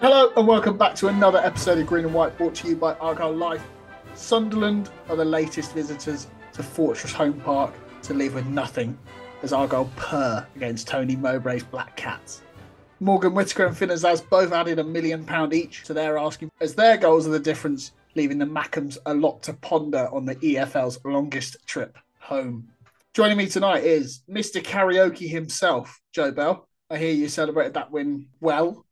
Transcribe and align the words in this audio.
Hello 0.00 0.32
and 0.34 0.48
welcome 0.48 0.78
back 0.78 0.94
to 0.94 1.08
another 1.08 1.40
episode 1.40 1.76
of 1.76 1.86
Green 1.86 2.06
and 2.06 2.14
White 2.14 2.38
brought 2.38 2.54
to 2.54 2.68
you 2.68 2.74
by 2.74 2.94
Argyle 2.94 3.36
Life. 3.36 3.62
Sunderland 4.14 4.88
are 5.10 5.16
the 5.16 5.26
latest 5.26 5.74
visitors 5.74 6.26
to 6.54 6.62
Fortress 6.62 7.12
Home 7.12 7.38
Park 7.38 7.74
to 8.04 8.14
leave 8.14 8.32
with 8.32 8.46
nothing 8.46 8.98
as 9.42 9.52
Argyle 9.52 9.90
purr 9.96 10.46
against 10.56 10.88
Tony 10.88 11.16
Mowbray's 11.16 11.64
Black 11.64 11.96
Cats. 11.96 12.40
Morgan 13.00 13.34
Whittaker 13.34 13.66
and 13.66 13.76
Finn 13.76 13.90
Azaz 13.90 14.26
both 14.26 14.52
added 14.52 14.78
a 14.78 14.84
million 14.84 15.22
pound 15.22 15.52
each 15.52 15.84
to 15.84 15.92
their 15.92 16.16
asking 16.16 16.50
as 16.62 16.74
their 16.74 16.96
goals 16.96 17.26
are 17.26 17.32
the 17.32 17.38
difference, 17.38 17.92
leaving 18.14 18.38
the 18.38 18.46
Mackems 18.46 18.96
a 19.04 19.12
lot 19.12 19.42
to 19.42 19.52
ponder 19.52 20.08
on 20.12 20.24
the 20.24 20.36
EFL's 20.36 20.98
longest 21.04 21.58
trip 21.66 21.98
home. 22.20 22.66
Joining 23.12 23.36
me 23.36 23.48
tonight 23.48 23.84
is 23.84 24.22
Mr. 24.30 24.62
Karaoke 24.62 25.28
himself, 25.28 26.00
Joe 26.10 26.32
Bell. 26.32 26.66
I 26.88 26.96
hear 26.98 27.12
you 27.12 27.28
celebrated 27.28 27.74
that 27.74 27.92
win 27.92 28.26
well. 28.40 28.84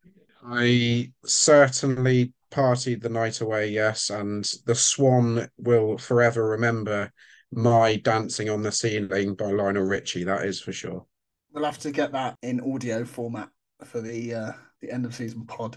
I 0.50 1.12
certainly 1.24 2.32
partied 2.50 3.02
the 3.02 3.08
night 3.08 3.41
away, 3.41 3.68
yes, 3.68 4.10
and 4.10 4.50
the 4.66 4.74
Swan 4.74 5.48
will 5.58 5.98
forever 5.98 6.48
remember 6.48 7.12
my 7.52 7.96
dancing 7.96 8.48
on 8.50 8.62
the 8.62 8.72
ceiling 8.72 9.34
by 9.34 9.46
Lionel 9.46 9.84
Richie. 9.84 10.24
That 10.24 10.44
is 10.44 10.60
for 10.60 10.72
sure. 10.72 11.06
We'll 11.52 11.64
have 11.64 11.78
to 11.78 11.91
get 11.91 12.12
that 12.12 12.36
in 12.42 12.60
audio 12.60 13.04
format 13.04 13.48
for 13.84 14.00
the 14.00 14.34
uh, 14.34 14.52
the 14.80 14.91
end 14.91 15.04
of 15.04 15.14
season 15.14 15.46
pod. 15.46 15.76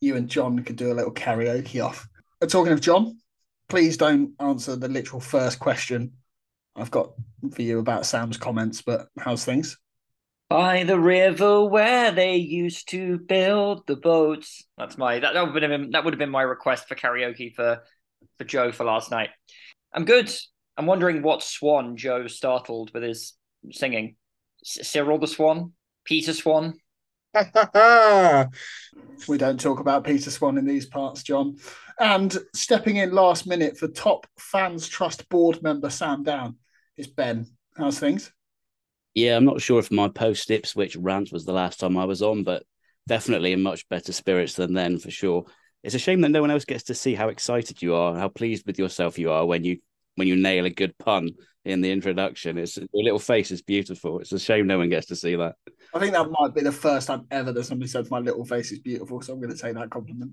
You 0.00 0.16
and 0.16 0.28
John 0.28 0.58
could 0.60 0.76
do 0.76 0.92
a 0.92 0.94
little 0.94 1.12
karaoke 1.12 1.84
off. 1.84 2.06
Uh, 2.42 2.46
talking 2.46 2.72
of 2.72 2.80
John, 2.80 3.18
please 3.68 3.96
don't 3.96 4.32
answer 4.40 4.76
the 4.76 4.88
literal 4.88 5.20
first 5.20 5.58
question 5.58 6.12
I've 6.76 6.90
got 6.90 7.12
for 7.52 7.62
you 7.62 7.78
about 7.78 8.06
Sam's 8.06 8.36
comments. 8.36 8.82
But 8.82 9.08
how's 9.18 9.44
things? 9.44 9.78
By 10.54 10.84
the 10.84 11.00
river 11.00 11.64
where 11.64 12.12
they 12.12 12.36
used 12.36 12.88
to 12.90 13.18
build 13.18 13.88
the 13.88 13.96
boats. 13.96 14.64
That's 14.78 14.96
my 14.96 15.18
that, 15.18 15.34
that 15.34 15.52
would 15.52 15.62
have 15.64 15.68
been 15.68 15.90
that 15.90 16.04
would 16.04 16.14
have 16.14 16.18
been 16.20 16.30
my 16.30 16.42
request 16.42 16.86
for 16.86 16.94
karaoke 16.94 17.52
for 17.52 17.82
for 18.38 18.44
Joe 18.44 18.70
for 18.70 18.84
last 18.84 19.10
night. 19.10 19.30
I'm 19.92 20.04
good. 20.04 20.32
I'm 20.76 20.86
wondering 20.86 21.22
what 21.22 21.42
swan 21.42 21.96
Joe 21.96 22.28
startled 22.28 22.92
with 22.94 23.02
his 23.02 23.32
singing. 23.72 24.14
C- 24.62 24.84
Cyril 24.84 25.18
the 25.18 25.26
Swan, 25.26 25.72
Peter 26.04 26.32
Swan. 26.32 26.74
We 29.26 29.38
don't 29.38 29.58
talk 29.58 29.80
about 29.80 30.04
Peter 30.04 30.30
Swan 30.30 30.56
in 30.56 30.66
these 30.66 30.86
parts, 30.86 31.24
John. 31.24 31.56
And 31.98 32.36
stepping 32.54 32.96
in 32.96 33.10
last 33.10 33.44
minute 33.46 33.76
for 33.76 33.88
top 33.88 34.26
fans 34.38 34.86
trust 34.86 35.28
board 35.28 35.64
member 35.64 35.90
Sam 35.90 36.22
Down 36.22 36.58
is 36.96 37.08
Ben. 37.08 37.46
How's 37.76 37.98
things? 37.98 38.30
Yeah, 39.14 39.36
I'm 39.36 39.44
not 39.44 39.60
sure 39.60 39.78
if 39.78 39.90
my 39.90 40.08
post 40.08 40.50
Ipswich 40.50 40.96
rant 40.96 41.32
was 41.32 41.44
the 41.44 41.52
last 41.52 41.78
time 41.78 41.96
I 41.96 42.04
was 42.04 42.22
on, 42.22 42.42
but 42.42 42.64
definitely 43.06 43.52
in 43.52 43.62
much 43.62 43.88
better 43.88 44.12
spirits 44.12 44.54
than 44.54 44.74
then 44.74 44.98
for 44.98 45.10
sure. 45.10 45.44
It's 45.82 45.94
a 45.94 45.98
shame 45.98 46.22
that 46.22 46.30
no 46.30 46.40
one 46.40 46.50
else 46.50 46.64
gets 46.64 46.84
to 46.84 46.94
see 46.94 47.14
how 47.14 47.28
excited 47.28 47.82
you 47.82 47.94
are, 47.94 48.16
how 48.16 48.28
pleased 48.28 48.66
with 48.66 48.78
yourself 48.78 49.18
you 49.18 49.30
are 49.30 49.44
when 49.46 49.64
you 49.64 49.78
when 50.16 50.28
you 50.28 50.36
nail 50.36 50.64
a 50.64 50.70
good 50.70 50.96
pun 50.98 51.30
in 51.64 51.80
the 51.80 51.90
introduction. 51.92 52.58
It's 52.58 52.76
your 52.76 53.04
little 53.04 53.18
face 53.18 53.50
is 53.50 53.62
beautiful. 53.62 54.20
It's 54.20 54.32
a 54.32 54.38
shame 54.38 54.66
no 54.66 54.78
one 54.78 54.88
gets 54.88 55.06
to 55.08 55.16
see 55.16 55.36
that. 55.36 55.56
I 55.92 55.98
think 55.98 56.12
that 56.12 56.30
might 56.30 56.54
be 56.54 56.62
the 56.62 56.72
first 56.72 57.08
time 57.08 57.26
ever 57.30 57.52
that 57.52 57.64
somebody 57.64 57.88
said 57.88 58.10
my 58.10 58.18
little 58.18 58.44
face 58.44 58.72
is 58.72 58.78
beautiful, 58.78 59.20
so 59.20 59.32
I'm 59.32 59.40
going 59.40 59.54
to 59.54 59.60
take 59.60 59.74
that 59.74 59.90
compliment. 59.90 60.32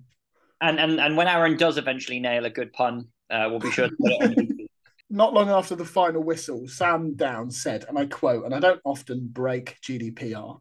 And 0.62 0.80
and 0.80 1.00
and 1.00 1.18
when 1.18 1.28
Aaron 1.28 1.58
does 1.58 1.78
eventually 1.78 2.20
nail 2.20 2.46
a 2.46 2.50
good 2.50 2.72
pun, 2.74 3.08
uh, 3.30 3.48
we'll 3.50 3.60
be 3.60 3.72
sure 3.72 3.90
to 3.90 3.96
put 4.00 4.12
it 4.12 4.24
on 4.24 4.34
YouTube. 4.36 4.58
Not 5.14 5.34
long 5.34 5.50
after 5.50 5.76
the 5.76 5.84
final 5.84 6.24
whistle, 6.24 6.70
Sam 6.70 7.16
Down 7.16 7.52
said, 7.52 7.84
and 7.90 8.00
I 8.00 8.06
quote, 8.06 8.46
and 8.46 8.56
I 8.56 8.62
don't 8.62 8.80
often 8.86 9.28
break 9.30 9.78
GDPR, 9.82 10.60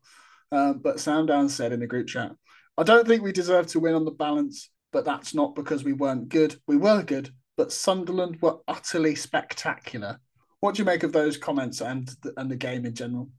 uh, 0.50 0.72
but 0.72 0.98
Sam 0.98 1.26
Down 1.26 1.48
said 1.48 1.72
in 1.72 1.78
the 1.78 1.86
group 1.86 2.08
chat, 2.08 2.32
I 2.76 2.82
don't 2.82 3.06
think 3.06 3.22
we 3.22 3.30
deserve 3.30 3.68
to 3.68 3.78
win 3.78 3.94
on 3.94 4.04
the 4.04 4.10
balance, 4.10 4.68
but 4.92 5.04
that's 5.04 5.34
not 5.34 5.54
because 5.54 5.84
we 5.84 5.92
weren't 5.92 6.28
good. 6.28 6.56
We 6.66 6.76
were 6.76 7.04
good, 7.04 7.30
but 7.56 7.72
Sunderland 7.72 8.38
were 8.42 8.56
utterly 8.66 9.14
spectacular. 9.14 10.18
What 10.58 10.74
do 10.74 10.80
you 10.80 10.84
make 10.84 11.04
of 11.04 11.12
those 11.12 11.36
comments 11.36 11.80
and 11.80 12.10
the, 12.22 12.32
and 12.36 12.50
the 12.50 12.56
game 12.56 12.84
in 12.84 12.94
general? 12.94 13.30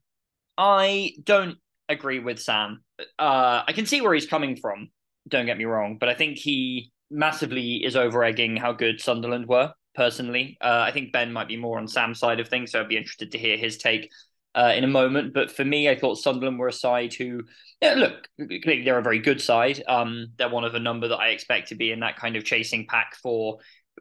I 0.58 1.14
don't 1.26 1.58
agree 1.90 2.20
with 2.20 2.40
Sam. 2.40 2.86
Uh, 3.20 3.64
I 3.68 3.74
can 3.74 3.86
see 3.86 4.00
where 4.00 4.14
he's 4.14 4.28
coming 4.28 4.56
from. 4.56 4.90
Don't 5.28 5.46
get 5.46 5.58
me 5.58 5.66
wrong, 5.66 5.98
but 6.00 6.08
I 6.08 6.14
think 6.14 6.38
he 6.38 6.94
massively 7.10 7.84
is 7.84 7.98
over 7.98 8.24
egging 8.24 8.56
how 8.56 8.72
good 8.72 9.02
Sunderland 9.02 9.48
were. 9.48 9.74
Personally, 9.94 10.58
uh, 10.62 10.86
I 10.88 10.92
think 10.92 11.12
Ben 11.12 11.34
might 11.34 11.48
be 11.48 11.58
more 11.58 11.78
on 11.78 11.88
Sam's 11.88 12.20
side 12.20 12.40
of 12.40 12.48
things, 12.48 12.72
so 12.72 12.80
I'd 12.80 12.88
be 12.88 12.98
interested 12.98 13.32
to 13.32 13.38
hear 13.38 13.58
his 13.58 13.78
take 13.78 14.10
uh, 14.56 14.74
in 14.76 14.84
a 14.84 14.88
moment. 14.88 15.34
But 15.34 15.52
for 15.52 15.66
me, 15.66 15.90
I 15.90 15.98
thought 15.98 16.16
Sunderland 16.16 16.60
were 16.60 16.68
a 16.68 16.74
side 16.74 17.14
who, 17.14 17.44
yeah, 17.82 17.96
look, 17.96 18.28
clearly 18.38 18.84
they're 18.84 19.00
a 19.00 19.04
very 19.04 19.20
good 19.20 19.42
side. 19.42 19.84
Um, 19.88 20.28
they're 20.38 20.50
one 20.50 20.64
of 20.64 20.76
a 20.76 20.80
number 20.80 21.08
that 21.10 21.18
I 21.20 21.30
expect 21.30 21.70
to 21.70 21.76
be 21.76 21.92
in 21.92 22.00
that 22.02 22.18
kind 22.18 22.36
of 22.36 22.46
chasing 22.46 22.88
pack 22.88 23.16
for 23.22 23.58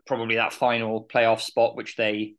probably 0.06 0.36
that 0.36 0.52
final 0.52 1.08
playoff 1.12 1.40
spot, 1.40 1.76
which 1.76 1.96
they 1.96 2.34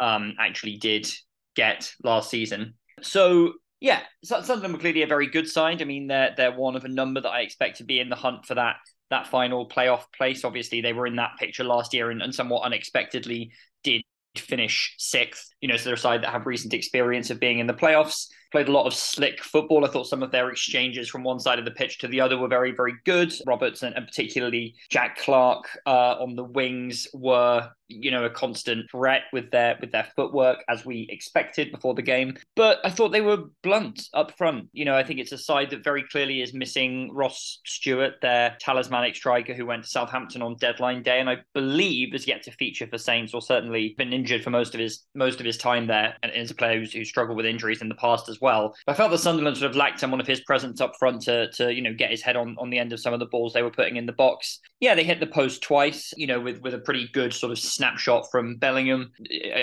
um, 0.00 0.34
actually 0.38 0.76
did 0.76 1.08
get 1.54 1.92
last 2.02 2.30
season. 2.30 2.74
So 3.02 3.54
yeah, 3.80 4.00
Sunderland 4.24 4.74
were 4.74 4.80
clearly 4.80 5.02
a 5.02 5.06
very 5.06 5.28
good 5.28 5.48
side. 5.48 5.82
I 5.82 5.84
mean, 5.84 6.06
they're 6.06 6.34
they're 6.36 6.56
one 6.56 6.76
of 6.76 6.84
a 6.84 6.88
number 6.88 7.20
that 7.20 7.30
I 7.30 7.40
expect 7.40 7.78
to 7.78 7.84
be 7.84 8.00
in 8.00 8.08
the 8.08 8.16
hunt 8.16 8.46
for 8.46 8.54
that 8.54 8.76
that 9.10 9.28
final 9.28 9.68
playoff 9.68 10.04
place. 10.16 10.44
Obviously, 10.44 10.80
they 10.80 10.92
were 10.92 11.06
in 11.06 11.16
that 11.16 11.32
picture 11.38 11.64
last 11.64 11.94
year 11.94 12.10
and, 12.10 12.22
and 12.22 12.34
somewhat 12.34 12.64
unexpectedly 12.64 13.52
did 13.84 14.02
finish 14.36 14.94
sixth. 14.98 15.48
You 15.60 15.68
know, 15.68 15.76
so 15.76 15.84
they're 15.84 15.94
a 15.94 15.98
side 15.98 16.22
that 16.22 16.30
have 16.30 16.46
recent 16.46 16.74
experience 16.74 17.30
of 17.30 17.40
being 17.40 17.58
in 17.58 17.66
the 17.66 17.74
playoffs. 17.74 18.26
Played 18.56 18.68
a 18.68 18.72
lot 18.72 18.86
of 18.86 18.94
slick 18.94 19.44
football. 19.44 19.84
I 19.84 19.88
thought 19.88 20.06
some 20.06 20.22
of 20.22 20.30
their 20.30 20.48
exchanges 20.48 21.10
from 21.10 21.22
one 21.22 21.38
side 21.38 21.58
of 21.58 21.66
the 21.66 21.70
pitch 21.70 21.98
to 21.98 22.08
the 22.08 22.22
other 22.22 22.38
were 22.38 22.48
very, 22.48 22.72
very 22.72 22.94
good. 23.04 23.34
Roberts 23.46 23.82
and, 23.82 23.94
particularly 23.94 24.74
Jack 24.88 25.18
Clarke 25.18 25.68
uh, 25.84 26.16
on 26.18 26.36
the 26.36 26.44
wings 26.44 27.06
were, 27.12 27.68
you 27.88 28.10
know, 28.10 28.24
a 28.24 28.30
constant 28.30 28.90
threat 28.90 29.24
with 29.30 29.50
their 29.50 29.76
with 29.78 29.92
their 29.92 30.08
footwork 30.16 30.64
as 30.70 30.86
we 30.86 31.06
expected 31.10 31.70
before 31.70 31.92
the 31.92 32.00
game. 32.00 32.34
But 32.54 32.78
I 32.82 32.88
thought 32.88 33.12
they 33.12 33.20
were 33.20 33.44
blunt 33.62 34.08
up 34.14 34.34
front. 34.38 34.70
You 34.72 34.86
know, 34.86 34.96
I 34.96 35.04
think 35.04 35.20
it's 35.20 35.32
a 35.32 35.38
side 35.38 35.68
that 35.70 35.84
very 35.84 36.04
clearly 36.04 36.40
is 36.40 36.54
missing 36.54 37.10
Ross 37.12 37.60
Stewart, 37.66 38.14
their 38.22 38.56
talismanic 38.58 39.16
striker 39.16 39.52
who 39.52 39.66
went 39.66 39.84
to 39.84 39.90
Southampton 39.90 40.40
on 40.40 40.56
deadline 40.56 41.02
day, 41.02 41.20
and 41.20 41.28
I 41.28 41.40
believe 41.52 42.14
has 42.14 42.26
yet 42.26 42.42
to 42.44 42.52
feature 42.52 42.86
for 42.86 42.96
Saints 42.96 43.34
or 43.34 43.42
certainly 43.42 43.94
been 43.98 44.14
injured 44.14 44.42
for 44.42 44.48
most 44.50 44.72
of 44.72 44.80
his 44.80 45.04
most 45.14 45.40
of 45.40 45.46
his 45.46 45.58
time 45.58 45.86
there, 45.86 46.16
and 46.22 46.32
is 46.32 46.50
a 46.50 46.54
player 46.54 46.78
who's 46.78 47.06
struggled 47.06 47.36
with 47.36 47.44
injuries 47.44 47.82
in 47.82 47.90
the 47.90 47.94
past 47.96 48.30
as 48.30 48.40
well 48.40 48.45
well. 48.46 48.76
I 48.86 48.94
felt 48.94 49.10
that 49.10 49.18
Sunderland 49.18 49.56
sort 49.56 49.68
of 49.68 49.76
lacked 49.76 49.98
someone 49.98 50.20
of 50.20 50.26
his 50.26 50.40
presence 50.40 50.80
up 50.80 50.94
front 50.96 51.22
to 51.22 51.50
to 51.52 51.74
you 51.74 51.82
know 51.82 51.92
get 51.92 52.10
his 52.10 52.22
head 52.22 52.36
on 52.36 52.54
on 52.58 52.70
the 52.70 52.78
end 52.78 52.92
of 52.92 53.00
some 53.00 53.12
of 53.12 53.18
the 53.18 53.26
balls 53.26 53.52
they 53.52 53.62
were 53.62 53.70
putting 53.72 53.96
in 53.96 54.06
the 54.06 54.12
box. 54.12 54.60
Yeah, 54.78 54.94
they 54.94 55.02
hit 55.02 55.18
the 55.18 55.26
post 55.26 55.62
twice, 55.62 56.14
you 56.16 56.28
know, 56.28 56.38
with 56.38 56.60
with 56.62 56.72
a 56.72 56.78
pretty 56.78 57.08
good 57.12 57.34
sort 57.34 57.50
of 57.50 57.58
snapshot 57.58 58.30
from 58.30 58.56
Bellingham. 58.56 59.10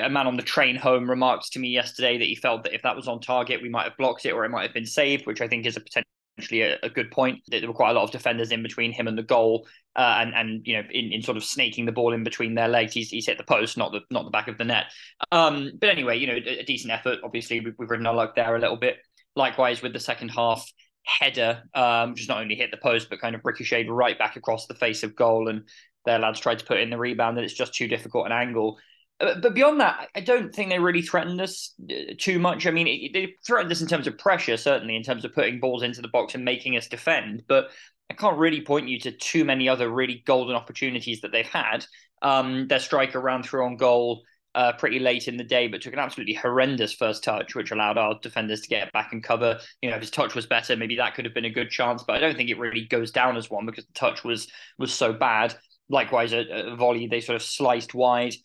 A 0.01 0.09
man 0.09 0.27
on 0.27 0.35
the 0.35 0.43
train 0.43 0.75
home 0.75 1.09
remarked 1.09 1.53
to 1.53 1.59
me 1.59 1.69
yesterday 1.69 2.17
that 2.17 2.27
he 2.27 2.35
felt 2.35 2.63
that 2.63 2.75
if 2.75 2.81
that 2.81 2.95
was 2.95 3.07
on 3.07 3.21
target, 3.21 3.61
we 3.61 3.69
might 3.69 3.85
have 3.85 3.97
blocked 3.97 4.25
it 4.25 4.33
or 4.33 4.43
it 4.43 4.49
might 4.49 4.63
have 4.63 4.73
been 4.73 4.85
saved, 4.85 5.25
which 5.25 5.39
I 5.39 5.47
think 5.47 5.65
is 5.65 5.77
a 5.77 5.79
potential 5.79 6.09
actually 6.39 6.61
a, 6.61 6.77
a, 6.83 6.89
good 6.89 7.11
point. 7.11 7.39
That 7.47 7.59
there 7.59 7.67
were 7.67 7.75
quite 7.75 7.91
a 7.91 7.93
lot 7.93 8.03
of 8.03 8.11
defenders 8.11 8.51
in 8.51 8.63
between 8.63 8.91
him 8.91 9.07
and 9.07 9.17
the 9.17 9.23
goal, 9.23 9.67
uh, 9.95 10.17
and 10.19 10.33
and 10.33 10.65
you 10.65 10.77
know 10.77 10.83
in, 10.91 11.11
in 11.11 11.21
sort 11.21 11.37
of 11.37 11.43
snaking 11.43 11.85
the 11.85 11.91
ball 11.91 12.13
in 12.13 12.23
between 12.23 12.55
their 12.55 12.67
legs. 12.67 12.93
He's, 12.93 13.09
he's 13.09 13.25
hit 13.25 13.37
the 13.37 13.43
post, 13.43 13.77
not 13.77 13.91
the 13.91 14.01
not 14.09 14.25
the 14.25 14.31
back 14.31 14.47
of 14.47 14.57
the 14.57 14.65
net. 14.65 14.85
Um, 15.31 15.71
but 15.79 15.89
anyway, 15.89 16.17
you 16.17 16.27
know 16.27 16.33
a, 16.33 16.59
a 16.59 16.63
decent 16.63 16.91
effort. 16.91 17.19
Obviously, 17.23 17.59
we've, 17.59 17.75
we've 17.77 17.89
ridden 17.89 18.07
our 18.07 18.15
luck 18.15 18.35
there 18.35 18.55
a 18.55 18.59
little 18.59 18.77
bit. 18.77 18.97
Likewise 19.35 19.81
with 19.81 19.93
the 19.93 19.99
second 19.99 20.29
half 20.29 20.65
header, 21.05 21.63
um, 21.73 22.11
which 22.11 22.27
not 22.29 22.41
only 22.41 22.55
hit 22.55 22.71
the 22.71 22.77
post 22.77 23.09
but 23.09 23.19
kind 23.19 23.35
of 23.35 23.41
ricocheted 23.43 23.89
right 23.89 24.17
back 24.17 24.35
across 24.35 24.67
the 24.67 24.75
face 24.75 25.03
of 25.03 25.15
goal, 25.15 25.49
and 25.49 25.67
their 26.05 26.19
lads 26.19 26.39
tried 26.39 26.59
to 26.59 26.65
put 26.65 26.79
in 26.79 26.89
the 26.89 26.97
rebound, 26.97 27.37
and 27.37 27.45
it's 27.45 27.53
just 27.53 27.73
too 27.73 27.87
difficult 27.87 28.25
an 28.25 28.31
angle. 28.31 28.77
Uh, 29.19 29.35
but 29.41 29.53
beyond 29.53 29.79
that, 29.79 30.09
I 30.15 30.21
don't 30.21 30.53
think 30.53 30.69
they 30.69 30.79
really 30.79 31.01
threatened 31.01 31.39
us 31.39 31.73
uh, 31.89 32.13
too 32.17 32.39
much. 32.39 32.65
I 32.65 32.71
mean, 32.71 32.87
it, 32.87 33.13
they 33.13 33.35
threatened 33.45 33.71
us 33.71 33.81
in 33.81 33.87
terms 33.87 34.07
of 34.07 34.17
pressure, 34.17 34.57
certainly 34.57 34.95
in 34.95 35.03
terms 35.03 35.23
of 35.23 35.33
putting 35.33 35.59
balls 35.59 35.83
into 35.83 36.01
the 36.01 36.07
box 36.07 36.35
and 36.35 36.43
making 36.43 36.75
us 36.77 36.87
defend. 36.87 37.43
But 37.47 37.69
I 38.09 38.15
can't 38.15 38.37
really 38.37 38.61
point 38.61 38.89
you 38.89 38.99
to 39.01 39.11
too 39.11 39.45
many 39.45 39.69
other 39.69 39.89
really 39.89 40.23
golden 40.25 40.55
opportunities 40.55 41.21
that 41.21 41.31
they've 41.31 41.45
had. 41.45 41.85
Um, 42.21 42.67
their 42.67 42.79
striker 42.79 43.19
ran 43.19 43.43
through 43.43 43.65
on 43.65 43.77
goal 43.77 44.23
uh, 44.55 44.73
pretty 44.73 44.99
late 44.99 45.27
in 45.27 45.37
the 45.37 45.43
day, 45.43 45.67
but 45.67 45.81
took 45.81 45.93
an 45.93 45.99
absolutely 45.99 46.35
horrendous 46.35 46.93
first 46.93 47.23
touch, 47.23 47.55
which 47.55 47.71
allowed 47.71 47.97
our 47.97 48.19
defenders 48.21 48.61
to 48.61 48.67
get 48.67 48.91
back 48.93 49.11
and 49.11 49.23
cover. 49.23 49.59
You 49.81 49.89
know, 49.89 49.95
if 49.95 50.01
his 50.01 50.11
touch 50.11 50.35
was 50.35 50.45
better, 50.45 50.75
maybe 50.75 50.97
that 50.97 51.15
could 51.15 51.25
have 51.25 51.33
been 51.33 51.45
a 51.45 51.49
good 51.49 51.69
chance. 51.69 52.03
But 52.03 52.15
I 52.15 52.19
don't 52.19 52.37
think 52.37 52.49
it 52.49 52.59
really 52.59 52.85
goes 52.85 53.11
down 53.11 53.35
as 53.35 53.49
one 53.49 53.65
because 53.65 53.85
the 53.85 53.93
touch 53.93 54.23
was 54.23 54.47
was 54.77 54.93
so 54.93 55.13
bad. 55.13 55.55
Likewise, 55.89 56.33
a, 56.33 56.71
a 56.71 56.75
volley 56.75 57.07
they 57.07 57.21
sort 57.21 57.35
of 57.35 57.41
sliced 57.41 57.93
wide. 57.93 58.35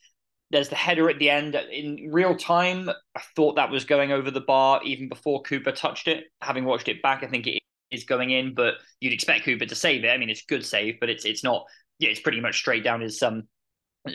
There's 0.51 0.69
the 0.69 0.77
header 0.77 1.11
at 1.11 1.19
the 1.19 1.31
end. 1.31 1.55
In 1.55 2.11
real 2.11 2.35
time, 2.37 2.89
I 2.89 3.21
thought 3.37 3.57
that 3.57 3.71
was 3.71 3.85
going 3.85 4.13
over 4.13 4.31
the 4.31 4.41
bar 4.41 4.81
even 4.85 5.09
before 5.09 5.43
Cooper 5.43 5.73
touched 5.73 6.09
it. 6.09 6.25
Having 6.41 6.65
watched 6.65 6.89
it 6.89 7.03
back, 7.03 7.23
I 7.23 7.27
think 7.27 7.47
it 7.47 7.63
is 7.91 8.05
going 8.05 8.31
in, 8.31 8.55
but 8.55 8.75
you'd 9.01 9.13
expect 9.13 9.45
Cooper 9.45 9.67
to 9.67 9.75
save 9.75 10.05
it. 10.05 10.09
I 10.09 10.17
mean, 10.17 10.31
it's 10.31 10.43
a 10.43 10.49
good 10.49 10.65
save, 10.65 11.01
but 11.01 11.11
it's 11.11 11.25
it's 11.25 11.45
not. 11.45 11.67
Yeah, 11.99 12.11
it's 12.11 12.21
pretty 12.21 12.41
much 12.41 12.57
straight 12.57 12.85
down 12.85 13.01
his 13.01 13.23
um 13.23 13.49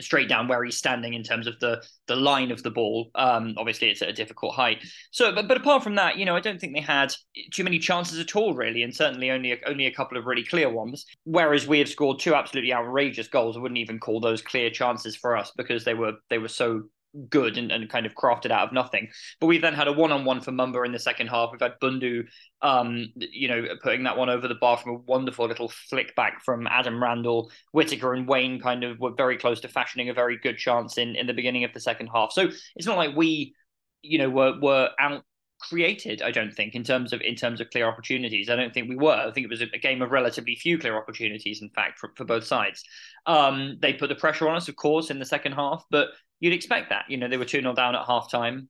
straight 0.01 0.30
down 0.30 0.48
where 0.48 0.63
he's 0.63 0.78
standing 0.78 1.13
in 1.13 1.24
terms 1.24 1.48
of 1.48 1.60
the 1.60 1.84
the 2.07 2.16
line 2.16 2.51
of 2.51 2.63
the 2.63 2.72
ball. 2.72 3.10
Um, 3.16 3.56
obviously, 3.57 3.90
it's 3.90 4.01
at 4.01 4.10
a 4.10 4.13
difficult 4.13 4.56
height. 4.56 4.84
So, 5.12 5.34
but, 5.34 5.48
but 5.48 5.57
apart 5.57 5.84
from 5.84 5.95
that, 5.95 6.18
you 6.18 6.25
know, 6.25 6.36
I 6.36 6.40
don't 6.40 6.60
think 6.60 6.74
they 6.74 6.81
had 6.81 7.13
too 7.51 7.63
many 7.63 7.80
chances 7.80 8.19
at 8.19 8.36
all, 8.36 8.54
really, 8.54 8.84
and 8.84 8.95
certainly 8.95 9.31
only 9.31 9.54
a, 9.54 9.57
only 9.68 9.86
a 9.86 9.94
couple 9.94 10.18
of 10.18 10.25
really 10.25 10.44
clear 10.44 10.69
ones. 10.69 11.06
Whereas 11.24 11.68
we 11.68 11.80
have 11.80 11.90
scored 11.90 12.19
two 12.19 12.36
absolutely 12.36 12.74
outrageous 12.74 13.28
goals. 13.28 13.57
I 13.57 13.60
wouldn't 13.60 13.80
even 13.80 14.00
call 14.00 14.19
those 14.19 14.42
clear 14.42 14.69
chances 14.69 15.16
for 15.16 15.38
us 15.38 15.51
because 15.56 15.84
they 15.84 15.94
were 15.94 16.13
they 16.30 16.38
were 16.38 16.48
so 16.48 16.84
good 17.30 17.57
and, 17.57 17.71
and 17.71 17.89
kind 17.89 18.06
of 18.06 18.13
crafted 18.13 18.51
out 18.51 18.68
of 18.68 18.74
nothing. 18.74 19.10
But 19.39 19.48
we've 19.48 19.62
then 19.62 19.74
had 19.74 19.88
a 19.88 19.92
one 19.92 20.12
on 20.12 20.25
one 20.25 20.42
for 20.42 20.51
Mumba 20.51 20.86
in 20.86 20.92
the 20.92 21.00
second 21.00 21.27
half. 21.27 21.50
We've 21.51 21.62
had 21.62 21.80
Bundu, 21.81 22.27
um, 22.62 23.12
you 23.15 23.48
know, 23.48 23.65
putting 23.81 24.04
that 24.04 24.18
one 24.18 24.30
over 24.30 24.48
the 24.48 24.56
bar 24.56 24.77
from 24.77 24.92
a 24.92 25.00
wonderful 25.00 25.48
little 25.48 25.69
flick 25.69 26.15
back 26.15 26.44
from 26.44 26.68
Adam 26.68 27.01
Randall. 27.01 27.51
Whittaker 27.71 28.13
and 28.13 28.27
Wayne 28.27 28.60
kind 28.60 28.83
of 28.83 29.00
were 29.00 29.13
very 29.15 29.38
close 29.38 29.62
to 29.62 29.68
fashioning 29.68 30.10
a 30.10 30.13
very 30.13 30.38
good 30.38 30.57
chance 30.57 30.98
in, 30.98 31.15
in 31.15 31.27
the 31.27 31.33
beginning 31.33 31.63
of 31.63 31.74
the 31.74 31.80
second 31.80 32.07
half. 32.07 32.31
So 32.31 32.50
it's 32.75 32.88
not 32.88 32.98
like 32.98 33.15
we, 33.15 33.56
you 34.01 34.18
know, 34.18 34.30
were 34.30 34.60
were 34.60 34.89
out 35.00 35.24
created 35.69 36.21
i 36.21 36.30
don't 36.30 36.54
think 36.54 36.75
in 36.75 36.83
terms 36.83 37.13
of 37.13 37.21
in 37.21 37.36
terms 37.36 37.62
of 37.62 37.69
clear 37.69 37.88
opportunities 37.88 38.50
i 38.50 38.56
don't 38.56 38.74
think 38.74 38.89
we 38.89 38.98
were 38.98 39.13
i 39.13 39.31
think 39.31 39.45
it 39.45 39.50
was 39.50 39.62
a, 39.62 39.68
a 39.74 39.80
game 39.80 40.01
of 40.01 40.12
relatively 40.12 40.56
few 40.56 40.77
clear 40.77 40.98
opportunities 40.98 41.62
in 41.62 41.69
fact 41.69 42.00
for, 42.00 42.12
for 42.18 42.25
both 42.25 42.44
sides 42.44 42.83
um, 43.25 43.77
they 43.81 43.94
put 43.94 44.10
the 44.10 44.15
pressure 44.15 44.50
on 44.50 44.57
us 44.57 44.68
of 44.68 44.75
course 44.75 45.10
in 45.10 45.19
the 45.19 45.25
second 45.25 45.54
half 45.54 45.86
but 45.89 46.10
you'd 46.44 46.54
expect 46.54 46.90
that. 46.90 47.06
You 47.07 47.16
know, 47.16 47.30
they 47.30 47.38
were 47.38 47.45
2 47.45 47.62
0 47.62 47.74
down 47.74 47.95
at 47.95 48.06
half 48.06 48.30
time. 48.30 48.68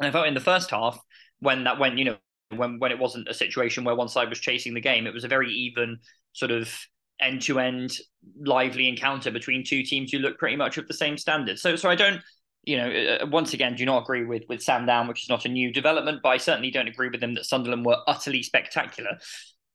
And 0.00 0.08
I 0.08 0.10
felt 0.10 0.26
in 0.26 0.32
the 0.32 0.40
first 0.40 0.70
half, 0.70 0.98
when 1.40 1.64
that 1.64 1.78
went, 1.78 1.98
you 1.98 2.06
know, 2.06 2.16
when 2.56 2.78
when 2.78 2.92
it 2.92 2.98
wasn't 2.98 3.28
a 3.28 3.34
situation 3.34 3.84
where 3.84 3.94
one 3.94 4.08
side 4.08 4.30
was 4.30 4.40
chasing 4.40 4.72
the 4.72 4.80
game, 4.80 5.06
it 5.06 5.12
was 5.12 5.24
a 5.24 5.28
very 5.28 5.52
even 5.52 5.98
sort 6.32 6.50
of 6.50 6.74
end 7.20 7.42
to 7.42 7.60
end 7.60 7.98
lively 8.40 8.88
encounter 8.88 9.30
between 9.30 9.64
two 9.64 9.82
teams 9.82 10.10
who 10.10 10.18
look 10.18 10.38
pretty 10.38 10.56
much 10.56 10.78
of 10.78 10.88
the 10.88 10.94
same 10.94 11.18
standard. 11.18 11.58
So 11.58 11.76
so 11.76 11.90
I 11.90 11.94
don't 11.94 12.22
you 12.66 12.78
know, 12.78 12.90
uh, 12.90 13.26
once 13.26 13.52
again, 13.52 13.74
do 13.74 13.84
not 13.84 14.04
agree 14.04 14.24
with 14.24 14.44
with 14.48 14.62
Sam 14.62 14.86
Down, 14.86 15.06
which 15.06 15.24
is 15.24 15.28
not 15.28 15.44
a 15.44 15.48
new 15.48 15.70
development, 15.70 16.20
but 16.22 16.30
I 16.30 16.38
certainly 16.38 16.70
don't 16.70 16.88
agree 16.88 17.10
with 17.10 17.22
him 17.22 17.34
that 17.34 17.44
Sunderland 17.44 17.84
were 17.84 17.98
utterly 18.06 18.42
spectacular. 18.42 19.18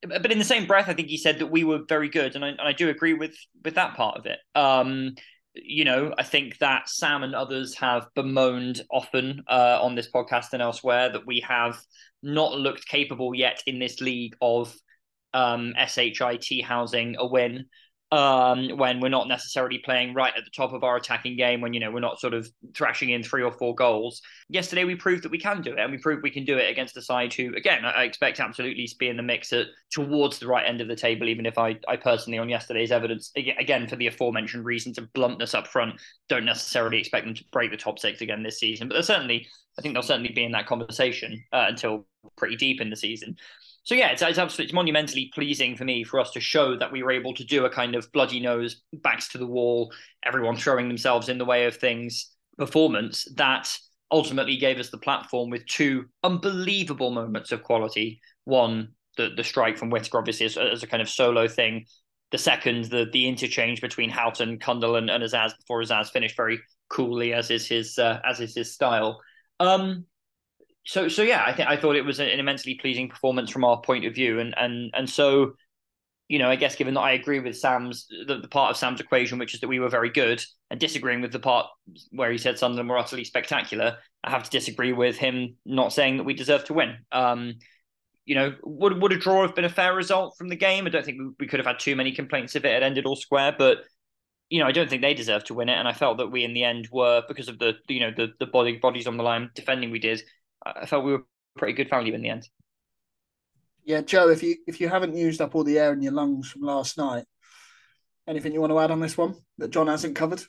But 0.02 0.32
in 0.32 0.40
the 0.40 0.46
same 0.46 0.66
breath, 0.66 0.90
I 0.90 0.94
think 0.94 1.10
he 1.10 1.18
said 1.18 1.38
that 1.40 1.48
we 1.48 1.64
were 1.64 1.82
very 1.88 2.10
good, 2.10 2.36
and 2.36 2.44
I, 2.44 2.50
and 2.50 2.62
I 2.62 2.74
do 2.74 2.90
agree 2.90 3.14
with 3.14 3.36
with 3.64 3.76
that 3.76 3.96
part 3.96 4.18
of 4.18 4.26
it. 4.26 4.40
Um, 4.56 5.14
you 5.54 5.84
know, 5.84 6.14
I 6.18 6.24
think 6.24 6.58
that 6.60 6.90
Sam 6.90 7.24
and 7.24 7.36
others 7.36 7.76
have 7.78 8.08
bemoaned 8.16 8.82
often 8.92 9.44
uh, 9.48 9.80
on 9.82 9.96
this 9.96 10.10
podcast 10.10 10.54
and 10.54 10.62
elsewhere 10.62 11.12
that 11.12 11.26
we 11.26 11.44
have 11.48 11.80
not 12.22 12.54
looked 12.54 12.88
capable 12.88 13.34
yet 13.34 13.62
in 13.66 13.80
this 13.80 14.02
league 14.02 14.36
of 14.42 14.76
um, 15.34 15.74
SHIT 15.88 16.64
housing 16.64 17.16
a 17.18 17.26
win 17.26 17.66
um, 18.12 18.70
when 18.78 19.00
we're 19.00 19.10
not 19.10 19.28
necessarily 19.28 19.78
playing 19.78 20.16
right 20.16 20.34
at 20.36 20.44
the 20.44 20.50
top 20.50 20.74
of 20.74 20.84
our 20.84 20.96
attacking 20.96 21.38
game, 21.38 21.62
when 21.62 21.74
you 21.74 21.80
know 21.80 21.92
we're 21.92 22.00
not 22.00 22.20
sort 22.20 22.34
of 22.34 22.50
thrashing 22.76 23.10
in 23.10 23.22
three 23.22 23.44
or 23.44 23.52
four 23.52 23.76
goals. 23.76 24.22
Yesterday 24.50 24.84
we 24.84 24.96
proved 24.96 25.24
that 25.24 25.32
we 25.32 25.38
can 25.38 25.62
do 25.62 25.74
it, 25.74 25.80
and 25.80 25.92
we 25.92 25.98
proved 25.98 26.24
we 26.24 26.32
can 26.32 26.46
do 26.46 26.58
it 26.58 26.70
against 26.70 26.98
a 26.98 27.02
side 27.02 27.34
who, 27.34 27.54
again, 27.56 27.86
I 27.86 28.04
expect 28.04 28.40
absolutely 28.40 28.88
to 28.88 28.96
be 28.98 29.10
in 29.10 29.18
the 29.18 29.24
mix 29.24 29.54
at 29.54 29.68
towards 29.92 30.40
the 30.40 30.48
right 30.48 30.68
end 30.68 30.82
of 30.82 30.88
the 30.88 30.96
table. 30.96 31.28
Even 31.28 31.46
if 31.46 31.58
I, 31.58 31.78
I 31.88 31.98
personally, 31.98 32.40
on 32.40 32.50
yesterday's 32.50 32.92
evidence, 32.92 33.32
again 33.36 33.88
for 33.88 33.96
the 33.96 34.08
aforementioned 34.08 34.66
reasons 34.66 34.98
of 34.98 35.12
bluntness 35.14 35.54
up 35.54 35.68
front, 35.68 36.02
don't 36.30 36.46
necessarily 36.46 37.00
expect 37.00 37.26
them 37.26 37.36
to 37.36 37.44
break 37.52 37.70
the 37.70 37.78
top 37.78 38.00
six 38.00 38.22
again 38.22 38.42
this 38.42 38.60
season. 38.60 38.88
But 38.88 38.96
they're 38.96 39.04
certainly, 39.04 39.48
I 39.78 39.82
think 39.82 39.94
they'll 39.94 40.02
certainly 40.02 40.32
be 40.34 40.44
in 40.44 40.52
that 40.54 40.68
conversation 40.68 41.44
uh, 41.54 41.66
until 41.68 42.08
pretty 42.38 42.56
deep 42.56 42.82
in 42.82 42.90
the 42.90 42.96
season. 42.96 43.36
So 43.90 43.96
yeah, 43.96 44.10
it's, 44.10 44.22
it's 44.22 44.38
absolutely 44.38 44.66
it's 44.66 44.74
monumentally 44.74 45.32
pleasing 45.34 45.76
for 45.76 45.84
me 45.84 46.04
for 46.04 46.20
us 46.20 46.30
to 46.34 46.40
show 46.40 46.78
that 46.78 46.92
we 46.92 47.02
were 47.02 47.10
able 47.10 47.34
to 47.34 47.44
do 47.44 47.66
a 47.66 47.72
kind 47.72 47.96
of 47.96 48.12
bloody 48.12 48.40
nose, 48.40 48.84
backs 48.94 49.30
to 49.30 49.40
the 49.40 49.48
wall, 49.48 49.92
everyone 50.24 50.58
throwing 50.58 50.88
themselves 50.88 51.28
in 51.28 51.40
the 51.40 51.46
way 51.46 51.66
of 51.66 51.76
things 51.76 52.32
performance 52.56 53.28
that 53.38 53.76
ultimately 54.12 54.58
gave 54.58 54.78
us 54.78 54.92
the 54.92 55.00
platform 55.00 55.50
with 55.50 55.66
two 55.66 56.06
unbelievable 56.24 57.10
moments 57.10 57.52
of 57.52 57.64
quality. 57.64 58.22
One, 58.44 58.90
the 59.18 59.32
the 59.36 59.44
strike 59.44 59.80
from 59.80 59.90
Whittaker, 59.90 60.20
obviously 60.20 60.46
as, 60.46 60.56
as 60.56 60.84
a 60.84 60.88
kind 60.88 61.02
of 61.02 61.10
solo 61.10 61.48
thing. 61.48 61.86
The 62.30 62.38
second, 62.38 62.92
the 62.92 63.08
the 63.12 63.28
interchange 63.28 63.82
between 63.82 64.12
Houghton, 64.12 64.60
Cundle, 64.60 64.98
and, 64.98 65.10
and 65.10 65.24
Azaz 65.24 65.58
before 65.58 65.82
Azaz 65.82 66.12
finished 66.12 66.38
very 66.38 66.60
coolly, 66.90 67.34
as 67.34 67.50
is 67.50 67.66
his 67.66 67.98
uh, 67.98 68.20
as 68.24 68.40
is 68.40 68.54
his 68.54 68.72
style. 68.72 69.20
Um, 69.60 70.06
so 70.90 71.08
so 71.08 71.22
yeah, 71.22 71.44
I 71.46 71.54
think 71.54 71.70
I 71.70 71.78
thought 71.78 71.96
it 71.96 72.04
was 72.04 72.20
an 72.20 72.30
immensely 72.30 72.74
pleasing 72.74 73.10
performance 73.10 73.52
from 73.52 73.64
our 73.64 73.80
point 73.80 74.06
of 74.06 74.16
view, 74.16 74.40
and 74.40 74.56
and 74.58 74.92
and 74.96 75.08
so 75.08 75.54
you 76.28 76.40
know, 76.40 76.50
I 76.50 76.56
guess 76.56 76.76
given 76.76 76.96
that 76.96 77.02
I 77.02 77.12
agree 77.12 77.40
with 77.40 77.58
Sam's 77.58 78.08
the, 78.28 78.40
the, 78.40 78.48
part 78.48 78.72
of 78.72 78.78
Sam's 78.78 79.00
equation, 79.00 79.38
which 79.38 79.54
is 79.54 79.60
that 79.60 79.68
we 79.68 79.80
were 79.80 79.90
very 79.90 80.10
good, 80.10 80.44
and 80.72 80.80
disagreeing 80.80 81.22
with 81.22 81.32
the 81.32 81.38
part 81.40 81.68
where 82.10 82.32
he 82.32 82.40
said 82.40 82.58
Sunderland 82.58 82.90
were 82.90 82.98
utterly 82.98 83.24
spectacular, 83.24 83.98
I 84.24 84.32
have 84.32 84.44
to 84.44 84.50
disagree 84.50 84.92
with 84.92 85.16
him 85.16 85.58
not 85.64 85.94
saying 85.94 86.18
that 86.18 86.24
we 86.24 86.34
deserve 86.34 86.66
to 86.66 86.74
win. 86.74 86.98
Um, 87.12 87.56
you 88.26 88.34
know, 88.34 88.56
would 88.64 89.00
would 89.00 89.12
a 89.12 89.18
draw 89.18 89.44
have 89.44 89.54
been 89.54 89.66
a 89.66 89.70
fair 89.70 89.94
result 89.94 90.38
from 90.40 90.50
the 90.50 90.56
game? 90.56 90.88
I 90.88 90.90
don't 90.90 91.06
think 91.06 91.20
we, 91.40 91.46
could 91.46 91.60
have 91.60 91.68
had 91.68 91.78
too 91.78 91.96
many 91.96 92.14
complaints 92.14 92.56
if 92.56 92.66
it 92.66 92.74
had 92.74 92.82
ended 92.82 93.06
all 93.06 93.16
square, 93.16 93.54
but 93.56 93.84
you 94.50 94.60
know, 94.60 94.66
I 94.66 94.72
don't 94.72 94.90
think 94.90 95.04
they 95.04 95.14
deserved 95.14 95.46
to 95.48 95.54
win 95.54 95.70
it, 95.70 95.78
and 95.78 95.88
I 95.88 95.94
felt 95.94 96.18
that 96.18 96.32
we 96.32 96.44
in 96.44 96.56
the 96.56 96.64
end 96.64 96.88
were 96.92 97.22
because 97.28 97.48
of 97.48 97.60
the 97.60 97.76
you 97.88 98.00
know 98.00 98.12
the 98.16 98.34
the 98.40 98.48
body 98.48 98.78
bodies 98.78 99.06
on 99.06 99.18
the 99.18 99.24
line 99.24 99.52
defending 99.54 99.92
we 99.92 100.00
did. 100.00 100.24
I 100.66 100.86
felt 100.86 101.06
we 101.06 101.14
were 101.14 101.26
pretty 101.58 101.74
good 101.74 101.90
value 101.90 102.14
in 102.14 102.22
the 102.22 102.30
end. 102.30 102.48
Yeah, 103.84 104.02
Joe, 104.02 104.30
if 104.30 104.44
you 104.44 104.58
if 104.68 104.80
you 104.80 104.90
haven't 104.90 105.16
used 105.16 105.42
up 105.42 105.56
all 105.56 105.64
the 105.64 105.80
air 105.80 105.94
in 105.94 106.02
your 106.02 106.14
lungs 106.14 106.50
from 106.50 106.62
last 106.62 106.98
night, 106.98 107.26
anything 108.28 108.54
you 108.54 108.62
want 108.62 108.72
to 108.72 108.80
add 108.80 108.92
on 108.92 109.00
this 109.00 109.18
one 109.18 109.36
that 109.58 109.72
John 109.72 109.88
hasn't 109.88 110.16
covered? 110.16 110.44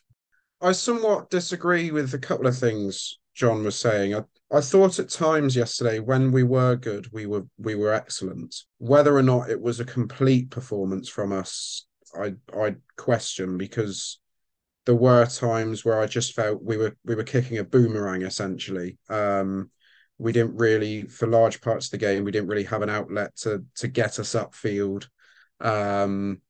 I 0.60 0.72
somewhat 0.72 1.30
disagree 1.30 1.90
with 1.90 2.12
a 2.12 2.18
couple 2.18 2.46
of 2.46 2.58
things 2.58 3.18
John 3.34 3.64
was 3.64 3.78
saying. 3.78 4.14
I, 4.14 4.24
I 4.52 4.60
thought 4.60 4.98
at 4.98 5.08
times 5.08 5.56
yesterday 5.56 6.00
when 6.00 6.32
we 6.32 6.42
were 6.42 6.76
good, 6.76 7.10
we 7.12 7.26
were 7.26 7.46
we 7.58 7.74
were 7.74 7.94
excellent. 7.94 8.54
Whether 8.78 9.16
or 9.16 9.22
not 9.22 9.48
it 9.48 9.60
was 9.60 9.80
a 9.80 9.84
complete 9.84 10.50
performance 10.50 11.08
from 11.08 11.32
us, 11.32 11.86
I 12.14 12.34
I 12.54 12.76
question 12.96 13.56
because 13.56 14.20
there 14.84 14.94
were 14.94 15.24
times 15.26 15.84
where 15.84 16.00
I 16.00 16.06
just 16.06 16.34
felt 16.34 16.62
we 16.62 16.76
were 16.76 16.96
we 17.04 17.14
were 17.14 17.24
kicking 17.24 17.58
a 17.58 17.64
boomerang 17.64 18.22
essentially. 18.22 18.98
Um, 19.08 19.70
we 20.20 20.32
didn't 20.32 20.56
really, 20.56 21.02
for 21.02 21.26
large 21.26 21.60
parts 21.62 21.86
of 21.86 21.92
the 21.92 21.98
game, 21.98 22.24
we 22.24 22.30
didn't 22.30 22.48
really 22.48 22.64
have 22.64 22.82
an 22.82 22.90
outlet 22.90 23.34
to 23.36 23.64
to 23.76 23.88
get 23.88 24.18
us 24.18 24.34
upfield. 24.34 25.08
Um, 25.60 26.42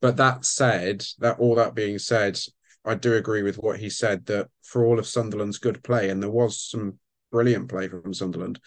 but 0.00 0.16
that 0.16 0.44
said, 0.44 1.04
that 1.18 1.38
all 1.38 1.54
that 1.56 1.74
being 1.74 1.98
said, 1.98 2.38
I 2.84 2.94
do 2.94 3.14
agree 3.14 3.42
with 3.42 3.56
what 3.58 3.78
he 3.78 3.90
said 3.90 4.26
that 4.26 4.48
for 4.62 4.84
all 4.84 4.98
of 4.98 5.06
Sunderland's 5.06 5.58
good 5.58 5.84
play, 5.84 6.08
and 6.08 6.22
there 6.22 6.30
was 6.30 6.60
some 6.60 6.98
brilliant 7.30 7.68
play 7.68 7.88
from 7.88 8.14
Sunderland, 8.14 8.58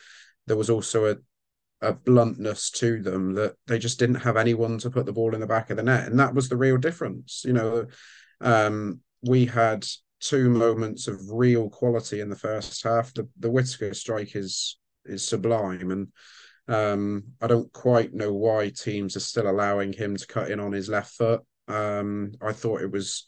there 0.46 0.58
was 0.58 0.70
also 0.70 1.06
a 1.12 1.18
a 1.82 1.94
bluntness 1.94 2.72
to 2.72 3.02
them 3.04 3.34
that 3.34 3.56
they 3.68 3.78
just 3.78 4.00
didn't 4.00 4.16
have 4.16 4.36
anyone 4.36 4.80
to 4.80 4.90
put 4.90 5.06
the 5.06 5.14
ball 5.14 5.36
in 5.36 5.40
the 5.40 5.48
back 5.48 5.70
of 5.70 5.78
the 5.78 5.84
net, 5.84 6.08
and 6.08 6.20
that 6.20 6.34
was 6.34 6.50
the 6.50 6.58
real 6.58 6.78
difference. 6.78 7.44
You 7.46 7.54
know, 7.54 7.86
um, 8.42 9.02
we 9.22 9.46
had 9.46 9.86
two 10.20 10.50
moments 10.50 11.08
of 11.08 11.20
real 11.30 11.70
quality 11.70 12.22
in 12.22 12.30
the 12.30 12.36
first 12.36 12.84
half. 12.84 13.14
The 13.14 13.28
the 13.40 13.52
Whittaker 13.52 13.94
strike 13.94 14.36
is 14.36 14.78
is 15.06 15.28
sublime, 15.28 15.92
and 15.92 16.08
um, 16.68 17.24
I 17.42 17.48
don't 17.48 17.72
quite 17.72 18.14
know 18.14 18.34
why 18.34 18.70
teams 18.70 19.16
are 19.16 19.22
still 19.22 19.50
allowing 19.50 19.94
him 19.94 20.18
to 20.18 20.28
cut 20.28 20.52
in 20.52 20.60
on 20.60 20.72
his 20.72 20.90
left 20.90 21.12
foot. 21.12 21.42
Um, 21.68 22.34
I 22.42 22.54
thought 22.54 22.82
it 22.82 22.92
was 22.92 23.26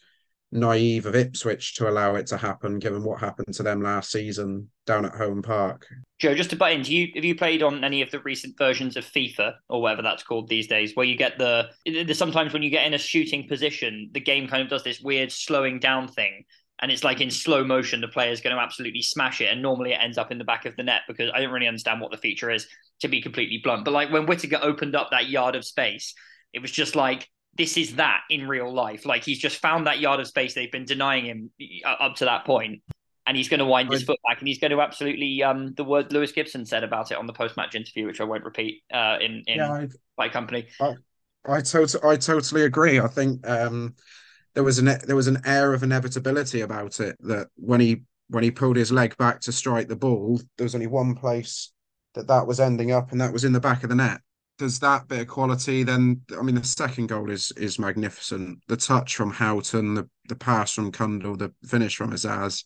naive 0.52 1.06
of 1.06 1.14
Ipswich 1.14 1.76
to 1.76 1.88
allow 1.88 2.16
it 2.16 2.26
to 2.26 2.36
happen, 2.36 2.78
given 2.78 3.04
what 3.04 3.20
happened 3.20 3.54
to 3.54 3.62
them 3.62 3.82
last 3.82 4.10
season 4.10 4.68
down 4.86 5.04
at 5.04 5.14
home 5.14 5.42
park. 5.42 5.86
Joe, 6.18 6.34
just 6.34 6.50
to 6.50 6.56
butt 6.56 6.72
in, 6.72 6.82
do 6.82 6.94
you 6.94 7.08
have 7.14 7.24
you 7.24 7.34
played 7.34 7.62
on 7.62 7.84
any 7.84 8.02
of 8.02 8.10
the 8.10 8.20
recent 8.20 8.58
versions 8.58 8.96
of 8.96 9.04
FIFA 9.04 9.54
or 9.68 9.80
whatever 9.80 10.02
that's 10.02 10.22
called 10.22 10.48
these 10.48 10.66
days, 10.66 10.96
where 10.96 11.06
you 11.06 11.16
get 11.16 11.38
the 11.38 11.70
sometimes 12.14 12.52
when 12.52 12.62
you 12.62 12.70
get 12.70 12.86
in 12.86 12.94
a 12.94 12.98
shooting 12.98 13.46
position, 13.48 14.10
the 14.12 14.20
game 14.20 14.48
kind 14.48 14.62
of 14.62 14.68
does 14.68 14.84
this 14.84 15.00
weird 15.00 15.30
slowing 15.30 15.78
down 15.78 16.08
thing. 16.08 16.44
And 16.80 16.90
it's 16.90 17.04
like 17.04 17.20
in 17.20 17.30
slow 17.30 17.62
motion, 17.62 18.00
the 18.00 18.08
player's 18.08 18.40
going 18.40 18.56
to 18.56 18.62
absolutely 18.62 19.02
smash 19.02 19.40
it. 19.40 19.50
And 19.52 19.60
normally 19.60 19.92
it 19.92 19.98
ends 20.00 20.16
up 20.16 20.32
in 20.32 20.38
the 20.38 20.44
back 20.44 20.64
of 20.64 20.76
the 20.76 20.82
net 20.82 21.02
because 21.06 21.30
I 21.34 21.40
don't 21.40 21.52
really 21.52 21.68
understand 21.68 22.00
what 22.00 22.10
the 22.10 22.16
feature 22.16 22.50
is, 22.50 22.66
to 23.00 23.08
be 23.08 23.20
completely 23.20 23.60
blunt. 23.62 23.84
But 23.84 23.92
like 23.92 24.10
when 24.10 24.26
Whittaker 24.26 24.58
opened 24.62 24.94
up 24.94 25.10
that 25.10 25.28
yard 25.28 25.56
of 25.56 25.64
space, 25.64 26.14
it 26.52 26.60
was 26.60 26.70
just 26.70 26.96
like 26.96 27.28
this 27.56 27.76
is 27.76 27.96
that 27.96 28.22
in 28.30 28.46
real 28.46 28.72
life. 28.72 29.04
Like 29.04 29.24
he's 29.24 29.38
just 29.38 29.58
found 29.58 29.86
that 29.86 30.00
yard 30.00 30.20
of 30.20 30.26
space 30.26 30.54
they've 30.54 30.70
been 30.70 30.84
denying 30.84 31.26
him 31.26 31.50
up 31.84 32.16
to 32.16 32.24
that 32.24 32.44
point, 32.44 32.82
and 33.26 33.36
he's 33.36 33.48
going 33.48 33.60
to 33.60 33.66
wind 33.66 33.92
his 33.92 34.02
foot 34.02 34.18
back, 34.26 34.38
and 34.38 34.48
he's 34.48 34.58
going 34.58 34.70
to 34.70 34.80
absolutely 34.80 35.42
um 35.42 35.74
the 35.76 35.84
word 35.84 36.12
Lewis 36.12 36.32
Gibson 36.32 36.64
said 36.64 36.84
about 36.84 37.10
it 37.10 37.18
on 37.18 37.26
the 37.26 37.32
post 37.32 37.56
match 37.56 37.74
interview, 37.74 38.06
which 38.06 38.20
I 38.20 38.24
won't 38.24 38.44
repeat 38.44 38.82
uh 38.92 39.18
in 39.20 39.42
in 39.46 39.56
yeah, 39.56 39.86
by 40.16 40.28
company. 40.28 40.68
I, 40.80 40.94
I 41.44 41.60
totally 41.60 42.02
I 42.08 42.16
totally 42.16 42.62
agree. 42.62 43.00
I 43.00 43.08
think 43.08 43.46
um 43.48 43.94
there 44.54 44.64
was 44.64 44.78
an 44.78 44.98
there 45.06 45.16
was 45.16 45.28
an 45.28 45.42
air 45.44 45.72
of 45.74 45.82
inevitability 45.82 46.60
about 46.60 47.00
it 47.00 47.16
that 47.20 47.48
when 47.56 47.80
he 47.80 48.02
when 48.28 48.44
he 48.44 48.50
pulled 48.50 48.76
his 48.76 48.92
leg 48.92 49.16
back 49.16 49.40
to 49.40 49.52
strike 49.52 49.88
the 49.88 49.96
ball, 49.96 50.40
there 50.56 50.64
was 50.64 50.74
only 50.74 50.86
one 50.86 51.14
place 51.14 51.72
that 52.14 52.28
that 52.28 52.46
was 52.46 52.60
ending 52.60 52.92
up, 52.92 53.12
and 53.12 53.20
that 53.20 53.32
was 53.32 53.44
in 53.44 53.52
the 53.52 53.60
back 53.60 53.82
of 53.82 53.88
the 53.88 53.96
net 53.96 54.20
there's 54.60 54.78
that 54.78 55.08
bit 55.08 55.20
of 55.20 55.26
quality, 55.26 55.82
then 55.82 56.20
I 56.38 56.42
mean 56.42 56.54
the 56.54 56.62
second 56.62 57.08
goal 57.08 57.30
is 57.30 57.50
is 57.56 57.80
magnificent. 57.80 58.60
The 58.68 58.76
touch 58.76 59.16
from 59.16 59.32
Houghton, 59.32 59.94
the 59.94 60.08
the 60.28 60.36
pass 60.36 60.72
from 60.72 60.92
Cundle, 60.92 61.36
the 61.36 61.52
finish 61.64 61.96
from 61.96 62.12
Azaz, 62.12 62.64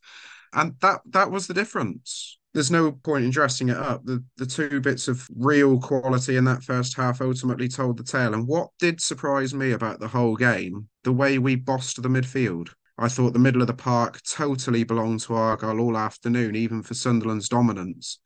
and 0.53 0.75
that 0.81 1.01
that 1.07 1.31
was 1.31 1.47
the 1.47 1.55
difference. 1.55 2.39
There's 2.55 2.71
no 2.71 2.93
point 2.93 3.25
in 3.25 3.31
dressing 3.33 3.69
it 3.69 3.77
up. 3.77 4.05
The 4.05 4.25
the 4.37 4.47
two 4.47 4.81
bits 4.81 5.09
of 5.09 5.29
real 5.37 5.81
quality 5.81 6.37
in 6.37 6.45
that 6.45 6.63
first 6.63 6.97
half 6.97 7.21
ultimately 7.21 7.69
told 7.69 7.97
the 7.97 8.05
tale. 8.05 8.33
And 8.33 8.47
what 8.47 8.71
did 8.79 9.01
surprise 9.01 9.53
me 9.53 9.73
about 9.73 9.99
the 9.99 10.09
whole 10.09 10.37
game, 10.37 10.89
the 11.03 11.13
way 11.13 11.39
we 11.39 11.57
bossed 11.57 12.01
the 12.01 12.09
midfield. 12.09 12.69
I 12.97 13.09
thought 13.09 13.33
the 13.33 13.41
middle 13.41 13.61
of 13.61 13.67
the 13.67 13.75
park 13.75 14.21
totally 14.23 14.85
belonged 14.85 15.21
to 15.23 15.35
Argyle 15.35 15.81
all 15.81 15.97
afternoon, 15.97 16.55
even 16.55 16.81
for 16.85 16.95
Sunderland's 16.95 17.49
dominance. 17.49 18.21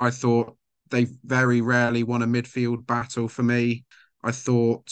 I 0.00 0.08
thought 0.10 0.56
they 0.90 1.08
very 1.22 1.60
rarely 1.60 2.02
won 2.02 2.22
a 2.22 2.26
midfield 2.26 2.86
battle 2.86 3.28
for 3.28 3.42
me. 3.42 3.84
I 4.22 4.32
thought 4.32 4.90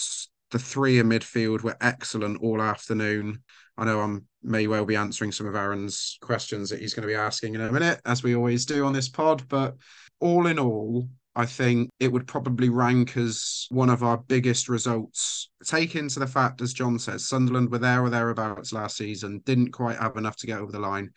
the 0.50 0.58
three 0.58 0.98
in 0.98 1.08
midfield 1.08 1.62
were 1.62 1.78
excellent 1.80 2.42
all 2.42 2.60
afternoon. 2.60 3.42
I 3.78 3.86
know 3.86 4.00
I 4.00 4.18
may 4.42 4.66
well 4.66 4.84
be 4.84 4.96
answering 4.96 5.32
some 5.32 5.46
of 5.46 5.54
Aaron's 5.54 6.18
questions 6.20 6.70
that 6.70 6.80
he's 6.80 6.94
going 6.94 7.02
to 7.02 7.12
be 7.12 7.18
asking 7.18 7.54
in 7.54 7.60
a 7.60 7.72
minute, 7.72 8.00
as 8.04 8.22
we 8.22 8.34
always 8.34 8.64
do 8.66 8.84
on 8.84 8.92
this 8.92 9.08
pod. 9.08 9.46
But 9.48 9.76
all 10.20 10.46
in 10.46 10.58
all, 10.58 11.08
I 11.34 11.46
think 11.46 11.90
it 12.00 12.12
would 12.12 12.26
probably 12.26 12.68
rank 12.68 13.16
as 13.16 13.66
one 13.70 13.90
of 13.90 14.02
our 14.02 14.18
biggest 14.18 14.68
results. 14.68 15.50
Take 15.64 15.96
into 15.96 16.18
the 16.18 16.26
fact, 16.26 16.60
as 16.60 16.72
John 16.72 16.98
says, 16.98 17.26
Sunderland 17.26 17.70
were 17.70 17.78
there 17.78 18.02
or 18.02 18.10
thereabouts 18.10 18.72
last 18.72 18.96
season, 18.96 19.42
didn't 19.44 19.72
quite 19.72 19.98
have 19.98 20.16
enough 20.16 20.36
to 20.38 20.46
get 20.46 20.58
over 20.58 20.72
the 20.72 20.78
line. 20.78 21.10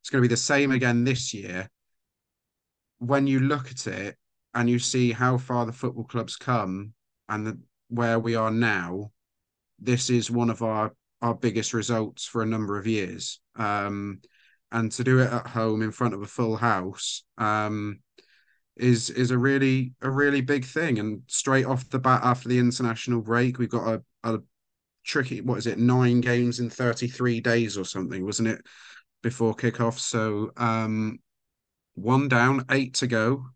It's 0.00 0.10
going 0.10 0.22
to 0.22 0.28
be 0.28 0.32
the 0.32 0.36
same 0.38 0.70
again 0.70 1.04
this 1.04 1.34
year 1.34 1.68
when 3.00 3.26
you 3.26 3.40
look 3.40 3.70
at 3.70 3.86
it 3.86 4.16
and 4.54 4.68
you 4.68 4.78
see 4.78 5.10
how 5.10 5.38
far 5.38 5.66
the 5.66 5.72
football 5.72 6.04
clubs 6.04 6.36
come 6.36 6.92
and 7.28 7.46
the, 7.46 7.58
where 7.88 8.18
we 8.18 8.34
are 8.34 8.50
now, 8.50 9.10
this 9.78 10.10
is 10.10 10.30
one 10.30 10.50
of 10.50 10.62
our 10.62 10.92
our 11.22 11.34
biggest 11.34 11.74
results 11.74 12.24
for 12.24 12.42
a 12.42 12.46
number 12.46 12.78
of 12.78 12.86
years. 12.86 13.40
Um, 13.56 14.20
and 14.72 14.90
to 14.92 15.04
do 15.04 15.18
it 15.18 15.32
at 15.32 15.48
home 15.48 15.82
in 15.82 15.90
front 15.90 16.14
of 16.14 16.22
a 16.22 16.26
full 16.26 16.56
house 16.56 17.24
um, 17.38 18.00
is 18.76 19.10
is 19.10 19.32
a 19.32 19.38
really 19.38 19.92
a 20.00 20.10
really 20.10 20.40
big 20.40 20.64
thing. 20.64 20.98
And 20.98 21.22
straight 21.26 21.66
off 21.66 21.88
the 21.90 21.98
bat 21.98 22.20
after 22.22 22.48
the 22.48 22.58
international 22.58 23.20
break, 23.20 23.58
we've 23.58 23.68
got 23.68 23.88
a, 23.94 24.02
a 24.34 24.38
tricky 25.04 25.40
what 25.40 25.58
is 25.58 25.66
it 25.66 25.78
nine 25.78 26.20
games 26.20 26.60
in 26.60 26.68
33 26.68 27.40
days 27.40 27.78
or 27.78 27.86
something 27.86 28.22
wasn't 28.22 28.46
it 28.46 28.60
before 29.22 29.56
kickoff 29.56 29.98
so 29.98 30.50
um 30.58 31.18
one 31.94 32.28
down, 32.28 32.64
eight 32.70 32.94
to 32.94 33.06
go. 33.06 33.46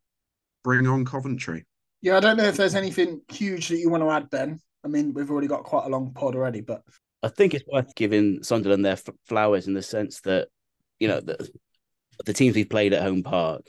Bring 0.63 0.87
on 0.87 1.05
Coventry. 1.05 1.67
Yeah, 2.01 2.17
I 2.17 2.21
don't 2.21 2.37
know 2.37 2.45
if 2.45 2.57
there's 2.57 2.75
anything 2.75 3.23
huge 3.31 3.69
that 3.69 3.79
you 3.79 3.91
want 3.91 4.03
to 4.03 4.11
add, 4.11 4.31
Ben. 4.31 4.61
I 4.85 4.89
mean, 4.89 5.15
we've 5.15 5.31
already 5.31 5.47
got 5.47 5.65
quite 5.65 5.87
a 5.87 5.89
long 5.89 6.13
pod 6.13 6.35
already, 6.35 6.61
but 6.61 6.83
I 7.25 7.29
think 7.29 7.55
it's 7.55 7.67
worth 7.67 7.95
giving 7.95 8.43
Sunderland 8.43 8.85
their 8.85 8.99
flowers 9.25 9.67
in 9.67 9.73
the 9.73 9.83
sense 9.83 10.21
that 10.23 10.49
you 11.01 11.09
know 11.09 11.21
the, 11.21 11.49
the 12.27 12.35
teams 12.35 12.55
we've 12.55 12.69
played 12.69 12.93
at 12.93 13.03
home 13.03 13.23
park, 13.23 13.63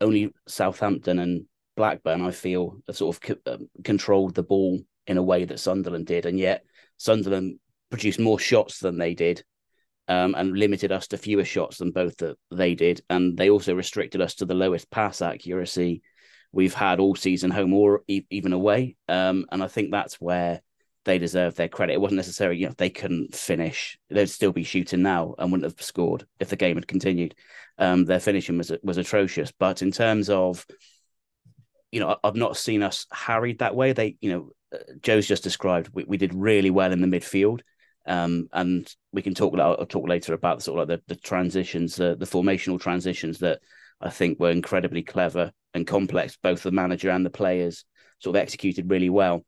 only 0.00 0.32
Southampton 0.48 1.20
and 1.20 1.44
Blackburn, 1.76 2.22
I 2.22 2.32
feel, 2.32 2.78
have 2.88 2.96
sort 2.96 3.16
of 3.16 3.38
um, 3.46 3.68
controlled 3.84 4.34
the 4.34 4.42
ball 4.42 4.80
in 5.06 5.16
a 5.16 5.22
way 5.22 5.44
that 5.44 5.60
Sunderland 5.60 6.06
did, 6.06 6.26
and 6.26 6.40
yet 6.40 6.64
Sunderland 6.96 7.60
produced 7.90 8.18
more 8.18 8.38
shots 8.38 8.80
than 8.80 8.98
they 8.98 9.14
did 9.14 9.44
um, 10.08 10.34
and 10.34 10.58
limited 10.58 10.90
us 10.90 11.06
to 11.08 11.18
fewer 11.18 11.44
shots 11.44 11.78
than 11.78 11.92
both 11.92 12.16
that 12.16 12.36
they 12.50 12.74
did. 12.74 13.00
And 13.08 13.36
they 13.36 13.48
also 13.48 13.76
restricted 13.76 14.20
us 14.20 14.34
to 14.36 14.44
the 14.44 14.54
lowest 14.54 14.90
pass 14.90 15.22
accuracy 15.22 16.02
we've 16.50 16.74
had 16.74 16.98
all 16.98 17.14
season, 17.14 17.52
home 17.52 17.74
or 17.74 18.02
e- 18.08 18.26
even 18.30 18.52
away. 18.52 18.96
Um, 19.08 19.46
and 19.52 19.62
I 19.62 19.68
think 19.68 19.92
that's 19.92 20.20
where 20.20 20.62
they 21.06 21.18
deserve 21.18 21.54
their 21.54 21.68
credit. 21.68 21.94
It 21.94 22.00
wasn't 22.00 22.16
necessarily, 22.16 22.58
you 22.58 22.66
know, 22.66 22.74
they 22.76 22.90
couldn't 22.90 23.34
finish. 23.34 23.96
They'd 24.10 24.28
still 24.28 24.52
be 24.52 24.64
shooting 24.64 25.02
now 25.02 25.34
and 25.38 25.50
wouldn't 25.50 25.70
have 25.70 25.80
scored 25.80 26.26
if 26.40 26.48
the 26.48 26.56
game 26.56 26.76
had 26.76 26.88
continued. 26.88 27.34
Um, 27.78 28.04
their 28.04 28.20
finishing 28.20 28.58
was 28.58 28.72
was 28.82 28.98
atrocious. 28.98 29.52
But 29.52 29.82
in 29.82 29.92
terms 29.92 30.28
of, 30.28 30.66
you 31.92 32.00
know, 32.00 32.16
I've 32.22 32.34
not 32.34 32.56
seen 32.56 32.82
us 32.82 33.06
harried 33.12 33.60
that 33.60 33.76
way. 33.76 33.92
They, 33.92 34.16
you 34.20 34.30
know, 34.30 34.50
uh, 34.74 34.82
Joe's 35.00 35.28
just 35.28 35.44
described. 35.44 35.90
We, 35.94 36.04
we 36.04 36.16
did 36.16 36.34
really 36.34 36.70
well 36.70 36.92
in 36.92 37.00
the 37.00 37.18
midfield. 37.18 37.60
Um, 38.04 38.48
and 38.52 38.92
we 39.12 39.22
can 39.22 39.34
talk. 39.34 39.58
I'll 39.58 39.86
talk 39.86 40.08
later 40.08 40.34
about 40.34 40.62
sort 40.62 40.80
of 40.80 40.88
like 40.88 41.00
the, 41.06 41.14
the 41.14 41.20
transitions, 41.20 41.96
the, 41.96 42.16
the 42.16 42.26
formational 42.26 42.80
transitions 42.80 43.38
that 43.38 43.60
I 44.00 44.10
think 44.10 44.40
were 44.40 44.50
incredibly 44.50 45.04
clever 45.04 45.52
and 45.72 45.86
complex. 45.86 46.36
Both 46.36 46.64
the 46.64 46.72
manager 46.72 47.10
and 47.10 47.24
the 47.24 47.30
players 47.30 47.84
sort 48.18 48.34
of 48.34 48.42
executed 48.42 48.90
really 48.90 49.10
well. 49.10 49.44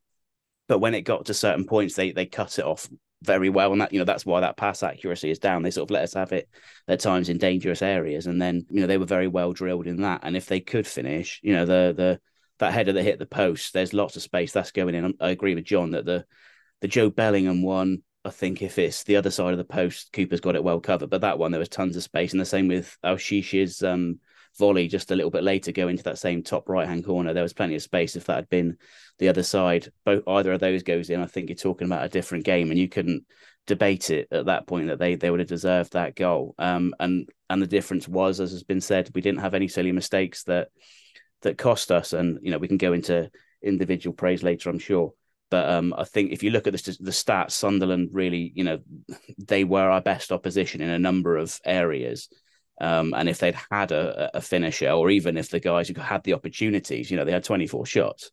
But 0.68 0.78
when 0.78 0.94
it 0.94 1.02
got 1.02 1.26
to 1.26 1.34
certain 1.34 1.64
points, 1.64 1.94
they 1.94 2.12
they 2.12 2.26
cut 2.26 2.58
it 2.58 2.64
off 2.64 2.88
very 3.22 3.48
well, 3.48 3.72
and 3.72 3.80
that 3.80 3.92
you 3.92 3.98
know 3.98 4.04
that's 4.04 4.26
why 4.26 4.40
that 4.40 4.56
pass 4.56 4.82
accuracy 4.82 5.30
is 5.30 5.38
down. 5.38 5.62
They 5.62 5.70
sort 5.70 5.88
of 5.88 5.92
let 5.92 6.04
us 6.04 6.14
have 6.14 6.32
it 6.32 6.48
at 6.86 7.00
times 7.00 7.28
in 7.28 7.38
dangerous 7.38 7.82
areas, 7.82 8.26
and 8.26 8.40
then 8.40 8.66
you 8.70 8.80
know 8.80 8.86
they 8.86 8.98
were 8.98 9.06
very 9.06 9.28
well 9.28 9.52
drilled 9.52 9.86
in 9.86 10.02
that. 10.02 10.20
And 10.22 10.36
if 10.36 10.46
they 10.46 10.60
could 10.60 10.86
finish, 10.86 11.40
you 11.42 11.54
know 11.54 11.66
the 11.66 11.94
the 11.96 12.20
that 12.58 12.72
header 12.72 12.92
that 12.92 13.02
hit 13.02 13.18
the 13.18 13.26
post, 13.26 13.72
there's 13.72 13.92
lots 13.92 14.16
of 14.16 14.22
space 14.22 14.52
that's 14.52 14.72
going 14.72 14.94
in. 14.94 15.14
I 15.20 15.30
agree 15.30 15.54
with 15.54 15.64
John 15.64 15.92
that 15.92 16.04
the 16.04 16.24
the 16.80 16.88
Jobe 16.88 17.16
Bellingham 17.16 17.62
one 17.62 18.02
I 18.24 18.30
think 18.30 18.62
if 18.62 18.78
it's 18.78 19.04
the 19.04 19.16
other 19.16 19.30
side 19.30 19.52
of 19.52 19.58
the 19.58 19.64
post, 19.64 20.12
Cooper's 20.12 20.40
got 20.40 20.54
it 20.54 20.62
well 20.62 20.80
covered. 20.80 21.08
But 21.10 21.22
that 21.22 21.38
one, 21.38 21.50
there 21.50 21.58
was 21.58 21.68
tons 21.68 21.96
of 21.96 22.02
space. 22.02 22.32
And 22.32 22.40
the 22.40 22.44
same 22.44 22.68
with 22.68 22.96
Elshish's 23.02 23.82
um, 23.82 24.18
volley 24.58 24.88
just 24.88 25.10
a 25.10 25.16
little 25.16 25.30
bit 25.30 25.42
later, 25.42 25.72
go 25.72 25.88
into 25.88 26.02
that 26.04 26.18
same 26.18 26.42
top 26.42 26.68
right 26.68 26.88
hand 26.88 27.04
corner. 27.04 27.32
There 27.32 27.42
was 27.42 27.52
plenty 27.52 27.74
of 27.74 27.82
space 27.82 28.16
if 28.16 28.24
that 28.24 28.36
had 28.36 28.48
been 28.48 28.76
the 29.18 29.28
other 29.28 29.42
side. 29.42 29.90
Both 30.04 30.24
either 30.26 30.52
of 30.52 30.60
those 30.60 30.82
goes 30.82 31.10
in, 31.10 31.20
I 31.20 31.26
think 31.26 31.48
you're 31.48 31.56
talking 31.56 31.86
about 31.86 32.04
a 32.04 32.08
different 32.08 32.44
game, 32.44 32.70
and 32.70 32.78
you 32.78 32.88
couldn't 32.88 33.24
debate 33.66 34.10
it 34.10 34.28
at 34.32 34.46
that 34.46 34.66
point 34.66 34.88
that 34.88 34.98
they 34.98 35.14
they 35.14 35.30
would 35.30 35.40
have 35.40 35.48
deserved 35.48 35.92
that 35.92 36.16
goal. 36.16 36.54
Um, 36.58 36.94
and 36.98 37.28
and 37.48 37.62
the 37.62 37.66
difference 37.66 38.08
was, 38.08 38.40
as 38.40 38.52
has 38.52 38.64
been 38.64 38.80
said, 38.80 39.10
we 39.14 39.20
didn't 39.20 39.40
have 39.40 39.54
any 39.54 39.68
silly 39.68 39.92
mistakes 39.92 40.44
that 40.44 40.68
that 41.42 41.58
cost 41.58 41.92
us. 41.92 42.12
And 42.12 42.38
you 42.42 42.50
know, 42.50 42.58
we 42.58 42.68
can 42.68 42.78
go 42.78 42.92
into 42.92 43.30
individual 43.62 44.14
praise 44.14 44.42
later, 44.42 44.70
I'm 44.70 44.78
sure. 44.78 45.12
But 45.50 45.68
um, 45.70 45.94
I 45.96 46.04
think 46.04 46.32
if 46.32 46.42
you 46.42 46.50
look 46.50 46.66
at 46.66 46.74
the, 46.74 46.96
the 47.00 47.10
stats, 47.10 47.52
Sunderland 47.52 48.10
really, 48.12 48.52
you 48.54 48.64
know, 48.64 48.80
they 49.38 49.64
were 49.64 49.88
our 49.88 50.02
best 50.02 50.30
opposition 50.30 50.80
in 50.80 50.90
a 50.90 50.98
number 50.98 51.36
of 51.36 51.58
areas. 51.64 52.28
Um, 52.80 53.12
and 53.14 53.28
if 53.28 53.38
they'd 53.38 53.56
had 53.70 53.90
a, 53.92 54.36
a, 54.36 54.40
finisher, 54.40 54.90
or 54.90 55.10
even 55.10 55.36
if 55.36 55.50
the 55.50 55.58
guys 55.58 55.88
who 55.88 56.00
had 56.00 56.22
the 56.22 56.34
opportunities, 56.34 57.10
you 57.10 57.16
know, 57.16 57.24
they 57.24 57.32
had 57.32 57.44
24 57.44 57.86
shots. 57.86 58.30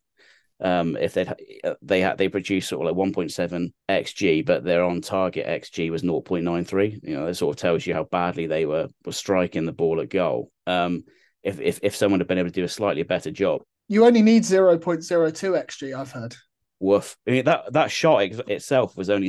Um, 0.58 0.96
if 0.96 1.12
they'd 1.12 1.28
uh, 1.64 1.74
they 1.82 2.00
had 2.00 2.16
they 2.16 2.28
produced 2.28 2.70
sort 2.70 2.86
of 2.86 2.96
like 2.96 3.12
1.7 3.12 3.72
xg, 3.90 4.46
but 4.46 4.64
their 4.64 4.84
on 4.84 5.02
target 5.02 5.46
xg 5.46 5.90
was 5.90 6.02
0.93. 6.02 7.00
You 7.02 7.16
know, 7.16 7.26
that 7.26 7.34
sort 7.34 7.56
of 7.56 7.60
tells 7.60 7.86
you 7.86 7.92
how 7.92 8.04
badly 8.04 8.46
they 8.46 8.64
were 8.64 8.88
were 9.04 9.12
striking 9.12 9.66
the 9.66 9.72
ball 9.72 10.00
at 10.00 10.08
goal. 10.08 10.50
Um, 10.66 11.04
if 11.42 11.60
if 11.60 11.80
if 11.82 11.96
someone 11.96 12.20
had 12.20 12.28
been 12.28 12.38
able 12.38 12.48
to 12.48 12.54
do 12.54 12.64
a 12.64 12.68
slightly 12.68 13.02
better 13.02 13.30
job. 13.30 13.62
You 13.88 14.04
only 14.04 14.22
need 14.22 14.42
0.02 14.42 14.80
XG, 14.80 15.96
I've 15.96 16.10
heard. 16.10 16.34
Woof. 16.80 17.16
I 17.26 17.30
mean, 17.30 17.44
that 17.44 17.72
that 17.72 17.90
shot 17.90 18.22
ex- 18.22 18.40
itself 18.48 18.96
was 18.96 19.10
only 19.10 19.28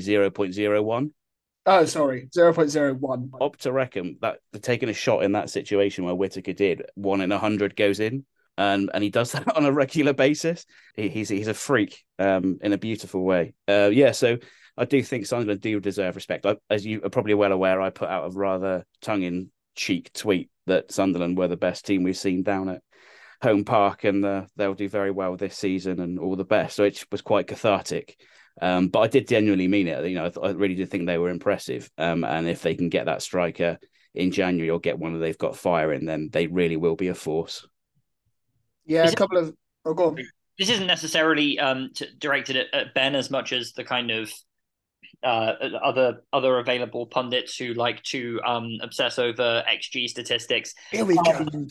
zero 1.67 2.53
point 2.53 2.69
zero 2.69 2.93
one. 2.93 3.29
Oh, 3.33 3.35
sorry, 3.35 3.39
0.01. 3.39 3.45
Up 3.45 3.57
to 3.57 3.71
reckon 3.71 4.17
that 4.21 4.39
taking 4.61 4.89
a 4.89 4.93
shot 4.93 5.23
in 5.23 5.33
that 5.33 5.49
situation 5.49 6.05
where 6.05 6.15
Whittaker 6.15 6.53
did 6.53 6.83
one 6.95 7.21
in 7.21 7.31
a 7.31 7.37
hundred 7.37 7.75
goes 7.75 7.99
in, 7.99 8.25
and 8.57 8.89
and 8.93 9.03
he 9.03 9.09
does 9.09 9.31
that 9.33 9.55
on 9.55 9.65
a 9.65 9.71
regular 9.71 10.13
basis. 10.13 10.65
He, 10.95 11.09
he's 11.09 11.29
he's 11.29 11.47
a 11.47 11.53
freak, 11.53 12.03
um, 12.19 12.57
in 12.61 12.73
a 12.73 12.77
beautiful 12.77 13.23
way. 13.23 13.53
Uh, 13.67 13.89
yeah, 13.91 14.11
so 14.11 14.37
I 14.77 14.85
do 14.85 15.01
think 15.03 15.25
Sunderland 15.25 15.61
do 15.61 15.79
deserve 15.79 16.15
respect. 16.15 16.45
I, 16.45 16.55
as 16.69 16.85
you 16.85 17.01
are 17.03 17.09
probably 17.09 17.33
well 17.33 17.51
aware, 17.51 17.81
I 17.81 17.89
put 17.89 18.09
out 18.09 18.27
a 18.27 18.37
rather 18.37 18.85
tongue 19.01 19.23
in 19.23 19.51
cheek 19.75 20.11
tweet 20.13 20.49
that 20.67 20.91
Sunderland 20.91 21.37
were 21.37 21.47
the 21.47 21.57
best 21.57 21.85
team 21.85 22.03
we've 22.03 22.17
seen 22.17 22.43
down 22.43 22.69
at 22.69 22.81
home 23.41 23.65
park, 23.65 24.03
and 24.03 24.23
uh, 24.23 24.45
they'll 24.55 24.73
do 24.73 24.89
very 24.89 25.11
well 25.11 25.35
this 25.35 25.57
season 25.57 25.99
and 25.99 26.19
all 26.19 26.35
the 26.35 26.45
best. 26.45 26.75
So 26.75 26.83
it 26.83 27.03
was 27.11 27.21
quite 27.21 27.47
cathartic. 27.47 28.17
Um, 28.61 28.87
but 28.87 28.99
I 28.99 29.07
did 29.07 29.27
genuinely 29.27 29.67
mean 29.67 29.87
it. 29.87 30.05
You 30.07 30.15
know, 30.15 30.31
I, 30.41 30.47
I 30.47 30.51
really 30.51 30.75
did 30.75 30.89
think 30.89 31.05
they 31.05 31.17
were 31.17 31.29
impressive. 31.29 31.89
Um, 31.97 32.23
and 32.23 32.47
if 32.47 32.61
they 32.61 32.75
can 32.75 32.89
get 32.89 33.05
that 33.05 33.21
striker 33.21 33.77
in 34.15 34.31
January 34.31 34.69
or 34.69 34.79
get 34.79 34.97
one 34.97 35.13
that 35.13 35.19
they've 35.19 35.37
got 35.37 35.55
firing, 35.55 36.05
then 36.05 36.29
they 36.31 36.47
really 36.47 36.77
will 36.77 36.95
be 36.95 37.09
a 37.09 37.13
force. 37.15 37.67
Yeah, 38.85 39.03
Is 39.03 39.13
a 39.13 39.15
couple 39.15 39.37
of. 39.37 39.53
Oh, 39.85 39.93
go 39.93 40.07
on. 40.07 40.17
this 40.57 40.69
isn't 40.69 40.87
necessarily 40.87 41.59
um 41.59 41.91
t- 41.95 42.07
directed 42.17 42.55
at, 42.55 42.73
at 42.73 42.93
Ben 42.93 43.15
as 43.15 43.29
much 43.29 43.53
as 43.53 43.73
the 43.73 43.83
kind 43.83 44.11
of 44.11 44.31
uh 45.23 45.53
other 45.83 46.21
other 46.33 46.57
available 46.59 47.05
pundits 47.05 47.55
who 47.57 47.73
like 47.73 48.01
to 48.03 48.39
um 48.45 48.77
obsess 48.81 49.19
over 49.19 49.63
XG 49.69 50.07
statistics. 50.07 50.73
Here 50.91 51.05
we 51.05 51.15
go. 51.15 51.31
Um, 51.31 51.67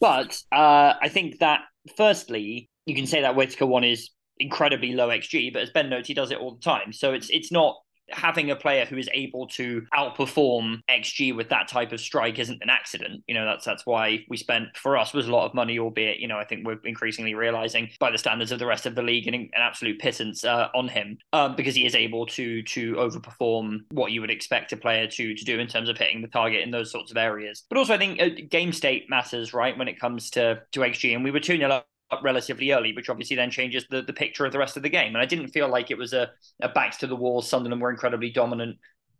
But 0.00 0.38
uh 0.52 0.94
I 1.00 1.08
think 1.08 1.38
that 1.40 1.62
firstly, 1.96 2.70
you 2.86 2.94
can 2.94 3.06
say 3.06 3.22
that 3.22 3.34
Whittaker 3.34 3.66
one 3.66 3.84
is 3.84 4.10
incredibly 4.40 4.92
low 4.92 5.08
XG, 5.08 5.52
but 5.52 5.62
as 5.62 5.70
Ben 5.70 5.88
notes, 5.88 6.08
he 6.08 6.14
does 6.14 6.30
it 6.30 6.38
all 6.38 6.54
the 6.54 6.60
time. 6.60 6.92
So 6.92 7.12
it's 7.12 7.30
it's 7.30 7.52
not 7.52 7.76
having 8.10 8.50
a 8.50 8.56
player 8.56 8.84
who 8.84 8.96
is 8.96 9.08
able 9.12 9.46
to 9.46 9.82
outperform 9.94 10.80
XG 10.90 11.34
with 11.34 11.48
that 11.50 11.68
type 11.68 11.92
of 11.92 12.00
strike 12.00 12.38
isn't 12.38 12.62
an 12.62 12.70
accident. 12.70 13.22
You 13.26 13.34
know, 13.34 13.44
that's 13.44 13.64
that's 13.64 13.84
why 13.86 14.24
we 14.28 14.36
spent 14.36 14.76
for 14.76 14.96
us 14.96 15.12
was 15.12 15.28
a 15.28 15.30
lot 15.30 15.46
of 15.46 15.54
money, 15.54 15.78
albeit, 15.78 16.18
you 16.18 16.28
know, 16.28 16.38
I 16.38 16.44
think 16.44 16.66
we're 16.66 16.80
increasingly 16.84 17.34
realizing 17.34 17.90
by 18.00 18.10
the 18.10 18.18
standards 18.18 18.52
of 18.52 18.58
the 18.58 18.66
rest 18.66 18.86
of 18.86 18.94
the 18.94 19.02
league 19.02 19.26
an, 19.26 19.34
an 19.34 19.50
absolute 19.56 19.98
pittance 19.98 20.44
uh, 20.44 20.68
on 20.74 20.88
him. 20.88 21.18
Um, 21.32 21.56
because 21.56 21.74
he 21.74 21.86
is 21.86 21.94
able 21.94 22.26
to 22.26 22.62
to 22.62 22.94
overperform 22.94 23.80
what 23.90 24.12
you 24.12 24.20
would 24.20 24.30
expect 24.30 24.72
a 24.72 24.76
player 24.76 25.06
to 25.06 25.34
to 25.34 25.44
do 25.44 25.58
in 25.58 25.66
terms 25.66 25.88
of 25.88 25.98
hitting 25.98 26.22
the 26.22 26.28
target 26.28 26.62
in 26.62 26.70
those 26.70 26.90
sorts 26.90 27.10
of 27.10 27.16
areas. 27.16 27.64
But 27.68 27.78
also 27.78 27.94
I 27.94 27.98
think 27.98 28.20
uh, 28.20 28.28
game 28.48 28.72
state 28.72 29.10
matters, 29.10 29.52
right, 29.52 29.76
when 29.76 29.88
it 29.88 30.00
comes 30.00 30.30
to 30.30 30.62
to 30.72 30.80
XG. 30.80 31.14
And 31.14 31.24
we 31.24 31.30
were 31.30 31.40
2 31.40 31.56
0 31.58 31.82
up 32.10 32.20
relatively 32.22 32.72
early, 32.72 32.92
which 32.94 33.10
obviously 33.10 33.36
then 33.36 33.50
changes 33.50 33.86
the, 33.90 34.02
the 34.02 34.12
picture 34.12 34.46
of 34.46 34.52
the 34.52 34.58
rest 34.58 34.76
of 34.76 34.82
the 34.82 34.88
game. 34.88 35.08
And 35.08 35.18
I 35.18 35.26
didn't 35.26 35.48
feel 35.48 35.68
like 35.68 35.90
it 35.90 35.98
was 35.98 36.12
a, 36.12 36.30
a 36.62 36.68
backs 36.68 36.98
to 36.98 37.06
the 37.06 37.16
wall. 37.16 37.42
Sunderland 37.42 37.82
were 37.82 37.90
incredibly 37.90 38.30
dominant. 38.30 38.78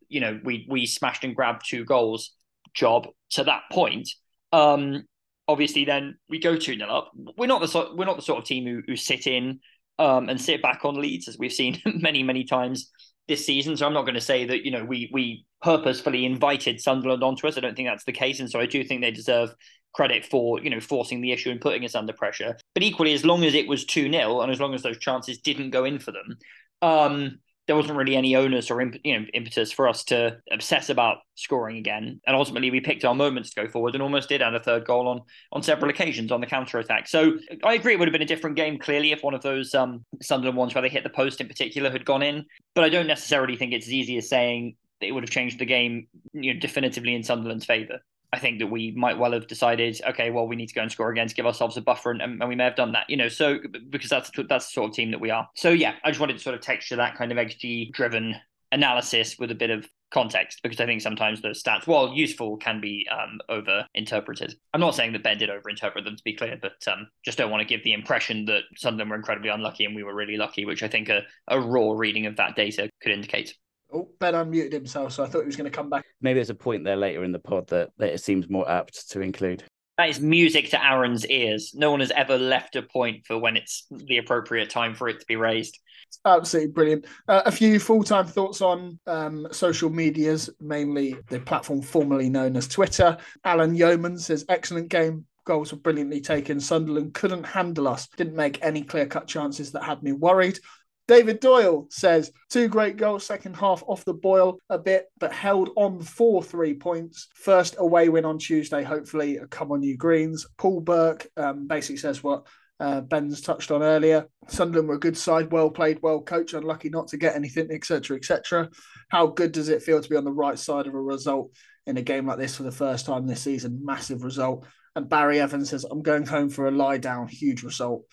You 0.09 0.21
know, 0.21 0.41
we 0.43 0.67
we 0.71 0.87
smashed 0.87 1.25
and 1.25 1.37
grabbed 1.37 1.69
two 1.69 1.85
goals 1.85 2.35
job 2.75 3.09
to 3.31 3.45
that 3.45 3.63
point. 3.71 4.09
Um, 4.53 5.05
obviously, 5.47 5.85
then 5.85 6.17
we 6.29 6.39
go 6.39 6.57
two 6.57 6.77
0 6.77 6.89
up. 6.89 7.11
We're 7.37 7.47
not 7.47 7.61
the 7.61 7.69
sort 7.69 7.97
we're 7.97 8.07
not 8.07 8.17
the 8.17 8.23
sort 8.23 8.39
of 8.39 8.45
team 8.45 8.65
who, 8.65 8.83
who 8.87 8.97
sit 8.97 9.27
in 9.27 9.61
um, 9.99 10.29
and 10.29 10.41
sit 10.41 10.63
back 10.63 10.85
on 10.85 10.95
leads 10.95 11.29
as 11.29 11.39
we've 11.39 11.53
seen 11.53 11.81
many 11.87 12.23
many 12.23 12.45
times 12.45 12.91
this 13.29 13.47
season. 13.47 13.77
So 13.77 13.87
I'm 13.87 13.93
not 13.93 14.03
going 14.03 14.15
to 14.15 14.21
say 14.21 14.45
that 14.47 14.65
you 14.65 14.71
know 14.71 14.85
we 14.85 15.11
we 15.13 15.45
purposefully 15.63 16.25
invited 16.25 16.81
Sunderland 16.81 17.23
onto 17.23 17.47
us. 17.47 17.57
I 17.57 17.61
don't 17.61 17.77
think 17.77 17.89
that's 17.89 18.05
the 18.05 18.13
case, 18.13 18.41
and 18.41 18.51
so 18.51 18.59
I 18.59 18.67
do 18.67 18.83
think 18.83 19.01
they 19.01 19.11
deserve 19.11 19.55
credit 19.95 20.25
for 20.25 20.61
you 20.61 20.71
know 20.71 20.81
forcing 20.81 21.21
the 21.21 21.33
issue 21.33 21.51
and 21.51 21.61
putting 21.61 21.85
us 21.85 21.95
under 21.95 22.13
pressure. 22.13 22.57
But 22.75 22.83
equally, 22.83 23.15
as 23.15 23.25
long 23.25 23.45
as 23.45 23.55
it 23.55 23.69
was 23.69 23.85
two 23.85 24.11
0 24.11 24.41
and 24.41 24.51
as 24.51 24.61
long 24.61 24.75
as 24.75 24.83
those 24.83 24.99
chances 24.99 25.39
didn't 25.39 25.71
go 25.71 25.85
in 25.85 25.99
for 25.99 26.13
them, 26.13 26.39
um, 26.83 27.39
there 27.69 27.77
wasn't 27.77 27.99
really 27.99 28.17
any 28.17 28.35
onus 28.35 28.71
or 28.71 28.83
you 28.83 29.21
know 29.21 29.27
impetus 29.35 29.71
for 29.71 29.87
us 29.87 30.03
to 30.05 30.39
obsess 30.51 30.89
about 30.89 31.19
scoring 31.35 31.77
again. 31.77 32.19
And 32.27 32.35
ultimately, 32.35 32.71
we 32.71 32.81
picked 32.81 33.05
our 33.05 33.15
moments 33.15 33.51
to 33.51 33.63
go 33.63 33.69
forward 33.69 33.95
and 33.95 34.03
almost 34.03 34.31
did 34.31 34.41
add 34.41 34.55
a 34.55 34.61
third 34.61 34.87
goal 34.87 35.07
on 35.07 35.21
on 35.53 35.63
several 35.63 35.91
occasions 35.91 36.33
on 36.33 36.41
the 36.41 36.47
counter 36.47 36.79
attack. 36.79 37.07
So 37.07 37.39
I 37.63 37.75
agree, 37.75 37.93
it 37.93 37.99
would 37.99 38.09
have 38.09 38.13
been 38.13 38.23
a 38.23 38.27
different 38.27 38.57
game 38.57 38.79
clearly 38.79 39.13
if 39.13 39.23
one 39.23 39.35
of 39.35 39.43
those 39.43 39.75
um, 39.75 40.05
Sunderland 40.23 40.57
ones 40.57 40.75
where 40.75 40.83
they 40.83 40.89
hit 40.89 41.05
the 41.05 41.11
post 41.11 41.43
in 41.43 41.47
particular 41.47 41.91
had 41.91 42.07
gone 42.07 42.23
in. 42.23 42.47
But 42.75 42.85
I 42.85 42.89
don't 42.89 43.07
necessarily 43.07 43.57
think 43.57 43.75
it's 43.75 43.87
as 43.87 43.93
easy 43.93 44.17
as 44.17 44.29
saying 44.31 44.75
it 45.03 45.13
would 45.13 45.23
have 45.23 45.31
changed 45.31 45.59
the 45.61 45.67
game 45.67 46.09
you 46.33 46.55
know 46.55 46.61
definitively 46.61 47.15
in 47.15 47.23
Sunderland's 47.23 47.67
favour. 47.67 48.01
I 48.33 48.39
think 48.39 48.59
that 48.59 48.67
we 48.67 48.93
might 48.93 49.19
well 49.19 49.33
have 49.33 49.47
decided, 49.47 50.01
okay, 50.07 50.31
well, 50.31 50.47
we 50.47 50.57
need 50.57 50.69
to 50.69 50.75
go 50.75 50.83
and 50.83 50.93
score 50.93 51.11
again 51.11 51.29
to 51.29 51.35
give 51.35 51.47
ourselves 51.47 51.77
a 51.77 51.81
buffer, 51.81 52.11
and, 52.11 52.21
and 52.21 52.49
we 52.49 52.55
may 52.55 52.65
have 52.65 52.77
done 52.77 52.93
that, 52.93 53.09
you 53.09 53.17
know. 53.17 53.29
So 53.29 53.59
because 53.89 54.11
that's 54.11 54.31
that's 54.49 54.67
the 54.67 54.73
sort 54.73 54.91
of 54.91 54.95
team 54.95 55.11
that 55.13 55.21
we 55.21 55.31
are. 55.31 55.49
So 55.55 55.71
yeah, 55.71 55.95
I 56.05 56.11
just 56.11 56.21
wanted 56.21 56.37
to 56.37 56.43
sort 56.43 56.55
of 56.55 56.61
texture 56.61 56.97
that 56.97 57.17
kind 57.17 57.33
of 57.33 57.39
XG 57.39 57.93
driven 57.93 58.37
analysis 58.71 59.39
with 59.39 59.51
a 59.51 59.55
bit 59.55 59.71
of 59.71 59.89
context 60.11 60.61
because 60.63 60.81
I 60.81 60.87
think 60.87 61.01
sometimes 61.01 61.41
those 61.41 61.63
stats, 61.63 61.87
while 61.87 62.13
useful, 62.13 62.57
can 62.57 62.81
be 62.81 63.07
um, 63.11 63.41
over 63.49 63.87
interpreted. 63.95 64.55
I'm 64.73 64.81
not 64.81 64.95
saying 64.95 65.13
that 65.13 65.23
Ben 65.23 65.39
did 65.39 65.51
over 65.51 65.69
interpret 65.69 66.05
them 66.05 66.17
to 66.17 66.23
be 66.25 66.35
clear, 66.35 66.59
but 66.61 66.77
um, 66.91 67.09
just 67.25 67.39
don't 67.39 67.51
want 67.51 67.61
to 67.61 67.69
give 67.69 67.85
the 67.85 67.93
impression 67.93 68.45
that 68.47 68.63
some 68.77 68.95
of 68.95 68.99
them 68.99 69.09
were 69.09 69.17
incredibly 69.17 69.51
unlucky 69.51 69.85
and 69.85 69.95
we 69.95 70.03
were 70.03 70.15
really 70.15 70.37
lucky, 70.37 70.65
which 70.65 70.83
I 70.83 70.89
think 70.89 71.09
a, 71.09 71.23
a 71.49 71.61
raw 71.61 71.93
reading 71.93 72.27
of 72.27 72.37
that 72.37 72.57
data 72.57 72.91
could 73.03 73.13
indicate. 73.13 73.55
Oh, 73.93 74.09
Ben 74.19 74.35
unmuted 74.35 74.73
himself, 74.73 75.13
so 75.13 75.25
I 75.25 75.27
thought 75.27 75.41
he 75.41 75.47
was 75.47 75.57
going 75.57 75.71
to 75.71 75.77
come 75.77 75.89
back. 75.89 76.05
Maybe 76.21 76.35
there's 76.35 76.51
a 76.51 76.55
point 76.55 76.85
there 76.85 76.97
later 76.97 77.25
in 77.25 77.33
the 77.33 77.39
pod 77.39 77.69
that, 77.69 77.91
that 77.99 78.13
it 78.13 78.21
seems 78.21 78.49
more 78.49 78.69
apt 78.69 79.11
to 79.11 79.21
include. 79.21 79.65
That 79.97 80.11
is 80.11 80.21
music 80.21 80.71
to 80.71 80.85
Aaron's 80.85 81.27
ears. 81.27 81.73
No 81.75 81.91
one 81.91 82.01
has 82.01 82.13
ever 82.13 82.39
left 82.39 82.77
a 82.77 82.83
point 82.83 83.27
for 83.27 83.37
when 83.39 83.57
it's 83.57 83.87
the 83.91 84.19
appropriate 84.19 84.71
time 84.71 84.95
for 84.95 85.09
it 85.09 85.19
to 85.21 85.27
be 85.27 85.37
raised. 85.37 85.79
Absolutely 86.25 86.73
brilliant. 86.73 87.07
Uh, 87.27 87.43
a 87.47 87.53
few 87.53 87.81
full 87.81 88.05
time 88.05 88.27
thoughts 88.27 88.61
on 88.61 88.99
um, 89.07 89.49
social 89.51 89.91
medias, 89.91 90.51
mainly 90.61 91.17
the 91.31 91.41
platform 91.41 91.83
formerly 91.83 92.29
known 92.29 92.57
as 92.57 92.69
Twitter. 92.69 93.17
Alan 93.45 93.75
Yeoman 93.75 94.19
says, 94.19 94.45
excellent 94.49 94.89
game. 94.89 95.27
Goals 95.45 95.73
were 95.73 95.79
brilliantly 95.79 96.21
taken. 96.21 96.61
Sunderland 96.61 97.15
couldn't 97.15 97.45
handle 97.45 97.89
us, 97.89 98.07
didn't 98.17 98.37
make 98.37 98.63
any 98.63 98.83
clear 98.83 99.07
cut 99.07 99.27
chances 99.27 99.73
that 99.73 99.83
had 99.83 100.03
me 100.03 100.13
worried. 100.13 100.61
David 101.09 101.41
Doyle 101.41 101.87
says 101.91 102.31
two 102.51 102.69
great 102.69 102.99
goals, 102.99 103.25
second 103.25 103.57
half 103.57 103.83
off 103.87 104.05
the 104.05 104.13
boil 104.13 104.59
a 104.69 104.79
bit, 104.79 105.07
but 105.19 105.33
held 105.33 105.71
on 105.75 106.01
for 106.03 106.43
three 106.43 106.75
points. 106.75 107.29
First 107.35 107.77
away 107.79 108.11
win 108.11 108.27
on 108.27 108.39
Tuesday, 108.39 108.83
hopefully. 108.83 109.39
Come 109.49 109.73
on, 109.73 109.83
you 109.83 109.97
Greens. 109.97 110.47
Paul 110.59 110.83
Burke 110.83 111.27
um, 111.39 111.67
basically 111.67 111.97
says 111.97 112.23
what 112.23 112.47
uh, 112.79 113.01
Ben's 113.01 113.41
touched 113.41 113.71
on 113.71 113.83
earlier. 113.83 114.29
Sunderland 114.49 114.87
were 114.87 114.97
a 114.97 115.01
good 115.01 115.17
side, 115.17 115.51
well 115.51 115.71
played, 115.71 115.99
well 116.03 116.21
coached, 116.21 116.53
unlucky 116.53 116.91
not 116.91 117.09
to 117.09 117.17
get 117.17 117.35
anything, 117.35 117.71
etc., 117.71 118.19
etc. 118.19 118.69
How 119.09 119.29
good 119.29 119.53
does 119.53 119.71
it 119.71 119.83
feel 119.83 120.03
to 120.03 120.09
be 120.11 120.17
on 120.17 120.25
the 120.25 120.31
right 120.31 120.59
side 120.59 120.87
of 120.87 120.95
a 120.95 121.01
result 121.01 121.51
in 121.87 121.97
a 121.97 122.03
game 122.03 122.27
like 122.27 122.39
this 122.39 122.57
for 122.57 122.65
the 122.65 122.71
first 122.71 123.07
time 123.07 123.27
this 123.27 123.43
season? 123.43 123.81
Massive 123.83 124.25
result. 124.25 124.67
And 124.95 125.09
Barry 125.09 125.41
Evans 125.41 125.71
says, 125.71 125.85
I'm 125.85 126.03
going 126.03 126.27
home 126.27 126.51
for 126.51 126.69
a 126.69 126.71
lie 126.71 126.99
down, 126.99 127.29
huge 127.29 127.63
result 127.63 128.05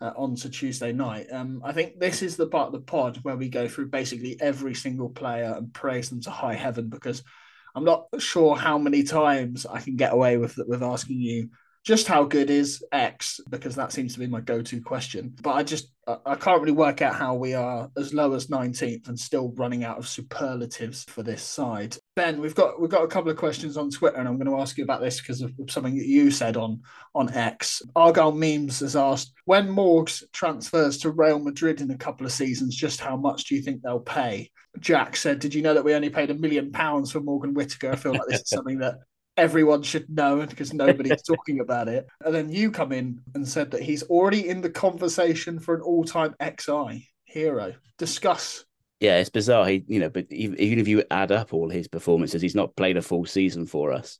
uh, 0.00 0.12
on 0.16 0.34
to 0.36 0.50
Tuesday 0.50 0.92
night. 0.92 1.26
Um, 1.32 1.62
I 1.64 1.72
think 1.72 1.98
this 1.98 2.22
is 2.22 2.36
the 2.36 2.46
part 2.46 2.68
of 2.68 2.72
the 2.72 2.80
pod 2.80 3.18
where 3.22 3.36
we 3.36 3.48
go 3.48 3.68
through 3.68 3.88
basically 3.88 4.36
every 4.40 4.74
single 4.74 5.08
player 5.08 5.54
and 5.56 5.72
praise 5.72 6.10
them 6.10 6.20
to 6.22 6.30
high 6.30 6.54
heaven 6.54 6.88
because 6.88 7.22
I'm 7.74 7.84
not 7.84 8.06
sure 8.18 8.56
how 8.56 8.78
many 8.78 9.02
times 9.02 9.66
I 9.66 9.80
can 9.80 9.96
get 9.96 10.12
away 10.12 10.36
with 10.36 10.58
with 10.66 10.82
asking 10.82 11.20
you 11.20 11.50
just 11.84 12.08
how 12.08 12.24
good 12.24 12.50
is 12.50 12.84
X 12.90 13.40
because 13.48 13.76
that 13.76 13.92
seems 13.92 14.14
to 14.14 14.18
be 14.18 14.26
my 14.26 14.40
go-to 14.40 14.80
question. 14.80 15.34
But 15.40 15.52
I 15.52 15.62
just 15.62 15.92
I 16.06 16.36
can't 16.36 16.60
really 16.60 16.72
work 16.72 17.02
out 17.02 17.16
how 17.16 17.34
we 17.34 17.54
are 17.54 17.90
as 17.96 18.14
low 18.14 18.32
as 18.34 18.46
19th 18.46 19.08
and 19.08 19.18
still 19.18 19.52
running 19.56 19.82
out 19.82 19.98
of 19.98 20.06
superlatives 20.06 21.02
for 21.04 21.24
this 21.24 21.42
side. 21.42 21.96
Ben, 22.14 22.40
we've 22.40 22.54
got 22.54 22.80
we've 22.80 22.90
got 22.90 23.02
a 23.02 23.08
couple 23.08 23.30
of 23.30 23.36
questions 23.36 23.76
on 23.76 23.90
Twitter, 23.90 24.16
and 24.16 24.28
I'm 24.28 24.38
going 24.38 24.46
to 24.46 24.60
ask 24.60 24.78
you 24.78 24.84
about 24.84 25.00
this 25.00 25.20
because 25.20 25.40
of 25.40 25.52
something 25.68 25.96
that 25.96 26.06
you 26.06 26.30
said 26.30 26.56
on 26.56 26.80
on 27.16 27.32
X. 27.32 27.82
Argyle 27.96 28.30
memes 28.30 28.78
has 28.80 28.94
asked 28.94 29.32
when 29.46 29.68
Morgs 29.68 30.22
transfers 30.32 30.98
to 30.98 31.10
Real 31.10 31.40
Madrid 31.40 31.80
in 31.80 31.90
a 31.90 31.98
couple 31.98 32.24
of 32.24 32.32
seasons, 32.32 32.76
just 32.76 33.00
how 33.00 33.16
much 33.16 33.46
do 33.46 33.56
you 33.56 33.62
think 33.62 33.82
they'll 33.82 33.98
pay? 33.98 34.50
Jack 34.78 35.16
said, 35.16 35.40
"Did 35.40 35.54
you 35.54 35.62
know 35.62 35.74
that 35.74 35.84
we 35.84 35.94
only 35.94 36.10
paid 36.10 36.30
a 36.30 36.34
million 36.34 36.70
pounds 36.70 37.10
for 37.10 37.20
Morgan 37.20 37.52
Whittaker?" 37.52 37.90
I 37.90 37.96
feel 37.96 38.12
like 38.12 38.28
this 38.28 38.42
is 38.42 38.48
something 38.50 38.78
that 38.78 38.98
everyone 39.36 39.82
should 39.82 40.08
know 40.08 40.44
because 40.46 40.72
nobody's 40.72 41.22
talking 41.26 41.60
about 41.60 41.88
it. 41.88 42.06
And 42.24 42.34
then 42.34 42.48
you 42.50 42.70
come 42.70 42.92
in 42.92 43.20
and 43.34 43.46
said 43.46 43.70
that 43.72 43.82
he's 43.82 44.02
already 44.04 44.48
in 44.48 44.60
the 44.60 44.70
conversation 44.70 45.58
for 45.58 45.74
an 45.74 45.82
all-time 45.82 46.34
XI 46.42 47.08
hero. 47.24 47.74
Discuss. 47.98 48.64
Yeah, 49.00 49.18
it's 49.18 49.30
bizarre. 49.30 49.66
He, 49.66 49.84
you 49.86 50.00
know, 50.00 50.08
but 50.08 50.26
even, 50.30 50.78
if 50.78 50.88
you 50.88 51.04
add 51.10 51.32
up 51.32 51.52
all 51.52 51.68
his 51.68 51.88
performances, 51.88 52.40
he's 52.40 52.54
not 52.54 52.76
played 52.76 52.96
a 52.96 53.02
full 53.02 53.26
season 53.26 53.66
for 53.66 53.92
us. 53.92 54.18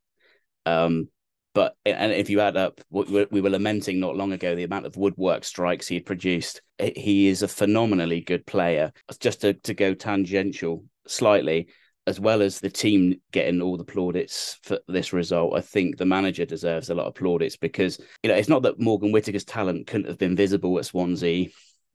Um, 0.67 1.09
but 1.55 1.75
and 1.87 2.13
if 2.13 2.29
you 2.29 2.41
add 2.41 2.59
up, 2.59 2.83
we 2.91 3.27
we 3.31 3.41
were 3.41 3.49
lamenting 3.49 3.99
not 3.99 4.15
long 4.15 4.33
ago 4.33 4.55
the 4.55 4.65
amount 4.65 4.85
of 4.85 4.99
woodwork 4.99 5.43
strikes 5.43 5.89
he 5.89 5.95
had 5.95 6.05
produced. 6.05 6.61
He 6.79 7.29
is 7.29 7.43
a 7.43 7.49
phenomenally 7.49 8.21
good 8.21 8.45
player. 8.45 8.93
Just 9.21 9.41
to, 9.41 9.55
to 9.55 9.73
go 9.73 9.95
tangential 9.95 10.85
slightly, 11.07 11.69
as 12.07 12.21
well 12.21 12.41
as 12.41 12.61
the 12.61 12.71
team 12.71 13.21
getting 13.33 13.61
all 13.61 13.77
the 13.77 13.85
plaudits 13.85 14.59
for 14.63 14.79
this 14.87 15.13
result, 15.13 15.57
I 15.57 15.61
think 15.61 15.97
the 15.97 16.07
manager 16.07 16.45
deserves 16.45 16.89
a 16.89 16.95
lot 16.95 17.07
of 17.07 17.15
plaudits 17.15 17.57
because 17.57 17.99
you 18.23 18.29
know 18.29 18.37
it's 18.37 18.49
not 18.49 18.63
that 18.63 18.79
Morgan 18.79 19.13
Whittaker's 19.13 19.45
talent 19.45 19.87
couldn't 19.87 20.09
have 20.09 20.19
been 20.19 20.37
visible 20.37 20.79
at 20.79 20.87
Swansea 20.87 21.49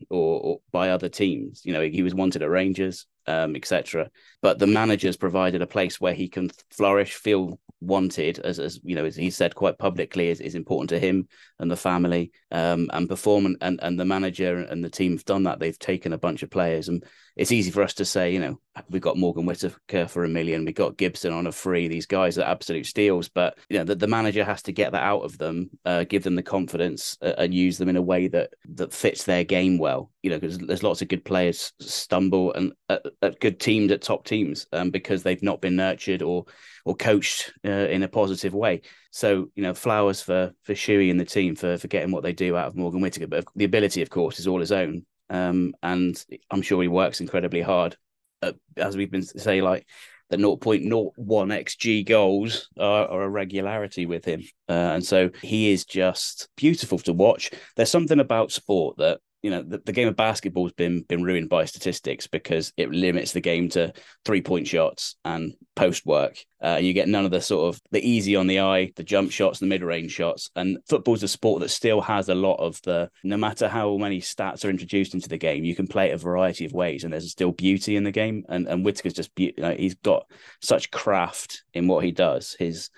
or, 0.10 0.42
or 0.42 0.60
by 0.72 0.90
other 0.90 1.10
teams. 1.10 1.62
You 1.64 1.74
know, 1.74 1.82
he 1.82 2.04
was 2.04 2.16
wanted 2.16 2.42
at 2.42 2.50
Rangers, 2.50 3.06
um, 3.28 3.56
etc. 3.56 4.10
But 4.42 4.60
the 4.60 4.68
manager's 4.68 5.18
provided 5.18 5.62
a 5.62 5.68
place 5.68 6.00
where 6.00 6.14
he 6.14 6.28
can 6.28 6.52
flourish, 6.72 7.14
feel 7.14 7.60
wanted, 7.82 8.40
as 8.40 8.60
as 8.60 8.80
you 8.84 8.96
know, 8.96 9.06
as 9.06 9.16
he 9.16 9.30
said 9.30 9.56
quite 9.56 9.78
publicly, 9.78 10.30
is, 10.30 10.40
is 10.40 10.56
important 10.56 10.90
to 10.90 11.00
him 11.00 11.28
and 11.60 11.70
the 11.70 11.76
family, 11.76 12.32
um, 12.52 12.90
and 12.94 13.10
perform. 13.10 13.58
And, 13.62 13.80
and 13.82 14.00
the 14.00 14.06
manager 14.06 14.60
and 14.60 14.84
the 14.84 14.90
team 14.90 15.14
have 15.14 15.26
done 15.26 15.44
that. 15.44 15.60
They've 15.60 15.78
taken 15.78 16.14
a 16.14 16.18
bunch 16.18 16.44
of 16.44 16.50
players, 16.50 16.88
and 16.88 17.04
it's 17.36 17.52
easy 17.52 17.72
for 17.72 17.82
us 17.82 17.96
to 17.96 18.06
say, 18.06 18.34
you 18.34 18.40
know, 18.40 18.60
we've 18.90 19.02
got 19.02 19.18
Morgan 19.18 19.46
Whittaker 19.46 20.08
for 20.08 20.24
a 20.24 20.30
million, 20.30 20.66
we've 20.66 20.76
got 20.76 20.98
Gibson 20.98 21.34
on 21.34 21.48
a 21.48 21.52
free. 21.52 21.88
These 21.88 22.06
guys 22.06 22.38
are 22.38 22.44
absolute 22.44 22.86
steals, 22.86 23.30
but 23.30 23.58
you 23.70 23.78
know, 23.78 23.84
the, 23.84 23.96
the 23.96 24.08
manager 24.08 24.44
has 24.44 24.62
to 24.64 24.72
get 24.72 24.92
that 24.92 25.04
out 25.04 25.24
of 25.24 25.38
them, 25.38 25.70
uh, 25.86 26.04
give 26.04 26.24
them 26.24 26.36
the 26.36 26.44
confidence, 26.44 27.18
uh, 27.22 27.34
and 27.38 27.54
use 27.54 27.78
them 27.78 27.90
in 27.90 27.98
a 27.98 28.02
way 28.02 28.28
that 28.28 28.52
that 28.76 28.94
fits 28.94 29.24
their 29.24 29.44
game 29.44 29.78
well. 29.78 30.12
You 30.22 30.32
know, 30.32 30.40
because 30.40 30.58
there's 30.60 30.84
lots 30.84 31.02
of 31.02 31.08
good 31.08 31.26
players 31.26 31.74
stumble 31.80 32.54
and 32.54 32.74
at, 32.90 33.02
at 33.22 33.40
good 33.40 33.60
teams, 33.60 33.92
at 33.92 34.02
top 34.02 34.26
teams, 34.26 34.68
um, 34.74 34.90
because 34.92 35.24
they've 35.24 35.44
not 35.44 35.62
been 35.62 35.76
nurtured 35.76 36.22
or 36.22 36.46
or 36.86 36.96
coached 36.96 37.54
uh, 37.66 37.70
in 37.70 38.04
a 38.04 38.08
positive 38.08 38.54
way. 38.54 38.82
So 39.12 39.50
you 39.56 39.64
know, 39.64 39.74
flowers 39.74 40.22
for 40.22 40.52
for 40.64 40.74
Shuey 40.74 41.12
and 41.12 41.20
the 41.20 41.26
team 41.26 41.56
for 41.56 41.78
for 41.78 41.88
getting 41.88 42.12
what 42.12 42.24
they 42.24 42.34
do 42.34 42.56
out 42.56 42.68
of 42.68 42.76
Morgan 42.76 43.02
Whittaker. 43.02 43.28
But 43.28 43.46
the 43.56 43.66
ability, 43.66 44.02
of 44.02 44.10
course, 44.10 44.40
is 44.40 44.48
all 44.48 44.60
his 44.60 44.72
own. 44.72 45.06
Um, 45.30 45.74
and 45.82 46.24
I'm 46.50 46.62
sure 46.62 46.82
he 46.82 46.88
works 46.88 47.22
incredibly 47.22 47.62
hard. 47.62 47.96
Uh, 48.42 48.54
as 48.76 48.98
we've 48.98 49.12
been 49.12 49.24
say, 49.24 49.62
like 49.62 49.88
the 50.30 50.38
0.01 50.38 51.14
xg 51.18 52.06
goals 52.06 52.70
are, 52.80 53.08
are, 53.08 53.24
a 53.24 53.30
regularity 53.30 54.06
with 54.06 54.26
him, 54.26 54.42
uh, 54.68 54.94
and 54.94 55.06
so 55.06 55.30
he 55.42 55.72
is 55.72 55.86
just 55.86 56.50
beautiful 56.58 56.98
to 57.00 57.14
watch. 57.14 57.52
There's 57.76 57.92
something 57.92 58.20
about 58.20 58.52
sport 58.52 58.98
that 58.98 59.20
you 59.42 59.50
know 59.50 59.64
the, 59.64 59.82
the 59.86 59.92
game 59.92 60.08
of 60.08 60.16
basketball 60.16 60.66
has 60.66 60.74
been 60.74 61.02
been 61.04 61.24
ruined 61.24 61.50
by 61.50 61.66
statistics 61.66 62.28
because 62.28 62.72
it 62.78 62.92
limits 62.92 63.32
the 63.32 63.42
game 63.42 63.70
to 63.70 63.92
three 64.24 64.42
point 64.42 64.68
shots 64.68 65.16
and 65.26 65.54
post 65.76 66.06
work. 66.06 66.38
Uh, 66.64 66.78
you 66.80 66.94
get 66.94 67.08
none 67.08 67.26
of 67.26 67.32
the 67.32 67.42
sort 67.42 67.74
of 67.74 67.82
the 67.92 68.08
easy 68.08 68.36
on 68.36 68.46
the 68.46 68.60
eye 68.60 68.92
the 68.96 69.04
jump 69.04 69.32
shots 69.32 69.60
the 69.60 69.66
mid-range 69.66 70.12
shots. 70.12 70.52
And 70.56 70.78
football's 70.88 71.24
a 71.24 71.28
sport 71.28 71.62
that 71.62 71.70
still 71.70 72.02
has 72.02 72.30
a 72.30 72.36
lot 72.36 72.58
of 72.58 72.80
the 72.84 73.10
no 73.24 73.38
matter 73.38 73.68
how 73.68 73.98
many 73.98 74.22
stats 74.22 74.64
are 74.64 74.70
introduced 74.70 75.16
into 75.16 75.30
the 75.30 75.38
game 75.38 75.64
you 75.64 75.76
can 75.76 75.88
play 75.88 76.10
it 76.10 76.14
a 76.14 76.18
variety 76.18 76.66
of 76.66 76.74
ways 76.74 77.04
and 77.04 77.12
there's 77.12 77.32
still 77.32 77.52
beauty 77.52 77.96
in 77.96 78.04
the 78.04 78.12
game. 78.12 78.44
And 78.48 78.68
and 78.68 78.86
Whittaker's 78.86 79.14
just 79.14 79.34
be- 79.34 79.54
you 79.58 79.64
know, 79.64 79.76
he's 79.76 79.96
got 79.96 80.26
such 80.62 80.92
craft 80.92 81.64
in 81.74 81.88
what 81.88 82.04
he 82.04 82.12
does. 82.12 82.56
His 82.60 82.90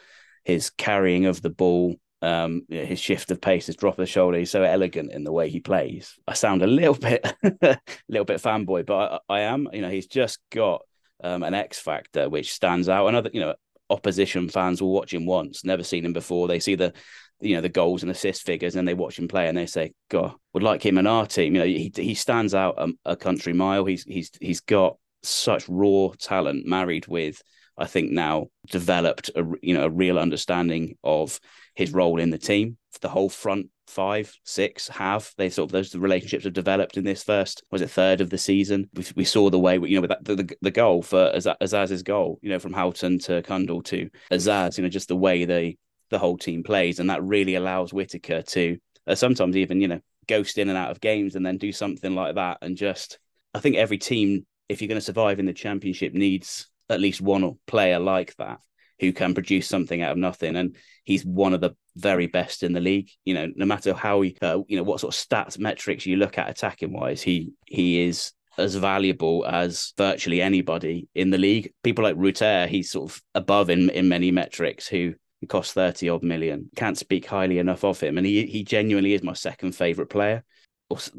his 0.43 0.69
carrying 0.69 1.25
of 1.25 1.41
the 1.41 1.49
ball 1.49 1.95
um, 2.23 2.61
his 2.69 3.01
shift 3.01 3.29
of 3.31 3.41
pace, 3.41 3.65
his 3.65 3.75
drop 3.75 3.95
of 3.95 3.97
the 3.97 4.05
shoulder, 4.05 4.37
he's 4.37 4.49
so 4.49 4.63
elegant 4.63 5.11
in 5.11 5.25
the 5.25 5.31
way 5.31 5.49
he 5.49 5.59
plays. 5.59 6.17
I 6.25 6.33
sound 6.33 6.61
a 6.61 6.67
little 6.67 6.93
bit, 7.09 7.21
a 7.43 7.77
little 8.07 8.25
bit 8.25 8.41
fanboy, 8.41 8.85
but 8.85 9.21
I, 9.29 9.35
I, 9.35 9.39
am. 9.41 9.67
You 9.73 9.81
know, 9.81 9.89
he's 9.89 10.07
just 10.07 10.39
got 10.49 10.83
um, 11.21 11.43
an 11.43 11.53
X 11.53 11.79
factor 11.79 12.29
which 12.29 12.53
stands 12.53 12.87
out. 12.87 13.07
And 13.07 13.17
other, 13.17 13.29
you 13.33 13.41
know, 13.41 13.55
opposition 13.89 14.47
fans 14.47 14.81
will 14.81 14.93
watch 14.93 15.13
him 15.13 15.25
once, 15.25 15.65
never 15.65 15.83
seen 15.83 16.05
him 16.05 16.13
before. 16.13 16.47
They 16.47 16.61
see 16.61 16.75
the, 16.75 16.93
you 17.41 17.55
know, 17.55 17.61
the 17.61 17.67
goals 17.67 18.03
and 18.03 18.11
assist 18.11 18.45
figures, 18.45 18.77
and 18.77 18.87
they 18.87 18.93
watch 18.93 19.19
him 19.19 19.27
play, 19.27 19.49
and 19.49 19.57
they 19.57 19.65
say, 19.65 19.91
"God, 20.09 20.33
would 20.53 20.63
like 20.63 20.85
him 20.85 20.97
in 20.97 21.07
our 21.07 21.25
team." 21.25 21.55
You 21.55 21.59
know, 21.59 21.67
he 21.67 21.91
he 21.93 22.15
stands 22.15 22.55
out 22.55 22.75
a, 22.77 22.87
a 23.03 23.15
country 23.17 23.51
mile. 23.51 23.83
He's 23.83 24.03
he's 24.03 24.31
he's 24.39 24.61
got 24.61 24.95
such 25.23 25.67
raw 25.67 26.11
talent 26.17 26.65
married 26.65 27.07
with 27.07 27.41
I 27.77 27.85
think 27.85 28.11
now 28.11 28.47
developed 28.69 29.31
a 29.35 29.43
you 29.61 29.73
know 29.73 29.85
a 29.85 29.89
real 29.89 30.19
understanding 30.19 30.95
of 31.03 31.39
his 31.73 31.93
role 31.93 32.19
in 32.19 32.29
the 32.29 32.37
team. 32.37 32.77
The 33.01 33.09
whole 33.09 33.29
front 33.29 33.67
five, 33.87 34.33
six 34.43 34.87
have 34.87 35.31
they 35.37 35.49
sort 35.49 35.67
of 35.67 35.71
those 35.71 35.93
relationships 35.95 36.45
have 36.45 36.53
developed 36.53 36.95
in 36.95 37.03
this 37.03 37.23
first 37.23 37.63
was 37.69 37.81
it 37.81 37.89
third 37.89 38.21
of 38.21 38.29
the 38.29 38.37
season. 38.37 38.89
We, 38.93 39.05
we 39.15 39.25
saw 39.25 39.49
the 39.49 39.59
way 39.59 39.75
you 39.75 39.95
know 39.95 40.01
with 40.01 40.09
that, 40.09 40.23
the, 40.23 40.35
the, 40.35 40.55
the 40.61 40.71
goal 40.71 41.01
for 41.01 41.31
Azaz's 41.33 42.03
goal, 42.03 42.39
you 42.41 42.49
know 42.49 42.59
from 42.59 42.73
Houghton 42.73 43.19
to 43.19 43.41
Cundle 43.41 43.81
to 43.83 44.09
Azaz, 44.31 44.77
you 44.77 44.83
know 44.83 44.89
just 44.89 45.09
the 45.09 45.15
way 45.15 45.45
they 45.45 45.77
the 46.09 46.19
whole 46.19 46.37
team 46.37 46.63
plays, 46.63 46.99
and 46.99 47.09
that 47.09 47.23
really 47.23 47.55
allows 47.55 47.93
Whittaker 47.93 48.41
to 48.43 48.77
uh, 49.07 49.15
sometimes 49.15 49.57
even 49.57 49.81
you 49.81 49.87
know 49.87 49.99
ghost 50.27 50.57
in 50.57 50.69
and 50.69 50.77
out 50.77 50.91
of 50.91 51.01
games 51.01 51.35
and 51.35 51.45
then 51.45 51.57
do 51.57 51.71
something 51.71 52.15
like 52.15 52.35
that 52.35 52.57
and 52.61 52.77
just 52.77 53.19
I 53.53 53.59
think 53.59 53.75
every 53.75 53.97
team 53.97 54.45
if 54.69 54.81
you're 54.81 54.87
going 54.87 54.99
to 54.99 55.05
survive 55.05 55.39
in 55.39 55.45
the 55.45 55.53
championship 55.53 56.13
needs 56.13 56.69
at 56.89 57.01
least 57.01 57.21
one 57.21 57.57
player 57.67 57.99
like 57.99 58.35
that 58.37 58.59
who 59.03 59.13
can 59.13 59.33
produce 59.33 59.67
something 59.67 60.01
out 60.01 60.11
of 60.11 60.17
nothing. 60.17 60.55
And 60.55 60.75
he's 61.03 61.25
one 61.25 61.53
of 61.53 61.61
the 61.61 61.75
very 61.95 62.27
best 62.27 62.63
in 62.63 62.73
the 62.73 62.79
league. 62.79 63.09
You 63.25 63.33
know, 63.33 63.51
no 63.55 63.65
matter 63.65 63.93
how 63.93 64.21
he, 64.21 64.37
uh, 64.41 64.59
you 64.67 64.77
know, 64.77 64.83
what 64.83 64.99
sort 64.99 65.13
of 65.13 65.19
stats 65.19 65.59
metrics 65.59 66.05
you 66.05 66.15
look 66.15 66.37
at 66.37 66.49
attacking 66.49 66.93
wise, 66.93 67.21
he 67.21 67.53
he 67.65 68.01
is 68.01 68.31
as 68.57 68.75
valuable 68.75 69.45
as 69.45 69.93
virtually 69.97 70.41
anybody 70.41 71.07
in 71.15 71.29
the 71.29 71.37
league. 71.37 71.73
People 71.83 72.03
like 72.03 72.15
Rutter, 72.17 72.67
he's 72.67 72.91
sort 72.91 73.11
of 73.11 73.21
above 73.35 73.69
in 73.69 73.89
in 73.89 74.07
many 74.07 74.31
metrics. 74.31 74.87
Who 74.87 75.13
cost 75.47 75.73
30 75.73 76.07
odd 76.07 76.23
million. 76.23 76.69
Can't 76.75 76.97
speak 76.97 77.25
highly 77.25 77.59
enough 77.59 77.83
of 77.83 77.99
him. 77.99 78.17
And 78.17 78.25
he 78.25 78.45
he 78.45 78.63
genuinely 78.63 79.13
is 79.13 79.23
my 79.23 79.33
second 79.33 79.73
favourite 79.73 80.09
player. 80.09 80.43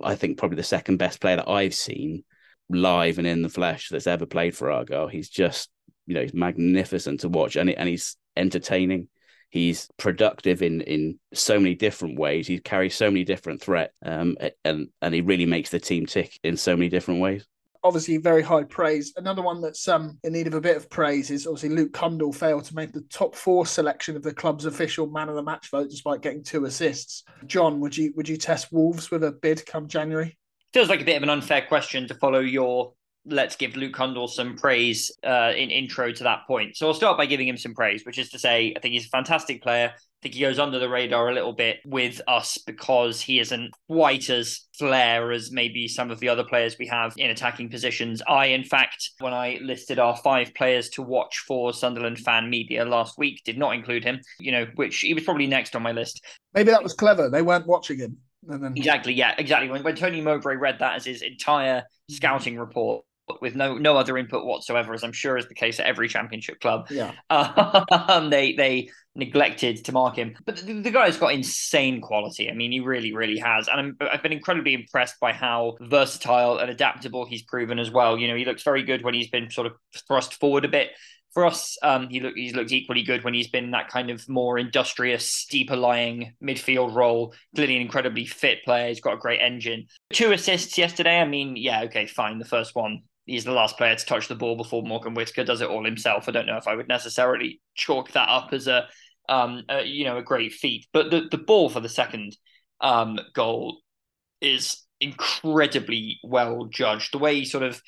I 0.02 0.14
think 0.14 0.38
probably 0.38 0.56
the 0.56 0.62
second 0.62 0.98
best 0.98 1.20
player 1.20 1.36
that 1.36 1.48
I've 1.48 1.74
seen 1.74 2.22
live 2.68 3.18
and 3.18 3.26
in 3.26 3.42
the 3.42 3.48
flesh 3.48 3.88
that's 3.90 4.06
ever 4.06 4.26
played 4.26 4.56
for 4.56 4.70
Argyle. 4.70 5.08
He's 5.08 5.28
just, 5.28 5.70
you 6.06 6.14
know, 6.14 6.22
he's 6.22 6.34
magnificent 6.34 7.20
to 7.20 7.28
watch 7.28 7.56
and, 7.56 7.70
and 7.70 7.88
he's 7.88 8.16
entertaining. 8.36 9.08
He's 9.50 9.88
productive 9.98 10.62
in 10.62 10.80
in 10.80 11.20
so 11.32 11.60
many 11.60 11.74
different 11.74 12.18
ways. 12.18 12.46
He 12.46 12.58
carries 12.58 12.96
so 12.96 13.08
many 13.08 13.24
different 13.24 13.62
threats, 13.62 13.94
um, 14.04 14.36
and 14.64 14.88
and 15.00 15.14
he 15.14 15.20
really 15.20 15.46
makes 15.46 15.70
the 15.70 15.78
team 15.78 16.06
tick 16.06 16.40
in 16.42 16.56
so 16.56 16.76
many 16.76 16.88
different 16.88 17.20
ways 17.20 17.46
obviously 17.84 18.16
very 18.16 18.42
high 18.42 18.64
praise. 18.64 19.12
Another 19.16 19.42
one 19.42 19.60
that's 19.60 19.86
um, 19.88 20.18
in 20.24 20.32
need 20.32 20.46
of 20.46 20.54
a 20.54 20.60
bit 20.60 20.76
of 20.76 20.88
praise 20.88 21.30
is 21.30 21.46
obviously 21.46 21.68
Luke 21.68 21.92
Cundle 21.92 22.32
failed 22.32 22.64
to 22.64 22.74
make 22.74 22.92
the 22.92 23.02
top 23.02 23.34
four 23.34 23.66
selection 23.66 24.16
of 24.16 24.22
the 24.22 24.32
club's 24.32 24.64
official 24.64 25.06
man 25.06 25.28
of 25.28 25.34
the 25.34 25.42
match 25.42 25.70
vote 25.70 25.90
despite 25.90 26.22
getting 26.22 26.42
two 26.42 26.64
assists. 26.64 27.24
John, 27.46 27.80
would 27.80 27.94
you 27.94 28.12
would 28.16 28.28
you 28.28 28.38
test 28.38 28.72
Wolves 28.72 29.10
with 29.10 29.22
a 29.22 29.32
bid 29.32 29.64
come 29.66 29.86
January? 29.86 30.38
feels 30.72 30.88
like 30.88 31.00
a 31.00 31.04
bit 31.04 31.16
of 31.16 31.22
an 31.22 31.30
unfair 31.30 31.62
question 31.62 32.08
to 32.08 32.14
follow 32.14 32.40
your 32.40 32.94
let's 33.26 33.56
give 33.56 33.76
Luke 33.76 33.94
Cundle 33.94 34.28
some 34.28 34.56
praise 34.56 35.10
uh, 35.24 35.52
in 35.56 35.70
intro 35.70 36.12
to 36.12 36.24
that 36.24 36.46
point. 36.46 36.76
So 36.76 36.86
I'll 36.86 36.94
start 36.94 37.16
by 37.16 37.26
giving 37.26 37.48
him 37.48 37.56
some 37.56 37.74
praise, 37.74 38.04
which 38.04 38.18
is 38.18 38.30
to 38.30 38.38
say, 38.38 38.74
I 38.76 38.80
think 38.80 38.92
he's 38.92 39.06
a 39.06 39.10
fantastic 39.10 39.62
player. 39.62 39.92
I 39.94 39.98
think 40.22 40.34
he 40.34 40.40
goes 40.40 40.58
under 40.58 40.78
the 40.78 40.88
radar 40.88 41.28
a 41.28 41.34
little 41.34 41.52
bit 41.52 41.78
with 41.84 42.20
us 42.26 42.58
because 42.58 43.20
he 43.20 43.40
isn't 43.40 43.70
quite 43.88 44.30
as 44.30 44.66
flair 44.78 45.32
as 45.32 45.52
maybe 45.52 45.86
some 45.86 46.10
of 46.10 46.20
the 46.20 46.28
other 46.28 46.44
players 46.44 46.76
we 46.78 46.86
have 46.86 47.12
in 47.16 47.30
attacking 47.30 47.70
positions. 47.70 48.22
I, 48.26 48.46
in 48.46 48.64
fact, 48.64 49.10
when 49.20 49.34
I 49.34 49.58
listed 49.62 49.98
our 49.98 50.16
five 50.16 50.54
players 50.54 50.88
to 50.90 51.02
watch 51.02 51.44
for 51.46 51.72
Sunderland 51.72 52.18
fan 52.18 52.48
media 52.48 52.84
last 52.84 53.18
week, 53.18 53.42
did 53.44 53.58
not 53.58 53.74
include 53.74 54.04
him, 54.04 54.20
you 54.38 54.52
know, 54.52 54.66
which 54.76 55.00
he 55.00 55.14
was 55.14 55.24
probably 55.24 55.46
next 55.46 55.76
on 55.76 55.82
my 55.82 55.92
list. 55.92 56.24
Maybe 56.54 56.70
that 56.70 56.82
was 56.82 56.94
clever. 56.94 57.28
They 57.28 57.42
weren't 57.42 57.66
watching 57.66 57.98
him. 57.98 58.16
Then... 58.46 58.74
Exactly, 58.76 59.12
yeah, 59.14 59.34
exactly. 59.36 59.68
When, 59.68 59.82
when 59.82 59.96
Tony 59.96 60.20
Mowbray 60.20 60.56
read 60.56 60.78
that 60.80 60.96
as 60.96 61.04
his 61.04 61.22
entire 61.22 61.84
scouting 62.10 62.58
report 62.58 63.04
with 63.40 63.54
no 63.54 63.76
no 63.78 63.96
other 63.96 64.18
input 64.18 64.44
whatsoever, 64.44 64.94
as 64.94 65.02
I'm 65.02 65.12
sure 65.12 65.36
is 65.36 65.46
the 65.46 65.54
case 65.54 65.80
at 65.80 65.86
every 65.86 66.08
championship 66.08 66.60
club, 66.60 66.88
yeah, 66.90 67.12
um, 67.30 68.30
they 68.30 68.54
they 68.54 68.90
neglected 69.14 69.84
to 69.84 69.92
mark 69.92 70.16
him. 70.16 70.34
But 70.44 70.56
the, 70.56 70.80
the, 70.80 70.90
guy's 70.90 71.16
got 71.16 71.32
insane 71.32 72.00
quality. 72.00 72.50
I 72.50 72.54
mean, 72.54 72.72
he 72.72 72.80
really, 72.80 73.14
really 73.14 73.38
has, 73.38 73.68
and 73.68 73.96
i 74.00 74.12
have 74.12 74.22
been 74.22 74.32
incredibly 74.32 74.74
impressed 74.74 75.20
by 75.20 75.32
how 75.32 75.76
versatile 75.80 76.58
and 76.58 76.70
adaptable 76.70 77.24
he's 77.24 77.42
proven 77.42 77.78
as 77.78 77.90
well. 77.90 78.18
You 78.18 78.28
know, 78.28 78.36
he 78.36 78.44
looks 78.44 78.62
very 78.62 78.82
good 78.82 79.04
when 79.04 79.14
he's 79.14 79.30
been 79.30 79.50
sort 79.50 79.68
of 79.68 79.74
thrust 80.08 80.40
forward 80.40 80.64
a 80.64 80.68
bit 80.68 80.90
for 81.34 81.44
us, 81.44 81.76
um, 81.82 82.08
he 82.08 82.20
look, 82.20 82.34
he's 82.36 82.54
looked 82.54 82.70
equally 82.70 83.02
good 83.02 83.24
when 83.24 83.34
he's 83.34 83.48
been 83.48 83.72
that 83.72 83.88
kind 83.88 84.08
of 84.08 84.26
more 84.28 84.56
industrious, 84.56 85.46
deeper 85.50 85.76
lying 85.76 86.34
midfield 86.42 86.94
role. 86.94 87.34
Clearly, 87.56 87.74
an 87.74 87.82
incredibly 87.82 88.24
fit 88.24 88.64
player. 88.64 88.88
He's 88.88 89.00
got 89.00 89.14
a 89.14 89.18
great 89.18 89.40
engine. 89.40 89.86
Two 90.12 90.30
assists 90.30 90.78
yesterday. 90.78 91.20
I 91.20 91.26
mean, 91.26 91.56
yeah, 91.56 91.82
okay, 91.82 92.06
fine. 92.06 92.38
The 92.38 92.44
first 92.44 92.76
one, 92.76 93.02
he's 93.26 93.44
the 93.44 93.52
last 93.52 93.76
player 93.76 93.94
to 93.94 94.06
touch 94.06 94.28
the 94.28 94.34
ball 94.34 94.56
before 94.56 94.82
Morgan 94.82 95.14
Whittaker 95.14 95.44
does 95.44 95.60
it 95.60 95.68
all 95.68 95.84
himself. 95.84 96.28
I 96.28 96.32
don't 96.32 96.46
know 96.46 96.56
if 96.56 96.68
I 96.68 96.74
would 96.74 96.88
necessarily 96.88 97.60
chalk 97.74 98.12
that 98.12 98.28
up 98.28 98.52
as 98.52 98.66
a, 98.66 98.86
um, 99.28 99.62
a, 99.68 99.84
you 99.84 100.04
know, 100.04 100.18
a 100.18 100.22
great 100.22 100.52
feat. 100.52 100.86
But 100.92 101.10
the 101.10 101.28
the 101.30 101.38
ball 101.38 101.68
for 101.68 101.80
the 101.80 101.88
second 101.88 102.36
um, 102.80 103.18
goal 103.34 103.80
is 104.40 104.82
incredibly 105.00 106.18
well 106.22 106.66
judged. 106.66 107.12
The 107.12 107.18
way 107.18 107.36
he 107.36 107.44
sort 107.44 107.64
of 107.64 107.80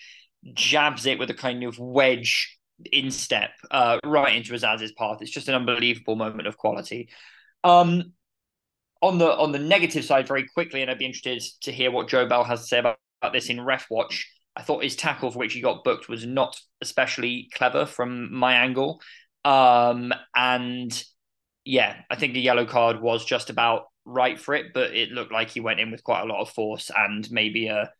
jabs 0.54 1.06
it 1.06 1.18
with 1.18 1.30
a 1.30 1.34
kind 1.34 1.64
of 1.64 1.78
wedge 1.78 2.58
instep 2.92 3.50
uh, 3.70 3.98
right 4.04 4.36
into 4.36 4.52
Azaz's 4.52 4.92
path. 4.92 5.18
It's 5.20 5.30
just 5.30 5.48
an 5.48 5.54
unbelievable 5.54 6.16
moment 6.16 6.46
of 6.46 6.56
quality. 6.56 7.08
Um, 7.64 8.12
on 9.02 9.18
the 9.18 9.30
on 9.30 9.52
the 9.52 9.58
negative 9.58 10.04
side, 10.04 10.26
very 10.26 10.46
quickly, 10.48 10.82
and 10.82 10.90
I'd 10.90 10.98
be 10.98 11.06
interested 11.06 11.52
to 11.62 11.72
hear 11.72 11.90
what 11.90 12.08
Joe 12.08 12.26
Bell 12.26 12.44
has 12.44 12.62
to 12.62 12.66
say 12.66 12.78
about, 12.78 12.98
about 13.20 13.32
this 13.32 13.48
in 13.48 13.60
Ref 13.60 13.86
Watch. 13.90 14.30
I 14.56 14.62
thought 14.62 14.82
his 14.82 14.96
tackle 14.96 15.30
for 15.30 15.38
which 15.38 15.52
he 15.52 15.60
got 15.60 15.84
booked 15.84 16.08
was 16.08 16.24
not 16.24 16.58
especially 16.80 17.48
clever 17.54 17.84
from 17.86 18.32
my 18.32 18.54
angle. 18.54 19.00
Um, 19.44 20.12
and 20.34 21.04
yeah, 21.64 21.96
I 22.10 22.16
think 22.16 22.32
the 22.32 22.40
yellow 22.40 22.64
card 22.64 23.00
was 23.00 23.24
just 23.24 23.50
about 23.50 23.84
right 24.04 24.40
for 24.40 24.54
it, 24.54 24.72
but 24.72 24.94
it 24.94 25.10
looked 25.10 25.32
like 25.32 25.50
he 25.50 25.60
went 25.60 25.80
in 25.80 25.90
with 25.90 26.04
quite 26.04 26.22
a 26.22 26.26
lot 26.26 26.40
of 26.40 26.50
force 26.50 26.90
and 26.96 27.30
maybe 27.30 27.66
a 27.66 27.90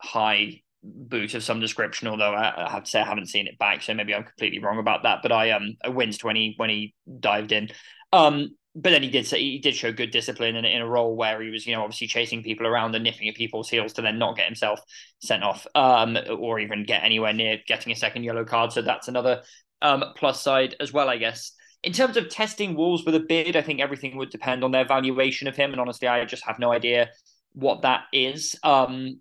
high 0.00 0.60
boot 0.82 1.34
of 1.34 1.42
some 1.42 1.60
description. 1.60 2.08
Although 2.08 2.34
I, 2.34 2.66
I 2.66 2.70
have 2.70 2.84
to 2.84 2.90
say 2.90 3.00
I 3.00 3.06
haven't 3.06 3.28
seen 3.28 3.46
it 3.46 3.58
back, 3.58 3.82
so 3.82 3.94
maybe 3.94 4.14
I'm 4.14 4.24
completely 4.24 4.60
wrong 4.60 4.78
about 4.78 5.02
that. 5.02 5.20
But 5.22 5.32
I 5.32 5.50
um 5.50 5.76
I 5.82 5.88
winced 5.88 6.24
when 6.24 6.36
he 6.36 6.54
when 6.56 6.70
he 6.70 6.94
dived 7.20 7.52
in. 7.52 7.70
Um, 8.12 8.56
but 8.76 8.90
then 8.90 9.02
he 9.02 9.10
did 9.10 9.26
say 9.26 9.40
he 9.40 9.58
did 9.58 9.76
show 9.76 9.92
good 9.92 10.10
discipline 10.10 10.56
in, 10.56 10.64
in 10.64 10.82
a 10.82 10.86
role 10.86 11.14
where 11.14 11.40
he 11.40 11.50
was, 11.50 11.66
you 11.66 11.74
know, 11.74 11.82
obviously 11.82 12.08
chasing 12.08 12.42
people 12.42 12.66
around 12.66 12.94
and 12.94 13.04
nipping 13.04 13.28
at 13.28 13.36
people's 13.36 13.68
heels 13.68 13.92
to 13.94 14.02
then 14.02 14.18
not 14.18 14.36
get 14.36 14.46
himself 14.46 14.80
sent 15.20 15.44
off, 15.44 15.66
um, 15.74 16.18
or 16.38 16.58
even 16.58 16.84
get 16.84 17.04
anywhere 17.04 17.32
near 17.32 17.58
getting 17.66 17.92
a 17.92 17.96
second 17.96 18.24
yellow 18.24 18.44
card. 18.44 18.72
So 18.72 18.82
that's 18.82 19.08
another 19.08 19.42
um 19.82 20.04
plus 20.16 20.42
side 20.42 20.74
as 20.80 20.92
well, 20.92 21.08
I 21.08 21.18
guess. 21.18 21.52
In 21.82 21.92
terms 21.92 22.16
of 22.16 22.30
testing 22.30 22.74
Wolves 22.74 23.04
with 23.04 23.14
a 23.14 23.20
bid, 23.20 23.56
I 23.56 23.62
think 23.62 23.80
everything 23.80 24.16
would 24.16 24.30
depend 24.30 24.64
on 24.64 24.70
their 24.70 24.86
valuation 24.86 25.48
of 25.48 25.56
him, 25.56 25.72
and 25.72 25.80
honestly, 25.80 26.08
I 26.08 26.24
just 26.24 26.44
have 26.44 26.58
no 26.58 26.72
idea 26.72 27.10
what 27.52 27.82
that 27.82 28.04
is. 28.12 28.56
Um, 28.62 29.20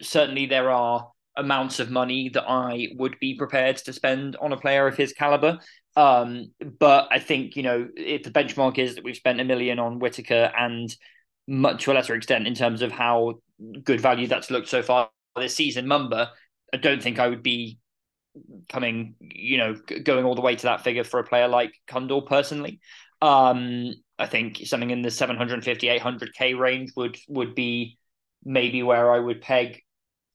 certainly, 0.00 0.46
there 0.46 0.70
are 0.70 1.10
amounts 1.36 1.80
of 1.80 1.90
money 1.90 2.28
that 2.30 2.44
I 2.46 2.88
would 2.96 3.18
be 3.18 3.36
prepared 3.36 3.76
to 3.78 3.92
spend 3.92 4.36
on 4.36 4.52
a 4.52 4.56
player 4.56 4.86
of 4.86 4.96
his 4.96 5.12
caliber. 5.12 5.58
Um, 5.96 6.52
but 6.78 7.08
I 7.10 7.18
think 7.18 7.56
you 7.56 7.62
know 7.62 7.88
if 7.96 8.22
the 8.22 8.30
benchmark 8.30 8.78
is 8.78 8.94
that 8.94 9.04
we've 9.04 9.16
spent 9.16 9.40
a 9.40 9.44
million 9.44 9.78
on 9.78 9.98
Whittaker 9.98 10.52
and 10.56 10.94
much 11.46 11.84
to 11.84 11.92
a 11.92 11.94
lesser 11.94 12.14
extent 12.14 12.46
in 12.46 12.54
terms 12.54 12.82
of 12.82 12.92
how 12.92 13.34
good 13.84 14.00
value 14.00 14.26
that's 14.26 14.50
looked 14.50 14.68
so 14.68 14.82
far 14.82 15.10
this 15.36 15.54
season, 15.54 15.86
Mumba, 15.86 16.28
I 16.72 16.76
don't 16.76 17.02
think 17.02 17.18
I 17.18 17.28
would 17.28 17.42
be 17.42 17.78
coming, 18.68 19.14
you 19.20 19.58
know, 19.58 19.74
going 20.04 20.24
all 20.24 20.34
the 20.34 20.40
way 20.40 20.56
to 20.56 20.62
that 20.64 20.82
figure 20.82 21.04
for 21.04 21.20
a 21.20 21.24
player 21.24 21.48
like 21.48 21.74
Cundle 21.86 22.22
personally. 22.22 22.80
Um, 23.20 23.92
I 24.18 24.26
think 24.26 24.62
something 24.64 24.90
in 24.90 25.02
the 25.02 25.10
750, 25.10 25.86
800k 25.86 26.58
range 26.58 26.92
would 26.96 27.18
would 27.28 27.54
be 27.54 27.98
maybe 28.44 28.82
where 28.82 29.12
I 29.12 29.18
would 29.18 29.40
peg 29.40 29.81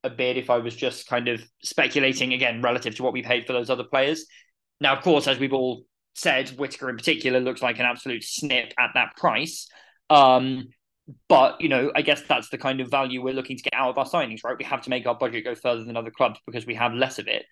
a 0.08 0.10
bid 0.10 0.38
if 0.38 0.50
I 0.50 0.58
was 0.58 0.76
just 0.76 1.08
kind 1.08 1.28
of 1.28 1.42
speculating 1.62 2.34
again 2.34 2.62
relative 2.62 2.96
to 2.96 3.04
what 3.04 3.14
we 3.14 3.22
paid 3.22 3.46
for 3.46 3.54
those 3.54 3.70
other 3.70 3.84
players. 3.84 4.26
Now, 4.82 4.96
of 4.96 5.04
course, 5.04 5.28
as 5.28 5.40
we've 5.40 5.54
all 5.54 5.84
said, 6.16 6.50
Whittaker 6.50 6.90
in 6.90 6.98
particular 6.98 7.40
looks 7.40 7.62
like 7.62 7.80
an 7.80 7.86
absolute 7.86 8.24
snip 8.24 8.74
at 8.80 8.92
that 8.96 9.16
price. 9.18 9.68
Um, 10.10 10.70
but 11.30 11.62
you 11.62 11.70
know, 11.70 11.92
I 11.96 12.02
guess 12.02 12.22
that's 12.28 12.50
the 12.50 12.58
kind 12.58 12.82
of 12.82 12.90
value 12.90 13.22
we're 13.22 13.34
looking 13.34 13.58
to 13.58 13.64
get 13.64 13.74
out 13.74 13.90
of 13.90 13.98
our 13.98 14.06
signings, 14.06 14.44
right? 14.44 14.58
We 14.58 14.66
have 14.66 14.82
to 14.82 14.90
make 14.90 15.06
our 15.06 15.16
budget 15.16 15.44
go 15.44 15.56
further 15.56 15.84
than 15.84 15.96
other 15.96 16.12
clubs 16.12 16.40
because 16.46 16.66
we 16.66 16.76
have 16.76 16.94
less 16.94 17.20
of 17.20 17.28
it. 17.28 17.46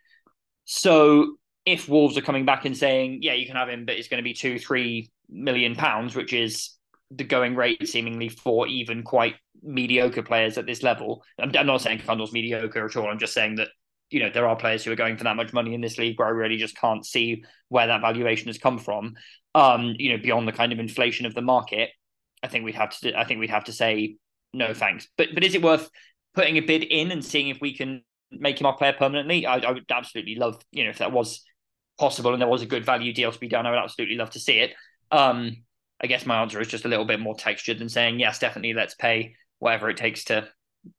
So 0.66 1.38
if 1.66 1.88
Wolves 1.88 2.18
are 2.18 2.22
coming 2.22 2.46
back 2.46 2.66
and 2.66 2.76
saying, 2.76 3.20
yeah, 3.22 3.34
you 3.34 3.46
can 3.46 3.56
have 3.56 3.70
him, 3.70 3.86
but 3.86 3.96
it's 3.96 4.08
going 4.08 4.22
to 4.22 4.24
be 4.24 4.34
two, 4.34 4.60
three 4.60 5.10
million 5.30 5.76
pounds, 5.76 6.16
which 6.16 6.34
is 6.34 6.75
the 7.12 7.24
going 7.24 7.56
rate 7.56 7.88
seemingly 7.88 8.30
for 8.30 8.68
even 8.68 9.04
quite 9.04 9.36
mediocre 9.62 10.24
players 10.24 10.58
at 10.58 10.66
this 10.66 10.84
level. 10.84 11.24
I'm, 11.40 11.52
I'm 11.58 11.68
not 11.68 11.82
saying 11.82 12.00
Cundle's 12.00 12.34
mediocre 12.34 12.86
at 12.86 12.96
all. 12.96 13.10
I'm 13.10 13.20
just 13.20 13.34
saying 13.34 13.56
that 13.56 13.70
you 14.10 14.20
know 14.20 14.30
there 14.30 14.48
are 14.48 14.56
players 14.56 14.84
who 14.84 14.92
are 14.92 14.96
going 14.96 15.18
for 15.18 15.24
that 15.24 15.36
much 15.36 15.54
money 15.54 15.74
in 15.74 15.82
this 15.82 15.98
league 15.98 16.20
where 16.20 16.28
I 16.28 16.32
really 16.32 16.58
just 16.58 16.78
can't 16.78 17.06
see 17.06 17.44
where 17.70 17.88
that 17.88 18.02
valuation 18.02 18.48
has 18.48 18.58
come 18.58 18.78
from. 18.78 19.16
Um, 19.54 19.96
you 19.98 20.10
know, 20.10 20.22
beyond 20.22 20.48
the 20.48 20.52
kind 20.54 20.74
of 20.74 20.80
inflation 20.80 21.26
of 21.26 21.34
the 21.34 21.42
market, 21.42 21.90
I 22.44 22.48
think 22.48 22.66
we'd 22.66 22.76
have 22.76 22.98
to. 23.00 23.18
I 23.18 23.24
think 23.24 23.40
we'd 23.40 23.50
have 23.50 23.66
to 23.66 23.74
say 23.74 24.18
no 24.54 24.74
thanks. 24.74 25.08
But 25.18 25.30
but 25.34 25.44
is 25.44 25.56
it 25.56 25.62
worth 25.62 25.90
putting 26.34 26.58
a 26.58 26.62
bid 26.62 26.84
in 26.84 27.12
and 27.12 27.24
seeing 27.24 27.50
if 27.50 27.60
we 27.62 27.76
can 27.76 28.04
make 28.32 28.60
him 28.60 28.68
our 28.68 28.76
player 28.76 28.94
permanently? 28.94 29.46
I, 29.46 29.58
I 29.58 29.72
would 29.72 29.86
absolutely 29.90 30.36
love. 30.36 30.62
You 30.72 30.86
know, 30.86 30.90
if 30.90 31.00
that 31.00 31.12
was 31.12 31.44
possible 31.98 32.34
and 32.34 32.42
there 32.42 32.50
was 32.50 32.62
a 32.62 32.68
good 32.68 32.86
value 32.86 33.14
deal 33.14 33.32
to 33.32 33.40
be 33.40 33.48
done, 33.48 33.66
I 33.66 33.72
would 33.72 33.80
absolutely 33.80 34.18
love 34.18 34.32
to 34.32 34.40
see 34.40 34.60
it. 34.60 34.74
Um, 35.12 35.64
I 36.02 36.08
guess 36.08 36.26
my 36.26 36.42
answer 36.42 36.60
is 36.60 36.68
just 36.68 36.86
a 36.86 36.90
little 36.90 37.06
bit 37.06 37.20
more 37.20 37.36
textured 37.36 37.80
than 37.80 37.90
saying 37.90 38.20
yes, 38.20 38.40
definitely 38.40 38.74
let's 38.74 38.96
pay 38.96 39.36
whatever 39.60 39.90
it 39.90 39.98
takes 39.98 40.26
to 40.26 40.48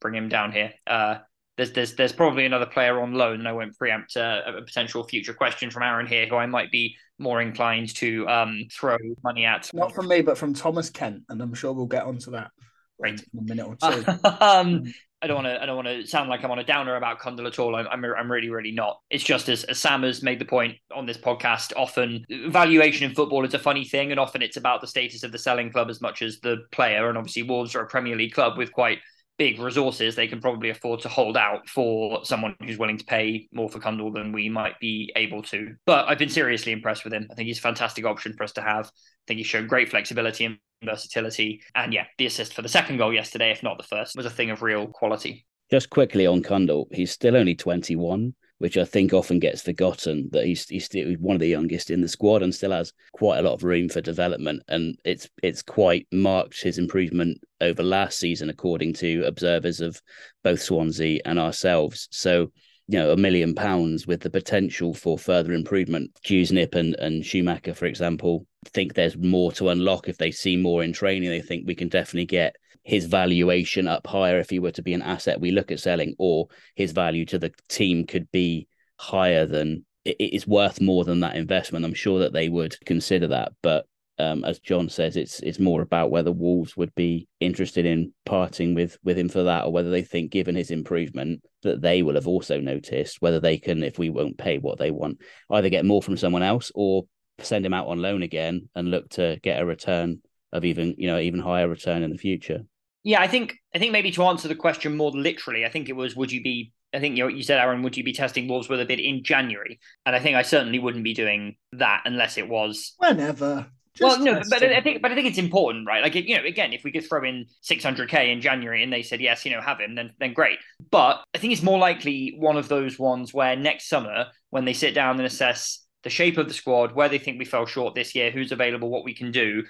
bring 0.01 0.15
him 0.15 0.29
down 0.29 0.53
here. 0.53 0.73
Uh, 0.87 1.19
there's 1.57 1.73
there's 1.73 1.95
there's 1.95 2.13
probably 2.13 2.45
another 2.45 2.67
player 2.67 3.01
on 3.01 3.13
loan, 3.13 3.39
and 3.39 3.49
I 3.49 3.53
won't 3.53 3.77
preempt 3.77 4.17
uh, 4.17 4.43
a 4.47 4.63
potential 4.63 5.05
future 5.05 5.33
question 5.33 5.71
from 5.71 5.83
Aaron 5.83 6.07
here, 6.07 6.27
who 6.27 6.37
I 6.37 6.47
might 6.47 6.71
be 6.71 6.97
more 7.19 7.41
inclined 7.41 7.95
to 7.97 8.29
um, 8.29 8.65
throw 8.71 8.97
money 9.25 9.47
at. 9.47 9.73
Not 9.73 9.95
from 9.95 10.09
me, 10.09 10.21
but 10.21 10.37
from 10.37 10.53
Thomas 10.53 10.91
Kent, 10.91 11.23
and 11.29 11.41
I'm 11.41 11.55
sure 11.55 11.73
we'll 11.73 11.87
get 11.87 12.05
onto 12.05 12.33
that. 12.33 12.51
Right. 12.99 13.21
In 13.33 13.39
a 13.39 13.43
minute 13.43 13.67
or 13.67 13.77
two. 13.91 14.29
um, 14.41 14.93
I 15.27 15.29
don't 15.29 15.43
want 15.43 15.47
to. 15.49 15.63
I 15.63 15.67
don't 15.67 15.75
want 15.75 15.89
to 15.89 16.07
sound 16.07 16.29
like 16.29 16.45
I'm 16.45 16.53
on 16.53 16.61
a 16.61 16.65
downer 16.65 16.95
about 16.95 17.19
Cundle 17.19 17.49
at 17.49 17.59
all. 17.59 17.75
I'm. 17.75 17.89
I'm, 17.89 18.05
I'm 18.05 18.31
really, 18.31 18.49
really 18.49 18.71
not. 18.71 19.01
It's 19.11 19.25
just 19.25 19.49
as, 19.49 19.65
as 19.65 19.79
Sam 19.79 20.05
has 20.05 20.23
made 20.23 20.39
the 20.39 20.45
point 20.45 20.77
on 20.95 21.05
this 21.05 21.19
podcast. 21.19 21.73
Often, 21.77 22.25
valuation 22.49 23.11
in 23.11 23.15
football 23.17 23.45
is 23.45 23.53
a 23.53 23.59
funny 23.59 23.85
thing, 23.85 24.13
and 24.13 24.21
often 24.21 24.41
it's 24.41 24.57
about 24.57 24.81
the 24.81 24.87
status 24.87 25.25
of 25.25 25.33
the 25.33 25.39
selling 25.39 25.73
club 25.73 25.91
as 25.91 26.01
much 26.01 26.23
as 26.23 26.39
the 26.41 26.59
player. 26.71 27.09
And 27.09 27.19
obviously, 27.19 27.43
Wolves 27.43 27.75
are 27.75 27.81
a 27.81 27.89
Premier 27.89 28.15
League 28.15 28.35
club 28.35 28.57
with 28.57 28.73
quite 28.73 28.99
big 29.39 29.59
resources, 29.59 30.15
they 30.15 30.27
can 30.27 30.41
probably 30.41 30.71
afford 30.71 31.01
to 31.01 31.09
hold 31.09 31.37
out 31.37 31.69
for 31.69 32.25
someone 32.25 32.57
who's 32.65 32.79
willing 32.79 32.99
to 32.99 33.05
pay 33.05 33.49
more 33.53 33.69
for 33.69 33.79
Cundle 33.79 34.11
than 34.11 34.33
we 34.33 34.49
might 34.49 34.79
be 34.81 35.13
able 35.17 35.43
to. 35.43 35.75
But 35.85 36.09
I've 36.09 36.19
been 36.19 36.29
seriously 36.29 36.73
impressed 36.73 37.05
with 37.05 37.13
him. 37.13 37.29
I 37.31 37.35
think 37.35 37.47
he's 37.47 37.59
a 37.59 37.63
fantastic 37.63 38.07
option 38.07 38.35
for 38.35 38.45
us 38.45 38.53
to 38.53 38.63
have. 38.63 38.91
Think 39.27 39.39
he's 39.39 39.47
shown 39.47 39.67
great 39.67 39.89
flexibility 39.89 40.45
and 40.45 40.59
versatility. 40.85 41.63
And 41.75 41.93
yeah, 41.93 42.07
the 42.19 42.27
assist 42.27 42.55
for 42.55 42.63
the 42.63 42.69
second 42.69 42.99
goal 42.99 43.13
yesterday, 43.13 43.51
if 43.51 43.63
not 43.63 43.79
the 43.79 43.85
first, 43.85 44.17
was 44.17 44.27
a 44.27 44.31
thing 44.31 44.51
of 44.51 44.63
real 44.63 44.87
quality. 44.87 45.47
Just 45.71 45.91
quickly 45.91 46.27
on 46.27 46.43
Cundle, 46.43 46.87
he's 46.93 47.11
still 47.11 47.37
only 47.37 47.55
21 47.55 48.35
which 48.59 48.79
I 48.79 48.85
think 48.85 49.13
often 49.13 49.39
gets 49.39 49.63
forgotten 49.63 50.31
that 50.33 50.47
he's 50.47 50.67
he's 50.69 50.87
still 50.87 51.13
one 51.15 51.37
of 51.37 51.41
the 51.41 51.49
youngest 51.49 51.91
in 51.91 52.01
the 52.01 52.09
squad 52.09 52.43
and 52.43 52.55
still 52.55 52.73
has 52.73 52.93
quite 53.13 53.39
a 53.39 53.43
lot 53.43 53.53
of 53.53 53.65
room 53.65 53.89
for 53.89 54.01
development. 54.01 54.63
And 54.69 54.97
it's 55.05 55.29
it's 55.43 55.63
quite 55.63 56.07
marked 56.13 56.63
his 56.63 56.79
improvement 56.79 57.39
over 57.61 57.83
last 57.83 58.19
season, 58.19 58.49
according 58.49 58.95
to 58.95 59.25
observers 59.25 59.81
of 59.81 60.01
both 60.43 60.63
Swansea 60.63 61.21
and 61.25 61.39
ourselves. 61.39 62.09
So 62.11 62.51
you 62.89 62.99
know, 62.99 63.11
a 63.11 63.17
million 63.17 63.55
pounds 63.55 64.07
with 64.07 64.21
the 64.21 64.31
potential 64.31 64.95
for 64.95 65.19
further 65.19 65.53
improvement. 65.53 66.11
Dewsnip 66.25 66.75
and, 66.75 66.95
and 66.97 67.25
Schumacher, 67.25 67.75
for 67.75 67.87
example, 67.87 68.47
think 68.67 68.95
there's 68.95 69.17
more 69.17 69.51
to 69.53 69.71
unlock 69.71 70.09
if 70.09 70.19
they 70.19 70.31
see 70.31 70.57
more 70.57 70.85
in 70.85 70.93
training. 70.93 71.29
They 71.29 71.43
think 71.43 71.67
we 71.67 71.75
can 71.75 71.89
definitely 71.89 72.27
get 72.27 72.57
his 72.85 73.07
valuation 73.07 73.89
up 73.89 74.07
higher 74.07 74.39
if 74.39 74.51
he 74.51 74.61
were 74.61 74.71
to 74.73 74.83
be 74.83 74.95
an 74.95 75.03
asset 75.03 75.41
we 75.41 75.51
look 75.51 75.73
at 75.73 75.81
selling, 75.81 76.15
or 76.19 76.47
his 76.77 76.93
value 76.93 77.25
to 77.27 77.39
the 77.39 77.53
team 77.69 78.07
could 78.07 78.31
be 78.31 78.69
higher 78.99 79.47
than 79.47 79.85
it 80.05 80.17
is 80.21 80.47
worth 80.47 80.81
more 80.81 81.05
than 81.05 81.21
that 81.21 81.35
investment. 81.35 81.85
I'm 81.85 81.95
sure 81.95 82.21
that 82.21 82.33
they 82.33 82.49
would 82.49 82.79
consider 82.87 83.27
that, 83.29 83.53
but 83.63 83.87
um, 84.19 84.45
as 84.45 84.59
John 84.59 84.89
says, 84.89 85.17
it's 85.17 85.41
it's 85.41 85.59
more 85.59 85.83
about 85.83 86.11
whether 86.11 86.33
Wolves 86.33 86.77
would 86.77 86.95
be 86.95 87.29
interested 87.41 87.85
in 87.85 88.13
parting 88.25 88.75
with 88.75 88.97
with 89.05 89.19
him 89.19 89.29
for 89.29 89.43
that, 89.43 89.67
or 89.67 89.73
whether 89.73 89.91
they 89.91 90.03
think, 90.03 90.31
given 90.31 90.55
his 90.55 90.71
improvement, 90.71 91.43
that 91.63 91.83
they 91.83 92.03
will 92.03 92.15
have 92.15 92.27
also 92.27 92.61
noticed 92.61 93.21
whether 93.21 93.41
they 93.41 93.59
can, 93.59 93.83
if 93.83 93.99
we 93.99 94.09
won't 94.09 94.39
pay 94.39 94.59
what 94.59 94.79
they 94.79 94.91
want, 94.91 95.21
either 95.51 95.69
get 95.69 95.85
more 95.85 96.03
from 96.03 96.17
someone 96.17 96.43
else 96.43 96.73
or 96.75 97.05
send 97.41 97.67
him 97.67 97.75
out 97.75 97.89
on 97.89 98.01
loan 98.01 98.23
again 98.23 98.69
and 98.75 98.91
look 98.91 99.11
to 99.11 99.39
get 99.43 99.61
a 99.61 99.67
return 99.67 100.23
of 100.53 100.65
even 100.65 100.95
you 100.97 101.07
know 101.07 101.19
even 101.19 101.41
higher 101.41 101.69
return 101.69 102.03
in 102.03 102.11
the 102.11 102.19
future. 102.19 102.61
Yeah, 103.03 103.21
I 103.21 103.29
think 103.29 103.57
I 103.75 103.79
think 103.79 103.93
maybe 103.93 104.11
to 104.13 104.25
answer 104.25 104.49
the 104.49 104.55
question 104.55 104.97
more 104.97 105.11
literally, 105.11 105.65
I 105.65 105.69
think 105.69 105.89
it 105.89 105.97
was 105.97 106.17
would 106.17 106.33
you 106.33 106.43
be 106.43 106.73
I 106.95 107.01
think 107.01 107.19
you 107.19 107.29
you 107.29 107.43
said 107.43 107.59
Aaron, 107.59 107.83
would 107.83 107.97
you 107.97 108.05
be 108.05 108.13
testing 108.13 108.49
Wolves 108.49 108.69
with 108.69 108.81
a 108.81 108.87
bid 108.87 109.01
in 109.01 109.23
January? 109.23 109.79
And 110.07 110.17
I 110.17 110.21
think 110.21 110.37
I 110.37 110.43
certainly 110.43 110.79
wouldn't 110.79 111.05
be 111.05 111.15
doing 111.15 111.57
that 111.73 112.03
unless 112.07 112.39
it 112.39 112.49
was 112.49 112.95
whenever. 112.97 113.67
Well, 114.01 114.19
no, 114.19 114.41
but 114.51 114.63
I 114.63 114.81
think 114.81 115.03
but 115.03 115.11
I 115.11 115.15
think 115.15 115.27
it's 115.27 115.39
important, 115.39 115.87
right? 115.87 116.03
Like 116.03 116.15
you 116.15 116.37
know, 116.37 116.45
again, 116.45 116.73
if 116.73 116.85
we 116.85 116.93
could 116.93 117.09
throw 117.09 117.25
in 117.25 117.47
600k 117.69 118.33
in 118.33 118.41
January 118.41 118.83
and 118.83 118.93
they 118.93 119.03
said 119.03 119.21
yes, 119.21 119.45
you 119.45 119.53
know, 119.53 119.61
have 119.61 119.81
him, 119.81 119.95
then 119.95 120.13
then 120.19 120.33
great. 120.33 120.59
But 120.91 121.25
I 121.35 121.39
think 121.39 121.53
it's 121.53 121.63
more 121.63 121.79
likely 121.79 122.35
one 122.39 122.57
of 122.57 122.69
those 122.69 122.99
ones 122.99 123.33
where 123.33 123.57
next 123.57 123.89
summer, 123.89 124.27
when 124.51 124.65
they 124.65 124.73
sit 124.73 124.95
down 124.95 125.17
and 125.17 125.27
assess 125.27 125.85
the 126.03 126.11
shape 126.11 126.39
of 126.39 126.49
the 126.49 126.55
squad, 126.55 126.95
where 126.95 127.09
they 127.09 127.19
think 127.19 127.39
we 127.39 127.45
fell 127.45 127.67
short 127.67 127.95
this 127.95 128.15
year, 128.15 128.31
who's 128.31 128.53
available, 128.53 128.91
what 128.91 129.05
we 129.05 129.15
can 129.15 129.33
do, 129.33 129.63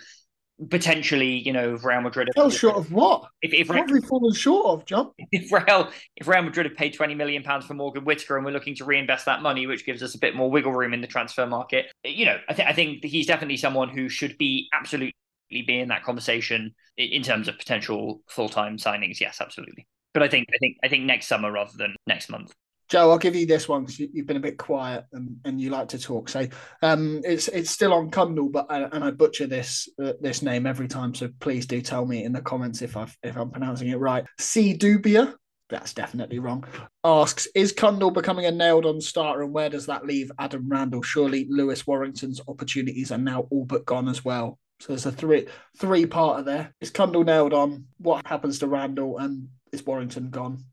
potentially, 0.70 1.38
you 1.38 1.52
know, 1.52 1.78
Real 1.82 2.00
Madrid. 2.00 2.28
Fell 2.34 2.50
short 2.50 2.76
of 2.76 2.90
what? 2.90 3.28
If, 3.42 3.52
if 3.52 3.68
what 3.68 3.78
have 3.78 3.90
we 3.90 4.00
fallen 4.00 4.32
short 4.34 4.66
of, 4.66 4.86
John? 4.86 5.10
If 5.32 5.52
Real, 5.52 5.90
if 6.16 6.26
Real 6.26 6.42
Madrid 6.42 6.66
have 6.66 6.76
paid 6.76 6.94
twenty 6.94 7.14
million 7.14 7.42
pounds 7.42 7.66
for 7.66 7.74
Morgan 7.74 8.04
Whittaker, 8.04 8.36
and 8.36 8.44
we're 8.44 8.52
looking 8.52 8.74
to 8.76 8.84
reinvest 8.84 9.26
that 9.26 9.42
money, 9.42 9.66
which 9.66 9.84
gives 9.84 10.02
us 10.02 10.14
a 10.14 10.18
bit 10.18 10.34
more 10.34 10.50
wiggle 10.50 10.72
room 10.72 10.94
in 10.94 11.00
the 11.00 11.06
transfer 11.06 11.46
market, 11.46 11.86
you 12.04 12.24
know, 12.24 12.38
I, 12.48 12.52
th- 12.54 12.68
I 12.68 12.72
think 12.72 13.04
he's 13.04 13.26
definitely 13.26 13.56
someone 13.56 13.88
who 13.88 14.08
should 14.08 14.38
be 14.38 14.68
absolutely 14.72 15.14
be 15.50 15.78
in 15.78 15.88
that 15.88 16.02
conversation 16.02 16.74
in 16.96 17.22
terms 17.22 17.48
of 17.48 17.58
potential 17.58 18.22
full 18.28 18.48
time 18.48 18.78
signings. 18.78 19.20
Yes, 19.20 19.40
absolutely. 19.40 19.86
But 20.14 20.22
I 20.22 20.28
think 20.28 20.46
I 20.54 20.58
think 20.58 20.76
I 20.82 20.88
think 20.88 21.04
next 21.04 21.26
summer 21.26 21.52
rather 21.52 21.76
than 21.76 21.94
next 22.06 22.30
month. 22.30 22.54
Joe, 22.88 23.10
I'll 23.10 23.18
give 23.18 23.34
you 23.34 23.46
this 23.46 23.68
one 23.68 23.82
because 23.82 23.98
you, 23.98 24.08
have 24.16 24.26
been 24.26 24.36
a 24.36 24.40
bit 24.40 24.58
quiet 24.58 25.04
and, 25.12 25.36
and 25.44 25.60
you 25.60 25.70
like 25.70 25.88
to 25.88 25.98
talk. 25.98 26.28
So 26.28 26.46
um, 26.82 27.20
it's 27.24 27.48
it's 27.48 27.70
still 27.70 27.92
on 27.92 28.10
Cundle, 28.10 28.48
but 28.48 28.66
I, 28.70 28.82
and 28.82 29.02
I 29.02 29.10
butcher 29.10 29.46
this 29.46 29.88
uh, 30.02 30.12
this 30.20 30.42
name 30.42 30.66
every 30.66 30.88
time. 30.88 31.14
So 31.14 31.28
please 31.40 31.66
do 31.66 31.80
tell 31.80 32.06
me 32.06 32.24
in 32.24 32.32
the 32.32 32.40
comments 32.40 32.82
if 32.82 32.96
I 32.96 33.08
if 33.22 33.36
I'm 33.36 33.50
pronouncing 33.50 33.88
it 33.88 33.98
right. 33.98 34.24
C 34.38 34.76
Dubia. 34.76 35.34
That's 35.68 35.92
definitely 35.92 36.38
wrong. 36.38 36.64
Asks, 37.02 37.48
is 37.52 37.72
Cundle 37.72 38.12
becoming 38.12 38.46
a 38.46 38.52
nailed 38.52 38.86
on 38.86 39.00
starter 39.00 39.42
and 39.42 39.52
where 39.52 39.68
does 39.68 39.86
that 39.86 40.06
leave 40.06 40.30
Adam 40.38 40.68
Randall? 40.68 41.02
Surely 41.02 41.48
Lewis 41.50 41.84
Warrington's 41.84 42.40
opportunities 42.46 43.10
are 43.10 43.18
now 43.18 43.48
all 43.50 43.64
but 43.64 43.84
gone 43.84 44.08
as 44.08 44.24
well. 44.24 44.60
So 44.78 44.88
there's 44.88 45.06
a 45.06 45.12
three 45.12 45.46
three 45.78 46.06
parter 46.06 46.44
there. 46.44 46.74
Is 46.80 46.90
Cundle 46.90 47.24
nailed 47.24 47.52
on? 47.52 47.86
What 47.98 48.24
happens 48.26 48.60
to 48.60 48.68
Randall 48.68 49.18
and 49.18 49.48
is 49.72 49.84
Warrington 49.84 50.30
gone? 50.30 50.64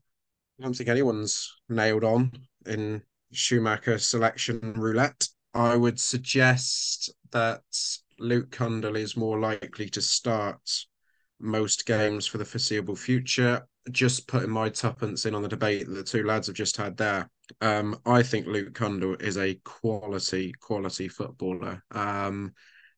I 0.64 0.66
don't 0.66 0.74
think 0.74 0.88
anyone's 0.88 1.54
nailed 1.68 2.04
on 2.04 2.32
in 2.64 3.02
Schumacher 3.32 3.98
selection 3.98 4.72
roulette. 4.72 5.28
I 5.52 5.76
would 5.76 6.00
suggest 6.00 7.12
that 7.32 7.60
Luke 8.18 8.50
Cundle 8.50 8.96
is 8.96 9.14
more 9.14 9.38
likely 9.38 9.90
to 9.90 10.00
start 10.00 10.86
most 11.38 11.84
games 11.84 12.26
for 12.26 12.38
the 12.38 12.46
foreseeable 12.46 12.96
future. 12.96 13.68
Just 13.90 14.26
putting 14.26 14.48
my 14.48 14.70
tuppence 14.70 15.26
in 15.26 15.34
on 15.34 15.42
the 15.42 15.50
debate 15.50 15.86
that 15.86 15.92
the 15.92 16.02
two 16.02 16.24
lads 16.24 16.46
have 16.46 16.56
just 16.56 16.78
had 16.78 16.96
there. 16.96 17.28
Um, 17.60 18.00
I 18.06 18.22
think 18.22 18.46
Luke 18.46 18.72
Cundle 18.72 19.16
is 19.16 19.36
a 19.36 19.60
quality, 19.64 20.54
quality 20.62 21.08
footballer. 21.08 21.84
Um, 21.90 22.54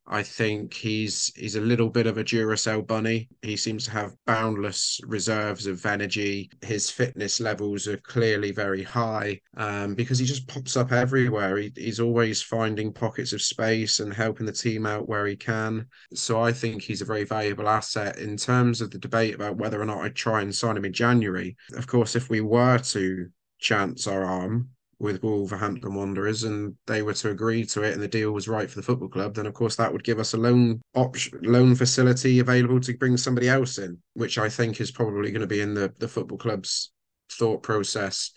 I 0.08 0.22
think 0.22 0.72
he's 0.74 1.32
he's 1.34 1.56
a 1.56 1.60
little 1.60 1.90
bit 1.90 2.06
of 2.06 2.16
a 2.16 2.24
Duracell 2.24 2.86
bunny. 2.86 3.28
He 3.42 3.56
seems 3.56 3.84
to 3.86 3.90
have 3.90 4.14
boundless 4.24 5.00
reserves 5.04 5.66
of 5.66 5.84
energy. 5.84 6.50
His 6.62 6.90
fitness 6.90 7.40
levels 7.40 7.88
are 7.88 7.96
clearly 7.98 8.52
very 8.52 8.82
high 8.82 9.40
um, 9.56 9.94
because 9.94 10.18
he 10.18 10.26
just 10.26 10.46
pops 10.46 10.76
up 10.76 10.92
everywhere. 10.92 11.56
He, 11.56 11.72
he's 11.76 12.00
always 12.00 12.40
finding 12.40 12.92
pockets 12.92 13.32
of 13.32 13.42
space 13.42 13.98
and 13.98 14.14
helping 14.14 14.46
the 14.46 14.52
team 14.52 14.86
out 14.86 15.08
where 15.08 15.26
he 15.26 15.36
can. 15.36 15.86
So 16.14 16.40
I 16.40 16.52
think 16.52 16.82
he's 16.82 17.02
a 17.02 17.06
very 17.06 17.24
valuable 17.24 17.68
asset 17.68 18.18
in 18.18 18.36
terms 18.36 18.80
of 18.80 18.90
the 18.90 18.98
debate 18.98 19.34
about 19.34 19.56
whether 19.56 19.80
or 19.80 19.86
not 19.86 20.02
I'd 20.02 20.14
try 20.14 20.42
and 20.42 20.54
sign 20.54 20.76
him 20.76 20.84
in 20.84 20.92
January. 20.92 21.56
Of 21.74 21.86
course, 21.86 22.14
if 22.14 22.30
we 22.30 22.40
were 22.40 22.78
to 22.78 23.26
chance 23.58 24.06
our 24.06 24.24
arm, 24.24 24.70
with 24.98 25.22
Wolverhampton 25.22 25.94
Wanderers 25.94 26.44
and 26.44 26.74
they 26.86 27.02
were 27.02 27.14
to 27.14 27.30
agree 27.30 27.64
to 27.66 27.82
it 27.82 27.92
and 27.92 28.02
the 28.02 28.08
deal 28.08 28.32
was 28.32 28.48
right 28.48 28.68
for 28.68 28.76
the 28.76 28.82
football 28.82 29.08
club, 29.08 29.34
then 29.34 29.46
of 29.46 29.54
course 29.54 29.76
that 29.76 29.92
would 29.92 30.04
give 30.04 30.18
us 30.18 30.32
a 30.32 30.38
loan 30.38 30.80
option, 30.94 31.38
loan 31.42 31.74
facility 31.74 32.38
available 32.38 32.80
to 32.80 32.96
bring 32.96 33.16
somebody 33.16 33.48
else 33.48 33.78
in, 33.78 33.98
which 34.14 34.38
I 34.38 34.48
think 34.48 34.80
is 34.80 34.90
probably 34.90 35.30
going 35.30 35.42
to 35.42 35.46
be 35.46 35.60
in 35.60 35.74
the, 35.74 35.92
the 35.98 36.08
football 36.08 36.38
club's 36.38 36.92
thought 37.30 37.62
process 37.62 38.30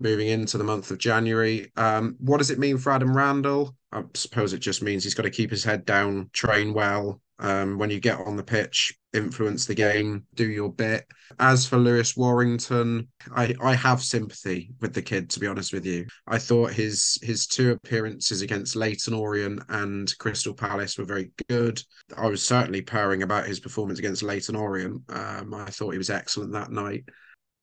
moving 0.00 0.28
into 0.28 0.56
the 0.56 0.64
month 0.64 0.90
of 0.90 0.98
January. 0.98 1.70
Um, 1.76 2.16
what 2.20 2.38
does 2.38 2.50
it 2.50 2.58
mean 2.58 2.78
for 2.78 2.92
Adam 2.92 3.14
Randall? 3.14 3.74
I 3.92 4.04
suppose 4.14 4.52
it 4.52 4.60
just 4.60 4.82
means 4.82 5.04
he's 5.04 5.14
got 5.14 5.24
to 5.24 5.30
keep 5.30 5.50
his 5.50 5.64
head 5.64 5.84
down, 5.84 6.30
train 6.32 6.72
well, 6.72 7.20
um, 7.40 7.78
when 7.78 7.90
you 7.90 8.00
get 8.00 8.18
on 8.18 8.36
the 8.36 8.42
pitch, 8.42 8.94
influence 9.12 9.64
the 9.64 9.74
game, 9.74 10.24
do 10.34 10.48
your 10.48 10.72
bit. 10.72 11.06
As 11.38 11.66
for 11.66 11.76
Lewis 11.76 12.16
Warrington, 12.16 13.08
I, 13.34 13.54
I 13.60 13.74
have 13.74 14.02
sympathy 14.02 14.70
with 14.80 14.92
the 14.92 15.02
kid, 15.02 15.30
to 15.30 15.40
be 15.40 15.46
honest 15.46 15.72
with 15.72 15.86
you. 15.86 16.06
I 16.26 16.38
thought 16.38 16.72
his 16.72 17.18
his 17.22 17.46
two 17.46 17.70
appearances 17.70 18.42
against 18.42 18.76
Leyton 18.76 19.14
Orient 19.14 19.62
and 19.68 20.12
Crystal 20.18 20.54
Palace 20.54 20.98
were 20.98 21.04
very 21.04 21.30
good. 21.48 21.82
I 22.16 22.26
was 22.26 22.42
certainly 22.42 22.82
purring 22.82 23.22
about 23.22 23.46
his 23.46 23.60
performance 23.60 23.98
against 23.98 24.22
Leyton 24.22 24.56
Orient. 24.56 25.02
Um, 25.08 25.54
I 25.54 25.66
thought 25.66 25.92
he 25.92 25.98
was 25.98 26.10
excellent 26.10 26.52
that 26.52 26.72
night. 26.72 27.04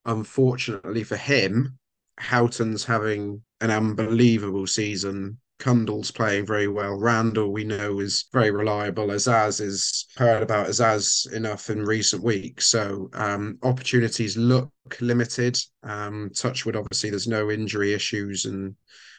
Unfortunately 0.06 1.04
for 1.04 1.18
him, 1.18 1.78
Houghton's 2.18 2.86
having 2.86 3.42
an 3.60 3.72
unbelievable 3.72 4.68
season 4.68 5.40
Cundle's 5.58 6.12
playing 6.12 6.46
very 6.46 6.68
well. 6.68 7.00
Randall, 7.00 7.52
we 7.52 7.64
know, 7.64 8.00
is 8.00 8.26
very 8.34 8.52
reliable. 8.52 9.08
Azaz 9.08 9.62
is 9.62 10.06
heard 10.18 10.44
about 10.44 10.68
Azaz 10.68 11.32
enough 11.32 11.70
in 11.70 11.84
recent 11.84 12.24
weeks. 12.24 12.68
So 12.68 13.10
um, 13.14 13.58
opportunities 13.64 14.38
look 14.38 14.72
limited. 15.00 15.58
Um, 15.84 16.30
Touchwood, 16.36 16.76
obviously, 16.76 17.10
there's 17.10 17.28
no 17.28 17.52
injury 17.52 17.94
issues 17.94 18.46
and 18.46 18.76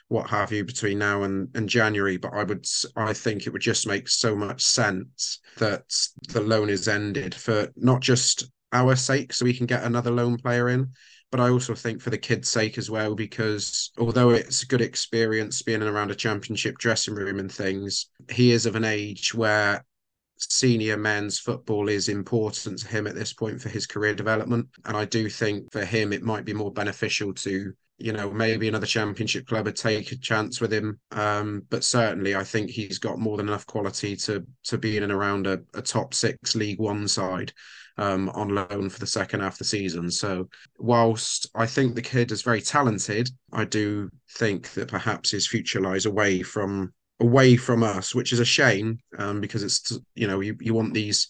what 0.09 0.31
have 0.31 0.53
you 0.53 0.64
between 0.64 0.99
now 0.99 1.25
and, 1.25 1.49
and 1.55 1.68
January. 1.68 2.16
But 2.16 2.35
I 2.35 2.44
would, 2.44 2.66
I 2.96 3.12
think 3.12 3.46
it 3.46 3.53
would 3.53 3.62
just 3.62 3.87
make 3.87 4.09
so 4.09 4.37
much 4.37 4.62
sense 4.62 5.40
that 5.57 5.85
the 6.29 6.42
loan 6.42 6.68
is 6.68 6.87
ended 6.87 7.35
for 7.35 7.72
not 7.77 8.03
just 8.03 8.51
our 8.72 8.94
sake, 8.94 9.33
so 9.33 9.44
we 9.44 9.55
can 9.55 9.66
get 9.66 9.85
another 9.85 10.11
loan 10.11 10.37
player 10.37 10.68
in, 10.68 10.90
but 11.30 11.40
I 11.40 11.50
also 11.50 11.74
think 11.74 12.00
for 12.00 12.10
the 12.10 12.18
kids' 12.18 12.50
sake 12.50 12.78
as 12.78 12.90
well, 12.90 13.14
because 13.14 13.90
although 13.98 14.30
it's 14.30 14.62
a 14.62 14.66
good 14.66 14.80
experience 14.80 15.62
being 15.62 15.82
around 15.82 16.10
a 16.10 16.14
championship 16.14 16.78
dressing 16.78 17.14
room 17.14 17.38
and 17.38 17.50
things, 17.50 18.06
he 18.30 18.52
is 18.52 18.66
of 18.66 18.76
an 18.76 18.84
age 18.84 19.34
where 19.34 19.84
senior 20.38 20.96
men's 20.96 21.38
football 21.38 21.88
is 21.88 22.08
important 22.08 22.78
to 22.78 22.88
him 22.88 23.06
at 23.06 23.14
this 23.14 23.32
point 23.32 23.60
for 23.60 23.68
his 23.68 23.86
career 23.86 24.14
development. 24.14 24.68
And 24.84 24.96
I 24.96 25.04
do 25.04 25.28
think 25.28 25.72
for 25.72 25.84
him, 25.84 26.12
it 26.12 26.22
might 26.22 26.44
be 26.44 26.52
more 26.52 26.72
beneficial 26.72 27.32
to 27.34 27.72
you 27.98 28.12
know, 28.12 28.30
maybe 28.30 28.68
another 28.68 28.86
championship 28.86 29.46
club 29.46 29.64
would 29.64 29.76
take 29.76 30.12
a 30.12 30.18
chance 30.18 30.60
with 30.60 30.72
him. 30.72 31.00
Um, 31.12 31.62
but 31.70 31.82
certainly, 31.82 32.36
I 32.36 32.44
think 32.44 32.70
he's 32.70 32.98
got 32.98 33.18
more 33.18 33.36
than 33.36 33.48
enough 33.48 33.66
quality 33.66 34.16
to 34.16 34.46
to 34.64 34.78
be 34.78 34.96
in 34.96 35.02
and 35.02 35.12
around 35.12 35.46
a, 35.46 35.60
a 35.74 35.80
top 35.80 36.12
six 36.12 36.54
League 36.54 36.78
One 36.78 37.08
side 37.08 37.52
um, 37.98 38.28
on 38.30 38.48
loan 38.48 38.88
for 38.88 38.98
the 38.98 39.06
second 39.06 39.40
half 39.40 39.54
of 39.54 39.59
the 39.59 39.64
season. 39.64 40.11
So, 40.11 40.48
whilst 40.78 41.48
I 41.54 41.66
think 41.66 41.94
the 41.94 42.02
kid 42.02 42.32
is 42.32 42.42
very 42.42 42.61
talented, 42.61 43.30
I 43.52 43.64
do 43.64 44.11
think 44.38 44.72
that 44.74 44.88
perhaps 44.88 45.30
his 45.30 45.46
future 45.46 45.80
lies 45.80 46.06
away 46.06 46.42
from 46.42 46.92
away 47.20 47.56
from 47.56 47.82
us, 47.82 48.14
which 48.14 48.32
is 48.32 48.40
a 48.40 48.44
shame 48.44 48.98
um, 49.18 49.40
because 49.40 49.62
it's 49.62 49.98
you 50.14 50.26
know 50.26 50.40
you, 50.40 50.56
you 50.61 50.74
want 50.74 50.94
these 50.94 51.28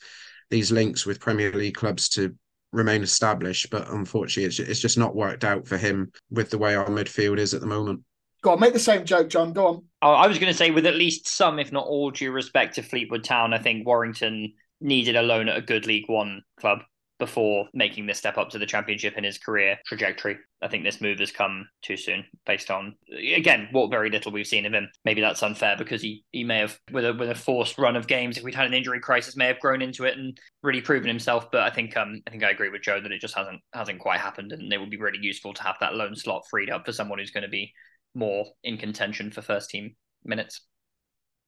these 0.51 0.73
links 0.73 1.07
with 1.07 1.21
Premier 1.21 1.53
League 1.53 1.75
clubs 1.75 2.09
to 2.11 2.35
remain 2.73 3.03
established, 3.03 3.71
but 3.71 3.89
unfortunately, 3.89 4.45
it's, 4.45 4.59
it's 4.59 4.81
just 4.81 4.99
not 4.99 5.17
worked 5.17 5.45
out 5.45 5.67
for 5.67 5.77
him 5.77 6.13
with 6.31 6.51
the 6.51 6.59
way 6.59 6.75
our 6.75 6.87
midfield 6.87 7.39
is 7.39 7.55
at 7.55 7.61
the 7.61 7.67
moment. 7.67 8.01
Go 8.43 8.53
on, 8.53 8.61
make 8.61 8.75
the 8.75 8.79
same 8.79 9.05
joke, 9.05 9.29
John. 9.29 9.53
Go 9.53 9.67
on. 9.67 9.85
Oh, 10.03 10.13
I 10.13 10.27
was 10.29 10.39
going 10.39 10.53
to 10.53 10.57
say, 10.57 10.71
with 10.71 10.87
at 10.87 10.95
least 10.95 11.27
some, 11.27 11.59
if 11.59 11.73
not 11.73 11.87
all, 11.87 12.11
due 12.11 12.31
respect 12.31 12.77
to 12.77 12.83
Fleetwood 12.83 13.25
Town, 13.25 13.53
I 13.53 13.59
think 13.59 13.87
Warrington 13.87 14.53
needed 14.81 15.17
a 15.17 15.23
loan 15.23 15.49
at 15.49 15.57
a 15.57 15.63
good 15.63 15.87
League 15.87 16.09
One 16.09 16.43
club 16.61 16.81
before 17.19 17.67
making 17.73 18.07
this 18.07 18.19
step 18.19 18.37
up 18.37 18.51
to 18.51 18.59
the 18.59 18.67
championship 18.67 19.17
in 19.17 19.25
his 19.25 19.39
career 19.39 19.79
trajectory. 19.87 20.37
I 20.61 20.69
think 20.69 20.85
this 20.85 21.01
move 21.01 21.19
has 21.21 21.31
come 21.31 21.69
too 21.83 21.97
soon 21.97 22.25
based 22.45 22.71
on 22.71 22.95
again 23.11 23.69
what 23.73 23.91
very 23.91 24.11
little 24.11 24.33
we've 24.33 24.47
seen 24.47 24.67
of 24.67 24.75
him. 24.75 24.89
Maybe 25.05 25.21
that's 25.21 25.43
unfair 25.43 25.77
because 25.77 26.03
he 26.03 26.25
he 26.33 26.45
may 26.45 26.59
have 26.59 26.79
with 26.93 27.05
a 27.05 27.15
with 27.15 27.31
a 27.31 27.35
forced 27.35 27.79
run 27.79 27.97
of 27.97 28.07
games 28.07 28.37
if 28.37 28.45
we'd 28.45 28.55
had 28.55 28.67
an 28.67 28.75
injury 28.75 29.01
crisis 29.01 29.37
may 29.37 29.47
have 29.47 29.61
grown 29.61 29.83
into 29.83 30.05
it 30.05 30.19
and 30.19 30.39
really 30.63 30.81
proven 30.81 31.09
himself. 31.09 31.51
But 31.51 31.63
I 31.63 31.71
think 31.71 31.97
um 31.97 32.21
I 32.27 32.31
think 32.31 32.45
I 32.45 32.51
agree 32.51 32.69
with 32.69 32.83
Joe 32.83 33.01
that 33.01 33.13
it 33.13 33.21
just 33.21 33.35
hasn't 33.35 33.61
hasn't 33.73 34.01
quite 34.01 34.21
happened 34.21 34.53
and 34.53 34.73
it 34.73 34.79
would 34.79 34.91
be 34.91 34.99
really 34.99 35.21
useful 35.21 35.55
to 35.55 35.63
have 35.63 35.77
that 35.81 35.95
loan 35.95 36.17
slot 36.17 36.45
freed 36.51 36.71
up 36.71 36.85
for 36.85 36.93
someone 36.93 37.19
who's 37.19 37.31
going 37.31 37.45
to 37.45 37.49
be 37.49 37.73
more 38.15 38.47
in 38.63 38.77
contention 38.77 39.31
for 39.31 39.43
first 39.43 39.71
team 39.71 39.97
minutes. 40.25 40.63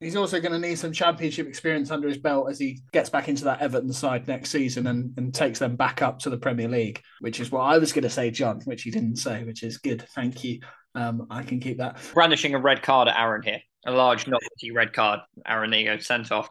He's 0.00 0.14
also 0.14 0.40
going 0.40 0.52
to 0.52 0.60
need 0.60 0.78
some 0.78 0.92
championship 0.92 1.48
experience 1.48 1.90
under 1.90 2.06
his 2.06 2.18
belt 2.18 2.48
as 2.48 2.60
he 2.60 2.82
gets 2.92 3.10
back 3.10 3.28
into 3.28 3.42
that 3.44 3.60
Everton 3.60 3.92
side 3.92 4.28
next 4.28 4.50
season 4.50 4.86
and, 4.86 5.12
and 5.16 5.34
takes 5.34 5.58
them 5.58 5.74
back 5.74 6.02
up 6.02 6.20
to 6.20 6.30
the 6.30 6.36
Premier 6.36 6.68
League, 6.68 7.02
which 7.20 7.40
is 7.40 7.50
what 7.50 7.62
I 7.62 7.78
was 7.78 7.92
going 7.92 8.04
to 8.04 8.10
say, 8.10 8.30
John, 8.30 8.60
which 8.64 8.82
he 8.82 8.92
didn't 8.92 9.16
say, 9.16 9.42
which 9.42 9.64
is 9.64 9.78
good. 9.78 10.02
Thank 10.14 10.44
you. 10.44 10.60
Um, 10.94 11.26
I 11.30 11.42
can 11.42 11.58
keep 11.58 11.78
that. 11.78 11.98
Brandishing 12.14 12.54
a 12.54 12.60
red 12.60 12.80
card 12.80 13.08
at 13.08 13.18
Aaron 13.18 13.42
here, 13.42 13.58
a 13.86 13.90
large 13.90 14.28
novelty 14.28 14.70
red 14.72 14.92
card. 14.92 15.18
Aaron, 15.44 15.70
there 15.70 15.80
you 15.80 15.86
go, 15.86 15.98
sent 15.98 16.30
off. 16.30 16.48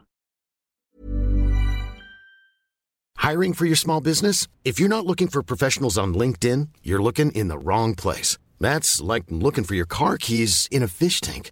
Hiring 3.16 3.54
for 3.54 3.66
your 3.66 3.78
small 3.78 4.02
business? 4.02 4.50
If 4.66 4.78
you're 4.78 4.90
not 4.90 5.06
looking 5.06 5.30
for 5.30 5.42
professionals 5.42 5.98
on 5.98 6.14
LinkedIn, 6.14 6.68
you're 6.84 7.02
looking 7.02 7.32
in 7.32 7.48
the 7.48 7.58
wrong 7.58 7.96
place. 7.96 8.38
That's 8.60 9.00
like 9.00 9.24
looking 9.30 9.64
for 9.64 9.76
your 9.76 9.86
car 9.86 10.18
keys 10.18 10.68
in 10.70 10.84
a 10.84 10.88
fish 10.90 11.22
tank. 11.22 11.52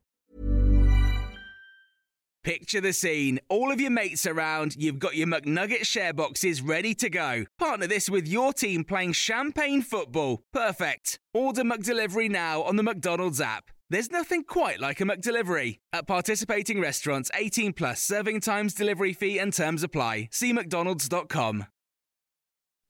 Picture 2.43 2.81
the 2.81 2.91
scene. 2.91 3.39
All 3.49 3.71
of 3.71 3.79
your 3.79 3.91
mates 3.91 4.25
around, 4.25 4.75
you've 4.75 4.97
got 4.97 5.15
your 5.15 5.27
McNugget 5.27 5.85
share 5.85 6.11
boxes 6.11 6.59
ready 6.59 6.95
to 6.95 7.07
go. 7.07 7.45
Partner 7.59 7.85
this 7.85 8.09
with 8.09 8.27
your 8.27 8.51
team 8.51 8.83
playing 8.83 9.13
champagne 9.13 9.83
football. 9.83 10.41
Perfect. 10.51 11.19
Order 11.35 11.63
McDelivery 11.63 12.31
now 12.31 12.63
on 12.63 12.77
the 12.77 12.83
McDonald's 12.83 13.39
app. 13.39 13.69
There's 13.91 14.09
nothing 14.09 14.43
quite 14.43 14.79
like 14.79 15.01
a 15.01 15.03
McDelivery. 15.03 15.79
At 15.93 16.07
participating 16.07 16.81
restaurants, 16.81 17.29
18 17.35 17.73
plus 17.73 18.01
serving 18.01 18.39
times, 18.41 18.73
delivery 18.73 19.13
fee, 19.13 19.37
and 19.37 19.53
terms 19.53 19.83
apply. 19.83 20.29
See 20.31 20.51
McDonald's.com. 20.51 21.67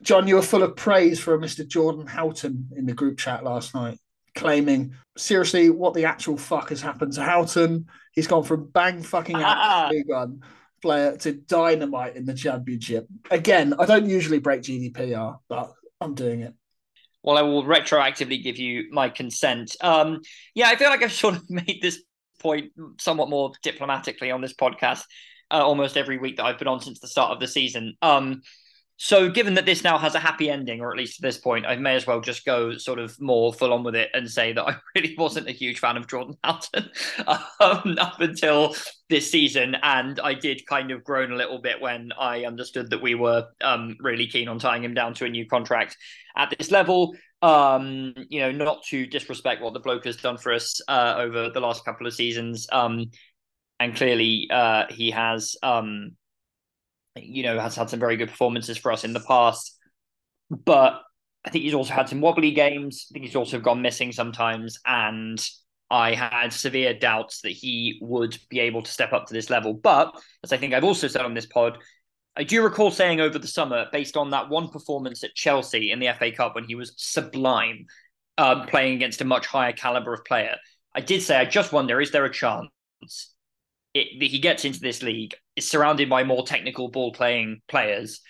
John, 0.02 0.28
you 0.28 0.36
were 0.36 0.42
full 0.42 0.64
of 0.64 0.78
praise 0.78 1.20
for 1.20 1.38
Mr. 1.38 1.68
Jordan 1.68 2.08
Houghton 2.08 2.70
in 2.78 2.86
the 2.86 2.94
group 2.94 3.18
chat 3.18 3.44
last 3.44 3.76
night, 3.76 4.00
claiming, 4.36 4.96
seriously, 5.18 5.70
what 5.70 5.94
the 5.94 6.06
actual 6.06 6.38
fuck 6.38 6.70
has 6.70 6.82
happened 6.82 7.14
to 7.14 7.24
Houghton? 7.24 7.88
He's 8.14 8.28
gone 8.28 8.44
from 8.44 8.70
bang 8.70 9.04
fucking 9.04 9.36
out 9.36 9.92
League 9.92 10.06
One 10.08 10.42
player 10.82 11.16
to 11.16 11.34
dynamite 11.34 12.16
in 12.16 12.26
the 12.26 12.34
championship. 12.34 13.08
Again, 13.30 13.76
I 13.78 13.86
don't 13.86 14.10
usually 14.10 14.40
break 14.40 14.62
GDPR, 14.62 15.38
but 15.48 15.72
I'm 16.00 16.16
doing 16.16 16.42
it. 16.42 16.54
Well, 17.24 17.38
I 17.38 17.44
will 17.44 17.64
retroactively 17.64 18.44
give 18.44 18.58
you 18.58 18.88
my 18.92 19.10
consent. 19.10 19.76
Um, 19.82 20.22
yeah, 20.56 20.70
I 20.70 20.76
feel 20.76 20.90
like 20.90 21.04
I've 21.04 21.12
sort 21.14 21.36
of 21.36 21.50
made 21.50 21.80
this 21.82 22.02
point 22.40 22.72
somewhat 23.00 23.30
more 23.30 23.52
diplomatically 23.62 24.32
on 24.32 24.42
this 24.42 24.56
podcast 24.56 25.04
uh, 25.52 25.64
almost 25.64 25.98
every 25.98 26.18
week 26.18 26.38
that 26.38 26.46
I've 26.46 26.58
been 26.58 26.68
on 26.68 26.80
since 26.80 27.00
the 27.00 27.08
start 27.08 27.32
of 27.32 27.40
the 27.40 27.48
season. 27.48 27.96
Um, 28.02 28.42
so, 29.04 29.32
given 29.32 29.56
that 29.56 29.66
this 29.66 29.84
now 29.84 29.98
has 29.98 30.14
a 30.14 30.20
happy 30.20 30.48
ending, 30.48 30.80
or 30.80 30.92
at 30.92 30.98
least 30.98 31.18
at 31.18 31.24
this 31.24 31.40
point, 31.40 31.66
I 31.66 31.76
may 31.76 31.96
as 31.96 32.06
well 32.06 32.22
just 32.22 32.46
go 32.46 32.78
sort 32.78 33.00
of 33.00 33.20
more 33.20 33.52
full 33.52 33.74
on 33.74 33.84
with 33.84 33.96
it 33.96 34.12
and 34.14 34.30
say 34.30 34.54
that 34.54 34.64
I 34.68 34.76
really 34.94 35.16
wasn't 35.18 35.50
a 35.50 35.52
huge 35.52 35.80
fan 35.80 35.98
of 35.98 36.08
Jordan 36.08 36.38
Houghton 36.44 36.88
um, 37.26 37.98
up 38.00 38.22
until 38.22 38.76
this 39.10 39.32
season. 39.32 39.76
And 39.82 40.20
I 40.20 40.36
did 40.36 40.68
kind 40.68 40.92
of 40.92 41.04
groan 41.04 41.32
a 41.32 41.36
little 41.36 41.60
bit 41.60 41.82
when 41.82 42.12
I 42.16 42.46
understood 42.46 42.92
that 42.92 43.02
we 43.02 43.16
were 43.16 43.48
um, 43.62 43.98
really 44.02 44.28
keen 44.28 44.48
on 44.48 44.60
tying 44.60 44.84
him 44.84 44.94
down 44.94 45.16
to 45.16 45.26
a 45.26 45.30
new 45.30 45.48
contract 45.48 45.98
at 46.38 46.54
this 46.56 46.70
level. 46.70 47.16
Um, 47.42 48.14
you 48.30 48.42
know, 48.42 48.52
not 48.52 48.84
to 48.90 49.08
disrespect 49.08 49.64
what 49.64 49.74
the 49.74 49.80
bloke 49.80 50.06
has 50.06 50.18
done 50.18 50.38
for 50.38 50.54
us 50.54 50.80
uh, 50.88 51.16
over 51.18 51.50
the 51.50 51.60
last 51.60 51.84
couple 51.86 52.06
of 52.06 52.14
seasons. 52.14 52.68
Um, 52.72 53.10
and 53.80 53.96
clearly, 53.96 54.48
uh, 54.52 54.84
he 54.92 55.10
has. 55.10 55.56
Um, 55.64 56.18
you 57.16 57.44
know, 57.44 57.60
has 57.60 57.76
had 57.76 57.90
some 57.90 58.00
very 58.00 58.18
good 58.18 58.30
performances 58.30 58.78
for 58.78 58.92
us 58.92 59.04
in 59.04 59.14
the 59.14 59.20
past. 59.20 59.78
But 60.50 61.02
I 61.46 61.50
think 61.50 61.64
he's 61.64 61.74
also 61.74 61.94
had 61.94 62.10
some 62.10 62.22
wobbly 62.22 62.52
games. 62.52 63.08
I 63.10 63.14
think 63.14 63.26
he's 63.26 63.36
also 63.36 63.60
gone 63.60 63.82
missing 63.82 64.12
sometimes. 64.12 64.80
And 64.86 65.44
I 65.90 66.14
had 66.14 66.54
severe 66.54 66.94
doubts 66.94 67.42
that 67.42 67.52
he 67.52 68.00
would 68.02 68.38
be 68.50 68.60
able 68.60 68.82
to 68.82 68.92
step 68.92 69.14
up 69.14 69.28
to 69.28 69.34
this 69.34 69.50
level. 69.50 69.74
But 69.74 70.14
as 70.44 70.54
I 70.54 70.58
think 70.58 70.74
I've 70.74 70.84
also 70.84 71.08
said 71.08 71.26
on 71.26 71.34
this 71.34 71.46
pod, 71.46 71.78
I 72.36 72.44
do 72.44 72.64
recall 72.64 72.92
saying 72.92 73.20
over 73.20 73.38
the 73.38 73.48
summer, 73.48 73.88
based 73.92 74.16
on 74.16 74.30
that 74.30 74.50
one 74.50 74.70
performance 74.70 75.24
at 75.24 75.36
Chelsea 75.36 75.92
in 75.92 76.00
the 76.00 76.14
FA 76.18 76.32
Cup 76.32 76.56
when 76.56 76.64
he 76.64 76.76
was 76.76 76.94
sublime, 76.96 77.88
um, 78.38 78.66
playing 78.68 78.96
against 78.96 79.20
a 79.20 79.26
much 79.26 79.46
higher 79.46 79.74
caliber 79.74 80.14
of 80.14 80.24
player, 80.24 80.56
I 80.96 81.02
did 81.02 81.22
say, 81.22 81.36
I 81.36 81.46
just 81.46 81.74
wonder, 81.74 82.00
is 82.00 82.12
there 82.12 82.26
a 82.26 82.32
chance 82.32 82.70
it, 83.94 84.24
he 84.24 84.40
gets 84.40 84.66
into 84.66 84.80
this 84.80 85.04
league, 85.04 85.36
is 85.56 85.70
surrounded 85.70 86.10
by 86.10 86.24
more 86.24 86.46
technical 86.46 86.90
ball 86.90 87.12
playing 87.12 87.62
players, 87.68 88.22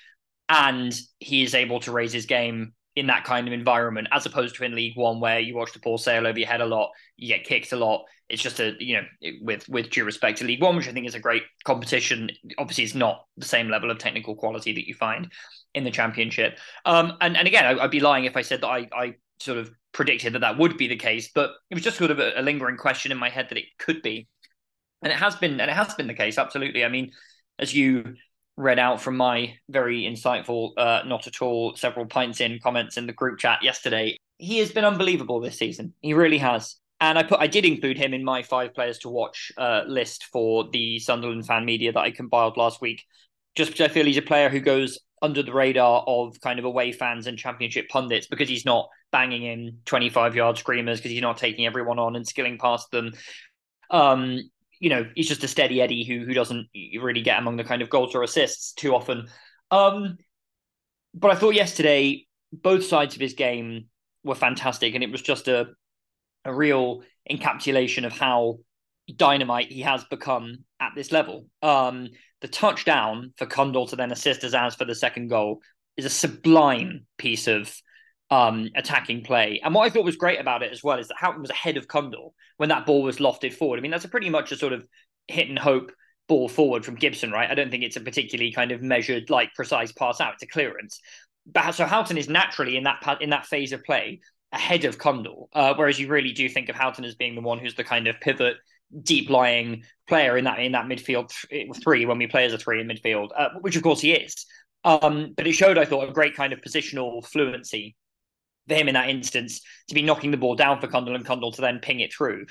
and 0.49 0.97
he 1.19 1.43
is 1.43 1.55
able 1.55 1.79
to 1.81 1.91
raise 1.91 2.11
his 2.11 2.25
game 2.25 2.73
in 2.95 3.07
that 3.07 3.23
kind 3.23 3.47
of 3.47 3.53
environment, 3.53 4.07
as 4.11 4.25
opposed 4.25 4.55
to 4.55 4.65
in 4.65 4.75
League 4.75 4.97
One 4.97 5.19
where 5.19 5.39
you 5.39 5.55
watch 5.55 5.71
the 5.71 5.79
ball 5.79 5.97
sail 5.97 6.27
over 6.27 6.37
your 6.37 6.47
head 6.47 6.61
a 6.61 6.65
lot, 6.65 6.91
you 7.15 7.27
get 7.27 7.45
kicked 7.45 7.71
a 7.71 7.77
lot. 7.77 8.03
It's 8.27 8.41
just 8.41 8.59
a 8.59 8.73
you 8.79 8.97
know, 8.97 9.31
with 9.41 9.67
with 9.69 9.89
due 9.89 10.03
respect 10.03 10.39
to 10.39 10.45
League 10.45 10.61
One, 10.61 10.75
which 10.75 10.87
I 10.89 10.91
think 10.91 11.07
is 11.07 11.15
a 11.15 11.19
great 11.19 11.43
competition. 11.63 12.29
Obviously, 12.57 12.83
it's 12.83 12.95
not 12.95 13.25
the 13.37 13.45
same 13.45 13.69
level 13.69 13.91
of 13.91 13.97
technical 13.97 14.35
quality 14.35 14.73
that 14.73 14.87
you 14.87 14.93
find 14.93 15.31
in 15.73 15.83
the 15.83 15.91
Championship. 15.91 16.57
Um, 16.85 17.13
and 17.21 17.37
and 17.37 17.47
again, 17.47 17.65
I, 17.65 17.81
would 17.81 17.91
be 17.91 17.99
lying 17.99 18.25
if 18.25 18.35
I 18.35 18.41
said 18.41 18.61
that 18.61 18.67
I 18.67 18.89
I 18.93 19.15
sort 19.39 19.57
of 19.57 19.71
predicted 19.93 20.33
that 20.33 20.39
that 20.39 20.57
would 20.57 20.77
be 20.77 20.87
the 20.87 20.97
case, 20.97 21.29
but 21.33 21.51
it 21.69 21.75
was 21.75 21.83
just 21.83 21.97
sort 21.97 22.11
of 22.11 22.19
a, 22.19 22.33
a 22.35 22.41
lingering 22.41 22.77
question 22.77 23.11
in 23.11 23.17
my 23.17 23.29
head 23.29 23.47
that 23.49 23.57
it 23.57 23.65
could 23.77 24.01
be 24.01 24.27
and 25.01 25.11
it 25.11 25.17
has 25.17 25.35
been 25.35 25.59
and 25.59 25.69
it 25.69 25.75
has 25.75 25.93
been 25.95 26.07
the 26.07 26.13
case 26.13 26.37
absolutely. 26.37 26.83
I 26.83 26.89
mean 26.89 27.11
as 27.59 27.73
you 27.73 28.15
read 28.57 28.79
out 28.79 29.01
from 29.01 29.17
my 29.17 29.55
very 29.69 30.03
insightful 30.03 30.71
uh, 30.77 31.01
not 31.05 31.27
at 31.27 31.41
all 31.41 31.75
several 31.75 32.05
pints 32.05 32.41
in 32.41 32.59
comments 32.61 32.97
in 32.97 33.07
the 33.07 33.13
group 33.13 33.39
chat 33.39 33.63
yesterday 33.63 34.17
he 34.41 34.57
has 34.57 34.71
been 34.71 34.83
unbelievable 34.83 35.39
this 35.39 35.57
season. 35.57 35.93
He 36.01 36.15
really 36.15 36.39
has. 36.39 36.75
And 36.99 37.17
I 37.17 37.23
put 37.23 37.39
I 37.39 37.47
did 37.47 37.63
include 37.63 37.97
him 37.97 38.13
in 38.13 38.23
my 38.23 38.41
five 38.41 38.73
players 38.73 38.97
to 38.99 39.09
watch 39.09 39.51
uh, 39.57 39.83
list 39.87 40.25
for 40.25 40.67
the 40.71 40.99
Sunderland 40.99 41.45
fan 41.45 41.63
media 41.63 41.91
that 41.93 41.99
I 41.99 42.11
compiled 42.11 42.57
last 42.57 42.81
week, 42.81 43.03
just 43.55 43.71
because 43.71 43.89
I 43.89 43.93
feel 43.93 44.05
he's 44.05 44.17
a 44.17 44.21
player 44.21 44.49
who 44.49 44.59
goes 44.59 44.99
under 45.21 45.43
the 45.43 45.53
radar 45.53 46.03
of 46.07 46.39
kind 46.41 46.57
of 46.57 46.65
away 46.65 46.91
fans 46.91 47.27
and 47.27 47.37
championship 47.37 47.87
pundits 47.89 48.25
because 48.25 48.49
he's 48.49 48.65
not 48.65 48.89
banging 49.11 49.43
in 49.43 49.77
25 49.85 50.35
yard 50.35 50.57
screamers 50.57 50.97
because 50.97 51.11
he's 51.11 51.21
not 51.21 51.37
taking 51.37 51.67
everyone 51.67 51.99
on 51.99 52.15
and 52.15 52.27
skilling 52.27 52.57
past 52.57 52.89
them. 52.89 53.11
Um, 53.91 54.39
you 54.81 54.89
know, 54.89 55.05
he's 55.15 55.27
just 55.27 55.43
a 55.43 55.47
steady 55.47 55.79
Eddie 55.79 56.03
who 56.03 56.25
who 56.25 56.33
doesn't 56.33 56.67
really 56.99 57.21
get 57.21 57.39
among 57.39 57.55
the 57.55 57.63
kind 57.63 57.81
of 57.81 57.89
goals 57.89 58.15
or 58.15 58.23
assists 58.23 58.73
too 58.73 58.93
often. 58.93 59.27
Um, 59.69 60.17
but 61.13 61.31
I 61.31 61.35
thought 61.35 61.53
yesterday 61.53 62.25
both 62.51 62.83
sides 62.83 63.15
of 63.15 63.21
his 63.21 63.33
game 63.33 63.85
were 64.23 64.35
fantastic, 64.35 64.95
and 64.95 65.03
it 65.03 65.11
was 65.11 65.21
just 65.21 65.47
a 65.47 65.67
a 66.43 66.53
real 66.53 67.03
encapsulation 67.29 68.05
of 68.05 68.11
how 68.11 68.57
dynamite 69.15 69.71
he 69.71 69.81
has 69.81 70.03
become 70.05 70.65
at 70.79 70.93
this 70.95 71.11
level. 71.11 71.45
Um, 71.61 72.09
the 72.41 72.47
touchdown 72.47 73.33
for 73.37 73.45
Cundle 73.45 73.85
to 73.87 73.95
then 73.95 74.11
assist 74.11 74.41
Azaz 74.41 74.75
for 74.75 74.85
the 74.85 74.95
second 74.95 75.27
goal 75.27 75.61
is 75.95 76.05
a 76.05 76.09
sublime 76.09 77.05
piece 77.19 77.47
of 77.47 77.71
um, 78.31 78.69
attacking 78.75 79.23
play. 79.23 79.59
And 79.63 79.75
what 79.75 79.85
I 79.85 79.89
thought 79.89 80.05
was 80.05 80.15
great 80.15 80.39
about 80.39 80.63
it 80.63 80.71
as 80.71 80.81
well 80.83 80.97
is 80.97 81.09
that 81.09 81.17
Houghton 81.17 81.41
was 81.41 81.51
ahead 81.51 81.77
of 81.77 81.87
Cundle 81.87 82.33
when 82.57 82.69
that 82.69 82.85
ball 82.85 83.03
was 83.03 83.17
lofted 83.17 83.53
forward. 83.53 83.77
I 83.77 83.81
mean, 83.81 83.91
that's 83.91 84.05
a 84.05 84.09
pretty 84.09 84.29
much 84.29 84.53
a 84.53 84.57
sort 84.57 84.73
of 84.73 84.87
hit 85.27 85.49
and 85.49 85.59
hope 85.59 85.91
ball 86.29 86.47
forward 86.47 86.85
from 86.85 86.95
Gibson, 86.95 87.31
right? 87.31 87.51
I 87.51 87.55
don't 87.55 87.69
think 87.69 87.83
it's 87.83 87.97
a 87.97 88.01
particularly 88.01 88.53
kind 88.53 88.71
of 88.71 88.81
measured, 88.81 89.29
like 89.29 89.53
precise 89.53 89.91
pass 89.91 90.21
out. 90.21 90.35
It's 90.35 90.43
a 90.43 90.47
clearance. 90.47 90.99
But 91.45 91.71
so 91.71 91.85
Houghton 91.85 92.17
is 92.17 92.29
naturally 92.29 92.77
in 92.77 92.85
that 92.85 93.17
in 93.19 93.31
that 93.31 93.45
phase 93.45 93.73
of 93.73 93.83
play 93.83 94.21
ahead 94.53 94.85
of 94.85 94.97
Cundle, 94.97 95.49
uh, 95.53 95.73
whereas 95.75 95.99
you 95.99 96.07
really 96.07 96.31
do 96.31 96.47
think 96.47 96.69
of 96.69 96.75
Houghton 96.75 97.03
as 97.03 97.15
being 97.15 97.35
the 97.35 97.41
one 97.41 97.59
who's 97.59 97.75
the 97.75 97.83
kind 97.83 98.07
of 98.07 98.19
pivot, 98.21 98.57
deep 99.01 99.29
lying 99.29 99.83
player 100.07 100.37
in 100.37 100.45
that 100.45 100.59
in 100.59 100.71
that 100.71 100.85
midfield 100.85 101.31
three 101.83 102.05
when 102.05 102.17
we 102.17 102.27
play 102.27 102.45
as 102.45 102.53
a 102.53 102.57
three 102.57 102.79
in 102.79 102.87
midfield, 102.87 103.29
uh, 103.37 103.49
which 103.59 103.75
of 103.75 103.83
course 103.83 103.99
he 103.99 104.13
is. 104.13 104.45
Um, 104.83 105.33
but 105.35 105.47
it 105.47 105.53
showed, 105.53 105.77
I 105.77 105.85
thought, 105.85 106.07
a 106.07 106.13
great 106.13 106.35
kind 106.35 106.53
of 106.53 106.61
positional 106.61 107.25
fluency 107.25 107.95
for 108.71 108.77
him 108.77 108.87
in 108.87 108.93
that 108.93 109.09
instance 109.09 109.61
to 109.87 109.95
be 109.95 110.01
knocking 110.01 110.31
the 110.31 110.37
ball 110.37 110.55
down 110.55 110.79
for 110.79 110.87
Cundle 110.87 111.15
and 111.15 111.25
Cundle 111.25 111.51
to 111.51 111.61
then 111.61 111.79
ping 111.79 111.99
it 111.99 112.13
through. 112.13 112.45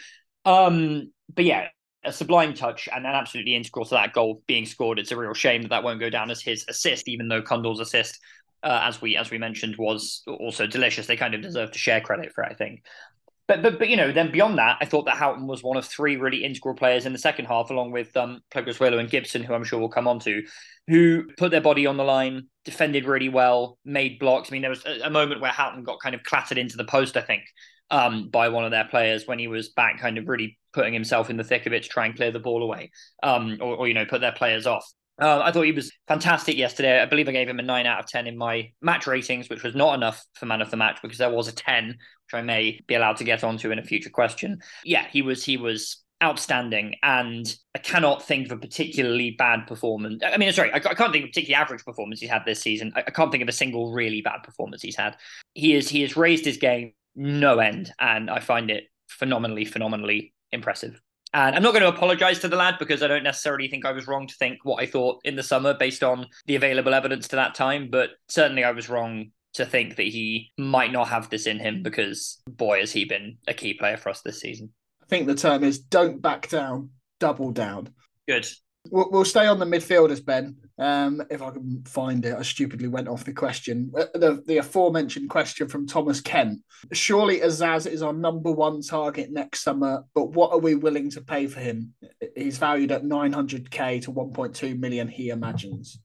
Um, 0.45 1.13
but 1.35 1.45
yeah, 1.45 1.69
a 2.05 2.13
sublime 2.13 2.55
touch 2.55 2.89
and 2.95 3.07
an 3.07 3.15
absolutely 3.15 3.55
integral 3.55 3.85
to 3.85 3.95
that 3.95 4.13
goal 4.13 4.43
being 4.47 4.67
scored. 4.67 4.99
It's 4.99 5.13
a 5.13 5.17
real 5.17 5.35
shame 5.35 5.63
that 5.63 5.69
that 5.69 5.85
won't 5.85 6.01
go 6.01 6.11
down 6.11 6.31
as 6.31 6.41
his 6.41 6.65
assist, 6.69 7.09
even 7.09 7.29
though 7.29 7.43
Cundle's 7.43 7.81
assist, 7.81 8.19
uh, 8.63 8.81
as 8.85 9.01
we 9.01 9.17
as 9.17 9.31
we 9.31 9.39
mentioned, 9.39 9.77
was 9.77 10.23
also 10.27 10.67
delicious. 10.67 11.07
They 11.07 11.17
kind 11.17 11.35
of 11.35 11.43
deserve 11.43 11.73
to 11.73 11.79
share 11.79 12.01
credit 12.01 12.33
for 12.33 12.45
it, 12.45 12.53
I 12.53 12.55
think. 12.55 12.85
But, 13.49 13.63
but 13.63 13.79
but 13.79 13.89
you 13.89 13.97
know, 13.97 14.13
then 14.13 14.31
beyond 14.31 14.59
that, 14.59 14.79
I 14.81 14.85
thought 14.85 15.07
that 15.07 15.17
Houghton 15.17 15.47
was 15.47 15.63
one 15.63 15.77
of 15.77 15.85
three 15.85 16.17
really 16.17 16.45
integral 16.45 16.75
players 16.75 17.05
in 17.05 17.13
the 17.13 17.19
second 17.19 17.47
half, 17.47 17.71
along 17.71 17.91
with 17.91 18.17
um 18.17 18.41
Pleguezuelo 18.53 18.99
and 18.99 19.11
Gibson, 19.11 19.43
who 19.43 19.55
I'm 19.55 19.65
sure 19.65 19.79
we'll 19.79 19.89
come 19.89 20.09
on 20.09 20.21
to, 20.21 20.43
who 20.87 21.25
put 21.37 21.51
their 21.51 21.61
body 21.61 21.87
on 21.87 21.97
the 21.97 22.05
line, 22.05 22.49
defended 22.65 23.07
really 23.07 23.29
well, 23.29 23.79
made 23.85 24.19
blocks. 24.19 24.51
I 24.51 24.53
mean, 24.53 24.63
there 24.63 24.71
was 24.71 24.85
a, 24.85 25.11
moment 25.11 25.41
where 25.41 25.51
Houghton 25.51 25.83
got 25.83 26.01
kind 26.01 26.15
of 26.15 26.23
clattered 26.23 26.59
into 26.59 26.77
the 26.77 26.85
post, 26.85 27.17
I 27.17 27.23
think, 27.23 27.43
um, 27.91 28.29
by 28.29 28.49
one 28.49 28.65
of 28.65 28.71
their 28.71 28.85
players 28.85 29.27
when 29.27 29.39
he 29.39 29.49
was 29.49 29.71
back, 29.71 29.99
kind 29.99 30.19
of 30.19 30.29
really 30.29 30.59
putting 30.73 30.93
himself 30.93 31.31
in 31.31 31.37
the 31.37 31.45
thick 31.45 31.67
of 31.67 31.73
it 31.73 31.83
to 31.83 31.89
try 31.89 32.07
and 32.07 32.17
clear 32.17 32.31
the 32.31 32.39
ball 32.39 32.63
away, 32.63 32.91
um, 33.23 33.59
or, 33.61 33.77
or 33.77 33.89
you 33.89 33.95
know, 33.95 34.05
put 34.05 34.21
their 34.21 34.33
players 34.33 34.67
off. 34.67 34.85
Uh, 35.21 35.41
I 35.45 35.53
thought 35.53 35.63
he 35.63 35.73
was 35.73 35.93
fantastic 36.09 36.57
yesterday. 36.57 37.01
I 37.01 37.05
believe 37.05 37.29
I 37.29 37.33
gave 37.33 37.49
him 37.49 37.59
a 37.59 37.63
nine 37.63 37.85
out 37.85 38.01
of 38.01 38.07
10 38.07 38.27
in 38.27 38.39
my 38.39 38.71
match 38.81 39.07
ratings, 39.07 39.51
which 39.51 39.63
was 39.63 39.75
not 39.75 39.95
enough 39.95 40.25
for 40.35 40.47
man 40.47 40.63
of 40.63 40.71
the 40.71 40.79
match 40.79 40.99
because 41.03 41.19
there 41.19 41.31
was 41.31 41.47
a 41.47 41.53
10, 41.53 41.89
which 41.89 41.99
I 42.33 42.41
may 42.41 42.81
be 42.87 42.95
allowed 42.95 43.19
to 43.19 43.25
get 43.25 43.45
onto 43.45 43.71
in 43.71 43.79
a 43.79 43.85
future 43.85 44.09
question. 44.09 44.61
Yeah, 44.83 45.07
he 45.11 45.21
was, 45.21 45.45
he 45.45 45.59
was 45.59 46.03
outstanding. 46.23 46.97
And 47.03 47.53
I 47.75 47.79
cannot 47.79 48.23
think 48.23 48.47
of 48.47 48.53
a 48.53 48.61
particularly 48.61 49.33
bad 49.33 49.67
performance. 49.67 50.23
I 50.25 50.37
mean, 50.37 50.53
sorry, 50.53 50.73
I, 50.73 50.79
can't 50.81 51.13
think 51.13 51.25
of 51.25 51.29
a 51.29 51.33
particularly 51.33 51.55
average 51.55 51.85
performance 51.85 52.21
he's 52.21 52.31
had 52.31 52.45
this 52.45 52.61
season. 52.61 52.93
I, 52.97 53.01
I 53.07 53.11
can't 53.11 53.31
think 53.31 53.43
of 53.43 53.49
a 53.49 53.53
single 53.53 53.93
really 53.93 54.23
bad 54.23 54.43
performance 54.43 54.83
he's 54.83 54.97
had. 54.97 55.17
He 55.55 55.75
is, 55.75 55.89
he 55.89 56.03
has 56.03 56.17
raised 56.17 56.45
his 56.45 56.57
game 56.57 56.93
no 57.15 57.59
end. 57.59 57.93
And 57.99 58.31
I 58.31 58.41
find 58.41 58.71
it 58.71 58.85
phenomenally, 59.09 59.65
phenomenally 59.65 60.35
impressive. 60.53 61.01
And 61.33 61.55
I'm 61.55 61.63
not 61.63 61.73
going 61.73 61.83
to 61.83 61.89
apologize 61.89 62.41
to 62.41 62.49
the 62.49 62.57
lad 62.57 62.77
because 62.79 63.03
I 63.03 63.07
don't 63.07 63.23
necessarily 63.23 63.69
think 63.69 63.85
I 63.85 63.93
was 63.93 64.09
wrong 64.09 64.27
to 64.27 64.35
think 64.35 64.59
what 64.65 64.83
I 64.83 64.87
thought 64.87 65.21
in 65.25 65.37
the 65.37 65.43
summer 65.45 65.75
based 65.75 66.03
on 66.03 66.27
the 66.47 66.57
available 66.57 66.93
evidence 66.93 67.29
to 67.29 67.37
that 67.37 67.55
time. 67.55 67.89
But 67.91 68.11
certainly 68.29 68.65
I 68.65 68.73
was 68.73 68.89
wrong 68.89 69.31
to 69.55 69.65
think 69.65 69.97
that 69.97 70.05
he 70.05 70.51
might 70.59 70.93
not 70.93 71.09
have 71.09 71.31
this 71.31 71.47
in 71.47 71.59
him 71.59 71.83
because, 71.83 72.41
boy, 72.49 72.81
has 72.81 72.93
he 72.93 73.05
been 73.05 73.39
a 73.47 73.55
key 73.55 73.75
player 73.75 73.97
for 73.97 74.09
us 74.09 74.23
this 74.23 74.41
season. 74.41 74.73
I 75.11 75.17
think 75.17 75.27
the 75.27 75.35
term 75.35 75.65
is 75.65 75.81
don't 75.81 76.23
back 76.23 76.49
down, 76.49 76.91
double 77.19 77.51
down. 77.51 77.89
Good. 78.29 78.47
We'll, 78.93 79.11
we'll 79.11 79.25
stay 79.25 79.49
on 79.49 79.59
the 79.59 79.67
midfielders, 79.67 80.25
Ben. 80.25 80.55
Um, 80.79 81.21
if 81.31 81.43
I 81.43 81.51
can 81.51 81.83
find 81.85 82.25
it, 82.25 82.37
I 82.39 82.43
stupidly 82.43 82.87
went 82.87 83.09
off 83.09 83.25
the 83.25 83.33
question. 83.33 83.91
Uh, 83.99 84.05
the, 84.15 84.41
the 84.47 84.59
aforementioned 84.59 85.29
question 85.29 85.67
from 85.67 85.89
Thomas 85.89 86.21
Kent. 86.21 86.61
Surely 86.93 87.41
Azaz 87.41 87.91
is 87.91 88.05
our 88.05 88.13
number 88.13 88.53
one 88.53 88.83
target 88.83 89.33
next 89.33 89.65
summer, 89.65 90.05
but 90.15 90.31
what 90.31 90.53
are 90.53 90.61
we 90.61 90.77
willing 90.77 91.11
to 91.11 91.21
pay 91.21 91.49
for 91.49 91.59
him? 91.59 91.93
He's 92.37 92.59
valued 92.59 92.93
at 92.93 93.03
900k 93.03 94.03
to 94.03 94.13
1.2 94.13 94.79
million, 94.79 95.09
he 95.09 95.31
imagines. 95.31 95.99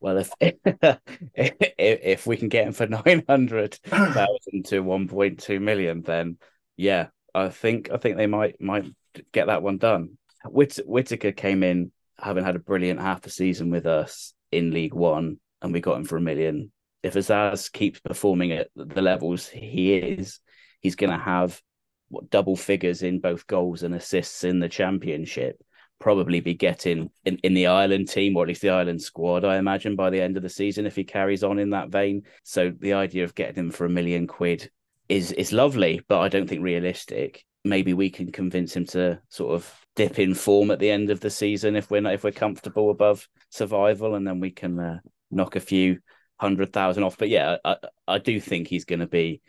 Well, 0.00 0.16
if 0.16 0.32
if, 0.40 1.54
if 1.58 2.26
we 2.26 2.38
can 2.38 2.48
get 2.48 2.66
him 2.66 2.72
for 2.72 2.86
900,000 2.86 3.78
to 3.82 4.82
1.2 4.82 5.60
million, 5.60 6.00
then 6.00 6.38
yeah, 6.78 7.08
I 7.38 7.50
think 7.50 7.90
I 7.92 7.96
think 7.96 8.16
they 8.16 8.26
might 8.26 8.60
might 8.60 8.86
get 9.32 9.46
that 9.46 9.62
one 9.62 9.78
done. 9.78 10.18
Whit- 10.44 10.80
Whittaker 10.86 11.32
came 11.32 11.62
in 11.62 11.92
having 12.18 12.44
had 12.44 12.56
a 12.56 12.60
brilliant 12.60 13.00
half 13.00 13.24
a 13.26 13.30
season 13.30 13.70
with 13.70 13.86
us 13.86 14.34
in 14.50 14.72
League 14.72 14.94
One, 14.94 15.38
and 15.62 15.72
we 15.72 15.80
got 15.80 15.96
him 15.96 16.04
for 16.04 16.16
a 16.16 16.20
million. 16.20 16.72
If 17.02 17.14
Azaz 17.14 17.70
keeps 17.70 18.00
performing 18.00 18.52
at 18.52 18.68
the 18.74 19.02
levels 19.02 19.48
he 19.48 19.94
is, 19.94 20.40
he's 20.80 20.96
going 20.96 21.10
to 21.10 21.24
have 21.24 21.60
what 22.08 22.30
double 22.30 22.56
figures 22.56 23.02
in 23.02 23.20
both 23.20 23.46
goals 23.46 23.82
and 23.82 23.94
assists 23.94 24.44
in 24.44 24.58
the 24.58 24.68
championship. 24.68 25.62
Probably 26.00 26.40
be 26.40 26.54
getting 26.54 27.10
in, 27.24 27.38
in 27.38 27.54
the 27.54 27.66
Ireland 27.66 28.08
team 28.08 28.36
or 28.36 28.44
at 28.44 28.48
least 28.48 28.62
the 28.62 28.70
Ireland 28.70 29.02
squad, 29.02 29.44
I 29.44 29.58
imagine, 29.58 29.96
by 29.96 30.10
the 30.10 30.20
end 30.20 30.36
of 30.36 30.42
the 30.42 30.48
season 30.48 30.86
if 30.86 30.96
he 30.96 31.04
carries 31.04 31.44
on 31.44 31.58
in 31.58 31.70
that 31.70 31.90
vein. 31.90 32.22
So 32.44 32.72
the 32.76 32.94
idea 32.94 33.24
of 33.24 33.34
getting 33.34 33.56
him 33.56 33.70
for 33.70 33.84
a 33.84 33.90
million 33.90 34.26
quid 34.26 34.70
is 35.08 35.32
is 35.32 35.52
lovely, 35.52 36.00
but 36.08 36.20
I 36.20 36.28
don't 36.28 36.48
think 36.48 36.62
realistic. 36.62 37.44
Maybe 37.64 37.92
we 37.92 38.10
can 38.10 38.30
convince 38.32 38.74
him 38.74 38.86
to 38.86 39.20
sort 39.28 39.54
of 39.54 39.72
dip 39.96 40.18
in 40.18 40.34
form 40.34 40.70
at 40.70 40.78
the 40.78 40.90
end 40.90 41.10
of 41.10 41.20
the 41.20 41.30
season 41.30 41.76
if 41.76 41.90
we're 41.90 42.00
not, 42.00 42.14
if 42.14 42.24
we're 42.24 42.30
comfortable 42.30 42.90
above 42.90 43.28
survival, 43.50 44.14
and 44.14 44.26
then 44.26 44.40
we 44.40 44.50
can 44.50 44.78
uh, 44.78 44.98
knock 45.30 45.56
a 45.56 45.60
few 45.60 45.98
hundred 46.38 46.72
thousand 46.72 47.02
off. 47.02 47.18
But 47.18 47.28
yeah, 47.28 47.56
I, 47.64 47.76
I 48.06 48.18
do 48.18 48.40
think 48.40 48.68
he's 48.68 48.84
going 48.84 49.00
to 49.00 49.06
be 49.06 49.40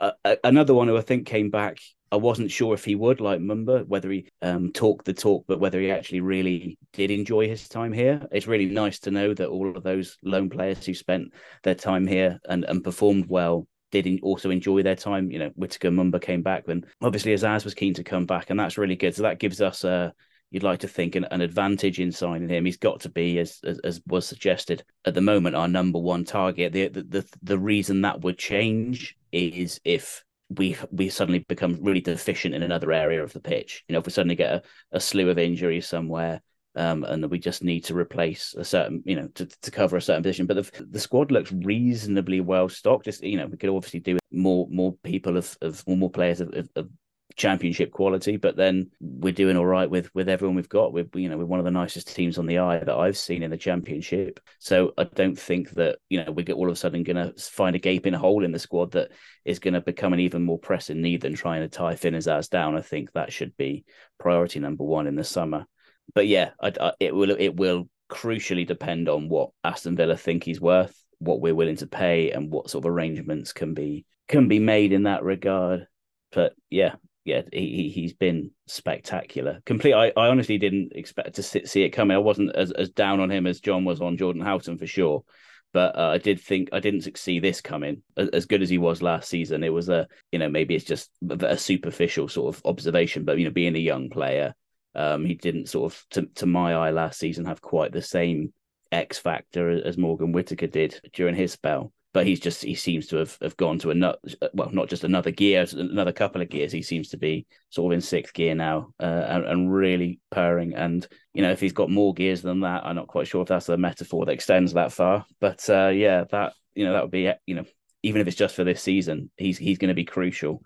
a, 0.00 0.12
a, 0.24 0.36
another 0.44 0.74
one 0.74 0.88
who 0.88 0.96
I 0.96 1.02
think 1.02 1.26
came 1.26 1.50
back. 1.50 1.78
I 2.10 2.16
wasn't 2.16 2.50
sure 2.50 2.72
if 2.72 2.86
he 2.86 2.94
would, 2.94 3.20
like 3.20 3.38
Mumba, 3.38 3.86
whether 3.86 4.10
he 4.10 4.30
um, 4.40 4.72
talked 4.72 5.04
the 5.04 5.12
talk, 5.12 5.44
but 5.46 5.60
whether 5.60 5.78
he 5.78 5.90
actually 5.90 6.22
really 6.22 6.78
did 6.94 7.10
enjoy 7.10 7.48
his 7.48 7.68
time 7.68 7.92
here. 7.92 8.26
It's 8.32 8.46
really 8.46 8.64
nice 8.64 8.98
to 9.00 9.10
know 9.10 9.34
that 9.34 9.48
all 9.48 9.76
of 9.76 9.82
those 9.82 10.16
lone 10.22 10.48
players 10.48 10.86
who 10.86 10.94
spent 10.94 11.34
their 11.64 11.74
time 11.74 12.06
here 12.06 12.38
and, 12.48 12.64
and 12.64 12.82
performed 12.82 13.26
well 13.28 13.66
did 13.90 14.20
also 14.22 14.50
enjoy 14.50 14.82
their 14.82 14.96
time. 14.96 15.30
You 15.30 15.38
know, 15.38 15.50
Whittaker 15.56 15.90
Mumba 15.90 16.20
came 16.20 16.42
back, 16.42 16.64
and 16.68 16.86
obviously 17.00 17.34
Azaz 17.34 17.64
was 17.64 17.74
keen 17.74 17.94
to 17.94 18.04
come 18.04 18.26
back, 18.26 18.50
and 18.50 18.58
that's 18.58 18.78
really 18.78 18.96
good. 18.96 19.14
So 19.14 19.22
that 19.22 19.38
gives 19.38 19.60
us 19.60 19.84
a 19.84 20.14
you'd 20.50 20.62
like 20.62 20.80
to 20.80 20.88
think 20.88 21.14
an, 21.14 21.26
an 21.30 21.40
advantage 21.40 22.00
in 22.00 22.12
signing 22.12 22.48
him. 22.48 22.64
He's 22.64 22.78
got 22.78 23.00
to 23.00 23.10
be, 23.10 23.38
as, 23.38 23.60
as, 23.64 23.78
as 23.80 24.00
was 24.06 24.26
suggested 24.26 24.82
at 25.04 25.14
the 25.14 25.20
moment, 25.20 25.56
our 25.56 25.68
number 25.68 25.98
one 25.98 26.24
target. 26.24 26.72
The, 26.72 26.88
the 26.88 27.02
the 27.02 27.28
the 27.42 27.58
reason 27.58 28.02
that 28.02 28.22
would 28.22 28.38
change 28.38 29.16
is 29.32 29.80
if 29.84 30.24
we 30.50 30.76
we 30.90 31.10
suddenly 31.10 31.40
become 31.40 31.78
really 31.80 32.00
deficient 32.00 32.54
in 32.54 32.62
another 32.62 32.92
area 32.92 33.22
of 33.22 33.32
the 33.32 33.40
pitch. 33.40 33.84
You 33.88 33.92
know, 33.92 33.98
if 34.00 34.06
we 34.06 34.12
suddenly 34.12 34.36
get 34.36 34.52
a, 34.52 34.62
a 34.92 35.00
slew 35.00 35.28
of 35.28 35.38
injuries 35.38 35.86
somewhere, 35.86 36.40
um, 36.78 37.02
and 37.02 37.28
we 37.28 37.40
just 37.40 37.64
need 37.64 37.80
to 37.84 37.96
replace 37.96 38.54
a 38.56 38.64
certain, 38.64 39.02
you 39.04 39.16
know, 39.16 39.28
to, 39.34 39.46
to 39.46 39.70
cover 39.72 39.96
a 39.96 40.02
certain 40.02 40.22
position. 40.22 40.46
But 40.46 40.54
the, 40.54 40.86
the 40.88 41.00
squad 41.00 41.32
looks 41.32 41.50
reasonably 41.50 42.40
well 42.40 42.68
stocked. 42.68 43.06
Just 43.06 43.22
you 43.24 43.36
know, 43.36 43.46
we 43.46 43.56
could 43.56 43.70
obviously 43.70 43.98
do 43.98 44.18
more 44.30 44.68
more 44.70 44.94
people 45.02 45.36
of 45.36 45.58
of 45.60 45.86
more 45.88 46.10
players 46.10 46.40
of, 46.40 46.54
of, 46.54 46.68
of 46.76 46.88
championship 47.34 47.90
quality, 47.90 48.36
but 48.36 48.56
then 48.56 48.90
we're 49.00 49.32
doing 49.32 49.56
all 49.56 49.66
right 49.66 49.90
with 49.90 50.14
with 50.14 50.28
everyone 50.28 50.54
we've 50.54 50.68
got. 50.68 50.92
We're 50.92 51.08
you 51.14 51.28
know 51.28 51.36
we're 51.36 51.46
one 51.46 51.58
of 51.58 51.64
the 51.64 51.72
nicest 51.72 52.14
teams 52.14 52.38
on 52.38 52.46
the 52.46 52.58
eye 52.58 52.78
that 52.78 52.96
I've 52.96 53.18
seen 53.18 53.42
in 53.42 53.50
the 53.50 53.56
championship. 53.56 54.38
So 54.60 54.92
I 54.96 55.02
don't 55.02 55.38
think 55.38 55.70
that 55.70 55.98
you 56.08 56.22
know 56.22 56.30
we're 56.30 56.52
all 56.52 56.68
of 56.68 56.72
a 56.74 56.76
sudden 56.76 57.02
going 57.02 57.16
to 57.16 57.32
find 57.40 57.74
a 57.74 57.80
gaping 57.80 58.14
hole 58.14 58.44
in 58.44 58.52
the 58.52 58.58
squad 58.60 58.92
that 58.92 59.10
is 59.44 59.58
going 59.58 59.74
to 59.74 59.80
become 59.80 60.12
an 60.12 60.20
even 60.20 60.44
more 60.44 60.60
pressing 60.60 61.02
need 61.02 61.22
than 61.22 61.34
trying 61.34 61.62
to 61.62 61.68
tie 61.68 61.96
Finn 61.96 62.14
Azaz 62.14 62.48
down. 62.48 62.76
I 62.76 62.82
think 62.82 63.12
that 63.12 63.32
should 63.32 63.56
be 63.56 63.84
priority 64.20 64.60
number 64.60 64.84
one 64.84 65.08
in 65.08 65.16
the 65.16 65.24
summer. 65.24 65.66
But 66.14 66.26
yeah, 66.26 66.50
I, 66.60 66.72
I, 66.80 66.92
it 67.00 67.14
will 67.14 67.30
it 67.30 67.56
will 67.56 67.88
crucially 68.10 68.66
depend 68.66 69.08
on 69.08 69.28
what 69.28 69.50
Aston 69.64 69.96
Villa 69.96 70.16
think 70.16 70.44
he's 70.44 70.60
worth, 70.60 70.94
what 71.18 71.40
we're 71.40 71.54
willing 71.54 71.76
to 71.76 71.86
pay, 71.86 72.30
and 72.30 72.50
what 72.50 72.70
sort 72.70 72.84
of 72.84 72.90
arrangements 72.90 73.52
can 73.52 73.74
be 73.74 74.04
can 74.28 74.48
be 74.48 74.58
made 74.58 74.92
in 74.92 75.04
that 75.04 75.22
regard. 75.22 75.86
But 76.32 76.54
yeah, 76.70 76.94
yeah, 77.24 77.42
he 77.52 77.90
he's 77.90 78.14
been 78.14 78.50
spectacular. 78.66 79.60
Complete. 79.66 79.94
I, 79.94 80.12
I 80.16 80.28
honestly 80.28 80.58
didn't 80.58 80.92
expect 80.94 81.34
to 81.36 81.42
see 81.42 81.82
it 81.82 81.90
coming. 81.90 82.14
I 82.14 82.20
wasn't 82.20 82.56
as, 82.56 82.72
as 82.72 82.90
down 82.90 83.20
on 83.20 83.30
him 83.30 83.46
as 83.46 83.60
John 83.60 83.84
was 83.84 84.00
on 84.00 84.16
Jordan 84.16 84.42
Houghton 84.42 84.78
for 84.78 84.86
sure, 84.86 85.24
but 85.72 85.98
uh, 85.98 86.08
I 86.08 86.18
did 86.18 86.40
think 86.40 86.70
I 86.72 86.80
didn't 86.80 87.18
see 87.18 87.38
this 87.38 87.60
coming. 87.60 88.02
As, 88.16 88.28
as, 88.30 88.46
good 88.46 88.62
as 88.62 88.70
he 88.70 88.78
was 88.78 89.02
last 89.02 89.28
season, 89.28 89.62
it 89.62 89.72
was 89.72 89.88
a 89.88 90.08
you 90.32 90.38
know 90.38 90.48
maybe 90.48 90.74
it's 90.74 90.84
just 90.84 91.10
a 91.30 91.58
superficial 91.58 92.28
sort 92.28 92.54
of 92.54 92.62
observation, 92.64 93.24
but 93.24 93.38
you 93.38 93.44
know 93.44 93.50
being 93.50 93.76
a 93.76 93.80
young 93.80 94.08
player, 94.08 94.54
um, 94.94 95.24
he 95.24 95.34
didn't 95.34 95.68
sort 95.68 95.92
of 95.92 96.04
to 96.10 96.26
to 96.36 96.46
my 96.46 96.74
eye 96.74 96.90
last 96.90 97.18
season 97.18 97.44
have 97.44 97.60
quite 97.60 97.92
the 97.92 98.02
same 98.02 98.52
X 98.90 99.18
factor 99.18 99.70
as 99.70 99.98
Morgan 99.98 100.32
Whittaker 100.32 100.66
did 100.66 101.00
during 101.12 101.34
his 101.34 101.52
spell. 101.52 101.92
But 102.14 102.26
he's 102.26 102.40
just 102.40 102.62
he 102.62 102.74
seems 102.74 103.06
to 103.08 103.16
have, 103.16 103.36
have 103.42 103.56
gone 103.56 103.78
to 103.80 103.90
another 103.90 104.18
well 104.54 104.70
not 104.72 104.88
just 104.88 105.04
another 105.04 105.30
gear 105.30 105.66
another 105.72 106.12
couple 106.12 106.40
of 106.40 106.48
gears. 106.48 106.72
He 106.72 106.82
seems 106.82 107.10
to 107.10 107.18
be 107.18 107.46
sort 107.68 107.92
of 107.92 107.96
in 107.96 108.00
sixth 108.00 108.32
gear 108.32 108.54
now 108.54 108.94
uh, 108.98 109.04
and, 109.04 109.44
and, 109.44 109.72
really 109.72 110.18
purring. 110.30 110.74
And 110.74 111.06
you 111.34 111.42
know 111.42 111.52
if 111.52 111.60
he's 111.60 111.74
got 111.74 111.90
more 111.90 112.14
gears 112.14 112.42
than 112.42 112.60
that 112.60 112.84
i'm 112.84 112.96
not 112.96 113.06
quite 113.06 113.26
sure 113.26 113.42
if 113.42 113.48
that's 113.48 113.68
a 113.68 113.76
metaphor 113.76 114.24
that 114.24 114.32
extends 114.32 114.72
that 114.72 114.92
far. 114.92 115.26
But 115.38 115.68
uh, 115.68 115.88
yeah 115.88 116.24
that 116.30 116.54
you 116.74 116.86
know 116.86 116.94
that 116.94 117.02
would 117.02 117.10
be 117.10 117.30
you 117.46 117.54
know 117.54 117.64
even 118.02 118.20
if 118.20 118.26
it's 118.26 118.36
just 118.36 118.56
for 118.56 118.64
this 118.64 118.82
season 118.82 119.30
he's 119.36 119.58
he's 119.58 119.78
going 119.78 119.88
to 119.88 119.94
be 119.94 120.04
crucial. 120.04 120.62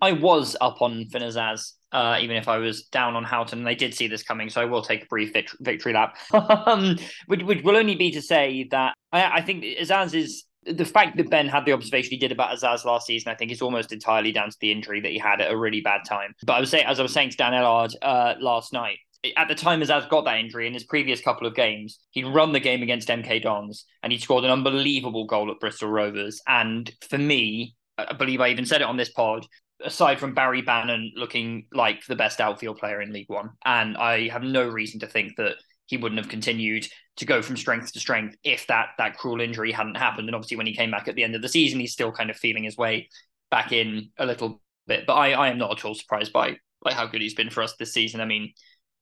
I 0.00 0.12
was 0.12 0.56
up 0.60 0.82
on 0.82 1.06
Finn 1.06 1.22
Azaz, 1.22 1.72
uh, 1.92 2.18
even 2.20 2.36
if 2.36 2.48
I 2.48 2.58
was 2.58 2.84
down 2.84 3.16
on 3.16 3.24
Houghton, 3.24 3.60
and 3.60 3.68
I 3.68 3.74
did 3.74 3.94
see 3.94 4.06
this 4.06 4.22
coming, 4.22 4.48
so 4.50 4.60
I 4.60 4.64
will 4.64 4.82
take 4.82 5.04
a 5.04 5.06
brief 5.06 5.32
victory 5.60 5.92
lap. 5.92 6.16
um, 6.32 6.96
which, 7.26 7.42
which, 7.42 7.62
will 7.62 7.76
only 7.76 7.94
be 7.94 8.10
to 8.12 8.22
say 8.22 8.66
that 8.70 8.94
I, 9.12 9.38
I 9.38 9.40
think 9.42 9.64
Azaz 9.64 10.14
is 10.14 10.44
the 10.64 10.84
fact 10.84 11.16
that 11.16 11.28
Ben 11.28 11.48
had 11.48 11.64
the 11.64 11.72
observation 11.72 12.10
he 12.10 12.16
did 12.16 12.32
about 12.32 12.56
Azaz 12.56 12.84
last 12.84 13.06
season, 13.06 13.30
I 13.30 13.34
think 13.34 13.50
is 13.50 13.62
almost 13.62 13.92
entirely 13.92 14.32
down 14.32 14.50
to 14.50 14.56
the 14.60 14.70
injury 14.70 15.00
that 15.00 15.10
he 15.10 15.18
had 15.18 15.40
at 15.40 15.50
a 15.50 15.56
really 15.56 15.80
bad 15.80 16.02
time. 16.08 16.34
But 16.46 16.54
I 16.54 16.60
was 16.60 16.70
saying, 16.70 16.86
as 16.86 17.00
I 17.00 17.02
was 17.02 17.12
saying 17.12 17.30
to 17.30 17.36
Dan 17.36 17.52
Ellard 17.52 17.94
uh, 18.00 18.34
last 18.40 18.72
night, 18.72 18.98
at 19.36 19.48
the 19.48 19.54
time 19.54 19.80
Azaz 19.80 20.08
got 20.08 20.24
that 20.24 20.38
injury 20.38 20.66
in 20.66 20.74
his 20.74 20.84
previous 20.84 21.20
couple 21.20 21.46
of 21.46 21.54
games, 21.54 22.00
he'd 22.10 22.26
run 22.26 22.52
the 22.52 22.60
game 22.60 22.82
against 22.82 23.08
MK 23.08 23.42
Dons 23.42 23.84
and 24.02 24.12
he 24.12 24.18
scored 24.18 24.44
an 24.44 24.50
unbelievable 24.50 25.26
goal 25.26 25.50
at 25.50 25.60
Bristol 25.60 25.90
Rovers. 25.90 26.40
And 26.48 26.90
for 27.08 27.18
me, 27.18 27.74
I 27.98 28.14
believe 28.14 28.40
I 28.40 28.48
even 28.48 28.66
said 28.66 28.80
it 28.80 28.88
on 28.88 28.96
this 28.96 29.10
pod, 29.10 29.46
aside 29.84 30.18
from 30.18 30.34
Barry 30.34 30.62
Bannan 30.62 31.12
looking 31.16 31.66
like 31.72 32.04
the 32.06 32.16
best 32.16 32.40
outfield 32.40 32.78
player 32.78 33.00
in 33.00 33.12
League 33.12 33.28
One, 33.28 33.50
and 33.64 33.96
I 33.96 34.28
have 34.28 34.42
no 34.42 34.66
reason 34.68 35.00
to 35.00 35.06
think 35.06 35.36
that 35.36 35.56
he 35.86 35.96
wouldn't 35.96 36.20
have 36.20 36.30
continued 36.30 36.86
to 37.16 37.26
go 37.26 37.42
from 37.42 37.56
strength 37.56 37.92
to 37.92 38.00
strength 38.00 38.36
if 38.44 38.66
that 38.68 38.90
that 38.98 39.18
cruel 39.18 39.40
injury 39.40 39.72
hadn't 39.72 39.96
happened. 39.96 40.28
And 40.28 40.34
obviously, 40.34 40.56
when 40.56 40.66
he 40.66 40.74
came 40.74 40.90
back 40.90 41.08
at 41.08 41.14
the 41.14 41.24
end 41.24 41.34
of 41.34 41.42
the 41.42 41.48
season, 41.48 41.80
he's 41.80 41.92
still 41.92 42.12
kind 42.12 42.30
of 42.30 42.36
feeling 42.36 42.64
his 42.64 42.76
way 42.76 43.08
back 43.50 43.72
in 43.72 44.10
a 44.18 44.26
little 44.26 44.62
bit. 44.86 45.04
But 45.06 45.14
I, 45.14 45.32
I 45.32 45.48
am 45.48 45.58
not 45.58 45.78
at 45.78 45.84
all 45.84 45.94
surprised 45.94 46.32
by 46.32 46.56
like 46.84 46.94
how 46.94 47.06
good 47.06 47.20
he's 47.20 47.34
been 47.34 47.50
for 47.50 47.62
us 47.62 47.74
this 47.78 47.92
season. 47.92 48.20
I 48.20 48.24
mean, 48.24 48.52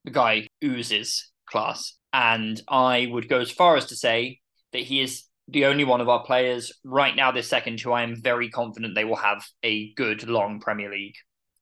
the 0.05 0.11
guy 0.11 0.49
oozes 0.64 1.31
class, 1.47 1.95
and 2.12 2.61
I 2.68 3.07
would 3.11 3.28
go 3.28 3.41
as 3.41 3.51
far 3.51 3.76
as 3.76 3.87
to 3.87 3.97
say 3.97 4.41
that 4.72 4.83
he 4.83 5.01
is 5.01 5.24
the 5.51 5.67
only 5.67 5.85
one 5.85 6.01
of 6.01 6.09
our 6.09 6.25
players 6.25 6.73
right 6.85 7.15
now 7.15 7.31
this 7.31 7.49
second 7.49 7.81
who 7.81 7.93
I 7.93 8.03
am 8.03 8.21
very 8.21 8.51
confident 8.51 8.95
they 8.95 9.05
will 9.05 9.17
have 9.17 9.45
a 9.63 9.93
good 9.95 10.29
long 10.29 10.61
Premier 10.61 10.91
League 10.91 11.17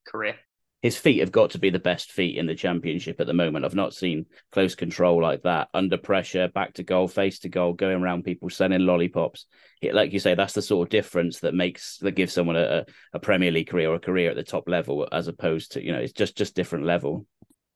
career 0.06 0.36
his 0.82 0.96
feet 0.96 1.18
have 1.18 1.32
got 1.32 1.50
to 1.50 1.58
be 1.58 1.70
the 1.70 1.80
best 1.80 2.12
feet 2.12 2.36
in 2.36 2.46
the 2.46 2.54
championship 2.54 3.20
at 3.20 3.26
the 3.26 3.32
moment. 3.32 3.64
I've 3.64 3.74
not 3.74 3.94
seen 3.94 4.26
close 4.52 4.76
control 4.76 5.20
like 5.20 5.42
that 5.42 5.68
under 5.74 5.96
pressure, 5.96 6.48
back 6.48 6.74
to 6.74 6.84
goal, 6.84 7.08
face 7.08 7.40
to 7.40 7.48
goal, 7.48 7.72
going 7.72 8.00
around 8.00 8.22
people, 8.22 8.48
sending 8.48 8.86
lollipops. 8.86 9.46
Like 9.82 10.12
you 10.12 10.20
say, 10.20 10.36
that's 10.36 10.52
the 10.52 10.62
sort 10.62 10.86
of 10.86 10.90
difference 10.90 11.40
that 11.40 11.52
makes 11.52 11.98
that 11.98 12.12
gives 12.12 12.32
someone 12.32 12.56
a, 12.56 12.86
a 13.12 13.18
Premier 13.18 13.50
League 13.50 13.68
career 13.68 13.90
or 13.90 13.96
a 13.96 14.00
career 14.00 14.30
at 14.30 14.36
the 14.36 14.44
top 14.44 14.68
level, 14.68 15.08
as 15.10 15.26
opposed 15.26 15.72
to 15.72 15.84
you 15.84 15.92
know 15.92 15.98
it's 15.98 16.12
just 16.12 16.36
just 16.36 16.54
different 16.54 16.84
level. 16.84 17.26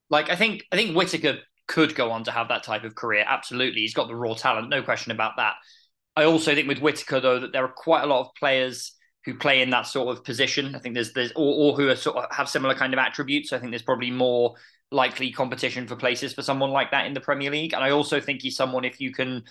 Like 0.08 0.30
I 0.30 0.36
think 0.36 0.64
I 0.70 0.76
think 0.76 0.96
Whittaker 0.96 1.38
could 1.66 1.96
go 1.96 2.12
on 2.12 2.22
to 2.24 2.30
have 2.30 2.48
that 2.48 2.62
type 2.62 2.84
of 2.84 2.94
career. 2.94 3.24
Absolutely, 3.26 3.80
he's 3.80 3.94
got 3.94 4.06
the 4.06 4.16
raw 4.16 4.34
talent, 4.34 4.68
no 4.68 4.82
question 4.82 5.10
about 5.10 5.32
that. 5.38 5.54
I 6.16 6.24
also 6.24 6.54
think 6.54 6.68
with 6.68 6.80
Whittaker 6.80 7.20
though 7.20 7.40
that 7.40 7.52
there 7.52 7.64
are 7.64 7.72
quite 7.72 8.02
a 8.02 8.06
lot 8.06 8.20
of 8.20 8.34
players 8.38 8.92
who 9.24 9.34
play 9.34 9.62
in 9.62 9.70
that 9.70 9.86
sort 9.86 10.16
of 10.16 10.24
position. 10.24 10.74
I 10.74 10.78
think 10.78 10.94
there's 10.94 11.12
there's 11.12 11.32
or, 11.32 11.72
or 11.72 11.76
who 11.76 11.88
are 11.88 11.96
sort 11.96 12.16
of 12.16 12.24
have 12.34 12.48
similar 12.48 12.74
kind 12.74 12.92
of 12.92 12.98
attributes. 12.98 13.52
I 13.52 13.58
think 13.58 13.70
there's 13.70 13.82
probably 13.82 14.10
more 14.10 14.54
likely 14.90 15.32
competition 15.32 15.86
for 15.86 15.96
places 15.96 16.34
for 16.34 16.42
someone 16.42 16.70
like 16.70 16.90
that 16.90 17.06
in 17.06 17.14
the 17.14 17.20
Premier 17.20 17.50
League. 17.50 17.72
And 17.72 17.82
I 17.82 17.90
also 17.90 18.20
think 18.20 18.42
he's 18.42 18.56
someone 18.56 18.84
if 18.84 19.00
you 19.00 19.12
can 19.12 19.44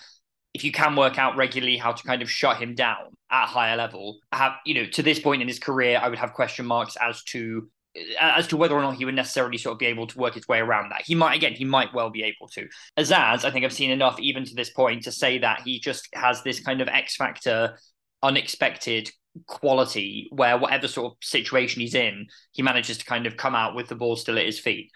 if 0.54 0.64
you 0.64 0.70
can 0.70 0.94
work 0.94 1.18
out 1.18 1.36
regularly 1.36 1.78
how 1.78 1.92
to 1.92 2.02
kind 2.04 2.20
of 2.20 2.30
shut 2.30 2.58
him 2.58 2.74
down 2.74 3.16
at 3.30 3.46
higher 3.46 3.76
level, 3.76 4.18
have 4.32 4.52
you 4.64 4.74
know 4.74 4.86
to 4.86 5.02
this 5.02 5.18
point 5.18 5.42
in 5.42 5.48
his 5.48 5.58
career, 5.58 5.98
I 6.00 6.08
would 6.08 6.18
have 6.18 6.34
question 6.34 6.66
marks 6.66 6.96
as 7.00 7.22
to 7.24 7.68
as 8.18 8.46
to 8.48 8.56
whether 8.56 8.74
or 8.74 8.82
not 8.82 8.96
he 8.96 9.04
would 9.04 9.14
necessarily 9.14 9.58
sort 9.58 9.74
of 9.74 9.78
be 9.78 9.86
able 9.86 10.06
to 10.06 10.18
work 10.18 10.34
his 10.34 10.48
way 10.48 10.58
around 10.58 10.90
that. 10.90 11.02
He 11.04 11.14
might 11.14 11.36
again, 11.36 11.52
he 11.52 11.64
might 11.64 11.92
well 11.92 12.10
be 12.10 12.22
able 12.22 12.48
to. 12.54 12.66
Azaz, 12.98 13.44
I 13.44 13.50
think 13.50 13.64
I've 13.64 13.72
seen 13.72 13.90
enough 13.90 14.18
even 14.20 14.44
to 14.44 14.54
this 14.54 14.70
point 14.70 15.02
to 15.04 15.12
say 15.12 15.38
that 15.38 15.62
he 15.64 15.78
just 15.78 16.08
has 16.14 16.42
this 16.42 16.60
kind 16.60 16.80
of 16.80 16.88
X 16.88 17.16
factor, 17.16 17.78
unexpected 18.22 19.10
quality 19.46 20.28
where 20.30 20.58
whatever 20.58 20.88
sort 20.88 21.12
of 21.12 21.16
situation 21.22 21.80
he's 21.80 21.94
in, 21.94 22.26
he 22.52 22.62
manages 22.62 22.98
to 22.98 23.04
kind 23.04 23.26
of 23.26 23.36
come 23.36 23.54
out 23.54 23.74
with 23.74 23.88
the 23.88 23.94
ball 23.94 24.16
still 24.16 24.38
at 24.38 24.46
his 24.46 24.60
feet. 24.60 24.90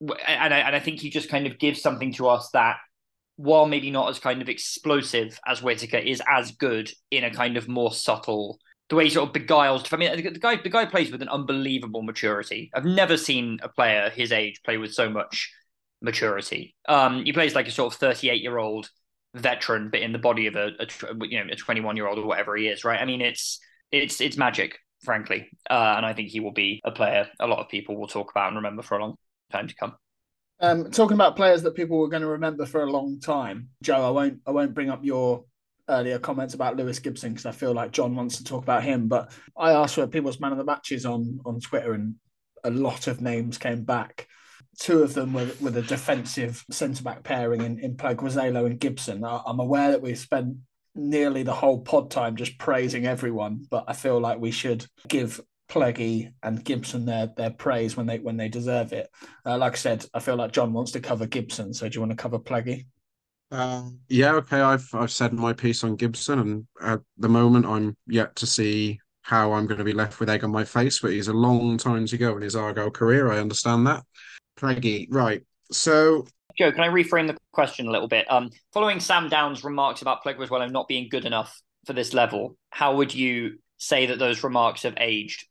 And 0.00 0.52
I, 0.52 0.58
and 0.58 0.76
I 0.76 0.80
think 0.80 1.00
he 1.00 1.10
just 1.10 1.28
kind 1.28 1.46
of 1.46 1.58
gives 1.58 1.80
something 1.80 2.12
to 2.14 2.28
us 2.28 2.50
that, 2.52 2.76
while 3.36 3.66
maybe 3.66 3.90
not 3.90 4.08
as 4.08 4.18
kind 4.18 4.40
of 4.40 4.48
explosive 4.48 5.38
as 5.46 5.62
Whittaker, 5.62 5.98
is 5.98 6.22
as 6.28 6.52
good 6.52 6.90
in 7.10 7.24
a 7.24 7.30
kind 7.30 7.56
of 7.56 7.68
more 7.68 7.92
subtle 7.92 8.58
the 8.88 8.96
way 8.96 9.04
he 9.04 9.10
sort 9.10 9.28
of 9.28 9.32
beguiles. 9.32 9.92
I 9.92 9.96
mean, 9.96 10.14
the 10.16 10.38
guy 10.38 10.56
the 10.56 10.68
guy 10.68 10.84
plays 10.84 11.10
with 11.10 11.22
an 11.22 11.28
unbelievable 11.28 12.02
maturity. 12.02 12.70
I've 12.74 12.84
never 12.84 13.16
seen 13.16 13.58
a 13.62 13.68
player 13.68 14.10
his 14.10 14.32
age 14.32 14.62
play 14.64 14.78
with 14.78 14.92
so 14.92 15.10
much 15.10 15.52
maturity. 16.00 16.74
Um, 16.88 17.24
he 17.24 17.32
plays 17.32 17.54
like 17.54 17.68
a 17.68 17.70
sort 17.70 17.92
of 17.92 17.98
38 17.98 18.42
year 18.42 18.58
old 18.58 18.90
veteran, 19.34 19.90
but 19.90 20.00
in 20.00 20.12
the 20.12 20.18
body 20.18 20.46
of 20.46 20.56
a, 20.56 20.70
a 20.78 21.26
you 21.26 21.44
know 21.44 21.52
a 21.52 21.56
21 21.56 21.96
year 21.96 22.06
old 22.06 22.18
or 22.18 22.26
whatever 22.26 22.56
he 22.56 22.68
is, 22.68 22.84
right? 22.84 23.00
I 23.00 23.04
mean, 23.04 23.20
it's 23.20 23.58
it's 23.90 24.20
it's 24.20 24.36
magic, 24.36 24.78
frankly, 25.04 25.48
uh, 25.68 25.94
and 25.96 26.06
I 26.06 26.12
think 26.12 26.28
he 26.28 26.40
will 26.40 26.52
be 26.52 26.80
a 26.84 26.90
player 26.90 27.28
a 27.40 27.46
lot 27.46 27.58
of 27.58 27.68
people 27.68 27.96
will 27.96 28.08
talk 28.08 28.30
about 28.30 28.48
and 28.48 28.56
remember 28.56 28.82
for 28.82 28.98
a 28.98 29.00
long 29.00 29.16
time 29.50 29.68
to 29.68 29.74
come. 29.74 29.94
Um, 30.58 30.90
talking 30.90 31.16
about 31.16 31.36
players 31.36 31.62
that 31.62 31.74
people 31.74 31.98
were 31.98 32.08
going 32.08 32.22
to 32.22 32.28
remember 32.28 32.64
for 32.64 32.82
a 32.82 32.90
long 32.90 33.20
time, 33.20 33.68
Joe. 33.82 34.06
I 34.06 34.10
won't 34.10 34.40
I 34.46 34.52
won't 34.52 34.74
bring 34.74 34.90
up 34.90 35.04
your 35.04 35.44
earlier 35.88 36.18
comments 36.18 36.54
about 36.54 36.76
Lewis 36.76 36.98
Gibson 36.98 37.32
because 37.32 37.46
I 37.46 37.52
feel 37.52 37.72
like 37.72 37.92
John 37.92 38.14
wants 38.14 38.38
to 38.38 38.44
talk 38.44 38.62
about 38.62 38.82
him. 38.82 39.08
But 39.08 39.32
I 39.56 39.72
asked 39.72 39.94
for 39.94 40.06
people's 40.06 40.40
man 40.40 40.52
of 40.52 40.58
the 40.58 40.64
matches 40.64 41.06
on 41.06 41.40
on 41.44 41.60
Twitter, 41.60 41.92
and 41.92 42.16
a 42.64 42.70
lot 42.70 43.06
of 43.06 43.20
names 43.20 43.58
came 43.58 43.84
back. 43.84 44.28
Two 44.78 45.02
of 45.02 45.14
them 45.14 45.32
were 45.32 45.50
with 45.60 45.76
a 45.76 45.82
defensive 45.82 46.64
centre 46.70 47.02
back 47.02 47.22
pairing 47.22 47.62
in, 47.62 47.78
in 47.78 47.96
Pleguezuelo 47.96 48.66
and 48.66 48.78
Gibson. 48.78 49.24
I'm 49.24 49.60
aware 49.60 49.92
that 49.92 50.02
we've 50.02 50.18
spent 50.18 50.56
nearly 50.94 51.42
the 51.42 51.54
whole 51.54 51.80
pod 51.80 52.10
time 52.10 52.36
just 52.36 52.58
praising 52.58 53.06
everyone, 53.06 53.66
but 53.70 53.84
I 53.88 53.92
feel 53.92 54.20
like 54.20 54.38
we 54.38 54.50
should 54.50 54.84
give 55.08 55.40
Pleggy 55.68 56.32
and 56.42 56.62
Gibson 56.64 57.04
their 57.04 57.32
their 57.36 57.50
praise 57.50 57.96
when 57.96 58.06
they 58.06 58.18
when 58.18 58.36
they 58.36 58.48
deserve 58.48 58.92
it. 58.92 59.08
Uh, 59.44 59.58
like 59.58 59.72
I 59.72 59.76
said, 59.76 60.06
I 60.14 60.20
feel 60.20 60.36
like 60.36 60.52
John 60.52 60.72
wants 60.72 60.92
to 60.92 61.00
cover 61.00 61.26
Gibson, 61.26 61.74
so 61.74 61.88
do 61.88 61.94
you 61.94 62.00
want 62.00 62.12
to 62.12 62.16
cover 62.16 62.38
Pleggy? 62.38 62.86
Um, 63.50 64.00
yeah, 64.08 64.32
okay. 64.32 64.60
I've 64.60 64.88
I've 64.92 65.10
said 65.10 65.32
my 65.32 65.52
piece 65.52 65.84
on 65.84 65.96
Gibson, 65.96 66.38
and 66.38 66.66
at 66.82 67.00
the 67.18 67.28
moment, 67.28 67.66
I'm 67.66 67.96
yet 68.06 68.34
to 68.36 68.46
see 68.46 69.00
how 69.22 69.52
I'm 69.52 69.66
going 69.66 69.78
to 69.78 69.84
be 69.84 69.92
left 69.92 70.20
with 70.20 70.30
egg 70.30 70.44
on 70.44 70.50
my 70.50 70.64
face. 70.64 71.00
But 71.00 71.12
he's 71.12 71.28
a 71.28 71.32
long 71.32 71.78
time 71.78 72.06
to 72.06 72.18
go 72.18 72.36
in 72.36 72.42
his 72.42 72.56
Argyle 72.56 72.90
career. 72.90 73.32
I 73.32 73.38
understand 73.38 73.86
that. 73.86 74.02
Pleggy, 74.58 75.06
right? 75.10 75.42
So, 75.70 76.26
Joe, 76.56 76.72
can 76.72 76.80
I 76.80 76.88
reframe 76.88 77.26
the 77.26 77.36
question 77.52 77.86
a 77.86 77.90
little 77.90 78.08
bit? 78.08 78.30
Um, 78.30 78.50
following 78.72 79.00
Sam 79.00 79.28
Down's 79.28 79.64
remarks 79.64 80.02
about 80.02 80.24
Pleguezuelo 80.24 80.70
not 80.70 80.88
being 80.88 81.08
good 81.08 81.24
enough 81.24 81.60
for 81.86 81.92
this 81.92 82.12
level, 82.12 82.56
how 82.70 82.96
would 82.96 83.14
you 83.14 83.58
say 83.78 84.06
that 84.06 84.18
those 84.18 84.42
remarks 84.42 84.82
have 84.82 84.94
aged? 84.98 85.46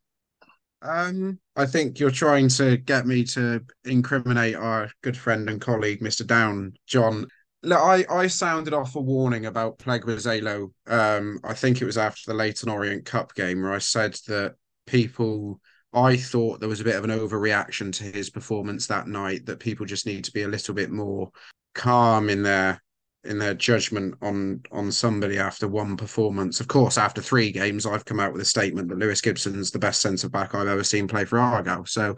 Um, 0.82 1.40
I 1.56 1.66
think 1.66 2.00
you're 2.00 2.12
trying 2.12 2.50
to 2.50 2.78
get 2.78 3.08
me 3.08 3.24
to 3.26 3.64
incriminate 3.86 4.56
our 4.56 4.90
good 5.02 5.18
friend 5.18 5.50
and 5.50 5.60
colleague, 5.60 6.02
Mr. 6.02 6.26
Down, 6.28 6.74
John. 6.86 7.28
Look, 7.66 7.80
I, 7.80 8.06
I 8.10 8.28
sounded 8.28 8.74
off 8.74 8.96
a 8.96 9.02
warning 9.02 9.48
about 9.48 9.80
Pleguezuelo. 9.80 10.72
Um, 10.88 11.40
I 11.44 11.54
think 11.54 11.82
it 11.82 11.86
was 11.86 11.98
after 11.98 12.22
the 12.28 12.38
Leyton 12.38 12.70
Orient 12.70 13.06
Cup 13.06 13.34
game 13.34 13.64
where 13.64 13.74
I 13.74 13.80
said 13.80 14.18
that 14.28 14.56
people, 14.86 15.60
I 15.92 16.16
thought 16.16 16.60
there 16.60 16.70
was 16.70 16.82
a 16.82 16.86
bit 16.86 16.96
of 16.96 17.04
an 17.04 17.10
overreaction 17.10 17.92
to 17.94 18.04
his 18.04 18.30
performance 18.30 18.86
that 18.88 19.08
night. 19.08 19.48
That 19.48 19.60
people 19.60 19.86
just 19.86 20.06
need 20.06 20.24
to 20.26 20.32
be 20.32 20.44
a 20.44 20.48
little 20.48 20.76
bit 20.76 20.92
more 20.92 21.32
calm 21.74 22.30
in 22.30 22.44
their 22.44 22.82
in 23.24 23.40
their 23.40 23.56
judgment 23.56 24.14
on 24.22 24.62
on 24.72 24.92
somebody 24.92 25.40
after 25.40 25.68
one 25.68 25.98
performance. 25.98 26.60
Of 26.60 26.68
course, 26.68 27.00
after 27.00 27.22
three 27.22 27.52
games, 27.52 27.88
I've 27.88 28.06
come 28.06 28.20
out 28.20 28.32
with 28.32 28.42
a 28.44 28.46
statement 28.46 28.90
that 28.90 29.00
Lewis 29.00 29.22
Gibson's 29.22 29.72
the 29.72 29.80
best 29.80 30.02
centre 30.02 30.30
back 30.30 30.54
I've 30.54 30.68
ever 30.68 30.84
seen 30.84 31.08
play 31.08 31.26
for 31.26 31.40
Argyle. 31.40 31.86
So 31.86 32.16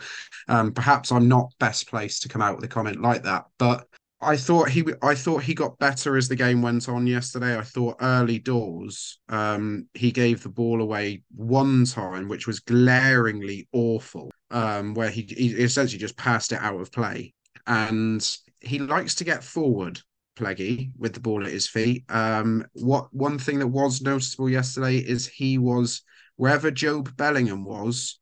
um, 0.49 0.73
perhaps 0.73 1.11
I'm 1.11 1.29
not 1.29 1.53
best 1.59 1.87
placed 1.87 2.23
to 2.23 2.29
come 2.29 2.41
out 2.41 2.57
with 2.57 2.65
a 2.65 2.67
comment 2.67 3.01
like 3.01 3.23
that. 3.23 3.45
But 3.57 3.87
I 4.19 4.35
thought 4.35 4.69
he 4.69 4.83
I 5.03 5.13
thought 5.13 5.43
he 5.43 5.53
got 5.53 5.77
better 5.77 6.17
as 6.17 6.27
the 6.27 6.35
game 6.35 6.61
went 6.61 6.89
on 6.89 7.05
yesterday. 7.05 7.57
I 7.57 7.61
thought 7.61 7.97
early 8.01 8.39
doors 8.39 9.19
um, 9.29 9.87
he 9.93 10.11
gave 10.11 10.41
the 10.41 10.49
ball 10.49 10.81
away 10.81 11.23
one 11.35 11.85
time, 11.85 12.27
which 12.27 12.47
was 12.47 12.59
glaringly 12.59 13.67
awful, 13.73 14.31
um, 14.49 14.95
where 14.95 15.11
he, 15.11 15.21
he 15.21 15.49
essentially 15.49 15.99
just 15.99 16.17
passed 16.17 16.51
it 16.51 16.59
out 16.61 16.81
of 16.81 16.91
play. 16.91 17.33
And 17.67 18.27
he 18.59 18.79
likes 18.79 19.13
to 19.15 19.23
get 19.23 19.43
forward 19.43 20.01
Pleggy 20.35 20.91
with 20.97 21.13
the 21.13 21.19
ball 21.19 21.45
at 21.45 21.51
his 21.51 21.67
feet. 21.67 22.03
Um, 22.09 22.65
what 22.73 23.13
one 23.13 23.37
thing 23.37 23.59
that 23.59 23.67
was 23.67 24.01
noticeable 24.01 24.49
yesterday 24.49 24.97
is 24.97 25.27
he 25.27 25.59
was 25.59 26.01
wherever 26.37 26.71
Job 26.71 27.15
Bellingham 27.17 27.65
was 27.65 28.19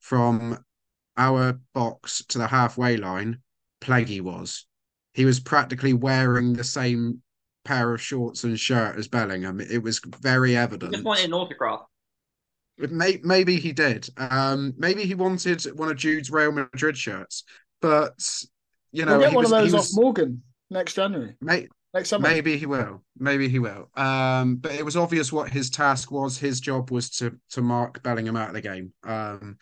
from 0.00 0.58
our 1.16 1.60
box 1.74 2.24
to 2.28 2.38
the 2.38 2.46
halfway 2.46 2.96
line, 2.96 3.40
Pleggy 3.80 4.20
was. 4.20 4.66
He 5.14 5.24
was 5.24 5.40
practically 5.40 5.92
wearing 5.92 6.52
the 6.52 6.64
same 6.64 7.22
pair 7.64 7.94
of 7.94 8.02
shorts 8.02 8.44
and 8.44 8.58
shirt 8.58 8.98
as 8.98 9.08
Bellingham. 9.08 9.60
It 9.60 9.82
was 9.82 10.00
very 10.20 10.56
evident. 10.56 10.92
He 10.92 10.96
just 10.96 11.04
wanted 11.04 11.24
an 11.26 11.32
autograph. 11.32 11.82
May, 12.76 13.20
maybe 13.22 13.56
he 13.56 13.72
did. 13.72 14.08
Um, 14.16 14.74
maybe 14.76 15.04
he 15.04 15.14
wanted 15.14 15.64
one 15.78 15.90
of 15.90 15.96
Jude's 15.96 16.30
Real 16.30 16.50
Madrid 16.50 16.98
shirts, 16.98 17.44
but 17.80 18.44
you 18.90 19.04
know, 19.04 19.18
we'll 19.18 19.28
get 19.28 19.34
one 19.34 19.44
was, 19.44 19.52
of 19.52 19.58
those 19.58 19.72
was, 19.72 19.90
off 19.90 20.02
Morgan 20.02 20.42
next 20.70 20.94
January. 20.94 21.36
May, 21.40 21.68
next 21.92 22.08
summer. 22.08 22.28
Maybe 22.28 22.56
he 22.58 22.66
will. 22.66 23.04
Maybe 23.16 23.48
he 23.48 23.60
will. 23.60 23.90
Um, 23.94 24.56
but 24.56 24.72
it 24.72 24.84
was 24.84 24.96
obvious 24.96 25.32
what 25.32 25.50
his 25.50 25.70
task 25.70 26.10
was. 26.10 26.36
His 26.36 26.60
job 26.60 26.90
was 26.90 27.10
to 27.10 27.38
to 27.50 27.62
mark 27.62 28.02
Bellingham 28.02 28.36
out 28.36 28.48
of 28.48 28.54
the 28.54 28.60
game. 28.60 28.92
Um, 29.04 29.56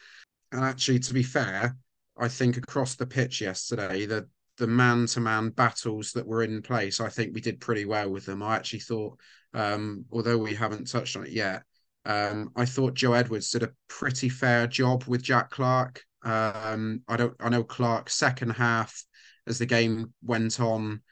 and 0.50 0.64
actually, 0.64 0.98
to 1.00 1.14
be 1.14 1.22
fair, 1.22 1.76
I 2.18 2.28
think 2.28 2.57
across 2.57 2.94
the 2.94 3.07
pitch 3.07 3.42
yesterday, 3.42 4.07
the 4.07 4.26
the 4.59 4.66
man 4.66 5.07
to 5.07 5.20
man 5.20 5.50
battles 5.50 6.12
that 6.12 6.26
were 6.26 6.42
in 6.42 6.62
place, 6.62 7.00
I 7.00 7.09
think 7.09 7.34
we 7.34 7.40
did 7.40 7.61
pretty 7.61 7.84
well 7.84 8.11
with 8.11 8.26
them. 8.26 8.42
I 8.42 8.57
actually 8.57 8.80
thought, 8.80 9.18
um, 9.55 10.05
although 10.11 10.38
we 10.38 10.55
haven't 10.55 10.90
touched 10.90 11.16
on 11.16 11.26
it 11.26 11.32
yet, 11.32 11.62
um, 12.05 12.50
I 12.57 12.64
thought 12.64 12.94
Joe 12.94 13.14
Edwards 13.14 13.50
did 13.50 13.62
a 13.62 13.72
pretty 13.88 14.28
fair 14.28 14.66
job 14.66 15.05
with 15.05 15.22
Jack 15.22 15.50
Clarke. 15.50 16.03
Um, 16.22 17.03
I 17.09 17.16
don't. 17.16 17.34
I 17.40 17.48
know 17.48 17.64
Clarke 17.64 18.11
second 18.11 18.50
half 18.50 19.05
as 19.46 19.59
the 19.59 19.66
game 19.66 20.12
went 20.22 20.61
on 20.61 21.03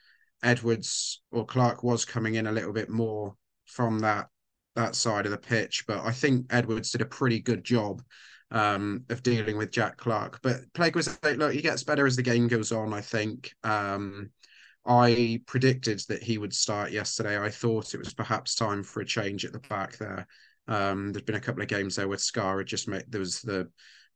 Edwards 0.42 1.22
or 1.30 1.44
Clarke 1.44 1.82
was 1.82 2.04
coming 2.04 2.34
in 2.34 2.46
a 2.46 2.52
little 2.52 2.72
bit 2.72 2.88
more 2.88 3.36
from 3.66 4.00
that 4.00 4.28
that 4.76 4.94
side 4.94 5.26
of 5.26 5.32
the 5.32 5.38
pitch, 5.38 5.84
but 5.86 6.00
I 6.00 6.12
think 6.12 6.46
Edwards 6.50 6.92
did 6.92 7.00
a 7.00 7.06
pretty 7.06 7.40
good 7.40 7.64
job 7.64 8.02
um, 8.50 9.04
of 9.08 9.22
dealing 9.22 9.56
with 9.56 9.70
Jack 9.70 9.96
Clarke. 9.96 10.40
But 10.42 10.60
Plague 10.74 10.96
was 10.96 11.18
like, 11.22 11.36
look, 11.36 11.52
he 11.52 11.62
gets 11.62 11.84
better 11.84 12.06
as 12.06 12.16
the 12.16 12.22
game 12.22 12.48
goes 12.48 12.72
on. 12.72 12.92
I 12.92 13.00
think 13.00 13.54
um, 13.62 14.30
I 14.86 15.42
predicted 15.46 16.02
that 16.08 16.22
he 16.22 16.38
would 16.38 16.54
start 16.54 16.90
yesterday. 16.90 17.38
I 17.38 17.50
thought 17.50 17.94
it 17.94 17.98
was 17.98 18.14
perhaps 18.14 18.54
time 18.54 18.82
for 18.82 19.00
a 19.00 19.06
change 19.06 19.44
at 19.44 19.52
the 19.52 19.60
back 19.60 19.96
there. 19.98 20.26
Um, 20.68 21.12
there's 21.12 21.24
been 21.24 21.36
a 21.36 21.40
couple 21.40 21.62
of 21.62 21.68
games 21.68 21.96
there 21.96 22.08
where 22.08 22.18
Scarr 22.18 22.58
had 22.58 22.66
just 22.66 22.88
made 22.88 23.04
there 23.08 23.20
was 23.20 23.40
the 23.40 23.68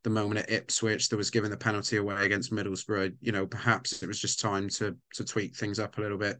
the 0.04 0.10
moment 0.10 0.38
at 0.38 0.50
Ipswich 0.50 1.08
that 1.08 1.16
was 1.16 1.30
given 1.30 1.50
the 1.50 1.56
penalty 1.56 1.96
away 1.96 2.26
against 2.26 2.52
Middlesbrough, 2.52 3.16
you 3.20 3.32
know, 3.32 3.46
perhaps 3.46 4.02
it 4.02 4.06
was 4.06 4.20
just 4.20 4.38
time 4.38 4.68
to 4.70 4.96
to 5.14 5.24
tweak 5.24 5.56
things 5.56 5.78
up 5.78 5.96
a 5.96 6.00
little 6.00 6.18
bit. 6.18 6.38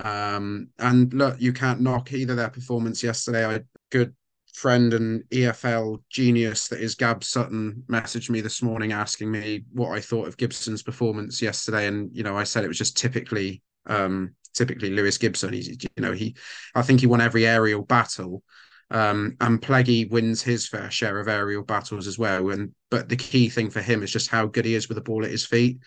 Um, 0.00 0.68
and 0.78 1.12
look, 1.14 1.40
you 1.40 1.52
can't 1.52 1.80
knock 1.80 2.12
either 2.12 2.34
their 2.34 2.50
performance 2.50 3.02
yesterday. 3.02 3.46
I 3.46 3.60
good 3.90 4.14
friend 4.56 4.94
and 4.94 5.22
EFL 5.30 6.02
genius 6.08 6.68
that 6.68 6.80
is 6.80 6.94
Gab 6.94 7.22
Sutton 7.22 7.84
messaged 7.88 8.30
me 8.30 8.40
this 8.40 8.62
morning 8.62 8.90
asking 8.90 9.30
me 9.30 9.64
what 9.72 9.90
I 9.90 10.00
thought 10.00 10.26
of 10.26 10.38
Gibson's 10.38 10.82
performance 10.82 11.42
yesterday, 11.42 11.86
and 11.86 12.08
you 12.16 12.22
know, 12.22 12.36
I 12.38 12.44
said 12.44 12.64
it 12.64 12.68
was 12.68 12.78
just 12.78 12.96
typically 12.96 13.62
um 13.84 14.34
typically 14.54 14.90
Lewis 14.90 15.18
Gibson. 15.18 15.52
He's 15.52 15.68
you 15.68 15.88
know 15.98 16.12
he 16.12 16.34
I 16.74 16.80
think 16.80 17.00
he 17.00 17.06
won 17.06 17.20
every 17.20 17.46
aerial 17.46 17.82
battle. 17.82 18.42
Um, 18.90 19.36
and 19.40 19.60
Pleggy 19.60 20.08
wins 20.08 20.42
his 20.42 20.66
fair 20.66 20.90
share 20.90 21.18
of 21.18 21.28
aerial 21.28 21.62
battles 21.62 22.06
as 22.06 22.18
well. 22.18 22.50
And 22.50 22.72
but 22.90 23.10
the 23.10 23.16
key 23.16 23.50
thing 23.50 23.68
for 23.68 23.82
him 23.82 24.02
is 24.02 24.12
just 24.12 24.30
how 24.30 24.46
good 24.46 24.64
he 24.64 24.74
is 24.74 24.88
with 24.88 24.96
the 24.96 25.02
ball 25.02 25.24
at 25.24 25.30
his 25.30 25.44
feet. 25.44 25.80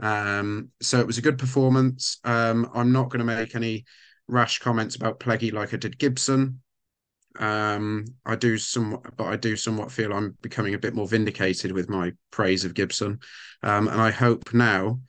Um, 0.00 0.70
so 0.82 0.98
it 0.98 1.06
was 1.06 1.18
a 1.18 1.22
good 1.22 1.38
performance. 1.38 2.18
Um, 2.24 2.68
I'm 2.74 2.92
not 2.92 3.10
going 3.10 3.24
to 3.24 3.24
make 3.24 3.54
any 3.54 3.84
rash 4.26 4.58
comments 4.58 4.96
about 4.96 5.20
Pleggy 5.20 5.52
like 5.52 5.74
I 5.74 5.76
did 5.76 5.98
Gibson. 5.98 6.60
Um, 7.38 8.04
I 8.24 8.36
do 8.36 8.58
some, 8.58 9.00
but 9.16 9.26
I 9.26 9.36
do 9.36 9.56
somewhat 9.56 9.92
feel 9.92 10.12
I'm 10.12 10.36
becoming 10.42 10.74
a 10.74 10.78
bit 10.78 10.94
more 10.94 11.08
vindicated 11.08 11.72
with 11.72 11.88
my 11.88 12.12
praise 12.30 12.64
of 12.64 12.74
Gibson. 12.74 13.20
Um, 13.62 13.88
and 13.88 14.00
I 14.00 14.10
hope 14.10 14.54
now, 14.54 15.00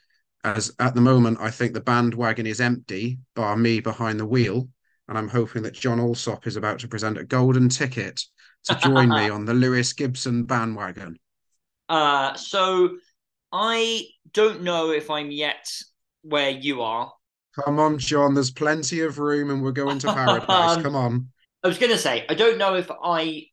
as 0.44 0.74
at 0.80 0.96
the 0.96 1.02
moment, 1.02 1.40
I 1.40 1.52
think 1.52 1.74
the 1.74 1.82
bandwagon 1.82 2.48
is 2.48 2.62
empty, 2.62 3.20
bar 3.36 3.58
me 3.58 3.80
behind 3.80 4.20
the 4.20 4.26
wheel 4.26 4.70
and 5.08 5.18
I'm 5.18 5.30
hoping 5.30 5.64
that 5.64 5.74
John 5.74 6.00
Alsop 6.00 6.48
is 6.48 6.56
about 6.56 6.80
to 6.80 6.88
present 6.88 7.18
a 7.18 7.24
golden 7.24 7.70
ticket 7.70 8.22
to 8.66 8.76
join 8.76 9.10
me 9.10 9.30
on 9.30 9.46
the 9.46 9.54
Lewis 9.54 9.94
Gibson 9.94 10.44
bandwagon. 10.44 11.18
Uh, 11.88 12.34
so 12.34 12.98
I 13.52 14.08
don't 14.34 14.64
know 14.64 14.92
if 14.92 15.10
I'm 15.10 15.32
yet 15.32 15.70
where 16.24 16.50
you 16.50 16.82
are. 16.82 17.14
Come 17.64 17.80
on, 17.80 17.98
John. 17.98 18.34
There's 18.34 18.52
plenty 18.52 19.02
of 19.02 19.18
room, 19.18 19.50
and 19.50 19.64
we're 19.64 19.72
going 19.72 20.00
to 20.00 20.08
paradise. 20.08 20.76
Come 20.84 20.96
on. 20.96 21.30
I 21.68 21.70
was 21.70 21.80
going 21.80 21.92
to 21.92 21.98
say 21.98 22.26
I 22.30 22.34
don't 22.34 22.58
know 22.58 22.76
if 22.76 22.90
I 23.04 23.48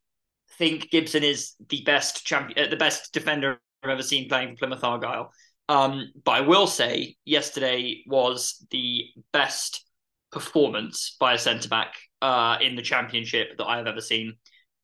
think 0.57 0.89
Gibson 0.93 1.25
is 1.25 1.55
the 1.69 1.83
best 1.83 2.25
champion, 2.25 2.69
uh, 2.69 2.71
the 2.71 2.77
best 2.77 3.12
defender 3.12 3.59
I've 3.83 3.91
ever 3.91 4.05
seen 4.05 4.29
playing 4.29 4.51
for 4.51 4.59
Plymouth 4.59 4.85
Argyle. 4.85 5.33
Um, 5.69 6.12
but 6.23 6.31
I 6.31 6.41
will 6.43 6.69
say 6.69 7.17
yesterday 7.25 8.05
was 8.07 8.65
the 8.71 9.07
best 9.33 9.85
performance 10.31 11.17
by 11.19 11.33
a 11.33 11.39
centre 11.39 11.69
back 11.69 11.95
uh, 12.23 12.59
in 12.62 12.77
the 12.77 12.83
championship 12.83 13.59
that 13.59 13.65
I 13.65 13.79
have 13.79 13.89
ever 13.89 14.01
seen 14.01 14.35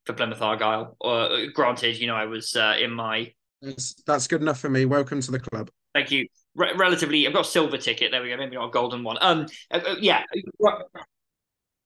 for 0.06 0.12
Plymouth 0.12 0.42
Argyle. 0.42 0.96
Uh, 1.00 1.52
granted, 1.54 2.00
you 2.00 2.08
know, 2.08 2.16
I 2.16 2.24
was 2.24 2.56
uh, 2.56 2.74
in 2.80 2.90
my. 2.90 3.32
That's, 3.62 3.94
that's 4.08 4.26
good 4.26 4.42
enough 4.42 4.58
for 4.58 4.70
me. 4.70 4.86
Welcome 4.86 5.20
to 5.20 5.30
the 5.30 5.38
club. 5.38 5.70
Thank 5.94 6.10
you. 6.10 6.26
re- 6.56 6.74
relatively. 6.74 7.28
I've 7.28 7.32
got 7.32 7.46
a 7.46 7.48
silver 7.48 7.78
ticket. 7.78 8.10
There 8.10 8.22
we 8.22 8.30
go. 8.30 8.36
Maybe 8.38 8.56
not 8.56 8.66
a 8.66 8.72
golden 8.72 9.04
one. 9.04 9.18
Um, 9.20 9.46
uh, 9.70 9.78
uh, 9.86 9.94
yeah. 10.00 10.24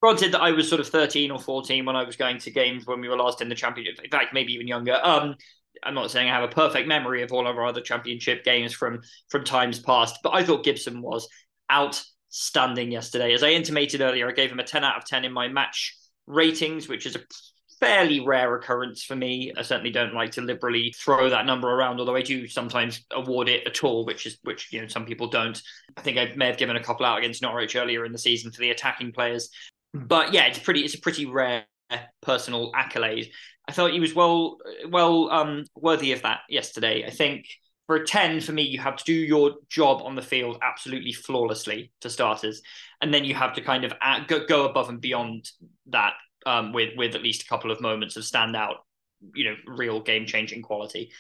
Granted 0.05 0.32
that 0.32 0.42
I 0.42 0.50
was 0.50 0.68
sort 0.68 0.82
of 0.82 0.88
13 0.88 1.30
or 1.30 1.38
14 1.38 1.86
when 1.86 1.96
I 1.96 2.05
was 2.05 2.14
going 2.14 2.36
to 2.36 2.50
games 2.50 2.84
when 2.84 3.00
we 3.00 3.09
were 3.09 3.16
last 3.16 3.40
in 3.40 3.48
the 3.48 3.55
championship. 3.55 4.05
In 4.05 4.11
fact, 4.11 4.34
maybe 4.34 4.52
even 4.52 4.68
younger. 4.68 5.00
Um, 5.02 5.34
I'm 5.82 5.94
not 5.94 6.11
saying 6.11 6.28
I 6.28 6.34
have 6.34 6.44
a 6.44 6.52
perfect 6.52 6.86
memory 6.86 7.22
of 7.22 7.32
all 7.32 7.46
of 7.46 7.57
our 7.57 7.64
other 7.64 7.80
championship 7.80 8.44
games 8.44 8.74
from 8.74 9.00
from 9.30 9.44
times 9.44 9.78
past, 9.78 10.18
but 10.22 10.34
I 10.34 10.44
thought 10.44 10.62
Gibson 10.62 11.00
was 11.00 11.26
outstanding 11.72 12.92
yesterday. 12.92 13.32
As 13.32 13.42
I 13.42 13.52
intimated 13.52 14.02
earlier, 14.02 14.28
I 14.28 14.32
gave 14.32 14.52
him 14.52 14.61
a 14.61 14.64
10 14.64 14.84
out 14.84 14.98
of 14.98 15.07
10 15.07 15.24
in 15.24 15.32
my 15.32 15.48
match 15.48 15.96
ratings, 16.26 16.86
which 16.86 17.07
is 17.07 17.16
a 17.16 17.20
fairly 17.80 18.20
rare 18.20 18.55
occurrence 18.57 19.05
for 19.05 19.16
me. 19.16 19.52
I 19.57 19.62
certainly 19.62 19.90
don't 19.90 20.14
like 20.14 20.32
to 20.32 20.42
liberally 20.42 20.94
throw 20.98 21.30
that 21.30 21.46
number 21.46 21.70
around, 21.70 21.98
although 21.98 22.16
I 22.16 22.22
do 22.22 22.46
sometimes 22.46 23.05
award 23.11 23.48
it 23.48 23.66
at 23.66 23.82
all, 23.82 24.05
which 24.05 24.26
is 24.26 24.38
which 24.42 24.70
you 24.70 24.82
know 24.82 24.88
some 24.88 25.07
people 25.07 25.28
don't. 25.28 25.61
I 25.96 26.02
think 26.02 26.18
I 26.18 26.30
may 26.36 26.46
have 26.46 26.59
given 26.59 26.76
a 26.76 26.82
couple 26.82 27.07
out 27.07 27.18
against 27.18 27.40
Norwich 27.40 27.74
earlier 27.74 28.05
in 28.05 28.12
the 28.12 28.18
season 28.18 28.52
for 28.52 28.61
the 28.61 28.70
attacking 28.70 29.12
players, 29.12 29.48
but 29.95 30.34
yeah, 30.34 30.47
it's 30.47 30.59
pretty. 30.59 30.80
It's 30.80 30.95
a 30.95 31.01
pretty 31.01 31.26
rare 31.26 31.64
personal 32.22 32.72
accolade. 32.74 33.30
I 33.68 33.72
thought 33.72 33.92
he 33.92 34.01
was 34.01 34.14
well 34.14 34.59
well 34.88 35.30
um, 35.30 35.64
worthy 35.76 36.12
of 36.12 36.22
that 36.22 36.40
yesterday. 36.49 37.05
I 37.07 37.11
think 37.11 37.47
for 37.86 37.97
a 37.97 38.07
10 38.07 38.40
for 38.40 38.53
me 38.53 38.62
you 38.62 38.78
have 38.78 38.97
to 38.97 39.05
do 39.05 39.12
your 39.12 39.57
job 39.68 40.03
on 40.03 40.14
the 40.14 40.22
field 40.22 40.59
absolutely 40.62 41.12
flawlessly 41.12 41.92
for 42.01 42.09
starters 42.09 42.62
and 43.03 43.12
then 43.12 43.24
you 43.24 43.34
have 43.34 43.53
to 43.53 43.61
kind 43.61 43.84
of 43.84 43.92
add, 44.01 44.26
go, 44.26 44.47
go 44.47 44.66
above 44.66 44.88
and 44.88 45.03
beyond 45.03 45.51
that 45.88 46.14
um, 46.47 46.72
with 46.72 46.90
with 46.97 47.14
at 47.14 47.22
least 47.22 47.42
a 47.42 47.47
couple 47.47 47.70
of 47.70 47.80
moments 47.80 48.16
of 48.16 48.22
standout, 48.22 48.76
you 49.34 49.45
know, 49.45 49.55
real 49.66 50.01
game 50.01 50.26
changing 50.26 50.62
quality. 50.62 51.11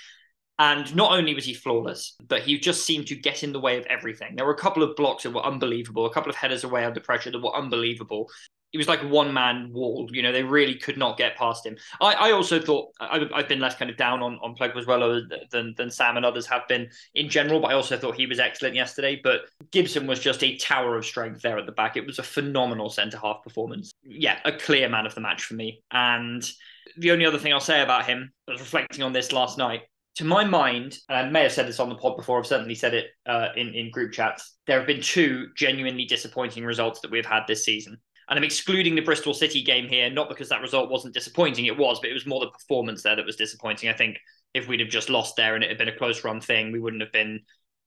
And 0.58 0.94
not 0.94 1.12
only 1.12 1.34
was 1.34 1.44
he 1.44 1.54
flawless, 1.54 2.14
but 2.28 2.42
he 2.42 2.58
just 2.60 2.86
seemed 2.86 3.08
to 3.08 3.16
get 3.16 3.42
in 3.42 3.52
the 3.52 3.58
way 3.58 3.76
of 3.76 3.86
everything. 3.86 4.36
There 4.36 4.46
were 4.46 4.54
a 4.54 4.58
couple 4.58 4.84
of 4.84 4.94
blocks 4.94 5.24
that 5.24 5.32
were 5.32 5.44
unbelievable, 5.44 6.06
a 6.06 6.12
couple 6.12 6.30
of 6.30 6.36
headers 6.36 6.62
away 6.62 6.84
under 6.84 7.00
pressure 7.00 7.32
that 7.32 7.42
were 7.42 7.56
unbelievable. 7.56 8.28
He 8.74 8.78
was 8.78 8.88
like 8.88 9.04
one 9.04 9.32
man 9.32 9.70
wall. 9.72 10.08
You 10.10 10.20
know, 10.20 10.32
they 10.32 10.42
really 10.42 10.74
could 10.74 10.98
not 10.98 11.16
get 11.16 11.36
past 11.36 11.64
him. 11.64 11.76
I, 12.00 12.14
I 12.14 12.32
also 12.32 12.60
thought 12.60 12.88
I, 12.98 13.24
have 13.36 13.48
been 13.48 13.60
less 13.60 13.76
kind 13.76 13.88
of 13.88 13.96
down 13.96 14.20
on 14.20 14.36
on 14.42 14.56
Pleguezuelo 14.56 15.22
than 15.52 15.74
than 15.76 15.92
Sam 15.92 16.16
and 16.16 16.26
others 16.26 16.44
have 16.46 16.66
been 16.66 16.90
in 17.14 17.28
general, 17.28 17.60
but 17.60 17.70
I 17.70 17.74
also 17.74 17.96
thought 17.96 18.16
he 18.16 18.26
was 18.26 18.40
excellent 18.40 18.74
yesterday. 18.74 19.20
But 19.22 19.42
Gibson 19.70 20.08
was 20.08 20.18
just 20.18 20.42
a 20.42 20.56
tower 20.56 20.96
of 20.96 21.06
strength 21.06 21.40
there 21.40 21.56
at 21.56 21.66
the 21.66 21.72
back. 21.72 21.96
It 21.96 22.04
was 22.04 22.18
a 22.18 22.24
phenomenal 22.24 22.90
centre 22.90 23.16
half 23.16 23.44
performance. 23.44 23.92
Yeah, 24.02 24.40
a 24.44 24.50
clear 24.50 24.88
man 24.88 25.06
of 25.06 25.14
the 25.14 25.20
match 25.20 25.44
for 25.44 25.54
me. 25.54 25.84
And 25.92 26.44
the 26.96 27.12
only 27.12 27.26
other 27.26 27.38
thing 27.38 27.52
I'll 27.52 27.60
say 27.60 27.80
about 27.80 28.06
him, 28.06 28.32
I 28.48 28.52
was 28.52 28.60
reflecting 28.60 29.04
on 29.04 29.12
this 29.12 29.30
last 29.30 29.56
night. 29.56 29.82
To 30.16 30.24
my 30.24 30.44
mind, 30.44 30.98
and 31.08 31.18
I 31.18 31.30
may 31.30 31.42
have 31.42 31.52
said 31.52 31.68
this 31.68 31.78
on 31.78 31.88
the 31.88 31.96
pod 31.96 32.16
before, 32.16 32.40
I've 32.40 32.46
certainly 32.46 32.74
said 32.74 32.94
it 32.94 33.06
uh, 33.26 33.50
in, 33.56 33.72
in 33.74 33.92
group 33.92 34.12
chats, 34.12 34.56
there 34.66 34.78
have 34.78 34.86
been 34.86 35.00
two 35.00 35.48
genuinely 35.56 36.06
disappointing 36.06 36.64
results 36.64 37.00
that 37.00 37.10
we've 37.12 37.26
had 37.26 37.44
this 37.46 37.64
season. 37.64 37.98
And 38.28 38.38
I'm 38.38 38.44
excluding 38.44 38.94
the 38.94 39.02
Bristol 39.02 39.34
City 39.34 39.62
game 39.62 39.88
here, 39.88 40.10
not 40.10 40.28
because 40.28 40.48
that 40.48 40.62
result 40.62 40.90
wasn't 40.90 41.14
disappointing, 41.14 41.66
it 41.66 41.76
was, 41.76 42.00
but 42.00 42.10
it 42.10 42.14
was 42.14 42.26
more 42.26 42.40
the 42.40 42.50
performance 42.50 43.02
there 43.02 43.16
that 43.16 43.26
was 43.26 43.36
disappointing. 43.36 43.88
I 43.88 43.92
think 43.92 44.18
if 44.54 44.68
we'd 44.68 44.80
have 44.80 44.88
just 44.88 45.10
lost 45.10 45.36
there 45.36 45.54
and 45.54 45.64
it 45.64 45.68
had 45.68 45.78
been 45.78 45.88
a 45.88 45.96
close 45.96 46.24
run 46.24 46.40
thing, 46.40 46.72
we 46.72 46.80
wouldn't 46.80 47.02
have 47.02 47.12
been 47.12 47.40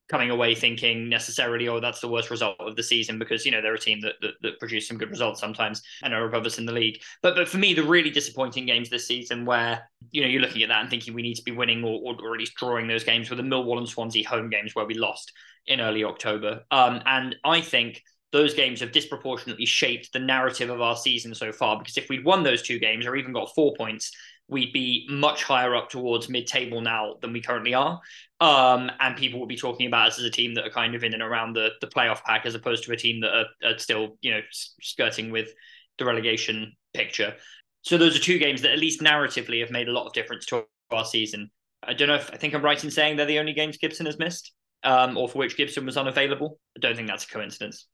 coming 0.10 0.30
away 0.30 0.56
thinking 0.56 1.10
necessarily, 1.10 1.68
oh, 1.68 1.80
that's 1.80 2.00
the 2.00 2.08
worst 2.08 2.30
result 2.30 2.56
of 2.60 2.76
the 2.76 2.84
season 2.84 3.20
because 3.20 3.46
you 3.46 3.52
know 3.52 3.62
they're 3.62 3.74
a 3.74 3.80
team 3.80 4.00
that 4.02 4.14
that, 4.22 4.34
that 4.42 4.60
produce 4.60 4.88
some 4.88 4.98
good 4.98 5.10
results 5.10 5.40
sometimes 5.40 5.82
and 6.04 6.14
are 6.14 6.26
above 6.26 6.46
us 6.46 6.58
in 6.58 6.66
the 6.66 6.72
league. 6.72 7.02
But 7.22 7.36
but 7.36 7.48
for 7.48 7.58
me, 7.58 7.74
the 7.74 7.84
really 7.84 8.10
disappointing 8.10 8.66
games 8.66 8.90
this 8.90 9.08
season, 9.08 9.46
where 9.46 9.90
you 10.12 10.22
know 10.22 10.28
you're 10.28 10.42
looking 10.42 10.64
at 10.64 10.70
that 10.70 10.82
and 10.82 10.90
thinking 10.90 11.14
we 11.14 11.22
need 11.22 11.36
to 11.36 11.44
be 11.44 11.52
winning 11.52 11.84
or, 11.84 12.00
or, 12.04 12.16
or 12.22 12.34
at 12.34 12.40
least 12.40 12.56
drawing 12.56 12.88
those 12.88 13.04
games, 13.04 13.30
were 13.30 13.36
the 13.36 13.44
Millwall 13.44 13.78
and 13.78 13.90
Swansea 13.90 14.28
home 14.28 14.50
games 14.50 14.76
where 14.76 14.86
we 14.86 14.94
lost 14.94 15.34
in 15.66 15.82
early 15.82 16.04
October. 16.04 16.64
Um, 16.72 17.02
and 17.06 17.36
I 17.44 17.62
think 17.62 18.02
those 18.32 18.54
games 18.54 18.82
have 18.82 18.92
disproportionately 18.92 19.66
shaped 19.66 20.12
the 20.12 20.20
narrative 20.20 20.70
of 20.70 20.82
our 20.82 20.96
season 20.98 21.34
so 21.34 21.52
far. 21.52 21.78
Because 21.78 21.98
if 21.98 22.10
we'd 22.10 22.26
won 22.26 22.44
those 22.44 22.62
two 22.62 22.80
games 22.80 23.06
or 23.06 23.16
even 23.16 23.34
got 23.34 23.54
four 23.56 23.74
points, 23.78 24.12
we'd 24.50 24.74
be 24.74 25.08
much 25.10 25.44
higher 25.44 25.76
up 25.76 25.90
towards 25.90 26.30
mid-table 26.30 26.82
now 26.82 27.16
than 27.22 27.34
we 27.34 27.42
currently 27.42 27.74
are. 27.74 28.00
Um, 28.40 28.92
and 29.00 29.16
people 29.16 29.40
would 29.40 29.50
be 29.50 29.58
talking 29.58 29.88
about 29.88 30.08
us 30.08 30.20
as 30.20 30.26
a 30.26 30.30
team 30.30 30.54
that 30.56 30.66
are 30.66 30.70
kind 30.70 30.96
of 30.96 31.04
in 31.04 31.14
and 31.14 31.24
around 31.24 31.54
the, 31.54 31.70
the 31.82 31.88
playoff 31.88 32.24
pack, 32.24 32.46
as 32.46 32.56
opposed 32.56 32.84
to 32.86 32.94
a 32.94 32.98
team 32.98 33.22
that 33.22 33.34
are, 33.34 33.46
are 33.64 33.78
still, 33.78 34.18
you 34.22 34.32
know, 34.32 34.42
skirting 34.52 35.32
with 35.32 35.50
the 35.98 36.06
relegation 36.06 36.74
picture. 36.94 37.36
So 37.82 37.98
those 37.98 38.16
are 38.18 38.22
two 38.22 38.40
games 38.40 38.62
that, 38.62 38.72
at 38.72 38.80
least 38.80 39.02
narratively, 39.02 39.62
have 39.62 39.72
made 39.72 39.88
a 39.88 39.94
lot 39.94 40.06
of 40.06 40.14
difference 40.14 40.46
to 40.48 40.66
our 40.92 41.06
season. 41.06 41.50
I 41.84 41.94
don't 41.94 42.08
know 42.08 42.16
if 42.16 42.30
I 42.32 42.38
think 42.38 42.54
I'm 42.54 42.64
right 42.64 42.82
in 42.84 42.92
saying 42.92 43.18
they're 43.18 43.26
the 43.26 43.40
only 43.40 43.54
games 43.54 43.78
Gibson 43.78 44.06
has 44.06 44.20
missed, 44.20 44.54
um, 44.84 45.18
or 45.18 45.28
for 45.28 45.40
which 45.40 45.58
Gibson 45.58 45.86
was 45.86 45.98
unavailable. 45.98 46.60
I 46.76 46.80
don't 46.80 46.96
think 46.96 47.08
that's 47.08 47.26
a 47.26 47.28
coincidence. 47.28 47.88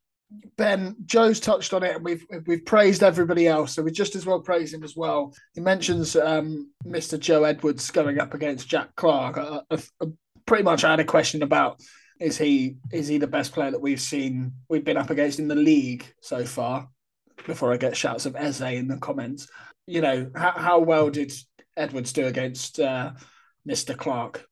Ben, 0.57 0.95
Joe's 1.05 1.39
touched 1.39 1.73
on 1.73 1.83
it, 1.83 1.95
and 1.95 2.05
we've 2.05 2.25
we've 2.45 2.65
praised 2.65 3.03
everybody 3.03 3.47
else, 3.47 3.73
so 3.73 3.81
we 3.81 3.91
just 3.91 4.15
as 4.15 4.25
well 4.25 4.39
praise 4.39 4.73
him 4.73 4.83
as 4.83 4.95
well. 4.95 5.33
He 5.53 5.61
mentions 5.61 6.15
um, 6.15 6.71
Mr. 6.85 7.19
Joe 7.19 7.43
Edwards 7.43 7.89
going 7.91 8.19
up 8.19 8.33
against 8.33 8.67
Jack 8.67 8.95
Clarke. 8.95 9.39
Pretty 10.45 10.63
much 10.63 10.83
I 10.83 10.91
had 10.91 10.99
a 10.99 11.05
question 11.05 11.41
about 11.41 11.81
is 12.19 12.37
he 12.37 12.75
is 12.91 13.07
he 13.07 13.17
the 13.17 13.27
best 13.27 13.53
player 13.53 13.71
that 13.71 13.81
we've 13.81 14.01
seen 14.01 14.53
we've 14.69 14.83
been 14.83 14.97
up 14.97 15.09
against 15.09 15.39
in 15.39 15.47
the 15.47 15.55
league 15.55 16.05
so 16.21 16.45
far? 16.45 16.87
Before 17.47 17.73
I 17.73 17.77
get 17.77 17.97
shouts 17.97 18.25
of 18.25 18.35
Eze 18.35 18.61
in 18.61 18.87
the 18.87 18.97
comments, 18.97 19.47
you 19.87 20.01
know 20.01 20.29
how, 20.35 20.51
how 20.51 20.79
well 20.79 21.09
did 21.09 21.33
Edwards 21.75 22.13
do 22.13 22.27
against 22.27 22.79
uh, 22.79 23.11
Mr. 23.67 23.97
Clarke? 23.97 24.45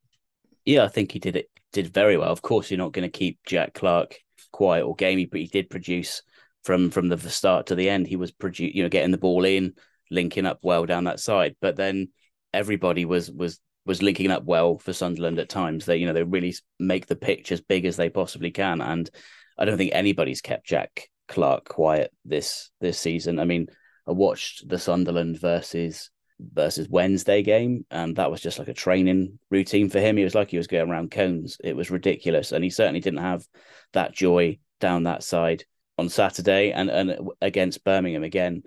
Yeah, 0.66 0.84
I 0.84 0.88
think 0.88 1.12
he 1.12 1.20
did 1.20 1.36
it 1.36 1.50
did 1.72 1.94
very 1.94 2.18
well. 2.18 2.32
Of 2.32 2.42
course, 2.42 2.70
you're 2.70 2.78
not 2.78 2.92
going 2.92 3.10
to 3.10 3.18
keep 3.18 3.40
Jack 3.46 3.74
Clarke 3.74 4.20
quiet 4.52 4.86
or 4.86 4.95
gamey, 4.95 5.26
but 5.26 5.39
he 5.39 5.47
did 5.47 5.70
produce 5.70 6.22
from 6.64 6.89
from 6.91 7.10
the 7.10 7.18
start 7.18 7.68
to 7.68 7.76
the 7.76 7.89
end. 7.89 8.08
He 8.08 8.16
was 8.16 8.32
produ- 8.32 8.74
you 8.74 8.84
know, 8.84 8.89
getting 8.89 9.12
the 9.12 9.18
ball 9.18 9.45
in, 9.45 9.74
linking 10.10 10.45
up 10.45 10.60
well 10.64 10.86
down 10.86 11.06
that 11.06 11.20
side. 11.20 11.56
But 11.62 11.76
then 11.76 12.10
everybody 12.54 13.06
was 13.06 13.32
was 13.32 13.60
was 13.86 14.02
linking 14.02 14.32
up 14.32 14.43
well 14.43 14.78
for 14.78 14.93
Sunderland 14.93 15.39
at 15.39 15.49
times. 15.49 15.86
They 15.86 15.97
you 15.97 16.06
know 16.06 16.14
they 16.14 16.24
really 16.24 16.56
make 16.80 17.08
the 17.08 17.16
pitch 17.16 17.52
as 17.52 17.62
big 17.62 17.86
as 17.86 17.97
they 17.97 18.10
possibly 18.10 18.52
can, 18.52 18.82
and 18.82 19.10
I 19.58 19.66
don't 19.66 19.78
think 19.78 19.91
anybody's 19.93 20.41
kept 20.41 20.66
Jack 20.66 21.10
Clarke 21.28 21.68
quiet 21.68 22.12
this 22.26 22.70
this 22.80 22.99
season. 22.99 23.39
I 23.39 23.45
mean, 23.45 23.68
I 24.08 24.12
watched 24.12 24.68
the 24.68 24.80
Sunderland 24.80 25.39
versus 25.39 26.12
versus 26.54 26.88
Wednesday 26.89 27.44
game, 27.44 27.86
and 27.92 28.16
that 28.16 28.32
was 28.32 28.42
just 28.42 28.60
like 28.60 28.68
a 28.68 28.74
training 28.74 29.39
routine 29.50 29.89
for 29.89 30.00
him. 30.00 30.18
He 30.18 30.24
was 30.24 30.36
like 30.36 30.52
he 30.52 30.58
was 30.58 30.68
going 30.68 30.89
around 30.89 31.12
cones. 31.12 31.58
It 31.64 31.76
was 31.76 31.92
ridiculous, 31.92 32.52
and 32.52 32.64
he 32.64 32.70
certainly 32.70 33.00
didn't 33.00 33.20
have 33.20 33.46
that 33.94 34.14
joy 34.14 34.60
down 34.80 35.04
that 35.04 35.24
side 35.24 35.66
on 35.98 36.10
Saturday. 36.10 36.72
And 36.72 36.89
and 36.89 37.30
against 37.42 37.84
Birmingham 37.84 38.24
again, 38.24 38.64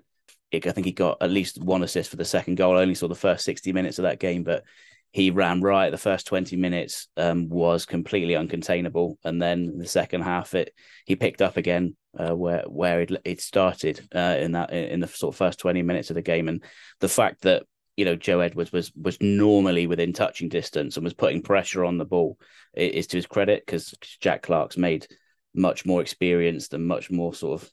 I 0.53 0.59
think 0.59 0.85
he 0.85 0.91
got 0.91 1.17
at 1.21 1.31
least 1.31 1.61
one 1.61 1.83
assist 1.83 2.09
for 2.09 2.15
the 2.17 2.25
second 2.25 2.55
goal. 2.55 2.77
I 2.77 2.81
only 2.81 2.95
saw 2.95 3.07
the 3.07 3.15
first 3.15 3.45
sixty 3.45 3.73
minutes 3.73 3.99
of 3.99 4.03
that 4.03 4.19
game, 4.19 4.43
but 4.43 4.63
he 5.11 5.31
ran 5.31 5.61
right. 5.61 5.89
The 5.89 5.97
first 5.97 6.27
twenty 6.27 6.55
minutes 6.55 7.07
um, 7.17 7.49
was 7.49 7.85
completely 7.85 8.33
uncontainable, 8.33 9.17
and 9.23 9.41
then 9.41 9.77
the 9.77 9.87
second 9.87 10.21
half, 10.21 10.53
it 10.55 10.73
he 11.05 11.15
picked 11.15 11.41
up 11.41 11.57
again 11.57 11.95
uh, 12.17 12.35
where 12.35 12.63
where 12.67 13.01
it, 13.01 13.11
it 13.25 13.41
started 13.41 14.07
uh, 14.13 14.37
in 14.39 14.53
that 14.53 14.71
in 14.71 14.99
the 14.99 15.07
sort 15.07 15.33
of 15.33 15.37
first 15.37 15.59
twenty 15.59 15.81
minutes 15.81 16.09
of 16.09 16.15
the 16.15 16.21
game, 16.21 16.47
and 16.47 16.63
the 16.99 17.09
fact 17.09 17.41
that 17.41 17.63
you 17.97 18.05
know 18.05 18.15
Joe 18.15 18.39
Edwards 18.39 18.71
was 18.71 18.91
was 18.95 19.17
normally 19.21 19.87
within 19.87 20.13
touching 20.13 20.49
distance 20.49 20.97
and 20.97 21.03
was 21.03 21.13
putting 21.13 21.41
pressure 21.41 21.85
on 21.85 21.97
the 21.97 22.05
ball 22.05 22.37
is 22.73 23.07
to 23.07 23.17
his 23.17 23.25
credit 23.25 23.63
because 23.65 23.93
Jack 24.19 24.43
Clarke's 24.43 24.77
made 24.77 25.07
much 25.53 25.85
more 25.85 26.01
experienced 26.01 26.73
and 26.73 26.85
much 26.85 27.09
more 27.09 27.33
sort 27.33 27.61
of 27.61 27.71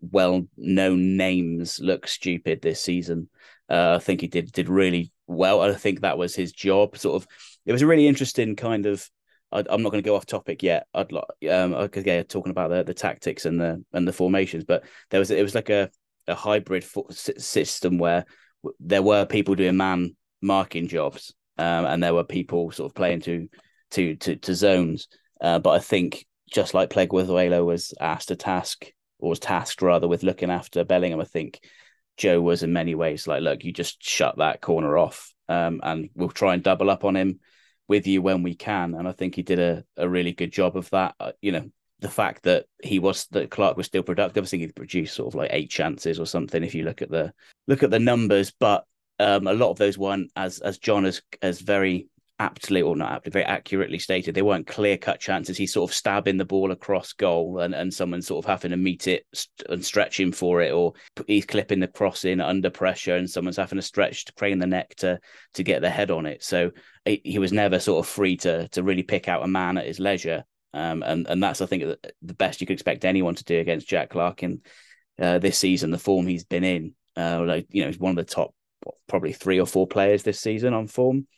well 0.00 0.46
known 0.56 1.16
names 1.16 1.78
look 1.80 2.06
stupid 2.06 2.60
this 2.60 2.80
season. 2.80 3.28
Uh, 3.68 3.94
I 3.96 3.98
think 4.00 4.20
he 4.20 4.28
did 4.28 4.52
did 4.52 4.68
really 4.68 5.12
well. 5.26 5.62
I 5.62 5.72
think 5.74 6.00
that 6.00 6.18
was 6.18 6.34
his 6.34 6.52
job. 6.52 6.96
Sort 6.98 7.22
of, 7.22 7.28
it 7.64 7.72
was 7.72 7.82
a 7.82 7.86
really 7.86 8.06
interesting 8.06 8.56
kind 8.56 8.86
of. 8.86 9.08
I, 9.52 9.60
am 9.70 9.82
not 9.82 9.90
going 9.90 10.02
to 10.02 10.08
go 10.08 10.16
off 10.16 10.26
topic 10.26 10.62
yet. 10.62 10.86
I'd 10.94 11.12
like, 11.12 11.24
um, 11.50 11.74
okay, 11.74 12.22
talking 12.22 12.50
about 12.50 12.70
the, 12.70 12.82
the 12.84 12.94
tactics 12.94 13.44
and 13.44 13.60
the 13.60 13.84
and 13.92 14.06
the 14.08 14.12
formations, 14.12 14.64
but 14.64 14.84
there 15.10 15.20
was 15.20 15.30
it 15.30 15.42
was 15.42 15.54
like 15.54 15.70
a 15.70 15.90
a 16.28 16.34
hybrid 16.34 16.84
system 17.12 17.98
where 17.98 18.24
there 18.80 19.02
were 19.02 19.26
people 19.26 19.54
doing 19.54 19.76
man 19.76 20.16
marking 20.40 20.88
jobs, 20.88 21.34
um, 21.58 21.84
and 21.84 22.02
there 22.02 22.14
were 22.14 22.24
people 22.24 22.70
sort 22.70 22.90
of 22.90 22.94
playing 22.94 23.20
to 23.20 23.48
to 23.92 24.16
to, 24.16 24.36
to 24.36 24.54
zones. 24.54 25.08
Uh, 25.40 25.58
but 25.58 25.70
I 25.70 25.78
think 25.80 26.24
just 26.50 26.74
like 26.74 26.90
Pleguezuelo 26.90 27.64
was 27.64 27.94
asked 28.00 28.30
a 28.30 28.36
task 28.36 28.86
or 29.18 29.30
was 29.30 29.40
tasked 29.40 29.82
rather 29.82 30.06
with 30.06 30.22
looking 30.22 30.50
after 30.50 30.84
Bellingham, 30.84 31.20
I 31.20 31.24
think 31.24 31.60
Joe 32.16 32.40
was 32.40 32.62
in 32.62 32.72
many 32.72 32.94
ways 32.94 33.26
like, 33.26 33.42
look, 33.42 33.64
you 33.64 33.72
just 33.72 34.02
shut 34.02 34.38
that 34.38 34.60
corner 34.60 34.96
off, 34.96 35.32
um, 35.48 35.80
and 35.82 36.08
we'll 36.14 36.28
try 36.28 36.54
and 36.54 36.62
double 36.62 36.90
up 36.90 37.04
on 37.04 37.16
him 37.16 37.40
with 37.92 38.06
you 38.06 38.22
when 38.22 38.42
we 38.42 38.54
can. 38.54 38.94
And 38.94 39.06
I 39.06 39.12
think 39.12 39.34
he 39.34 39.42
did 39.42 39.58
a, 39.58 39.84
a 39.98 40.08
really 40.08 40.32
good 40.32 40.50
job 40.50 40.78
of 40.78 40.88
that. 40.90 41.14
Uh, 41.20 41.32
you 41.42 41.52
know, 41.52 41.70
the 42.00 42.08
fact 42.08 42.44
that 42.44 42.64
he 42.82 42.98
was 42.98 43.26
that 43.32 43.50
Clarke 43.50 43.76
was 43.76 43.84
still 43.84 44.02
productive. 44.02 44.44
I 44.44 44.46
think 44.46 44.62
he 44.62 44.68
produced 44.68 45.14
sort 45.14 45.28
of 45.28 45.34
like 45.34 45.50
eight 45.52 45.68
chances 45.68 46.18
or 46.18 46.24
something 46.24 46.64
if 46.64 46.74
you 46.74 46.84
look 46.84 47.02
at 47.02 47.10
the 47.10 47.34
look 47.68 47.82
at 47.82 47.90
the 47.90 47.98
numbers. 47.98 48.50
But 48.50 48.86
um, 49.18 49.46
a 49.46 49.52
lot 49.52 49.68
of 49.68 49.76
those 49.76 49.98
weren't 49.98 50.30
as 50.36 50.58
as 50.60 50.78
John 50.78 51.04
has 51.04 51.20
has 51.42 51.60
very 51.60 52.08
aptly 52.42 52.82
or 52.82 52.96
not 52.96 53.12
aptly, 53.12 53.30
very 53.30 53.44
accurately 53.44 54.00
stated. 54.00 54.34
They 54.34 54.42
weren't 54.42 54.66
clear 54.66 54.98
cut 54.98 55.20
chances. 55.20 55.56
He's 55.56 55.72
sort 55.72 55.88
of 55.88 55.94
stabbing 55.94 56.38
the 56.38 56.44
ball 56.44 56.72
across 56.72 57.12
goal 57.12 57.60
and, 57.60 57.72
and 57.72 57.94
someone 57.94 58.20
sort 58.20 58.44
of 58.44 58.48
having 58.48 58.72
to 58.72 58.76
meet 58.76 59.06
it 59.06 59.24
and 59.68 59.84
stretch 59.84 60.18
him 60.18 60.32
for 60.32 60.60
it, 60.60 60.72
or 60.72 60.94
he's 61.28 61.46
clipping 61.46 61.78
the 61.78 61.86
cross 61.86 62.24
in 62.24 62.40
under 62.40 62.68
pressure 62.68 63.14
and 63.14 63.30
someone's 63.30 63.58
having 63.58 63.78
to 63.78 63.82
stretch 63.82 64.24
to 64.24 64.32
crane 64.32 64.58
the 64.58 64.66
neck 64.66 64.92
to 64.96 65.20
to 65.54 65.62
get 65.62 65.82
the 65.82 65.90
head 65.90 66.10
on 66.10 66.26
it. 66.26 66.42
So 66.42 66.72
he, 67.04 67.38
was 67.38 67.52
never 67.52 67.78
sort 67.78 68.04
of 68.04 68.10
free 68.10 68.36
to 68.38 68.68
to 68.68 68.82
really 68.82 69.04
pick 69.04 69.28
out 69.28 69.44
a 69.44 69.48
man 69.48 69.78
at 69.78 69.86
his 69.86 70.00
leisure. 70.00 70.44
Um, 70.74 71.04
and 71.04 71.28
and 71.28 71.40
that's 71.40 71.60
I 71.60 71.66
think 71.66 71.84
the 72.22 72.34
best 72.34 72.60
you 72.60 72.66
could 72.66 72.74
expect 72.74 73.04
anyone 73.04 73.36
to 73.36 73.44
do 73.44 73.60
against 73.60 73.88
Jack 73.88 74.10
Clarke 74.10 74.42
in 74.42 74.62
uh, 75.20 75.38
this 75.38 75.58
season. 75.58 75.92
The 75.92 75.98
form 75.98 76.26
he's 76.26 76.44
been 76.44 76.64
in, 76.64 76.94
uh, 77.16 77.40
like 77.46 77.68
you 77.70 77.82
know, 77.82 77.88
he's 77.88 78.00
one 78.00 78.10
of 78.10 78.16
the 78.16 78.34
top 78.34 78.52
probably 79.06 79.32
three 79.32 79.60
or 79.60 79.66
four 79.66 79.86
players 79.86 80.24
this 80.24 80.40
season 80.40 80.74
on 80.74 80.88
form. 80.88 81.28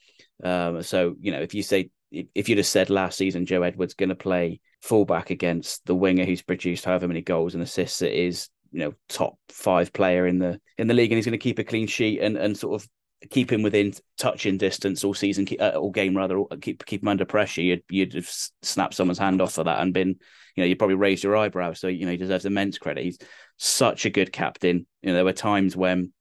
Um, 0.42 0.82
so 0.82 1.14
you 1.20 1.32
know, 1.32 1.40
if 1.40 1.54
you 1.54 1.62
say 1.62 1.90
if 2.10 2.48
you'd 2.48 2.58
have 2.58 2.66
said 2.66 2.90
last 2.90 3.18
season 3.18 3.46
Joe 3.46 3.62
Edwards 3.62 3.94
going 3.94 4.08
to 4.08 4.14
play 4.14 4.60
fullback 4.82 5.30
against 5.30 5.84
the 5.86 5.94
winger 5.94 6.24
who's 6.24 6.42
produced 6.42 6.84
however 6.84 7.08
many 7.08 7.22
goals 7.22 7.54
and 7.54 7.62
assists 7.62 8.02
it 8.02 8.12
is, 8.12 8.48
you 8.70 8.80
know, 8.80 8.92
top 9.08 9.36
five 9.48 9.92
player 9.92 10.26
in 10.26 10.38
the 10.38 10.60
in 10.78 10.86
the 10.86 10.94
league, 10.94 11.10
and 11.10 11.16
he's 11.16 11.26
going 11.26 11.32
to 11.32 11.38
keep 11.38 11.58
a 11.58 11.64
clean 11.64 11.86
sheet 11.86 12.20
and 12.20 12.36
and 12.36 12.56
sort 12.56 12.80
of 12.80 12.88
keep 13.30 13.50
him 13.50 13.62
within 13.62 13.92
touching 14.18 14.58
distance 14.58 15.04
all 15.04 15.14
season, 15.14 15.46
uh, 15.58 15.70
all 15.70 15.90
game 15.90 16.16
rather, 16.16 16.42
keep 16.60 16.84
keep 16.84 17.02
him 17.02 17.08
under 17.08 17.24
pressure. 17.24 17.62
You'd 17.62 17.82
you'd 17.88 18.14
have 18.14 18.30
snapped 18.62 18.94
someone's 18.94 19.18
hand 19.18 19.40
off 19.40 19.54
for 19.54 19.64
that 19.64 19.80
and 19.80 19.94
been, 19.94 20.08
you 20.08 20.62
know, 20.62 20.64
you'd 20.64 20.78
probably 20.78 20.96
raised 20.96 21.24
your 21.24 21.36
eyebrow. 21.36 21.72
So 21.72 21.88
you 21.88 22.04
know, 22.04 22.12
he 22.12 22.16
deserves 22.16 22.44
immense 22.44 22.78
credit. 22.78 23.04
He's 23.04 23.18
such 23.56 24.04
a 24.04 24.10
good 24.10 24.32
captain. 24.32 24.86
You 25.02 25.08
know, 25.08 25.14
there 25.14 25.24
were 25.24 25.32
times 25.32 25.76
when 25.76 26.12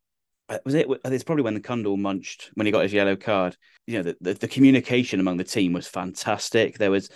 was 0.65 0.73
it? 0.73 0.87
It's 1.05 1.23
probably 1.23 1.43
when 1.43 1.53
the 1.53 1.59
Cundle 1.59 1.97
munched 1.97 2.51
when 2.55 2.65
he 2.65 2.71
got 2.71 2.83
his 2.83 2.93
yellow 2.93 3.15
card. 3.15 3.57
You 3.87 3.97
know, 3.97 4.03
the, 4.03 4.17
the, 4.21 4.33
the 4.33 4.47
communication 4.47 5.19
among 5.19 5.37
the 5.37 5.43
team 5.43 5.73
was 5.73 5.87
fantastic. 5.87 6.77
There 6.77 6.91
was 6.91 7.09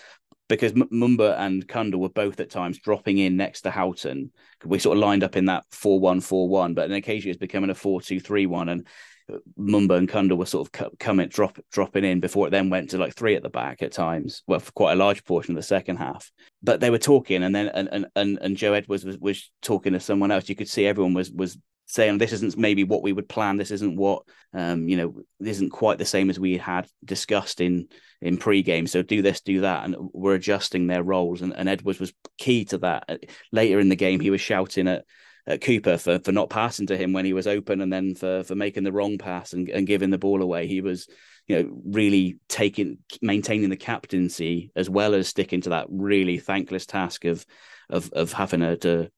because 0.48 0.72
M- 0.72 0.90
Mumba 0.92 1.38
and 1.40 1.68
Cundle 1.68 2.00
were 2.00 2.10
both 2.10 2.40
at 2.40 2.50
times 2.50 2.80
dropping 2.80 3.18
in 3.18 3.36
next 3.36 3.62
to 3.62 3.72
Houghton. 3.72 4.32
We 4.64 4.80
sort 4.80 4.98
of 4.98 5.02
lined 5.02 5.24
up 5.24 5.36
in 5.36 5.46
that 5.46 5.66
4 5.72 6.00
1 6.00 6.22
4 6.22 6.48
1, 6.48 6.74
but 6.74 6.90
then 6.90 6.98
occasionally 6.98 7.32
it's 7.32 7.40
becoming 7.40 7.70
a 7.70 7.76
4 7.76 8.02
2 8.02 8.20
3 8.20 8.46
1. 8.46 8.70
And 8.70 8.88
uh, 9.32 9.38
Mumba 9.60 9.98
and 9.98 10.08
Cundle 10.08 10.38
were 10.38 10.46
sort 10.46 10.68
of 10.68 10.98
coming, 11.00 11.28
drop, 11.28 11.60
dropping 11.72 12.06
in 12.06 12.20
before 12.20 12.48
it 12.48 12.52
then 12.52 12.70
went 12.70 12.92
to 12.92 12.98
like 12.98 13.14
three 13.14 13.36
at 13.36 13.44
the 13.44 13.50
back 13.50 13.82
at 13.82 13.92
times. 13.92 14.44
Well, 14.48 14.60
for 14.60 14.72
quite 14.72 14.94
a 14.94 14.98
large 14.98 15.26
portion 15.26 15.52
of 15.52 15.58
the 15.58 15.68
second 15.68 15.98
half. 15.98 16.32
But 16.64 16.80
they 16.80 16.90
were 16.90 16.98
talking, 16.98 17.44
and 17.44 17.54
then 17.54 17.68
and 17.68 17.90
and 17.92 18.06
and, 18.16 18.40
and 18.42 18.58
Joe 18.58 18.74
Edwards 18.74 19.04
was, 19.04 19.18
was 19.18 19.52
talking 19.62 19.94
to 19.94 20.00
someone 20.00 20.32
else. 20.32 20.50
You 20.50 20.56
could 20.56 20.70
see 20.70 20.86
everyone 20.86 21.14
was 21.14 21.30
was 21.32 21.58
saying 21.88 22.18
this 22.18 22.34
isn't 22.34 22.58
maybe 22.58 22.84
what 22.84 23.02
we 23.02 23.14
would 23.14 23.28
plan. 23.28 23.58
This 23.58 23.72
isn't 23.72 23.96
what 23.96 24.24
um 24.54 24.88
you 24.88 24.98
know 24.98 25.16
isn't 25.40 25.72
quite 25.72 25.98
the 25.98 26.06
same 26.06 26.30
as 26.30 26.40
we 26.40 26.58
had 26.58 26.88
discussed 27.04 27.60
in 27.60 27.88
in 28.22 28.38
pre-game 28.38 28.88
so 28.88 29.02
do 29.02 29.22
this 29.22 29.42
do 29.42 29.62
that. 29.62 29.86
And 29.86 29.96
we're 30.14 30.36
adjusting 30.36 30.88
their 30.88 31.04
roles. 31.04 31.42
And, 31.42 31.54
and 31.54 31.68
edwards 31.68 32.00
was 32.00 32.14
key 32.38 32.66
to 32.66 32.78
that. 32.80 33.06
Uh, 33.10 33.18
later 33.52 33.80
in 33.80 33.90
the 33.90 33.96
game 33.96 34.20
he 34.20 34.30
was 34.30 34.42
shouting 34.42 34.88
at, 34.88 35.06
at 35.48 35.62
cooper 35.62 35.98
for 35.98 36.20
for 36.20 36.32
not 36.32 36.50
passing 36.50 36.88
to 36.88 36.98
him 36.98 37.14
when 37.14 37.26
he 37.26 37.34
was 37.34 37.48
open 37.48 37.82
and 37.82 37.92
then 37.92 38.16
for 38.16 38.44
for 38.44 38.56
making 38.56 38.84
the 38.84 38.92
wrong 38.92 39.18
pass 39.18 39.54
and, 39.54 39.70
and 39.70 39.88
giving 39.88 40.10
the 40.10 40.18
ball 40.18 40.42
away. 40.42 40.68
He 40.68 40.82
was 40.82 41.08
you 41.48 41.64
know 41.64 41.82
really 41.86 42.38
taking 42.50 43.00
maintaining 43.22 43.70
the 43.70 43.78
captaincy 43.78 44.72
as 44.76 44.90
well 44.90 45.16
as 45.16 45.30
sticking 45.30 45.62
to 45.62 45.70
that 45.70 45.88
really 45.90 46.38
thankless 46.38 46.86
task 46.86 47.24
of 47.24 47.46
of 47.90 48.12
of 48.12 48.34
having 48.34 48.60
to, 48.60 49.10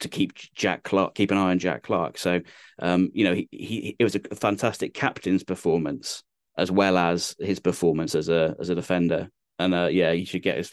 to 0.00 0.08
keep 0.08 0.34
Jack 0.54 0.82
Clarke, 0.82 1.14
keep 1.14 1.30
an 1.30 1.38
eye 1.38 1.50
on 1.50 1.58
Jack 1.58 1.82
Clarke. 1.82 2.18
So, 2.18 2.40
um, 2.78 3.10
you 3.14 3.24
know, 3.24 3.34
he, 3.34 3.48
he 3.50 3.96
it 3.98 4.04
was 4.04 4.14
a 4.14 4.20
fantastic 4.34 4.94
captain's 4.94 5.44
performance 5.44 6.22
as 6.58 6.70
well 6.70 6.96
as 6.96 7.34
his 7.38 7.60
performance 7.60 8.14
as 8.14 8.28
a 8.28 8.56
as 8.60 8.68
a 8.68 8.74
defender. 8.74 9.28
And 9.58 9.74
uh, 9.74 9.88
yeah, 9.90 10.12
he 10.12 10.24
should 10.24 10.42
get 10.42 10.56
his 10.56 10.70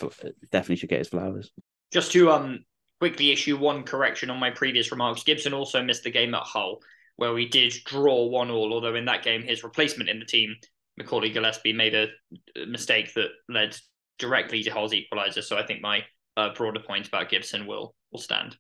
definitely 0.52 0.78
should 0.78 0.90
get 0.90 1.00
his 1.00 1.10
flowers. 1.10 1.52
Just 1.92 2.12
to 2.14 2.32
um 2.32 2.66
quickly 3.00 3.32
issue 3.32 3.58
one 3.58 3.84
correction 3.84 4.30
on 4.30 4.40
my 4.40 4.50
previous 4.50 4.92
remarks. 4.92 5.24
Gibson 5.24 5.54
also 5.54 5.84
missed 5.84 6.04
the 6.04 6.12
game 6.12 6.34
at 6.34 6.44
Hull, 6.44 6.80
where 7.18 7.34
we 7.34 7.48
did 7.48 7.74
draw 7.86 8.28
one 8.28 8.50
all. 8.50 8.74
Although 8.74 8.96
in 8.96 9.06
that 9.06 9.24
game, 9.24 9.42
his 9.42 9.64
replacement 9.64 10.10
in 10.10 10.20
the 10.20 10.26
team, 10.26 10.56
Macaulay 10.98 11.32
Gillespie, 11.32 11.74
made 11.74 11.96
a 11.96 12.08
mistake 12.66 13.14
that 13.16 13.30
led 13.50 13.78
directly 14.20 14.64
to 14.64 14.70
Hull's 14.70 14.94
equaliser. 14.94 15.44
So 15.44 15.58
I 15.58 15.66
think 15.66 15.82
my 15.82 16.04
uh, 16.38 16.54
broader 16.54 16.80
point 16.80 17.08
about 17.08 17.30
Gibson 17.30 17.68
will 17.68 17.96
will 18.12 18.20
stand. 18.20 18.58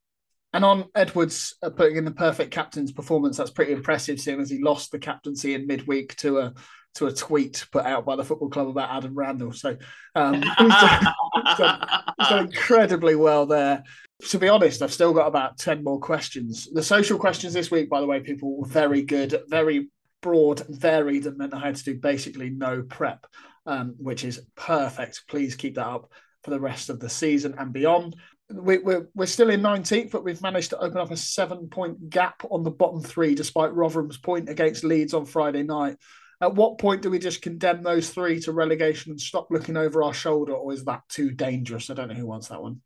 And 0.53 0.63
on 0.63 0.85
Edwards 0.93 1.55
uh, 1.63 1.71
putting 1.71 1.97
in 1.97 2.05
the 2.05 2.11
perfect 2.11 2.51
captain's 2.51 2.91
performance, 2.91 3.37
that's 3.37 3.49
pretty 3.49 3.71
impressive, 3.71 4.19
seeing 4.19 4.39
as 4.39 4.51
he 4.51 4.61
lost 4.61 4.91
the 4.91 4.99
captaincy 4.99 5.55
in 5.55 5.67
midweek 5.67 6.15
to 6.17 6.39
a 6.39 6.53
to 6.95 7.07
a 7.07 7.13
tweet 7.13 7.65
put 7.71 7.85
out 7.85 8.05
by 8.05 8.15
the 8.15 8.23
football 8.23 8.49
club 8.49 8.67
about 8.67 8.95
Adam 8.95 9.15
Randall. 9.15 9.51
So 9.51 9.75
um, 10.15 10.35
he's, 10.57 10.69
done, 10.69 11.07
he's, 11.45 11.57
done, 11.57 11.87
he's, 12.19 12.29
done, 12.29 12.45
incredibly 12.45 13.15
well 13.15 13.45
there. 13.47 13.83
To 14.29 14.37
be 14.37 14.47
honest, 14.47 14.81
I've 14.81 14.93
still 14.93 15.11
got 15.11 15.27
about 15.27 15.57
10 15.57 15.83
more 15.83 15.99
questions. 15.99 16.67
The 16.71 16.83
social 16.83 17.17
questions 17.17 17.53
this 17.53 17.71
week, 17.71 17.89
by 17.89 17.99
the 17.99 18.05
way, 18.05 18.19
people 18.19 18.57
were 18.57 18.67
very 18.67 19.01
good, 19.01 19.41
very 19.47 19.89
broad, 20.21 20.63
varied, 20.69 21.25
and 21.25 21.37
meant 21.37 21.53
I 21.53 21.59
had 21.59 21.75
to 21.77 21.83
do 21.83 21.95
basically 21.99 22.51
no 22.51 22.83
prep, 22.83 23.25
um, 23.65 23.95
which 23.97 24.23
is 24.23 24.45
perfect. 24.55 25.23
Please 25.27 25.55
keep 25.55 25.75
that 25.75 25.87
up 25.87 26.11
for 26.43 26.51
the 26.51 26.59
rest 26.59 26.89
of 26.89 26.99
the 26.99 27.09
season 27.09 27.55
and 27.57 27.73
beyond 27.73 28.15
we, 28.49 28.77
we're, 28.79 29.07
we're 29.15 29.25
still 29.25 29.49
in 29.49 29.61
19th, 29.61 30.11
but 30.11 30.23
we've 30.23 30.41
managed 30.41 30.71
to 30.71 30.79
open 30.79 30.97
up 30.97 31.11
a 31.11 31.17
seven 31.17 31.67
point 31.69 32.09
gap 32.09 32.43
on 32.49 32.63
the 32.63 32.71
bottom 32.71 33.01
three, 33.01 33.35
despite 33.35 33.73
Rotherham's 33.73 34.17
point 34.17 34.49
against 34.49 34.83
Leeds 34.83 35.13
on 35.13 35.25
Friday 35.25 35.63
night. 35.63 35.97
At 36.41 36.55
what 36.55 36.77
point 36.77 37.01
do 37.01 37.09
we 37.09 37.19
just 37.19 37.41
condemn 37.41 37.83
those 37.83 38.09
three 38.09 38.39
to 38.41 38.51
relegation 38.51 39.11
and 39.11 39.21
stop 39.21 39.47
looking 39.49 39.77
over 39.77 40.03
our 40.03 40.13
shoulder, 40.13 40.53
or 40.53 40.73
is 40.73 40.83
that 40.85 41.01
too 41.07 41.31
dangerous? 41.31 41.89
I 41.89 41.93
don't 41.93 42.09
know 42.09 42.15
who 42.15 42.27
wants 42.27 42.49
that 42.49 42.61
one. 42.61 42.81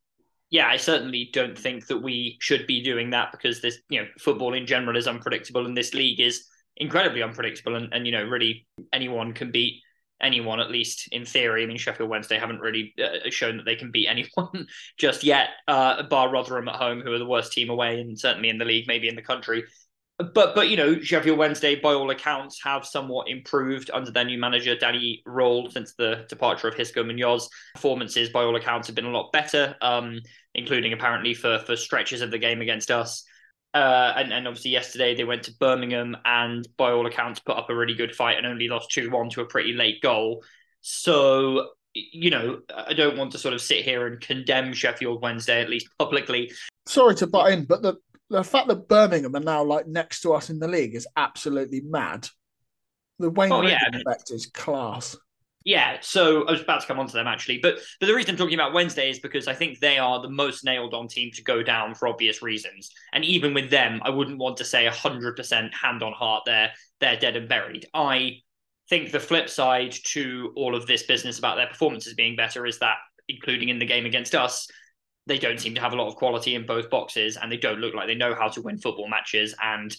Yeah, 0.49 0.68
I 0.68 0.78
certainly 0.78 1.30
don't 1.34 1.58
think 1.58 1.88
that 1.88 1.97
we 1.97 2.38
should 2.39 2.68
be 2.68 2.82
doing 2.82 3.10
that 3.10 3.32
because 3.32 3.60
this, 3.60 3.80
you 3.89 4.01
know, 4.01 4.08
football 4.20 4.53
in 4.53 4.66
general 4.68 4.95
is 4.95 5.08
unpredictable, 5.08 5.66
and 5.66 5.76
this 5.76 5.93
league 5.93 6.20
is 6.20 6.45
incredibly 6.78 7.24
unpredictable, 7.24 7.76
and, 7.76 7.91
and 7.93 8.05
you 8.05 8.12
know, 8.12 8.24
really 8.24 8.68
anyone 8.93 9.34
can 9.34 9.51
beat 9.51 9.82
anyone, 10.22 10.59
at 10.59 10.72
least 10.72 11.07
in 11.11 11.26
theory. 11.26 11.63
I 11.63 11.65
mean, 11.65 11.78
Sheffield 11.78 12.09
Wednesday 12.09 12.38
haven't 12.38 12.59
really 12.59 12.93
uh, 13.03 13.30
shown 13.30 13.57
that 13.57 13.65
they 13.65 13.76
can 13.76 13.91
beat 13.91 14.07
anyone 14.09 14.68
just 14.97 15.24
yet, 15.24 15.49
uh, 15.68 16.03
bar 16.03 16.30
Rotherham 16.30 16.68
at 16.68 16.76
home, 16.76 17.01
who 17.01 17.13
are 17.13 17.20
the 17.20 17.26
worst 17.26 17.51
team 17.51 17.70
away, 17.70 17.99
and 17.99 18.18
certainly 18.20 18.49
in 18.49 18.57
the 18.57 18.65
league, 18.65 18.88
maybe 18.88 19.07
in 19.07 19.15
the 19.15 19.22
country. 19.22 19.63
But 20.18 20.55
but 20.55 20.70
you 20.70 20.78
know, 20.78 20.99
Sheffield 20.99 21.38
Wednesday, 21.38 21.76
by 21.76 21.93
all 21.93 22.09
accounts, 22.09 22.59
have 22.63 22.86
somewhat 22.86 23.30
improved 23.30 23.91
under 23.93 24.09
their 24.09 24.26
new 24.26 24.39
manager 24.39 24.76
Danny 24.76 25.22
Röhl 25.28 25.72
since 25.72 25.93
the 25.93 26.26
departure 26.28 26.68
of 26.68 26.74
Xisco 26.74 27.05
Munoz. 27.05 27.47
Performances, 27.76 28.30
by 28.30 28.43
all 28.43 28.55
accounts, 28.55 28.88
have 28.88 28.95
been 28.95 29.05
a 29.05 29.11
lot 29.11 29.32
better, 29.32 29.76
um, 29.82 30.20
including 30.55 30.93
apparently 30.93 31.36
for 31.36 31.59
for 31.59 31.76
stretches 31.76 32.22
of 32.22 32.32
the 32.32 32.39
game 32.39 32.61
against 32.61 32.89
us. 32.89 33.24
Uh, 33.74 34.13
and, 34.15 34.34
and 34.34 34.47
obviously 34.47 34.72
yesterday 34.72 35.15
they 35.15 35.24
went 35.24 35.43
to 35.43 35.53
Birmingham 35.59 36.18
and 36.26 36.68
by 36.78 36.91
all 36.91 37.05
accounts 37.05 37.39
put 37.39 37.57
up 37.57 37.70
a 37.70 37.76
really 37.76 37.93
good 37.93 38.15
fight 38.15 38.38
and 38.38 38.47
only 38.47 38.68
lost 38.68 38.89
2-1 38.91 39.32
to 39.32 39.41
a 39.41 39.45
pretty 39.45 39.74
late 39.74 40.01
goal. 40.01 40.43
So, 40.82 41.70
you 41.93 42.30
know, 42.30 42.61
I 42.74 42.93
don't 42.93 43.18
want 43.18 43.32
to 43.34 43.38
sort 43.38 43.53
of 43.53 43.61
sit 43.61 43.84
here 43.84 44.07
and 44.07 44.20
condemn 44.22 44.74
Sheffield 44.74 45.22
Wednesday, 45.22 45.61
at 45.61 45.70
least 45.70 45.89
publicly. 45.99 46.51
Sorry 46.86 47.15
to 47.15 47.28
butt 47.28 47.51
in, 47.51 47.65
but 47.65 47.82
the, 47.82 47.95
the 48.30 48.43
fact 48.43 48.68
that 48.68 48.88
Birmingham 48.88 49.36
are 49.36 49.41
now 49.41 49.63
like 49.63 49.88
next 49.88 50.22
to 50.22 50.34
us 50.34 50.49
in 50.49 50.59
the 50.59 50.68
league 50.68 50.95
is 50.95 51.07
absolutely 51.15 51.82
mad. 51.82 52.28
The 53.20 53.30
Wayne 53.30 53.51
oh, 53.51 53.61
yeah. 53.61 53.80
effect 53.93 54.32
is 54.32 54.45
class. 54.47 55.18
Yeah, 55.68 55.97
so 55.99 56.47
I 56.47 56.51
was 56.51 56.61
about 56.61 56.80
to 56.80 56.88
come 56.88 56.97
on 56.97 57.07
to 57.07 57.13
them 57.13 57.28
actually, 57.28 57.57
but 57.57 57.80
but 57.99 58.07
the 58.07 58.15
reason 58.15 58.32
I'm 58.32 58.38
talking 58.38 58.53
about 58.53 58.72
Wednesday 58.72 59.09
is 59.09 59.20
because 59.20 59.49
I 59.49 59.53
think 59.53 59.80
they 59.80 59.97
are 59.97 60.22
the 60.22 60.30
most 60.30 60.63
nailed 60.63 60.93
on 60.93 61.09
team 61.09 61.30
to 61.34 61.43
go 61.43 61.61
down 61.61 61.93
for 61.93 62.07
obvious 62.07 62.41
reasons. 62.41 62.89
And 63.11 63.26
even 63.26 63.53
with 63.53 63.70
them, 63.70 63.99
I 64.05 64.09
wouldn't 64.09 64.38
want 64.38 64.55
to 64.57 64.63
say 64.63 64.86
hundred 64.86 65.36
percent 65.36 65.74
hand 65.76 66.03
on 66.03 66.13
heart 66.13 66.43
they're 66.45 66.72
they're 67.01 67.18
dead 67.18 67.36
and 67.36 67.49
buried. 67.49 67.86
I 67.93 68.38
think 68.89 69.11
the 69.11 69.20
flip 69.20 69.49
side 69.49 69.93
to 70.13 70.53
all 70.55 70.74
of 70.74 70.88
this 70.88 71.03
business 71.03 71.38
about 71.38 71.57
their 71.57 71.68
performances 71.68 72.13
being 72.13 72.38
better 72.38 72.65
is 72.65 72.80
that, 72.80 72.95
including 73.28 73.68
in 73.68 73.78
the 73.78 73.86
game 73.86 74.05
against 74.05 74.36
us, 74.36 74.70
they 75.26 75.38
don't 75.38 75.59
seem 75.59 75.76
to 75.76 75.82
have 75.82 75.91
a 75.91 75.97
lot 75.97 76.07
of 76.07 76.15
quality 76.15 76.55
in 76.55 76.65
both 76.65 76.89
boxes, 76.89 77.36
and 77.36 77.51
they 77.51 77.57
don't 77.57 77.82
look 77.82 77.93
like 77.93 78.07
they 78.07 78.15
know 78.15 78.34
how 78.34 78.47
to 78.47 78.61
win 78.61 78.78
football 78.78 79.09
matches. 79.09 79.53
And 79.61 79.93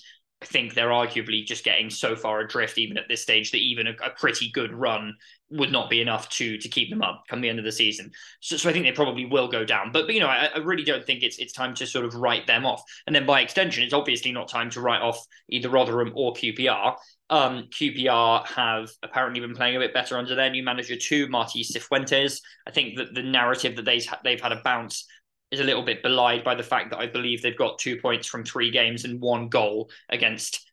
think 0.45 0.75
they're 0.75 0.91
arguably 0.91 1.45
just 1.45 1.65
getting 1.65 1.91
so 1.91 2.15
far 2.15 2.41
adrift, 2.41 2.79
even 2.79 2.97
at 2.97 3.09
this 3.09 3.23
stage, 3.23 3.51
that 3.51 3.59
even 3.59 3.89
a, 3.89 3.93
a, 4.05 4.11
pretty 4.11 4.51
good 4.51 4.73
run 4.73 5.17
would 5.51 5.73
not 5.73 5.91
be 5.91 6.01
enough 6.01 6.29
to 6.29 6.57
to 6.59 6.69
keep 6.69 6.91
them 6.91 7.03
up 7.03 7.25
come 7.29 7.41
the 7.41 7.49
end 7.49 7.59
of 7.59 7.65
the 7.65 7.73
season. 7.73 8.11
So, 8.41 8.57
so 8.57 8.71
I 8.71 8.73
think 8.73 8.85
they 8.85 8.93
probably 8.93 9.25
will 9.25 9.49
go 9.49 9.65
down. 9.65 9.91
But, 9.91 10.07
but 10.07 10.15
you 10.15 10.21
know, 10.21 10.29
I, 10.29 10.49
I, 10.55 10.59
really 10.59 10.85
don't 10.85 11.05
think 11.05 11.23
it's 11.23 11.39
it's 11.39 11.53
time 11.53 11.75
to 11.75 11.87
sort 11.87 12.05
of 12.05 12.15
write 12.15 12.47
them 12.47 12.65
off. 12.65 12.83
And 13.07 13.17
then 13.17 13.27
by 13.27 13.41
extension, 13.41 13.83
it's 13.83 13.93
obviously 13.93 14.31
not 14.31 14.49
time 14.49 14.71
to 14.71 14.81
write 14.81 15.03
off 15.03 15.21
either 15.51 15.71
Rotherham 15.71 16.13
or 16.15 16.35
QPR. 16.35 16.95
Um, 17.31 17.65
QPR 17.71 18.47
have 18.47 18.91
apparently 19.03 19.41
been 19.41 19.55
playing 19.55 19.77
a 19.77 19.81
bit 19.81 19.93
better 19.93 20.17
under 20.17 20.35
their 20.35 20.51
new 20.51 20.63
manager 20.63 20.97
too, 20.97 21.29
Marti 21.29 21.65
Cifuentes. 21.65 22.41
I 22.67 22.71
think 22.71 22.97
that 22.97 23.13
the 23.13 23.23
narrative 23.23 23.75
that 23.77 23.85
they've 23.85 24.07
they've 24.23 24.41
had 24.41 24.53
a 24.53 24.63
bounce 24.63 25.05
is 25.51 25.61
a 25.61 25.65
little 25.65 25.83
bit 25.83 26.03
belied 26.03 26.45
by 26.45 26.55
the 26.55 26.63
fact 26.63 26.91
that 26.91 26.99
I 26.99 27.07
believe 27.07 27.43
they've 27.43 27.57
got 27.57 27.79
two 27.79 27.99
points 28.01 28.27
from 28.27 28.45
three 28.45 28.71
games 28.71 29.05
and 29.05 29.21
one 29.21 29.49
goal 29.49 29.91
against 30.11 30.71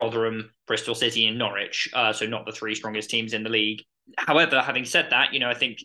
Rotherham, 0.00 0.50
Bristol 0.66 0.94
City, 0.94 1.26
and 1.26 1.38
Norwich. 1.38 1.88
Uh, 1.92 2.12
so 2.12 2.26
not 2.26 2.46
the 2.46 2.52
three 2.52 2.74
strongest 2.74 3.10
teams 3.10 3.32
in 3.32 3.42
the 3.42 3.50
league. 3.50 3.82
however, 4.16 4.60
having 4.60 4.84
said 4.84 5.08
that, 5.10 5.32
you 5.32 5.40
know, 5.40 5.50
I 5.50 5.54
think 5.54 5.78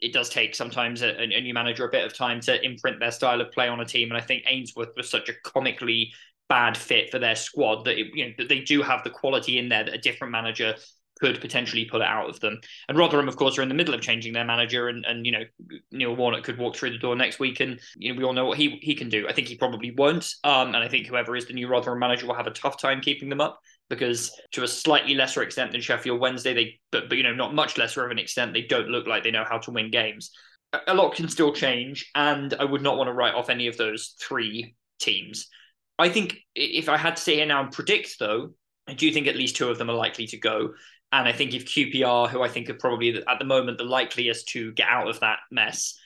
it 0.00 0.12
does 0.12 0.28
take 0.28 0.54
sometimes 0.54 1.00
a, 1.02 1.16
a, 1.16 1.40
new 1.40 1.54
manager 1.54 1.86
a 1.86 1.90
bit 1.90 2.04
of 2.04 2.12
time 2.12 2.40
to 2.40 2.60
imprint 2.64 2.98
their 2.98 3.12
style 3.12 3.40
of 3.40 3.52
play 3.52 3.68
on 3.68 3.80
a 3.80 3.84
team. 3.84 4.10
And 4.10 4.18
I 4.18 4.20
think 4.20 4.42
Ainsworth 4.48 4.90
was 4.96 5.08
such 5.08 5.28
a 5.28 5.34
comically 5.44 6.12
bad 6.48 6.76
fit 6.76 7.10
for 7.10 7.20
their 7.20 7.36
squad 7.36 7.84
that 7.84 7.98
it, 7.98 8.08
you 8.12 8.26
know 8.26 8.32
that 8.36 8.48
they 8.48 8.60
do 8.60 8.82
have 8.82 9.02
the 9.04 9.10
quality 9.10 9.58
in 9.58 9.68
there 9.68 9.84
that 9.84 9.94
a 9.94 9.98
different 9.98 10.32
manager 10.32 10.74
could 11.22 11.40
potentially 11.40 11.84
pull 11.84 12.02
it 12.02 12.08
out 12.08 12.28
of 12.28 12.40
them. 12.40 12.60
And 12.88 12.98
Rotherham, 12.98 13.28
of 13.28 13.36
course, 13.36 13.56
are 13.56 13.62
in 13.62 13.68
the 13.68 13.76
middle 13.76 13.94
of 13.94 14.00
changing 14.00 14.32
their 14.32 14.44
manager, 14.44 14.88
and 14.88 15.04
and 15.06 15.24
you 15.24 15.30
know 15.30 15.44
Neil 15.92 16.16
Warnock 16.16 16.42
could 16.42 16.58
walk 16.58 16.74
through 16.74 16.90
the 16.90 16.98
door 16.98 17.14
next 17.14 17.38
week, 17.38 17.60
and 17.60 17.78
you 17.96 18.12
know 18.12 18.18
we 18.18 18.24
all 18.24 18.32
know 18.32 18.46
what 18.46 18.58
he 18.58 18.80
he 18.82 18.96
can 18.96 19.08
do. 19.08 19.28
I 19.28 19.32
think 19.32 19.46
he 19.46 19.56
probably 19.56 19.92
won't, 19.92 20.28
um, 20.42 20.74
and 20.74 20.78
I 20.78 20.88
think 20.88 21.06
whoever 21.06 21.36
is 21.36 21.46
the 21.46 21.52
new 21.52 21.68
Rotherham 21.68 22.00
manager 22.00 22.26
will 22.26 22.34
have 22.34 22.48
a 22.48 22.50
tough 22.50 22.76
time 22.76 23.00
keeping 23.00 23.28
them 23.28 23.40
up 23.40 23.60
because 23.88 24.32
to 24.52 24.64
a 24.64 24.68
slightly 24.68 25.14
lesser 25.14 25.42
extent 25.42 25.70
than 25.70 25.80
Sheffield 25.80 26.20
Wednesday, 26.20 26.54
they 26.54 26.80
but 26.90 27.08
but 27.08 27.16
you 27.16 27.22
know 27.22 27.34
not 27.34 27.54
much 27.54 27.78
lesser 27.78 28.04
of 28.04 28.10
an 28.10 28.18
extent, 28.18 28.52
they 28.52 28.62
don't 28.62 28.88
look 28.88 29.06
like 29.06 29.22
they 29.22 29.30
know 29.30 29.44
how 29.48 29.58
to 29.58 29.70
win 29.70 29.92
games. 29.92 30.32
A 30.88 30.94
lot 30.94 31.14
can 31.14 31.28
still 31.28 31.52
change, 31.52 32.10
and 32.16 32.52
I 32.58 32.64
would 32.64 32.82
not 32.82 32.96
want 32.96 33.08
to 33.08 33.12
write 33.12 33.34
off 33.34 33.48
any 33.48 33.68
of 33.68 33.76
those 33.76 34.16
three 34.20 34.74
teams. 34.98 35.48
I 36.00 36.08
think 36.08 36.38
if 36.56 36.88
I 36.88 36.96
had 36.96 37.16
to 37.16 37.22
sit 37.22 37.36
here 37.36 37.46
now 37.46 37.62
and 37.62 37.70
predict, 37.70 38.18
though, 38.18 38.54
I 38.88 38.94
do 38.94 39.12
think 39.12 39.26
at 39.26 39.36
least 39.36 39.56
two 39.56 39.68
of 39.68 39.78
them 39.78 39.90
are 39.90 39.94
likely 39.94 40.26
to 40.28 40.36
go. 40.36 40.74
And 41.12 41.28
I 41.28 41.32
think 41.32 41.54
if 41.54 41.66
QPR, 41.66 42.28
who 42.28 42.42
I 42.42 42.48
think 42.48 42.70
are 42.70 42.74
probably 42.74 43.22
at 43.26 43.38
the 43.38 43.44
moment 43.44 43.78
the 43.78 43.84
likeliest 43.84 44.48
to 44.48 44.72
get 44.72 44.88
out 44.88 45.08
of 45.08 45.20
that 45.20 45.40
mess, 45.50 45.98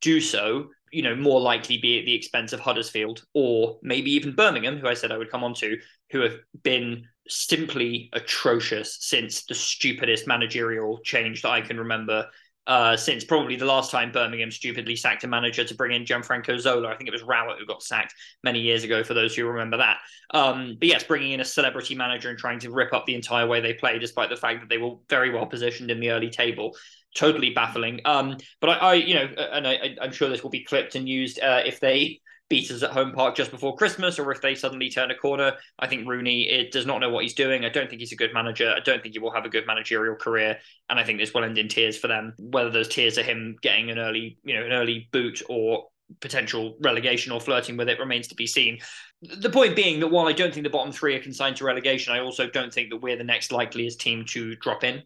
do 0.00 0.20
so, 0.20 0.68
you 0.90 1.02
know, 1.02 1.14
more 1.14 1.40
likely 1.40 1.78
be 1.78 1.98
at 1.98 2.06
the 2.06 2.14
expense 2.14 2.52
of 2.52 2.60
Huddersfield 2.60 3.24
or 3.34 3.78
maybe 3.82 4.10
even 4.12 4.34
Birmingham, 4.34 4.78
who 4.78 4.88
I 4.88 4.94
said 4.94 5.12
I 5.12 5.18
would 5.18 5.30
come 5.30 5.44
on 5.44 5.54
to, 5.54 5.76
who 6.10 6.20
have 6.20 6.38
been 6.62 7.04
simply 7.28 8.08
atrocious 8.14 8.96
since 9.00 9.44
the 9.44 9.54
stupidest 9.54 10.26
managerial 10.26 10.98
change 11.04 11.42
that 11.42 11.50
I 11.50 11.60
can 11.60 11.78
remember 11.78 12.26
uh, 12.68 12.96
since 12.96 13.24
probably 13.24 13.56
the 13.56 13.64
last 13.64 13.90
time 13.90 14.12
Birmingham 14.12 14.50
stupidly 14.50 14.94
sacked 14.94 15.24
a 15.24 15.26
manager 15.26 15.64
to 15.64 15.74
bring 15.74 15.92
in 15.92 16.04
Gianfranco 16.04 16.60
Zola. 16.60 16.88
I 16.88 16.96
think 16.96 17.08
it 17.08 17.12
was 17.12 17.22
Rowett 17.22 17.58
who 17.58 17.64
got 17.64 17.82
sacked 17.82 18.14
many 18.44 18.60
years 18.60 18.84
ago, 18.84 19.02
for 19.02 19.14
those 19.14 19.34
who 19.34 19.46
remember 19.46 19.78
that. 19.78 19.96
Um, 20.34 20.76
but 20.78 20.86
yes, 20.86 21.02
bringing 21.02 21.32
in 21.32 21.40
a 21.40 21.46
celebrity 21.46 21.94
manager 21.94 22.28
and 22.28 22.38
trying 22.38 22.58
to 22.60 22.70
rip 22.70 22.92
up 22.92 23.06
the 23.06 23.14
entire 23.14 23.46
way 23.46 23.62
they 23.62 23.72
play, 23.72 23.98
despite 23.98 24.28
the 24.28 24.36
fact 24.36 24.60
that 24.60 24.68
they 24.68 24.76
were 24.76 24.96
very 25.08 25.30
well 25.30 25.46
positioned 25.46 25.90
in 25.90 25.98
the 25.98 26.10
early 26.10 26.28
table. 26.28 26.76
Totally 27.16 27.50
baffling. 27.50 28.02
Um, 28.04 28.36
but 28.60 28.68
I, 28.68 28.74
I, 28.74 28.94
you 28.94 29.14
know, 29.14 29.24
and 29.24 29.66
I, 29.66 29.96
am 30.02 30.12
sure 30.12 30.28
this 30.28 30.42
will 30.42 30.50
be 30.50 30.62
clipped 30.62 30.94
and 30.94 31.08
used 31.08 31.40
uh, 31.40 31.62
if 31.64 31.80
they 31.80 32.20
beat 32.48 32.70
us 32.70 32.82
at 32.82 32.90
home 32.90 33.12
park 33.12 33.34
just 33.34 33.50
before 33.50 33.76
Christmas, 33.76 34.18
or 34.18 34.32
if 34.32 34.40
they 34.40 34.54
suddenly 34.54 34.90
turn 34.90 35.10
a 35.10 35.14
corner. 35.14 35.52
I 35.78 35.86
think 35.86 36.08
Rooney 36.08 36.48
it 36.48 36.72
does 36.72 36.86
not 36.86 37.00
know 37.00 37.10
what 37.10 37.22
he's 37.22 37.34
doing. 37.34 37.64
I 37.64 37.68
don't 37.68 37.88
think 37.88 38.00
he's 38.00 38.12
a 38.12 38.16
good 38.16 38.32
manager. 38.32 38.72
I 38.74 38.80
don't 38.80 39.02
think 39.02 39.14
he 39.14 39.18
will 39.18 39.32
have 39.32 39.44
a 39.44 39.50
good 39.50 39.66
managerial 39.66 40.16
career, 40.16 40.58
and 40.88 40.98
I 40.98 41.04
think 41.04 41.18
this 41.18 41.34
will 41.34 41.44
end 41.44 41.58
in 41.58 41.68
tears 41.68 41.98
for 41.98 42.08
them. 42.08 42.34
Whether 42.38 42.70
those 42.70 42.88
tears 42.88 43.18
are 43.18 43.22
him 43.22 43.56
getting 43.60 43.90
an 43.90 43.98
early, 43.98 44.38
you 44.44 44.54
know, 44.54 44.64
an 44.64 44.72
early 44.72 45.08
boot 45.12 45.42
or 45.48 45.88
potential 46.20 46.76
relegation 46.80 47.32
or 47.32 47.40
flirting 47.40 47.76
with 47.76 47.88
it 47.88 47.98
remains 47.98 48.28
to 48.28 48.34
be 48.34 48.46
seen. 48.46 48.78
The 49.20 49.50
point 49.50 49.76
being 49.76 50.00
that 50.00 50.08
while 50.08 50.26
I 50.26 50.32
don't 50.32 50.54
think 50.54 50.64
the 50.64 50.70
bottom 50.70 50.92
three 50.92 51.14
are 51.14 51.20
consigned 51.20 51.56
to 51.56 51.64
relegation, 51.64 52.14
I 52.14 52.20
also 52.20 52.48
don't 52.48 52.72
think 52.72 52.90
that 52.90 53.02
we're 53.02 53.16
the 53.16 53.24
next 53.24 53.52
likeliest 53.52 54.00
team 54.00 54.24
to 54.28 54.56
drop 54.56 54.84
in. 54.84 55.02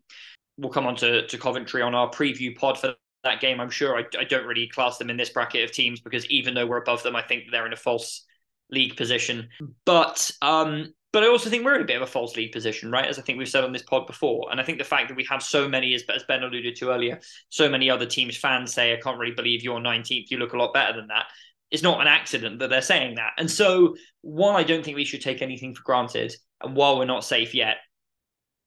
We'll 0.59 0.71
come 0.71 0.87
on 0.87 0.97
to, 0.97 1.27
to 1.27 1.39
Coventry 1.39 1.83
on 1.83 1.95
our 1.95 2.11
preview 2.11 2.57
pod 2.57 2.79
for 2.79 2.95
that 3.25 3.41
game. 3.41 3.61
I'm 3.61 3.71
sure 3.71 3.97
I, 3.97 4.05
I 4.19 4.25
don't 4.25 4.47
really 4.47 4.69
class 4.69 4.99
them 4.99 5.11
in 5.11 5.17
this 5.17 5.31
bracket 5.31 5.65
of 5.65 5.73
teams 5.73 6.01
because 6.01 6.27
even 6.27 6.55
though 6.55 6.67
we're 6.67 6.83
above 6.83 7.03
them, 7.03 7.17
I 7.17 7.23
think 7.23 7.45
they're 7.51 7.67
in 7.67 7.73
a 7.73 7.77
false 7.77 8.25
league 8.71 8.97
position. 8.97 9.49
But 9.85 10.31
um, 10.41 10.93
but 11.13 11.23
I 11.23 11.29
also 11.29 11.51
think 11.51 11.65
we're 11.65 11.77
in 11.77 11.83
a 11.83 11.87
bit 11.87 11.97
of 11.97 12.03
a 12.03 12.07
false 12.07 12.37
league 12.37 12.53
position, 12.53 12.91
right? 12.91 13.07
As 13.07 13.19
I 13.19 13.23
think 13.23 13.39
we've 13.39 13.49
said 13.49 13.65
on 13.65 13.73
this 13.73 13.83
pod 13.83 14.07
before. 14.07 14.49
And 14.51 14.59
I 14.59 14.65
think 14.65 14.79
the 14.79 14.85
fact 14.85 15.09
that 15.09 15.17
we 15.17 15.27
have 15.29 15.43
so 15.43 15.69
many, 15.69 15.93
as, 15.95 16.03
as 16.09 16.25
Ben 16.25 16.43
alluded 16.43 16.75
to 16.77 16.91
earlier, 16.91 17.21
so 17.51 17.69
many 17.69 17.91
other 17.91 18.07
teams' 18.07 18.39
fans 18.39 18.73
say, 18.73 18.95
I 18.95 19.01
can't 19.01 19.19
really 19.19 19.35
believe 19.35 19.63
you're 19.63 19.79
19th, 19.79 20.31
you 20.31 20.39
look 20.39 20.55
a 20.55 20.57
lot 20.57 20.73
better 20.73 20.97
than 20.97 21.09
that. 21.09 21.27
It's 21.71 21.83
not 21.83 22.01
an 22.01 22.07
accident 22.07 22.61
that 22.61 22.71
they're 22.71 22.81
saying 22.81 23.17
that. 23.17 23.33
And 23.37 23.51
so 23.51 23.95
while 24.23 24.57
I 24.57 24.63
don't 24.63 24.83
think 24.83 24.97
we 24.97 25.05
should 25.05 25.21
take 25.21 25.43
anything 25.43 25.75
for 25.75 25.83
granted, 25.83 26.35
and 26.63 26.75
while 26.75 26.99
we're 26.99 27.05
not 27.05 27.25
safe 27.25 27.55
yet, 27.55 27.77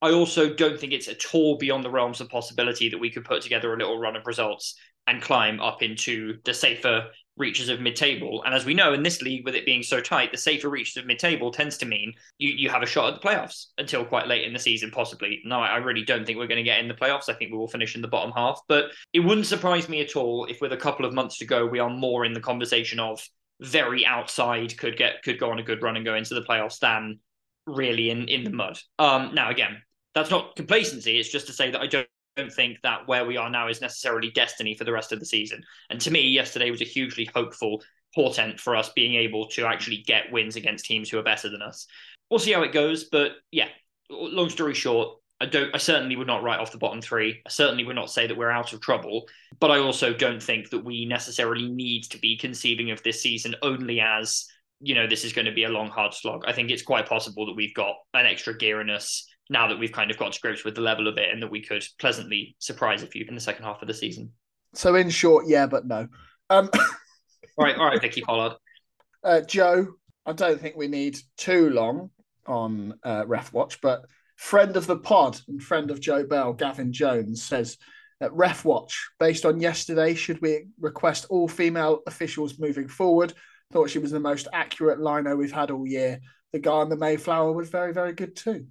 I 0.02 0.12
also 0.12 0.54
don't 0.54 0.80
think 0.80 0.94
it's 0.94 1.08
at 1.08 1.34
all 1.34 1.58
beyond 1.58 1.84
the 1.84 1.90
realms 1.90 2.22
of 2.22 2.30
possibility 2.30 2.90
that 2.90 3.00
we 3.00 3.10
could 3.10 3.26
put 3.26 3.42
together 3.42 3.74
a 3.74 3.78
little 3.78 4.00
run 4.00 4.16
of 4.16 4.28
results 4.28 4.76
and 5.08 5.22
climb 5.22 5.60
up 5.60 5.82
into 5.84 6.38
the 6.46 6.54
safer 6.54 7.08
reaches 7.38 7.70
of 7.70 7.82
mid-table. 7.82 8.44
And 8.46 8.56
as 8.56 8.66
we 8.66 8.74
know 8.74 8.94
in 8.94 9.04
this 9.04 9.22
league, 9.22 9.46
with 9.46 9.56
it 9.56 9.66
being 9.66 9.84
so 9.84 10.00
tight, 10.00 10.32
the 10.32 10.38
safer 10.38 10.70
reaches 10.70 10.98
of 10.98 11.06
mid-table 11.06 11.52
tends 11.52 11.78
to 11.80 11.86
mean 11.86 12.14
you, 12.38 12.52
you 12.52 12.70
have 12.70 12.82
a 12.82 12.88
shot 12.88 13.14
at 13.14 13.22
the 13.22 13.28
playoffs 13.28 13.68
until 13.78 14.06
quite 14.06 14.28
late 14.28 14.46
in 14.46 14.54
the 14.54 14.60
season, 14.60 14.90
possibly. 14.90 15.42
No, 15.44 15.60
I 15.60 15.78
really 15.78 16.04
don't 16.04 16.26
think 16.26 16.38
we're 16.38 16.48
going 16.48 16.58
to 16.58 16.64
get 16.64 16.80
in 16.80 16.88
the 16.88 16.94
playoffs. 16.94 17.30
I 17.30 17.34
think 17.34 17.52
we 17.52 17.58
will 17.58 17.68
finish 17.68 17.96
in 17.96 18.02
the 18.02 18.08
bottom 18.08 18.32
half. 18.32 18.62
But 18.68 18.86
it 19.14 19.20
wouldn't 19.20 19.48
surprise 19.48 19.90
me 19.90 20.02
at 20.02 20.16
all 20.16 20.46
if 20.46 20.62
with 20.62 20.74
a 20.74 20.78
couple 20.78 21.06
of 21.06 21.14
months 21.14 21.38
to 21.40 21.46
go, 21.46 21.66
we 21.66 21.80
are 21.80 21.90
more 21.90 22.26
in 22.26 22.34
the 22.34 22.40
conversation 22.40 23.00
of 23.00 23.22
very 23.62 24.06
outside 24.06 24.78
could 24.78 24.98
get 24.98 25.24
could 25.24 25.40
go 25.40 25.50
on 25.50 25.60
a 25.60 25.64
good 25.64 25.82
run 25.82 25.96
and 25.96 26.04
go 26.04 26.16
into 26.16 26.34
the 26.34 26.42
playoffs 26.42 26.80
than 26.80 27.18
really 27.68 28.10
in 28.10 28.28
in 28.28 28.44
the 28.44 28.52
mud. 28.52 28.80
Um, 29.00 29.34
now 29.34 29.50
again, 29.50 29.82
that's 30.14 30.30
not 30.30 30.56
complacency. 30.56 31.18
It's 31.18 31.30
just 31.30 31.48
to 31.48 31.54
say 31.54 31.72
that 31.72 31.82
I 31.82 31.88
don't 31.88 32.08
don't 32.36 32.52
think 32.52 32.78
that 32.84 33.08
where 33.08 33.26
we 33.26 33.38
are 33.38 33.50
now 33.50 33.68
is 33.68 33.82
necessarily 33.82 34.30
destiny 34.32 34.76
for 34.76 34.84
the 34.84 34.92
rest 34.92 35.12
of 35.12 35.20
the 35.20 35.26
season. 35.26 35.64
And 35.90 36.02
to 36.02 36.12
me, 36.12 36.28
yesterday 36.28 36.70
was 36.70 36.82
a 36.82 36.86
hugely 36.86 37.30
hopeful 37.34 37.82
portent 38.14 38.60
for 38.60 38.76
us 38.76 38.90
being 38.90 39.16
able 39.16 39.48
to 39.50 39.66
actually 39.66 40.04
get 40.06 40.32
wins 40.32 40.56
against 40.56 40.86
teams 40.86 41.10
who 41.10 41.18
are 41.18 41.24
better 41.24 41.50
than 41.50 41.62
us. 41.62 41.88
We'll 42.30 42.40
see 42.40 42.54
how 42.54 42.64
it 42.64 42.74
goes, 42.74 43.06
but 43.06 43.34
yeah, 43.52 43.68
long 44.10 44.50
story 44.50 44.74
short, 44.74 45.20
I 45.40 45.46
don't 45.46 45.74
I 45.76 45.78
certainly 45.78 46.16
would 46.16 46.28
not 46.28 46.44
write 46.44 46.60
off 46.60 46.72
the 46.72 46.78
bottom 46.78 47.02
3. 47.02 47.42
I 47.46 47.50
certainly 47.50 47.84
would 47.84 47.96
not 47.96 48.10
say 48.10 48.26
that 48.26 48.38
we're 48.38 48.52
out 48.52 48.74
of 48.74 48.80
trouble, 48.80 49.28
but 49.60 49.70
I 49.70 49.80
also 49.80 50.14
don't 50.14 50.42
think 50.42 50.70
that 50.70 50.84
we 50.84 51.06
necessarily 51.06 51.70
need 51.70 52.04
to 52.04 52.18
be 52.18 52.38
conceiving 52.38 52.92
of 52.92 53.04
this 53.04 53.22
season 53.22 53.56
only 53.62 54.00
as 54.00 54.46
you 54.86 54.94
know, 54.94 55.08
this 55.08 55.26
is 55.26 55.34
going 55.34 55.46
to 55.46 55.52
be 55.52 55.64
a 55.64 55.70
long, 55.70 55.90
hard 55.90 56.14
slog. 56.14 56.44
I 56.46 56.54
think 56.54 56.70
it's 56.70 56.84
quite 56.84 57.10
possible 57.10 57.48
that 57.48 57.56
we've 57.56 57.74
got 57.74 57.96
an 58.14 58.28
extra 58.28 58.56
gear 58.56 58.82
in 58.82 58.92
us 58.92 59.28
now 59.50 59.68
that 59.68 59.80
we've 59.80 59.92
kind 59.92 60.12
of 60.12 60.18
got 60.18 60.34
to 60.34 60.40
grips 60.40 60.64
with 60.64 60.76
the 60.76 60.82
level 60.82 61.08
of 61.08 61.18
it 61.18 61.32
and 61.32 61.42
that 61.42 61.50
we 61.50 61.62
could 61.62 61.84
pleasantly 62.00 62.56
surprise 62.60 63.02
a 63.02 63.08
few 63.08 63.26
in 63.28 63.34
the 63.34 63.42
second 63.42 63.66
half 63.66 63.82
of 63.82 63.88
the 63.88 63.94
season. 63.96 64.32
So, 64.76 64.94
in 64.94 65.10
short, 65.10 65.46
yeah, 65.48 65.66
but 65.66 65.88
no. 65.88 66.08
Um, 66.52 66.70
all 67.58 67.66
right, 67.66 67.76
all 67.78 67.88
right, 67.88 68.02
Vicky 68.02 68.22
Pollard. 68.22 68.54
Uh, 69.24 69.42
Joe, 69.42 69.88
I 70.28 70.34
don't 70.34 70.62
think 70.62 70.76
we 70.76 70.88
need 70.88 71.18
too 71.36 71.72
long 71.72 72.12
on 72.46 72.94
uh, 73.04 73.24
Ref 73.26 73.52
Watch, 73.52 73.82
but 73.82 74.06
friend 74.36 74.78
of 74.78 74.86
the 74.86 74.98
pod 74.98 75.42
and 75.48 75.60
friend 75.60 75.90
of 75.90 76.00
Joe 76.00 76.24
Bell, 76.28 76.54
Gavin 76.54 76.94
Jones, 76.94 77.42
says 77.42 77.80
at 78.22 78.32
Ref 78.34 78.64
Watch, 78.64 79.10
based 79.20 79.44
on 79.44 79.60
yesterday, 79.60 80.14
should 80.14 80.40
we 80.44 80.68
request 80.80 81.26
all 81.32 81.48
female 81.48 82.02
officials 82.06 82.60
moving 82.60 82.88
forward? 82.88 83.34
Thought 83.76 83.90
she 83.90 84.00
was 84.00 84.12
the 84.12 84.22
most 84.22 84.48
accurate 84.54 85.02
liner 85.02 85.36
we've 85.36 85.52
had 85.52 85.70
all 85.70 85.86
year. 85.86 86.22
The 86.54 86.60
guy 86.60 86.72
on 86.72 86.88
the 86.88 86.96
Mayflower 86.96 87.52
was 87.52 87.70
very, 87.70 87.94
very 87.94 88.14
good 88.14 88.36
too 88.36 88.68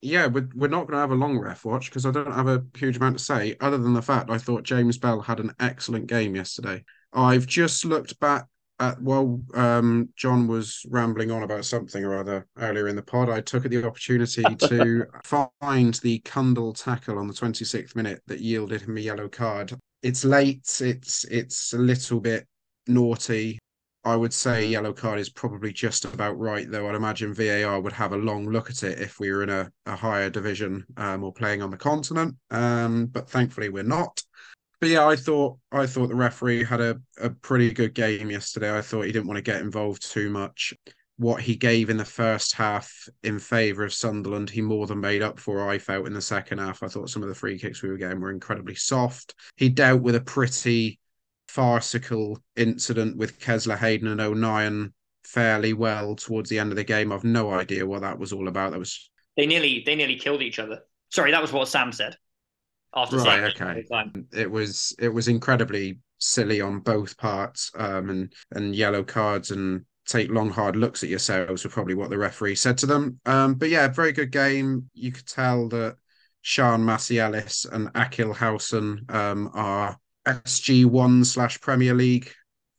yeah, 0.00 0.26
we're, 0.26 0.48
we're 0.54 0.68
not 0.68 0.86
going 0.86 0.92
to 0.94 1.00
have 1.00 1.10
a 1.10 1.16
long 1.16 1.38
ref 1.38 1.64
watch 1.64 1.86
because 1.86 2.06
I 2.06 2.12
don't 2.12 2.32
have 2.32 2.46
a 2.46 2.64
huge 2.76 2.96
amount 2.96 3.18
to 3.18 3.24
say, 3.24 3.56
other 3.60 3.78
than 3.78 3.94
the 3.94 4.02
fact 4.02 4.30
I 4.30 4.38
thought 4.38 4.62
James 4.62 4.96
Bell 4.96 5.20
had 5.20 5.40
an 5.40 5.52
excellent 5.58 6.06
game 6.06 6.36
yesterday. 6.36 6.84
I've 7.12 7.46
just 7.46 7.84
looked 7.84 8.18
back 8.20 8.46
at 8.80 9.00
while 9.00 9.40
um, 9.54 10.08
John 10.14 10.46
was 10.46 10.86
rambling 10.88 11.32
on 11.32 11.42
about 11.42 11.64
something 11.64 12.04
or 12.04 12.16
other 12.16 12.46
earlier 12.58 12.86
in 12.86 12.94
the 12.94 13.02
pod, 13.02 13.28
I 13.28 13.40
took 13.40 13.64
the 13.64 13.84
opportunity 13.84 14.44
to 14.68 15.04
find 15.24 15.94
the 15.94 16.20
Cundle 16.20 16.72
tackle 16.72 17.18
on 17.18 17.26
the 17.26 17.34
26th 17.34 17.96
minute 17.96 18.22
that 18.26 18.40
yielded 18.40 18.82
him 18.82 18.96
a 18.96 19.00
yellow 19.00 19.28
card. 19.28 19.74
It's 20.02 20.24
late, 20.24 20.80
it's 20.80 21.24
it's 21.24 21.72
a 21.72 21.78
little 21.78 22.20
bit 22.20 22.46
naughty. 22.86 23.58
I 24.08 24.16
would 24.16 24.32
say 24.32 24.66
yellow 24.66 24.94
card 24.94 25.20
is 25.20 25.28
probably 25.28 25.70
just 25.70 26.06
about 26.06 26.38
right, 26.38 26.68
though. 26.70 26.88
I'd 26.88 26.94
imagine 26.94 27.34
VAR 27.34 27.78
would 27.78 27.92
have 27.92 28.12
a 28.12 28.16
long 28.16 28.48
look 28.48 28.70
at 28.70 28.82
it 28.82 28.98
if 28.98 29.20
we 29.20 29.30
were 29.30 29.42
in 29.42 29.50
a, 29.50 29.70
a 29.84 29.94
higher 29.94 30.30
division 30.30 30.86
um, 30.96 31.22
or 31.22 31.30
playing 31.30 31.60
on 31.60 31.70
the 31.70 31.76
continent. 31.76 32.34
Um, 32.50 33.06
but 33.06 33.28
thankfully, 33.28 33.68
we're 33.68 33.82
not. 33.82 34.22
But 34.80 34.88
yeah, 34.88 35.06
I 35.06 35.14
thought 35.14 35.58
I 35.72 35.86
thought 35.86 36.08
the 36.08 36.14
referee 36.14 36.64
had 36.64 36.80
a, 36.80 36.98
a 37.20 37.28
pretty 37.28 37.70
good 37.70 37.92
game 37.92 38.30
yesterday. 38.30 38.74
I 38.74 38.80
thought 38.80 39.04
he 39.04 39.12
didn't 39.12 39.26
want 39.26 39.36
to 39.36 39.42
get 39.42 39.60
involved 39.60 40.10
too 40.10 40.30
much. 40.30 40.72
What 41.18 41.42
he 41.42 41.54
gave 41.54 41.90
in 41.90 41.98
the 41.98 42.04
first 42.04 42.54
half 42.54 42.90
in 43.24 43.38
favour 43.38 43.84
of 43.84 43.92
Sunderland, 43.92 44.48
he 44.48 44.62
more 44.62 44.86
than 44.86 45.00
made 45.00 45.20
up 45.20 45.38
for. 45.38 45.68
I 45.68 45.78
felt 45.78 46.06
in 46.06 46.14
the 46.14 46.22
second 46.22 46.58
half. 46.58 46.82
I 46.82 46.88
thought 46.88 47.10
some 47.10 47.22
of 47.22 47.28
the 47.28 47.34
free 47.34 47.58
kicks 47.58 47.82
we 47.82 47.90
were 47.90 47.98
getting 47.98 48.20
were 48.20 48.30
incredibly 48.30 48.76
soft. 48.76 49.34
He 49.56 49.68
dealt 49.68 50.00
with 50.00 50.14
a 50.14 50.20
pretty 50.20 50.98
farcical 51.48 52.38
incident 52.56 53.16
with 53.16 53.40
Kesler 53.40 53.78
Hayden 53.78 54.08
and 54.08 54.20
O'Nien 54.20 54.92
fairly 55.24 55.72
well 55.72 56.14
towards 56.14 56.48
the 56.48 56.58
end 56.58 56.70
of 56.70 56.76
the 56.76 56.84
game. 56.84 57.12
I've 57.12 57.24
no 57.24 57.50
idea 57.50 57.86
what 57.86 58.02
that 58.02 58.18
was 58.18 58.32
all 58.32 58.48
about. 58.48 58.72
That 58.72 58.78
was 58.78 59.10
they 59.36 59.46
nearly 59.46 59.82
they 59.84 59.94
nearly 59.94 60.16
killed 60.16 60.42
each 60.42 60.58
other. 60.58 60.80
Sorry, 61.10 61.30
that 61.30 61.42
was 61.42 61.52
what 61.52 61.68
Sam 61.68 61.92
said. 61.92 62.16
After 62.94 63.18
right, 63.18 63.54
okay. 63.60 63.84
It 64.32 64.50
was 64.50 64.94
it 64.98 65.08
was 65.08 65.28
incredibly 65.28 66.00
silly 66.18 66.60
on 66.60 66.80
both 66.80 67.16
parts, 67.16 67.70
um, 67.76 68.10
and 68.10 68.32
and 68.52 68.74
yellow 68.74 69.02
cards 69.02 69.50
and 69.50 69.84
take 70.06 70.30
long 70.30 70.48
hard 70.50 70.74
looks 70.74 71.04
at 71.04 71.10
yourselves 71.10 71.64
were 71.64 71.70
probably 71.70 71.94
what 71.94 72.08
the 72.08 72.16
referee 72.16 72.54
said 72.54 72.78
to 72.78 72.86
them. 72.86 73.20
Um, 73.26 73.54
but 73.54 73.68
yeah, 73.68 73.88
very 73.88 74.12
good 74.12 74.32
game. 74.32 74.90
You 74.94 75.12
could 75.12 75.26
tell 75.26 75.68
that 75.68 75.96
Sean 76.40 76.80
Massielis 76.80 77.70
and 77.70 77.90
Akil 77.94 78.32
Hausen 78.32 79.04
um, 79.10 79.50
are 79.52 79.98
SG1 80.28 81.24
slash 81.26 81.60
Premier 81.60 81.94
League. 81.94 82.30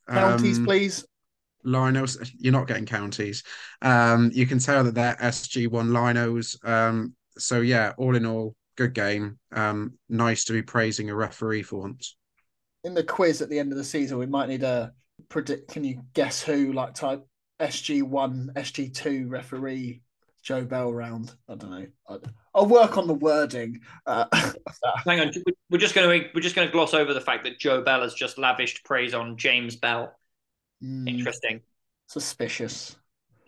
Counties, 0.07 0.57
um, 0.57 0.65
please. 0.65 1.05
Linos, 1.65 2.31
you're 2.37 2.53
not 2.53 2.67
getting 2.67 2.85
counties. 2.85 3.43
Um, 3.81 4.31
you 4.33 4.45
can 4.47 4.59
tell 4.59 4.83
that 4.83 4.95
they're 4.95 5.17
SG1 5.21 5.69
Linos. 5.69 6.63
Um, 6.67 7.15
so 7.37 7.61
yeah, 7.61 7.93
all 7.97 8.15
in 8.15 8.25
all, 8.25 8.55
good 8.75 8.93
game. 8.93 9.39
Um, 9.51 9.93
nice 10.07 10.45
to 10.45 10.53
be 10.53 10.61
praising 10.61 11.09
a 11.09 11.15
referee 11.15 11.63
for 11.63 11.81
once. 11.81 12.15
In 12.83 12.93
the 12.93 13.03
quiz 13.03 13.41
at 13.41 13.49
the 13.49 13.59
end 13.59 13.71
of 13.71 13.77
the 13.77 13.83
season, 13.83 14.17
we 14.17 14.25
might 14.25 14.49
need 14.49 14.63
a 14.63 14.93
predict. 15.27 15.71
Can 15.71 15.83
you 15.83 16.01
guess 16.13 16.41
who? 16.41 16.71
Like 16.71 16.93
type 16.93 17.25
SG1, 17.59 18.53
SG2 18.53 19.29
referee 19.29 20.01
Joe 20.43 20.63
Bell 20.63 20.93
round. 20.93 21.33
I 21.47 21.55
don't 21.55 21.71
know. 21.71 22.19
I'll 22.53 22.65
work 22.65 22.97
on 22.97 23.07
the 23.07 23.13
wording. 23.13 23.81
Uh, 24.05 24.25
Hang 25.05 25.19
on, 25.19 25.31
we're 25.69 25.77
just 25.77 25.95
going 25.95 26.21
to 26.21 26.29
we're 26.33 26.41
just 26.41 26.55
going 26.55 26.67
to 26.67 26.71
gloss 26.71 26.93
over 26.93 27.13
the 27.13 27.21
fact 27.21 27.43
that 27.43 27.59
Joe 27.59 27.81
Bell 27.81 28.01
has 28.01 28.13
just 28.13 28.37
lavished 28.37 28.83
praise 28.83 29.13
on 29.13 29.37
James 29.37 29.75
Bell. 29.75 30.13
Mm, 30.83 31.09
Interesting. 31.09 31.61
Suspicious. 32.07 32.95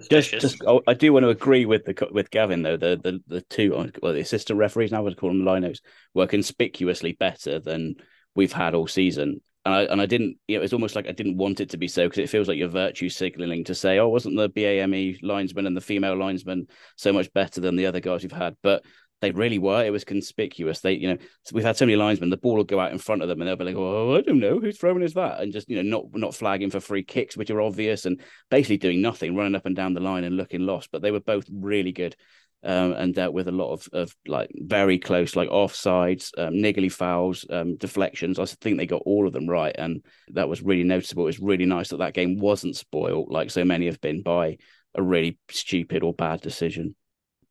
Just, 0.09 0.31
just, 0.31 0.63
oh, 0.65 0.81
I 0.87 0.95
do 0.95 1.13
want 1.13 1.23
to 1.23 1.29
agree 1.29 1.65
with 1.65 1.85
the 1.85 2.07
with 2.11 2.31
Gavin 2.31 2.63
though. 2.63 2.77
The 2.77 2.99
the 3.01 3.21
the 3.27 3.41
two, 3.41 3.91
well, 4.01 4.13
the 4.13 4.19
assistant 4.19 4.57
referees 4.57 4.91
now 4.91 4.97
I 4.97 5.01
would 5.01 5.17
call 5.17 5.29
them 5.29 5.43
linos 5.43 5.79
were 6.13 6.27
conspicuously 6.27 7.13
better 7.13 7.59
than 7.59 7.95
we've 8.35 8.51
had 8.53 8.73
all 8.73 8.87
season 8.87 9.41
and 9.65 9.73
I 9.73 9.81
and 9.83 10.01
I 10.01 10.05
didn't. 10.05 10.37
You 10.47 10.55
know, 10.55 10.61
it 10.61 10.63
was 10.63 10.73
almost 10.73 10.95
like 10.95 11.07
I 11.07 11.11
didn't 11.11 11.37
want 11.37 11.59
it 11.59 11.69
to 11.69 11.77
be 11.77 11.87
so 11.87 12.05
because 12.05 12.19
it 12.19 12.29
feels 12.29 12.47
like 12.47 12.57
you're 12.57 12.67
virtue 12.67 13.09
signaling 13.09 13.63
to 13.65 13.75
say, 13.75 13.99
"Oh, 13.99 14.09
wasn't 14.09 14.37
the 14.37 14.49
BAME 14.49 15.19
linesman 15.21 15.67
and 15.67 15.77
the 15.77 15.81
female 15.81 16.17
linesman 16.17 16.67
so 16.95 17.13
much 17.13 17.31
better 17.33 17.61
than 17.61 17.75
the 17.75 17.85
other 17.85 17.99
guys 17.99 18.23
we've 18.23 18.31
had?" 18.31 18.55
But 18.63 18.83
they 19.21 19.31
really 19.31 19.59
were. 19.59 19.85
It 19.85 19.91
was 19.91 20.03
conspicuous. 20.03 20.81
They, 20.81 20.93
you 20.93 21.09
know, 21.09 21.17
we've 21.53 21.63
had 21.63 21.77
so 21.77 21.85
many 21.85 21.95
linesmen. 21.95 22.31
The 22.31 22.37
ball 22.37 22.55
will 22.55 22.63
go 22.63 22.79
out 22.79 22.91
in 22.91 22.97
front 22.97 23.21
of 23.21 23.27
them, 23.27 23.39
and 23.39 23.47
they'll 23.47 23.55
be 23.55 23.65
like, 23.65 23.75
"Oh, 23.75 24.15
I 24.15 24.21
don't 24.21 24.39
know 24.39 24.59
who's 24.59 24.79
throwing 24.79 25.03
is 25.03 25.13
that," 25.13 25.41
and 25.41 25.53
just 25.53 25.69
you 25.69 25.81
know, 25.81 25.83
not 25.83 26.05
not 26.13 26.35
flagging 26.35 26.71
for 26.71 26.79
free 26.79 27.03
kicks, 27.03 27.37
which 27.37 27.51
are 27.51 27.61
obvious, 27.61 28.05
and 28.05 28.19
basically 28.49 28.77
doing 28.77 29.01
nothing, 29.01 29.35
running 29.35 29.55
up 29.55 29.67
and 29.67 29.75
down 29.75 29.93
the 29.93 29.99
line 29.99 30.23
and 30.23 30.37
looking 30.37 30.61
lost. 30.61 30.89
But 30.91 31.03
they 31.03 31.11
were 31.11 31.19
both 31.19 31.45
really 31.51 31.91
good 31.91 32.15
um, 32.63 32.93
and 32.93 33.13
dealt 33.13 33.33
with 33.33 33.47
a 33.47 33.51
lot 33.51 33.71
of, 33.71 33.87
of 33.93 34.15
like 34.27 34.51
very 34.55 34.99
close, 34.99 35.35
like 35.35 35.49
offsides, 35.49 36.31
um, 36.37 36.53
niggly 36.53 36.91
fouls, 36.91 37.45
um, 37.49 37.75
deflections. 37.77 38.39
I 38.39 38.45
think 38.45 38.77
they 38.77 38.85
got 38.85 39.01
all 39.05 39.27
of 39.27 39.33
them 39.33 39.49
right, 39.49 39.75
and 39.77 40.03
that 40.29 40.49
was 40.49 40.61
really 40.61 40.83
noticeable. 40.83 41.23
It 41.23 41.27
was 41.27 41.39
really 41.39 41.65
nice 41.65 41.89
that 41.89 41.97
that 41.97 42.13
game 42.13 42.37
wasn't 42.37 42.75
spoiled 42.75 43.31
like 43.31 43.51
so 43.51 43.65
many 43.65 43.87
have 43.87 44.01
been 44.01 44.21
by 44.21 44.57
a 44.95 45.01
really 45.01 45.39
stupid 45.49 46.03
or 46.03 46.13
bad 46.13 46.41
decision. 46.41 46.95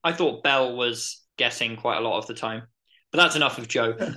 I 0.05 0.13
thought 0.13 0.43
Bell 0.43 0.77
was 0.77 1.23
guessing 1.37 1.77
quite 1.77 1.99
a 1.99 2.03
lot 2.03 2.19
of 2.19 2.27
the 2.27 2.35
time, 2.35 2.63
but 3.11 3.19
that's 3.19 3.37
enough 3.37 3.59
of 3.59 3.69
Joe. 3.69 3.97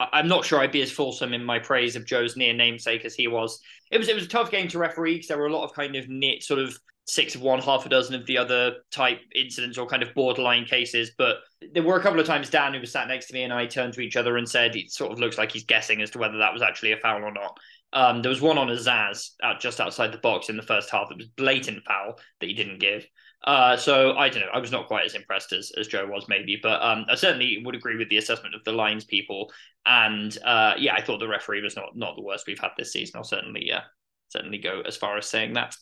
I'm 0.00 0.28
not 0.28 0.46
sure 0.46 0.60
I'd 0.60 0.72
be 0.72 0.82
as 0.82 0.90
fulsome 0.90 1.34
in 1.34 1.44
my 1.44 1.58
praise 1.58 1.94
of 1.94 2.06
Joe's 2.06 2.36
near 2.36 2.54
namesake 2.54 3.04
as 3.04 3.14
he 3.14 3.28
was. 3.28 3.60
It 3.90 3.98
was 3.98 4.08
it 4.08 4.14
was 4.14 4.24
a 4.24 4.28
tough 4.28 4.50
game 4.50 4.68
to 4.68 4.78
referee 4.78 5.16
because 5.16 5.28
there 5.28 5.38
were 5.38 5.48
a 5.48 5.52
lot 5.52 5.64
of 5.64 5.74
kind 5.74 5.94
of 5.96 6.08
neat 6.08 6.42
sort 6.42 6.60
of 6.60 6.78
six 7.10 7.34
of 7.34 7.42
one, 7.42 7.60
half 7.60 7.84
a 7.84 7.88
dozen 7.88 8.14
of 8.14 8.24
the 8.26 8.38
other 8.38 8.76
type 8.90 9.20
incidents 9.34 9.76
or 9.76 9.86
kind 9.86 10.02
of 10.02 10.14
borderline 10.14 10.64
cases. 10.64 11.10
But 11.18 11.38
there 11.72 11.82
were 11.82 11.98
a 11.98 12.02
couple 12.02 12.20
of 12.20 12.26
times 12.26 12.50
Dan, 12.50 12.72
who 12.72 12.80
was 12.80 12.92
sat 12.92 13.08
next 13.08 13.26
to 13.26 13.34
me, 13.34 13.42
and 13.42 13.52
I 13.52 13.66
turned 13.66 13.94
to 13.94 14.00
each 14.00 14.16
other 14.16 14.36
and 14.36 14.48
said, 14.48 14.76
it 14.76 14.92
sort 14.92 15.12
of 15.12 15.18
looks 15.18 15.36
like 15.36 15.50
he's 15.50 15.64
guessing 15.64 16.00
as 16.02 16.10
to 16.10 16.18
whether 16.18 16.38
that 16.38 16.52
was 16.52 16.62
actually 16.62 16.92
a 16.92 16.96
foul 16.96 17.24
or 17.24 17.32
not. 17.32 17.58
Um, 17.92 18.22
there 18.22 18.30
was 18.30 18.40
one 18.40 18.58
on 18.58 18.68
Azaz 18.68 19.30
out 19.42 19.60
just 19.60 19.80
outside 19.80 20.12
the 20.12 20.18
box 20.18 20.48
in 20.48 20.56
the 20.56 20.62
first 20.62 20.90
half 20.90 21.08
that 21.08 21.18
was 21.18 21.26
blatant 21.26 21.82
foul 21.84 22.18
that 22.40 22.46
he 22.46 22.54
didn't 22.54 22.78
give. 22.78 23.04
Uh, 23.44 23.76
so 23.76 24.16
I 24.16 24.28
don't 24.28 24.42
know. 24.42 24.50
I 24.52 24.58
was 24.58 24.70
not 24.70 24.86
quite 24.86 25.06
as 25.06 25.14
impressed 25.14 25.52
as, 25.52 25.72
as 25.76 25.88
Joe 25.88 26.06
was, 26.06 26.26
maybe, 26.28 26.58
but 26.62 26.80
um, 26.82 27.06
I 27.08 27.16
certainly 27.16 27.62
would 27.64 27.74
agree 27.74 27.96
with 27.96 28.08
the 28.10 28.18
assessment 28.18 28.54
of 28.54 28.62
the 28.64 28.72
lines 28.72 29.04
people. 29.04 29.50
And 29.86 30.36
uh, 30.44 30.74
yeah, 30.78 30.94
I 30.94 31.02
thought 31.02 31.18
the 31.18 31.26
referee 31.26 31.62
was 31.62 31.74
not 31.74 31.96
not 31.96 32.16
the 32.16 32.22
worst 32.22 32.46
we've 32.46 32.60
had 32.60 32.72
this 32.76 32.92
season. 32.92 33.16
I'll 33.16 33.24
certainly 33.24 33.72
uh, 33.72 33.80
certainly 34.28 34.58
go 34.58 34.82
as 34.86 34.96
far 34.96 35.16
as 35.16 35.26
saying 35.26 35.54
that 35.54 35.74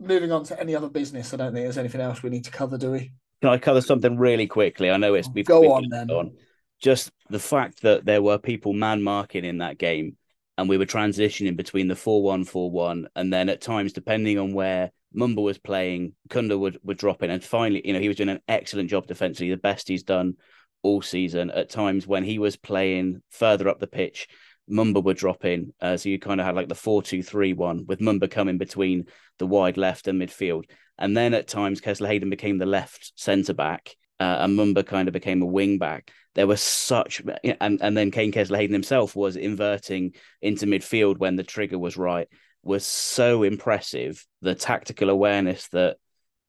moving 0.00 0.32
on 0.32 0.44
to 0.44 0.58
any 0.58 0.74
other 0.74 0.88
business, 0.88 1.32
I 1.32 1.36
don't 1.36 1.52
think 1.52 1.64
there's 1.64 1.78
anything 1.78 2.00
else 2.00 2.22
we 2.22 2.30
need 2.30 2.44
to 2.44 2.50
cover, 2.50 2.78
do 2.78 2.92
we? 2.92 3.12
Can 3.40 3.50
I 3.50 3.58
cover 3.58 3.80
something 3.80 4.18
really 4.18 4.46
quickly? 4.46 4.90
I 4.90 4.96
know 4.96 5.14
it's 5.14 5.28
oh, 5.28 5.32
we've 5.34 5.46
go 5.46 5.60
we've 5.60 5.70
on 5.70 5.88
then. 5.88 6.10
On. 6.10 6.36
Just 6.80 7.10
the 7.28 7.38
fact 7.38 7.82
that 7.82 8.04
there 8.04 8.22
were 8.22 8.38
people 8.38 8.72
man 8.72 9.02
marking 9.02 9.44
in 9.44 9.58
that 9.58 9.78
game, 9.78 10.16
and 10.58 10.68
we 10.68 10.78
were 10.78 10.86
transitioning 10.86 11.56
between 11.56 11.88
the 11.88 11.96
four 11.96 12.22
one 12.22 12.44
four 12.44 12.70
one, 12.70 13.08
and 13.14 13.32
then 13.32 13.48
at 13.48 13.60
times, 13.60 13.92
depending 13.92 14.38
on 14.38 14.52
where 14.52 14.90
Mumba 15.14 15.42
was 15.42 15.58
playing, 15.58 16.14
Cundle 16.28 16.58
would 16.58 16.78
would 16.82 16.98
drop 16.98 17.22
in, 17.22 17.30
and 17.30 17.42
finally, 17.42 17.82
you 17.84 17.92
know, 17.92 18.00
he 18.00 18.08
was 18.08 18.16
doing 18.16 18.28
an 18.28 18.40
excellent 18.48 18.90
job 18.90 19.06
defensively, 19.06 19.50
the 19.50 19.56
best 19.56 19.88
he's 19.88 20.02
done 20.02 20.34
all 20.82 21.02
season. 21.02 21.50
At 21.50 21.70
times 21.70 22.06
when 22.06 22.24
he 22.24 22.38
was 22.38 22.56
playing 22.56 23.22
further 23.30 23.68
up 23.68 23.80
the 23.80 23.86
pitch, 23.86 24.28
Mumba 24.70 25.02
would 25.02 25.16
drop 25.16 25.44
in. 25.44 25.72
Uh, 25.80 25.96
so 25.96 26.08
you 26.08 26.18
kind 26.18 26.40
of 26.40 26.46
had 26.46 26.54
like 26.54 26.68
the 26.68 26.74
4 26.74 27.02
2 27.02 27.22
3 27.22 27.52
1 27.52 27.86
with 27.86 28.00
Mumba 28.00 28.30
coming 28.30 28.58
between 28.58 29.06
the 29.38 29.46
wide 29.46 29.76
left 29.76 30.08
and 30.08 30.20
midfield. 30.20 30.64
And 30.98 31.16
then 31.16 31.34
at 31.34 31.48
times, 31.48 31.80
Kesler 31.80 32.08
Hayden 32.08 32.30
became 32.30 32.58
the 32.58 32.66
left 32.66 33.12
centre 33.16 33.54
back 33.54 33.96
uh, 34.20 34.36
and 34.40 34.56
Mumba 34.56 34.86
kind 34.86 35.08
of 35.08 35.14
became 35.14 35.40
a 35.40 35.46
wing 35.46 35.78
back. 35.78 36.12
There 36.34 36.46
was 36.46 36.60
such, 36.60 37.22
and, 37.42 37.80
and 37.82 37.96
then 37.96 38.10
Kaine 38.10 38.32
Kesler 38.32 38.58
Hayden 38.58 38.74
himself 38.74 39.16
was 39.16 39.34
inverting 39.34 40.14
into 40.42 40.66
midfield 40.66 41.18
when 41.18 41.36
the 41.36 41.42
trigger 41.42 41.78
was 41.78 41.96
right, 41.96 42.28
was 42.62 42.86
so 42.86 43.42
impressive. 43.42 44.24
The 44.42 44.54
tactical 44.54 45.08
awareness 45.08 45.68
that 45.68 45.96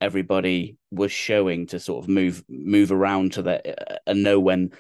everybody 0.02 0.78
was 0.92 1.12
showing 1.12 1.68
to 1.68 1.80
sort 1.80 2.04
of 2.04 2.10
move 2.10 2.44
move 2.50 2.92
around 2.92 3.34
to 3.34 3.44
the 3.44 3.92
uh, 3.92 3.98
and 4.08 4.24
know 4.24 4.40
when 4.40 4.72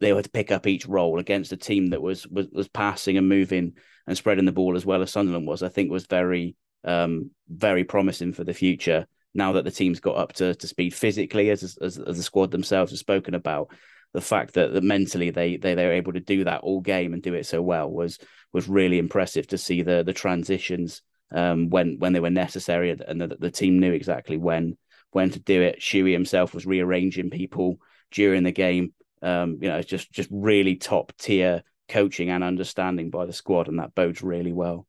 they 0.00 0.12
were 0.12 0.22
to 0.22 0.30
pick 0.30 0.50
up 0.50 0.66
each 0.66 0.86
role 0.86 1.18
against 1.18 1.52
a 1.52 1.56
team 1.56 1.88
that 1.88 2.02
was 2.02 2.26
was, 2.26 2.48
was 2.52 2.68
passing 2.68 3.16
and 3.16 3.28
moving 3.28 3.74
and 4.06 4.16
spreading 4.16 4.44
the 4.44 4.52
ball 4.52 4.76
as 4.76 4.86
well 4.86 5.02
as 5.02 5.10
Sunderland 5.10 5.46
was, 5.46 5.62
I 5.62 5.68
think 5.68 5.90
was 5.90 6.06
very 6.06 6.56
um, 6.84 7.30
very 7.48 7.84
promising 7.84 8.32
for 8.32 8.44
the 8.44 8.54
future. 8.54 9.06
Now 9.34 9.52
that 9.52 9.64
the 9.64 9.70
team's 9.70 10.00
got 10.00 10.16
up 10.16 10.32
to, 10.34 10.54
to 10.54 10.66
speed 10.66 10.94
physically, 10.94 11.50
as, 11.50 11.76
as 11.80 11.98
as 11.98 12.16
the 12.16 12.22
squad 12.22 12.50
themselves 12.50 12.92
have 12.92 12.98
spoken 12.98 13.34
about, 13.34 13.70
the 14.12 14.20
fact 14.20 14.54
that, 14.54 14.72
that 14.72 14.82
mentally 14.82 15.30
they 15.30 15.56
they 15.56 15.74
they 15.74 15.86
were 15.86 15.92
able 15.92 16.12
to 16.12 16.20
do 16.20 16.44
that 16.44 16.60
all 16.60 16.80
game 16.80 17.12
and 17.12 17.22
do 17.22 17.34
it 17.34 17.46
so 17.46 17.60
well 17.60 17.90
was 17.90 18.18
was 18.52 18.68
really 18.68 18.98
impressive 18.98 19.46
to 19.48 19.58
see 19.58 19.82
the 19.82 20.02
the 20.02 20.12
transitions 20.12 21.02
um, 21.32 21.68
when 21.68 21.98
when 21.98 22.12
they 22.12 22.20
were 22.20 22.30
necessary 22.30 22.90
and 22.90 23.20
the, 23.20 23.36
the 23.38 23.50
team 23.50 23.78
knew 23.78 23.92
exactly 23.92 24.36
when 24.36 24.76
when 25.10 25.30
to 25.30 25.38
do 25.38 25.62
it. 25.62 25.80
Shuey 25.80 26.12
himself 26.12 26.54
was 26.54 26.66
rearranging 26.66 27.30
people 27.30 27.78
during 28.10 28.42
the 28.42 28.52
game 28.52 28.92
um, 29.22 29.58
you 29.60 29.68
know, 29.68 29.76
it's 29.76 29.88
just 29.88 30.10
just 30.12 30.28
really 30.32 30.76
top 30.76 31.12
tier 31.18 31.62
coaching 31.88 32.30
and 32.30 32.44
understanding 32.44 33.10
by 33.10 33.26
the 33.26 33.32
squad, 33.32 33.68
and 33.68 33.78
that 33.78 33.94
bodes 33.94 34.22
really 34.22 34.52
well. 34.52 34.86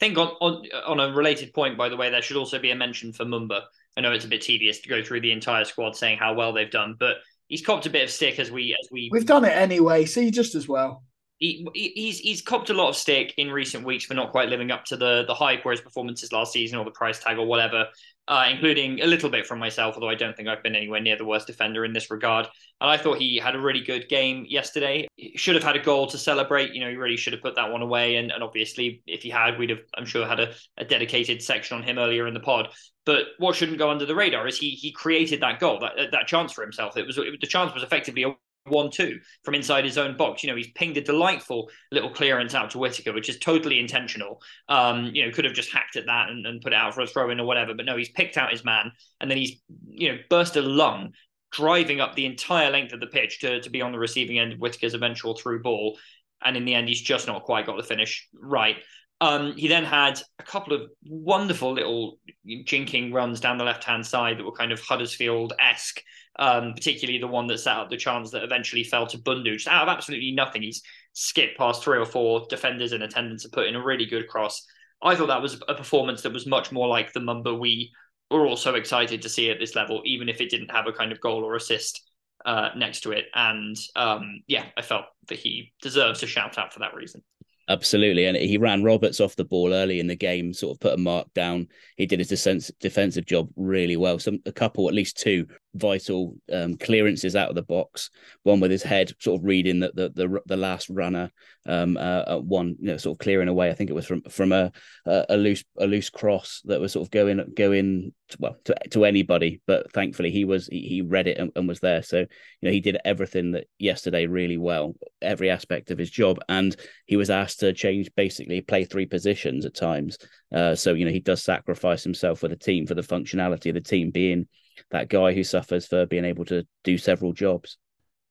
I 0.00 0.04
think 0.04 0.18
on, 0.18 0.28
on 0.40 0.64
on 0.86 1.00
a 1.00 1.14
related 1.14 1.52
point, 1.52 1.76
by 1.76 1.88
the 1.88 1.96
way, 1.96 2.10
there 2.10 2.22
should 2.22 2.36
also 2.36 2.58
be 2.58 2.70
a 2.70 2.76
mention 2.76 3.12
for 3.12 3.24
Mumba. 3.24 3.62
I 3.96 4.00
know 4.00 4.12
it's 4.12 4.24
a 4.24 4.28
bit 4.28 4.42
tedious 4.42 4.80
to 4.80 4.88
go 4.88 5.02
through 5.02 5.22
the 5.22 5.32
entire 5.32 5.64
squad 5.64 5.96
saying 5.96 6.18
how 6.18 6.34
well 6.34 6.52
they've 6.52 6.70
done, 6.70 6.96
but 6.98 7.16
he's 7.48 7.64
copped 7.64 7.86
a 7.86 7.90
bit 7.90 8.04
of 8.04 8.10
stick 8.10 8.38
as 8.38 8.50
we 8.50 8.76
as 8.80 8.88
we 8.90 9.08
we've 9.12 9.26
done 9.26 9.44
it 9.44 9.56
anyway. 9.56 10.04
See, 10.04 10.30
just 10.30 10.54
as 10.54 10.68
well. 10.68 11.02
He, 11.38 11.66
he's 11.74 12.18
he's 12.18 12.42
copped 12.42 12.70
a 12.70 12.74
lot 12.74 12.88
of 12.88 12.96
stick 12.96 13.34
in 13.36 13.50
recent 13.50 13.84
weeks 13.84 14.04
for 14.04 14.14
not 14.14 14.32
quite 14.32 14.48
living 14.48 14.70
up 14.70 14.84
to 14.86 14.96
the 14.96 15.24
the 15.26 15.34
hype 15.34 15.62
his 15.64 15.80
performances 15.80 16.32
last 16.32 16.52
season 16.52 16.78
or 16.78 16.84
the 16.84 16.90
price 16.90 17.20
tag 17.20 17.38
or 17.38 17.46
whatever 17.46 17.86
uh, 18.28 18.44
including 18.50 19.00
a 19.00 19.06
little 19.06 19.30
bit 19.30 19.46
from 19.46 19.58
myself, 19.58 19.94
although 19.94 20.08
I 20.08 20.14
don't 20.14 20.36
think 20.36 20.48
I've 20.48 20.62
been 20.62 20.76
anywhere 20.76 21.00
near 21.00 21.16
the 21.16 21.24
worst 21.24 21.46
defender 21.46 21.84
in 21.86 21.94
this 21.94 22.10
regard. 22.10 22.46
And 22.78 22.90
I 22.90 22.98
thought 22.98 23.18
he 23.18 23.38
had 23.38 23.54
a 23.54 23.58
really 23.58 23.80
good 23.80 24.06
game 24.10 24.44
yesterday. 24.46 25.08
He 25.16 25.36
should 25.38 25.54
have 25.54 25.64
had 25.64 25.76
a 25.76 25.82
goal 25.82 26.06
to 26.08 26.18
celebrate. 26.18 26.74
You 26.74 26.80
know, 26.80 26.90
he 26.90 26.96
really 26.96 27.16
should 27.16 27.32
have 27.32 27.40
put 27.40 27.56
that 27.56 27.72
one 27.72 27.80
away. 27.80 28.16
And, 28.16 28.30
and 28.30 28.42
obviously, 28.42 29.02
if 29.06 29.22
he 29.22 29.30
had, 29.30 29.58
we'd 29.58 29.70
have, 29.70 29.80
I'm 29.96 30.04
sure, 30.04 30.26
had 30.26 30.40
a, 30.40 30.52
a 30.76 30.84
dedicated 30.84 31.42
section 31.42 31.78
on 31.78 31.82
him 31.82 31.98
earlier 31.98 32.26
in 32.26 32.34
the 32.34 32.40
pod. 32.40 32.68
But 33.06 33.28
what 33.38 33.56
shouldn't 33.56 33.78
go 33.78 33.90
under 33.90 34.04
the 34.04 34.14
radar 34.14 34.46
is 34.46 34.58
he 34.58 34.70
he 34.70 34.92
created 34.92 35.40
that 35.40 35.58
goal, 35.58 35.80
that 35.80 36.10
that 36.12 36.26
chance 36.26 36.52
for 36.52 36.60
himself. 36.60 36.98
It 36.98 37.06
was 37.06 37.16
it, 37.16 37.40
the 37.40 37.46
chance 37.46 37.72
was 37.72 37.82
effectively 37.82 38.24
a 38.24 38.34
one 38.66 38.90
two 38.90 39.18
from 39.44 39.54
inside 39.54 39.84
his 39.84 39.98
own 39.98 40.16
box. 40.16 40.42
You 40.42 40.50
know, 40.50 40.56
he's 40.56 40.70
pinged 40.72 40.96
a 40.96 41.00
delightful 41.00 41.70
little 41.90 42.10
clearance 42.10 42.54
out 42.54 42.70
to 42.70 42.78
Whittaker, 42.78 43.12
which 43.12 43.28
is 43.28 43.38
totally 43.38 43.78
intentional. 43.78 44.40
Um, 44.68 45.10
you 45.14 45.24
know, 45.24 45.32
could 45.32 45.44
have 45.44 45.54
just 45.54 45.72
hacked 45.72 45.96
at 45.96 46.06
that 46.06 46.28
and, 46.28 46.46
and 46.46 46.60
put 46.60 46.72
it 46.72 46.76
out 46.76 46.94
for 46.94 47.00
a 47.00 47.06
throw 47.06 47.30
in 47.30 47.40
or 47.40 47.46
whatever. 47.46 47.74
But 47.74 47.86
no, 47.86 47.96
he's 47.96 48.10
picked 48.10 48.36
out 48.36 48.52
his 48.52 48.64
man 48.64 48.92
and 49.20 49.30
then 49.30 49.38
he's, 49.38 49.60
you 49.88 50.12
know, 50.12 50.18
burst 50.28 50.56
a 50.56 50.62
lung, 50.62 51.12
driving 51.52 52.00
up 52.00 52.14
the 52.14 52.26
entire 52.26 52.70
length 52.70 52.92
of 52.92 53.00
the 53.00 53.06
pitch 53.06 53.40
to, 53.40 53.60
to 53.60 53.70
be 53.70 53.82
on 53.82 53.92
the 53.92 53.98
receiving 53.98 54.38
end 54.38 54.52
of 54.52 54.58
Whittaker's 54.58 54.94
eventual 54.94 55.36
through 55.36 55.62
ball. 55.62 55.98
And 56.44 56.56
in 56.56 56.64
the 56.64 56.74
end, 56.74 56.88
he's 56.88 57.00
just 57.00 57.26
not 57.26 57.44
quite 57.44 57.66
got 57.66 57.76
the 57.76 57.82
finish 57.82 58.28
right. 58.34 58.76
Um, 59.20 59.54
he 59.56 59.66
then 59.66 59.84
had 59.84 60.20
a 60.38 60.44
couple 60.44 60.72
of 60.74 60.82
wonderful 61.04 61.72
little 61.72 62.20
jinking 62.46 63.12
runs 63.12 63.40
down 63.40 63.58
the 63.58 63.64
left 63.64 63.82
hand 63.82 64.06
side 64.06 64.38
that 64.38 64.44
were 64.44 64.52
kind 64.52 64.70
of 64.70 64.80
Huddersfield 64.80 65.54
esque 65.58 66.00
um, 66.38 66.74
particularly 66.74 67.18
the 67.18 67.26
one 67.26 67.46
that 67.48 67.58
set 67.58 67.76
up 67.76 67.90
the 67.90 67.96
chance 67.96 68.30
that 68.30 68.44
eventually 68.44 68.84
fell 68.84 69.06
to 69.08 69.18
Bundu. 69.18 69.54
Just 69.54 69.68
out 69.68 69.88
of 69.88 69.94
absolutely 69.94 70.32
nothing, 70.32 70.62
he's 70.62 70.82
skipped 71.12 71.58
past 71.58 71.82
three 71.82 71.98
or 71.98 72.06
four 72.06 72.46
defenders 72.48 72.92
in 72.92 73.02
attendance 73.02 73.44
and 73.44 73.52
put 73.52 73.66
in 73.66 73.76
a 73.76 73.84
really 73.84 74.06
good 74.06 74.28
cross. 74.28 74.64
I 75.02 75.14
thought 75.14 75.28
that 75.28 75.42
was 75.42 75.60
a 75.68 75.74
performance 75.74 76.22
that 76.22 76.32
was 76.32 76.46
much 76.46 76.72
more 76.72 76.88
like 76.88 77.12
the 77.12 77.20
Mumba 77.20 77.58
we 77.58 77.92
were 78.30 78.46
also 78.46 78.74
excited 78.74 79.22
to 79.22 79.28
see 79.28 79.50
at 79.50 79.58
this 79.58 79.74
level, 79.74 80.02
even 80.04 80.28
if 80.28 80.40
it 80.40 80.50
didn't 80.50 80.70
have 80.70 80.86
a 80.86 80.92
kind 80.92 81.12
of 81.12 81.20
goal 81.20 81.44
or 81.44 81.56
assist 81.56 82.02
uh, 82.44 82.70
next 82.76 83.00
to 83.00 83.12
it. 83.12 83.26
And 83.34 83.76
um, 83.96 84.42
yeah, 84.46 84.66
I 84.76 84.82
felt 84.82 85.06
that 85.28 85.38
he 85.38 85.72
deserves 85.82 86.22
a 86.22 86.26
shout 86.26 86.58
out 86.58 86.72
for 86.72 86.80
that 86.80 86.94
reason. 86.94 87.22
Absolutely, 87.70 88.24
and 88.24 88.34
he 88.34 88.56
ran 88.56 88.82
Roberts 88.82 89.20
off 89.20 89.36
the 89.36 89.44
ball 89.44 89.74
early 89.74 90.00
in 90.00 90.06
the 90.06 90.16
game, 90.16 90.54
sort 90.54 90.74
of 90.74 90.80
put 90.80 90.94
a 90.94 90.96
mark 90.96 91.32
down. 91.34 91.68
He 91.98 92.06
did 92.06 92.18
his 92.18 92.72
defensive 92.80 93.26
job 93.26 93.50
really 93.56 93.98
well. 93.98 94.18
Some 94.18 94.40
a 94.46 94.52
couple, 94.52 94.88
at 94.88 94.94
least 94.94 95.18
two 95.18 95.46
vital 95.74 96.36
um, 96.52 96.76
clearances 96.76 97.36
out 97.36 97.48
of 97.48 97.54
the 97.54 97.62
box. 97.62 98.10
One 98.42 98.60
with 98.60 98.70
his 98.70 98.82
head 98.82 99.12
sort 99.18 99.40
of 99.40 99.46
reading 99.46 99.80
the 99.80 99.92
the 99.94 100.10
the, 100.14 100.40
the 100.46 100.56
last 100.56 100.88
runner. 100.88 101.30
Um, 101.66 101.96
uh, 101.98 102.38
one 102.38 102.76
you 102.80 102.88
know 102.88 102.96
sort 102.96 103.16
of 103.16 103.18
clearing 103.18 103.48
away. 103.48 103.70
I 103.70 103.74
think 103.74 103.90
it 103.90 103.94
was 103.94 104.06
from 104.06 104.22
from 104.22 104.52
a 104.52 104.72
a 105.06 105.36
loose 105.36 105.64
a 105.78 105.86
loose 105.86 106.10
cross 106.10 106.62
that 106.64 106.80
was 106.80 106.92
sort 106.92 107.06
of 107.06 107.10
going 107.10 107.52
going 107.54 108.12
well 108.38 108.56
to, 108.64 108.74
to 108.90 109.04
anybody. 109.04 109.60
But 109.66 109.92
thankfully 109.92 110.30
he 110.30 110.44
was 110.44 110.66
he, 110.68 110.80
he 110.82 111.02
read 111.02 111.26
it 111.26 111.38
and, 111.38 111.52
and 111.56 111.68
was 111.68 111.80
there. 111.80 112.02
So 112.02 112.18
you 112.18 112.26
know 112.62 112.70
he 112.70 112.80
did 112.80 112.98
everything 113.04 113.52
that 113.52 113.66
yesterday 113.78 114.26
really 114.26 114.58
well, 114.58 114.94
every 115.22 115.50
aspect 115.50 115.90
of 115.90 115.98
his 115.98 116.10
job, 116.10 116.38
and 116.48 116.74
he 117.06 117.16
was 117.16 117.30
asked 117.30 117.60
to 117.60 117.72
change 117.72 118.10
basically 118.16 118.60
play 118.60 118.84
three 118.84 119.06
positions 119.06 119.64
at 119.64 119.74
times. 119.74 120.18
Uh, 120.52 120.74
so 120.74 120.94
you 120.94 121.04
know 121.04 121.12
he 121.12 121.20
does 121.20 121.42
sacrifice 121.42 122.02
himself 122.02 122.40
for 122.40 122.48
the 122.48 122.56
team 122.56 122.86
for 122.86 122.94
the 122.94 123.02
functionality 123.02 123.68
of 123.68 123.74
the 123.74 123.80
team 123.80 124.10
being 124.10 124.46
that 124.90 125.08
guy 125.08 125.32
who 125.32 125.44
suffers 125.44 125.86
for 125.86 126.06
being 126.06 126.24
able 126.24 126.44
to 126.46 126.66
do 126.84 126.98
several 126.98 127.32
jobs. 127.32 127.78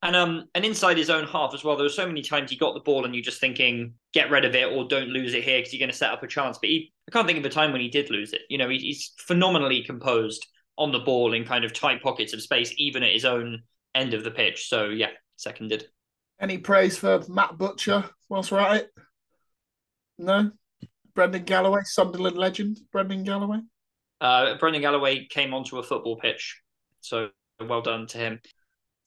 And 0.04 0.16
um, 0.16 0.46
and 0.54 0.64
inside 0.64 0.98
his 0.98 1.10
own 1.10 1.26
half 1.26 1.54
as 1.56 1.64
well. 1.64 1.76
There 1.76 1.86
were 1.86 1.90
so 1.90 2.06
many 2.06 2.22
times 2.22 2.52
he 2.52 2.58
got 2.58 2.76
the 2.76 2.82
ball 2.82 3.06
and 3.06 3.16
you're 3.16 3.24
just 3.24 3.42
thinking, 3.42 3.94
get 4.14 4.30
rid 4.30 4.46
of 4.46 4.54
it 4.54 4.72
or 4.72 4.88
don't 4.88 5.10
lose 5.10 5.34
it 5.34 5.44
here 5.44 5.58
because 5.58 5.74
you're 5.74 5.80
going 5.80 5.92
to 5.92 5.98
set 5.98 6.12
up 6.12 6.22
a 6.22 6.28
chance. 6.28 6.60
But 6.62 6.70
he, 6.70 6.94
I 7.08 7.12
can't 7.12 7.26
think 7.26 7.40
of 7.40 7.46
a 7.46 7.50
time 7.50 7.72
when 7.72 7.82
he 7.82 7.90
did 7.90 8.12
lose 8.12 8.32
it. 8.34 8.42
You 8.50 8.60
know, 8.60 8.70
he, 8.70 8.78
he's 8.78 9.14
phenomenally 9.18 9.84
composed 9.84 10.46
on 10.78 10.92
the 10.92 11.00
ball 11.00 11.34
in 11.34 11.46
kind 11.46 11.66
of 11.66 11.74
tight 11.74 12.04
pockets 12.04 12.34
of 12.34 12.42
space, 12.44 12.74
even 12.78 13.02
at 13.02 13.12
his 13.12 13.26
own 13.26 13.64
end 13.96 14.14
of 14.14 14.24
the 14.24 14.32
pitch. 14.32 14.70
So 14.70 14.86
yeah, 14.90 15.10
seconded. 15.36 15.88
Any 16.40 16.60
praise 16.60 16.96
for 16.96 17.24
Matt 17.28 17.58
Butcher 17.58 18.06
whilst 18.30 18.52
we're 18.52 18.60
at 18.60 18.78
it? 18.78 18.92
No. 20.20 20.52
Brendan 21.16 21.44
Galloway, 21.44 21.82
Sunderland 21.84 22.38
legend. 22.38 22.80
Brendan 22.92 23.24
Galloway. 23.24 23.62
Uh, 24.20 24.58
Brendan 24.58 24.82
Galloway 24.82 25.26
came 25.28 25.54
onto 25.54 25.78
a 25.78 25.84
football 25.84 26.18
pitch, 26.18 26.62
so 27.02 27.30
well 27.60 27.82
done 27.82 28.08
to 28.08 28.18
him. 28.18 28.40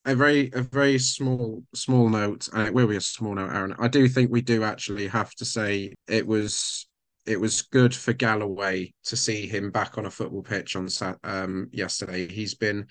A 0.07 0.15
very, 0.15 0.51
a 0.55 0.62
very 0.62 0.99
small, 0.99 1.62
small 1.74 2.09
note, 2.09 2.49
and 2.55 2.66
it 2.66 2.73
will 2.73 2.87
be 2.87 2.97
a 2.97 3.01
small 3.01 3.35
note, 3.35 3.53
Aaron. 3.53 3.74
I 3.78 3.89
do 3.89 4.09
think 4.09 4.31
we 4.31 4.41
do 4.41 4.65
actually 4.65 5.09
have 5.09 5.35
to 5.35 5.45
say 5.45 5.95
it 6.09 6.27
was, 6.27 6.89
it 7.27 7.39
was 7.39 7.62
good 7.62 7.95
for 7.95 8.12
Galloway 8.12 8.95
to 9.05 9.16
see 9.16 9.47
him 9.47 9.70
back 9.70 9.99
on 9.99 10.07
a 10.07 10.11
football 10.11 10.43
pitch 10.43 10.74
on 10.74 10.89
um, 11.23 11.69
yesterday. 11.73 12.27
He's 12.27 12.55
been 12.55 12.87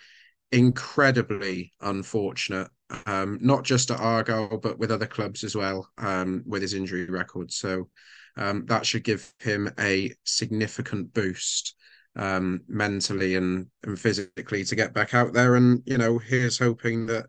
incredibly 0.52 1.72
unfortunate, 1.82 2.68
um, 3.06 3.40
not 3.42 3.64
just 3.64 3.90
at 3.90 4.00
Argyle, 4.00 4.60
but 4.60 4.78
with 4.78 4.92
other 4.92 5.08
clubs 5.08 5.44
as 5.44 5.56
well, 5.56 5.90
um, 5.98 6.44
with 6.46 6.62
his 6.62 6.74
injury 6.76 7.06
record. 7.06 7.52
So 7.52 7.90
um, 8.38 8.66
that 8.68 8.86
should 8.86 9.04
give 9.04 9.34
him 9.40 9.72
a 9.80 10.14
significant 10.26 11.14
boost 11.14 11.76
um, 12.20 12.62
mentally 12.68 13.36
and 13.36 13.68
and 13.84 13.98
physically 13.98 14.64
to 14.66 14.76
get 14.76 14.94
back 14.94 15.14
out 15.14 15.34
there. 15.34 15.56
And 15.56 15.82
you 15.86 15.98
know, 15.98 16.18
here's 16.18 16.60
hoping 16.60 17.06
that 17.08 17.26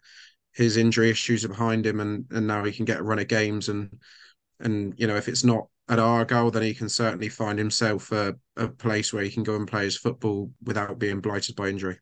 his 0.52 0.76
injury 0.76 1.10
issues 1.10 1.44
are 1.44 1.48
behind 1.48 1.86
him, 1.86 2.00
and 2.00 2.26
and 2.32 2.46
now 2.46 2.64
he 2.64 2.72
can 2.72 2.84
get 2.84 2.98
a 2.98 3.02
run 3.02 3.20
of 3.20 3.28
games. 3.28 3.68
And 3.68 3.96
and 4.58 4.92
you 4.98 5.06
know, 5.06 5.16
if 5.16 5.28
it's 5.28 5.44
not 5.44 5.68
at 5.88 6.00
Argyle, 6.00 6.50
then 6.50 6.64
he 6.64 6.74
can 6.74 6.88
certainly 6.88 7.28
find 7.28 7.58
himself 7.58 8.10
a, 8.12 8.34
a 8.56 8.68
place 8.68 9.12
where 9.12 9.22
he 9.22 9.30
can 9.30 9.44
go 9.44 9.54
and 9.54 9.66
play 9.66 9.84
his 9.84 9.96
football 9.96 10.50
without 10.64 10.98
being 10.98 11.20
blighted 11.20 11.54
by 11.54 11.68
injury. 11.68 11.98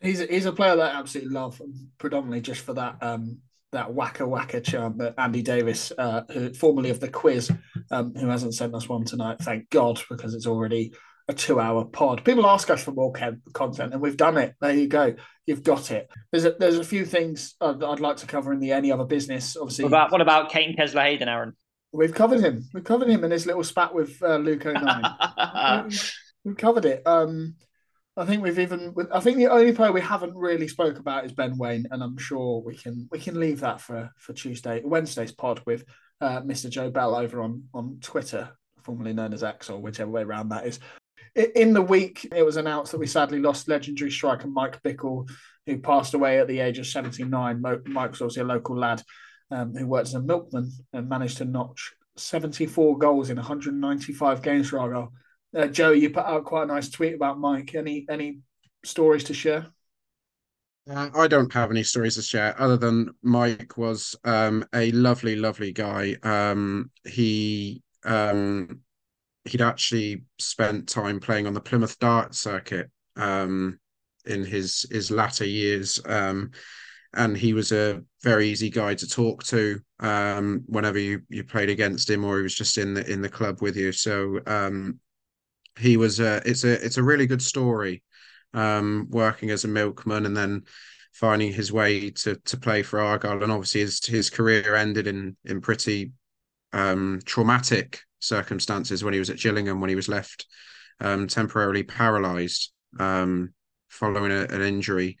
He's 0.00 0.20
a, 0.20 0.26
he's 0.26 0.46
a 0.46 0.52
player 0.52 0.76
that 0.76 0.94
I 0.94 0.98
absolutely 0.98 1.32
love, 1.32 1.60
predominantly 1.98 2.40
just 2.40 2.62
for 2.62 2.72
that 2.74 2.96
um, 3.02 3.38
that 3.72 3.88
wacka 3.88 4.26
wacka 4.26 4.64
chant 4.64 4.96
that 4.98 5.14
Andy 5.18 5.42
Davis, 5.42 5.92
uh, 5.98 6.22
who, 6.32 6.54
formerly 6.54 6.88
of 6.88 7.00
the 7.00 7.08
quiz, 7.08 7.50
um, 7.90 8.14
who 8.14 8.28
hasn't 8.28 8.54
sent 8.54 8.74
us 8.74 8.88
one 8.88 9.04
tonight, 9.04 9.40
thank 9.40 9.68
God, 9.68 10.00
because 10.08 10.32
it's 10.32 10.46
already 10.46 10.94
a 11.28 11.32
two 11.32 11.58
hour 11.58 11.84
pod. 11.84 12.24
People 12.24 12.46
ask 12.46 12.68
us 12.70 12.82
for 12.82 12.92
more 12.92 13.12
content, 13.52 13.92
and 13.92 14.02
we've 14.02 14.16
done 14.16 14.36
it. 14.36 14.54
There 14.60 14.74
you 14.74 14.88
go. 14.88 15.14
You've 15.46 15.62
got 15.62 15.90
it. 15.90 16.10
There's 16.30 16.44
a, 16.44 16.52
there's 16.58 16.78
a 16.78 16.84
few 16.84 17.04
things 17.04 17.54
I'd, 17.60 17.82
I'd 17.82 18.00
like 18.00 18.18
to 18.18 18.26
cover 18.26 18.52
in 18.52 18.60
the 18.60 18.72
any 18.72 18.92
other 18.92 19.04
business. 19.04 19.56
Obviously, 19.56 19.84
what 19.84 19.90
about 19.90 20.12
what 20.12 20.20
about 20.20 20.50
Kaine 20.50 20.76
Kesler-Hayden, 20.76 21.28
Aaron? 21.28 21.54
We've 21.92 22.14
covered 22.14 22.40
him. 22.40 22.68
We've 22.74 22.84
covered 22.84 23.08
him 23.08 23.24
in 23.24 23.30
his 23.30 23.46
little 23.46 23.64
spat 23.64 23.94
with 23.94 24.22
uh, 24.22 24.36
Luke 24.36 24.66
O'Nien. 24.66 25.04
we've 26.44 26.56
covered 26.56 26.84
it. 26.84 27.02
Um, 27.06 27.54
I 28.16 28.26
think 28.26 28.42
we've 28.42 28.58
even. 28.58 28.94
I 29.12 29.20
think 29.20 29.38
the 29.38 29.48
only 29.48 29.72
player 29.72 29.92
we 29.92 30.00
haven't 30.00 30.36
really 30.36 30.68
spoke 30.68 30.98
about 30.98 31.24
is 31.24 31.32
Ben 31.32 31.56
Waine, 31.56 31.86
and 31.90 32.02
I'm 32.02 32.18
sure 32.18 32.62
we 32.62 32.76
can 32.76 33.08
we 33.10 33.18
can 33.18 33.40
leave 33.40 33.60
that 33.60 33.80
for 33.80 34.10
for 34.18 34.34
Tuesday, 34.34 34.82
Wednesday's 34.84 35.32
pod 35.32 35.62
with 35.64 35.84
uh, 36.20 36.40
Mr. 36.42 36.68
Joe 36.68 36.90
Bell 36.90 37.14
over 37.14 37.42
on 37.42 37.64
on 37.72 37.98
Twitter, 38.00 38.50
formerly 38.82 39.14
known 39.14 39.32
as 39.32 39.42
X, 39.42 39.70
or 39.70 39.80
whichever 39.80 40.10
way 40.10 40.22
around 40.22 40.50
that 40.50 40.66
is 40.66 40.80
in 41.34 41.72
the 41.72 41.82
week, 41.82 42.28
it 42.34 42.44
was 42.44 42.56
announced 42.56 42.92
that 42.92 42.98
we 42.98 43.06
sadly 43.06 43.40
lost 43.40 43.68
legendary 43.68 44.10
striker 44.10 44.46
Mike 44.46 44.82
Bickle, 44.82 45.28
who 45.66 45.78
passed 45.78 46.14
away 46.14 46.38
at 46.38 46.48
the 46.48 46.60
age 46.60 46.78
of 46.78 46.86
79. 46.86 47.60
Mike 47.86 48.10
was 48.10 48.20
obviously 48.20 48.42
a 48.42 48.46
local 48.46 48.78
lad 48.78 49.02
um, 49.50 49.74
who 49.74 49.86
worked 49.86 50.08
as 50.08 50.14
a 50.14 50.22
milkman 50.22 50.70
and 50.92 51.08
managed 51.08 51.38
to 51.38 51.44
notch 51.44 51.94
74 52.16 52.98
goals 52.98 53.30
in 53.30 53.36
195 53.36 54.42
games 54.42 54.68
for 54.68 54.78
Argyle. 54.78 55.12
Uh, 55.56 55.66
Joe, 55.66 55.90
you 55.90 56.10
put 56.10 56.24
out 56.24 56.44
quite 56.44 56.64
a 56.64 56.66
nice 56.66 56.88
tweet 56.88 57.14
about 57.14 57.38
Mike. 57.38 57.74
Any 57.74 58.06
any 58.08 58.38
stories 58.84 59.24
to 59.24 59.34
share? 59.34 59.66
Uh, 60.88 61.10
I 61.14 61.28
don't 61.28 61.52
have 61.52 61.70
any 61.70 61.82
stories 61.82 62.16
to 62.16 62.22
share 62.22 62.60
other 62.60 62.76
than 62.76 63.14
Mike 63.22 63.78
was 63.78 64.14
um, 64.24 64.66
a 64.74 64.90
lovely, 64.92 65.36
lovely 65.36 65.72
guy. 65.72 66.16
Um, 66.22 66.90
he 67.04 67.82
um, 68.04 68.80
he'd 69.44 69.62
actually 69.62 70.22
spent 70.38 70.88
time 70.88 71.20
playing 71.20 71.46
on 71.46 71.54
the 71.54 71.60
Plymouth 71.60 71.98
Dart 71.98 72.34
circuit 72.34 72.90
um, 73.16 73.78
in 74.24 74.44
his 74.44 74.86
his 74.90 75.10
latter 75.10 75.44
years, 75.44 76.00
um, 76.06 76.50
and 77.14 77.36
he 77.36 77.52
was 77.52 77.72
a 77.72 78.02
very 78.22 78.48
easy 78.48 78.70
guy 78.70 78.94
to 78.94 79.06
talk 79.06 79.44
to 79.44 79.80
um, 80.00 80.64
whenever 80.66 80.98
you 80.98 81.22
you 81.28 81.44
played 81.44 81.70
against 81.70 82.08
him 82.08 82.24
or 82.24 82.38
he 82.38 82.42
was 82.42 82.54
just 82.54 82.78
in 82.78 82.94
the 82.94 83.10
in 83.10 83.22
the 83.22 83.28
club 83.28 83.60
with 83.60 83.76
you. 83.76 83.92
So 83.92 84.40
um, 84.46 85.00
he 85.78 85.96
was 85.96 86.20
a 86.20 86.40
it's 86.48 86.64
a 86.64 86.84
it's 86.84 86.98
a 86.98 87.02
really 87.02 87.26
good 87.26 87.42
story 87.42 88.02
um, 88.54 89.06
working 89.10 89.50
as 89.50 89.64
a 89.64 89.68
milkman 89.68 90.26
and 90.26 90.36
then 90.36 90.62
finding 91.12 91.52
his 91.52 91.72
way 91.72 92.10
to 92.10 92.36
to 92.44 92.56
play 92.56 92.82
for 92.82 93.00
Argyle 93.00 93.42
and 93.42 93.52
obviously 93.52 93.82
his 93.82 94.04
his 94.04 94.30
career 94.30 94.74
ended 94.74 95.06
in 95.06 95.36
in 95.44 95.60
pretty 95.60 96.12
um, 96.72 97.20
traumatic 97.24 98.00
circumstances 98.24 99.04
when 99.04 99.12
he 99.12 99.18
was 99.18 99.30
at 99.30 99.38
Gillingham 99.38 99.80
when 99.80 99.90
he 99.90 99.96
was 99.96 100.08
left 100.08 100.46
um, 101.00 101.26
temporarily 101.26 101.82
paralysed 101.82 102.72
um, 102.98 103.52
following 103.88 104.32
a, 104.32 104.42
an 104.42 104.62
injury 104.62 105.18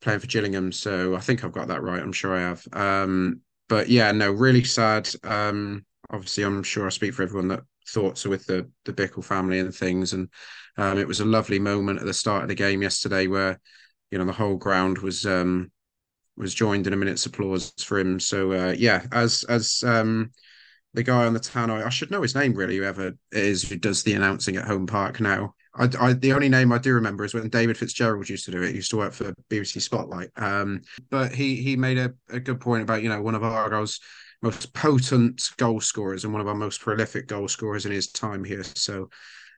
playing 0.00 0.20
for 0.20 0.26
Gillingham. 0.26 0.72
So 0.72 1.14
I 1.14 1.20
think 1.20 1.44
I've 1.44 1.52
got 1.52 1.68
that 1.68 1.82
right. 1.82 2.02
I'm 2.02 2.12
sure 2.12 2.36
I 2.36 2.40
have. 2.40 2.66
Um, 2.72 3.40
but 3.68 3.88
yeah, 3.88 4.12
no, 4.12 4.30
really 4.30 4.64
sad. 4.64 5.08
Um, 5.24 5.84
obviously, 6.10 6.44
I'm 6.44 6.62
sure 6.62 6.86
I 6.86 6.90
speak 6.90 7.14
for 7.14 7.22
everyone 7.22 7.48
that 7.48 7.62
thoughts 7.88 8.26
are 8.26 8.30
with 8.30 8.46
the 8.46 8.70
the 8.84 8.92
Bickle 8.92 9.24
family 9.24 9.58
and 9.58 9.74
things. 9.74 10.12
And 10.12 10.28
um, 10.76 10.98
it 10.98 11.08
was 11.08 11.20
a 11.20 11.24
lovely 11.24 11.58
moment 11.58 12.00
at 12.00 12.06
the 12.06 12.14
start 12.14 12.42
of 12.42 12.48
the 12.48 12.54
game 12.54 12.82
yesterday 12.82 13.26
where 13.26 13.60
you 14.10 14.18
know 14.18 14.24
the 14.24 14.32
whole 14.32 14.56
ground 14.56 14.98
was 14.98 15.24
um, 15.24 15.70
was 16.36 16.54
joined 16.54 16.86
in 16.86 16.92
a 16.92 16.96
minute's 16.96 17.26
applause 17.26 17.72
for 17.78 17.98
him. 17.98 18.20
So 18.20 18.52
uh, 18.52 18.74
yeah, 18.76 19.06
as 19.12 19.44
as 19.48 19.82
um, 19.86 20.32
the 20.94 21.02
guy 21.02 21.24
on 21.24 21.34
the 21.34 21.40
tannoy. 21.40 21.84
I 21.84 21.88
should 21.88 22.10
know 22.10 22.22
his 22.22 22.34
name 22.34 22.54
really, 22.54 22.76
whoever 22.76 23.08
it 23.08 23.18
is 23.32 23.68
who 23.68 23.76
does 23.76 24.02
the 24.02 24.14
announcing 24.14 24.56
at 24.56 24.66
Home 24.66 24.86
Park 24.86 25.20
now. 25.20 25.54
I, 25.74 25.88
I, 25.98 26.12
the 26.12 26.34
only 26.34 26.50
name 26.50 26.70
I 26.70 26.78
do 26.78 26.92
remember 26.92 27.24
is 27.24 27.32
when 27.32 27.48
David 27.48 27.78
Fitzgerald 27.78 28.28
used 28.28 28.44
to 28.44 28.50
do 28.50 28.62
it. 28.62 28.70
He 28.70 28.76
used 28.76 28.90
to 28.90 28.98
work 28.98 29.14
for 29.14 29.34
BBC 29.50 29.80
Spotlight. 29.80 30.28
Um, 30.36 30.82
but 31.10 31.32
he 31.32 31.56
he 31.56 31.76
made 31.76 31.98
a, 31.98 32.12
a 32.28 32.40
good 32.40 32.60
point 32.60 32.82
about 32.82 33.02
you 33.02 33.08
know 33.08 33.22
one 33.22 33.34
of 33.34 33.42
Argyle's 33.42 34.00
most 34.42 34.74
potent 34.74 35.50
goal 35.56 35.80
scorers 35.80 36.24
and 36.24 36.32
one 36.32 36.42
of 36.42 36.48
our 36.48 36.54
most 36.54 36.80
prolific 36.80 37.26
goal 37.26 37.48
scorers 37.48 37.86
in 37.86 37.92
his 37.92 38.10
time 38.10 38.44
here. 38.44 38.64
So, 38.64 39.08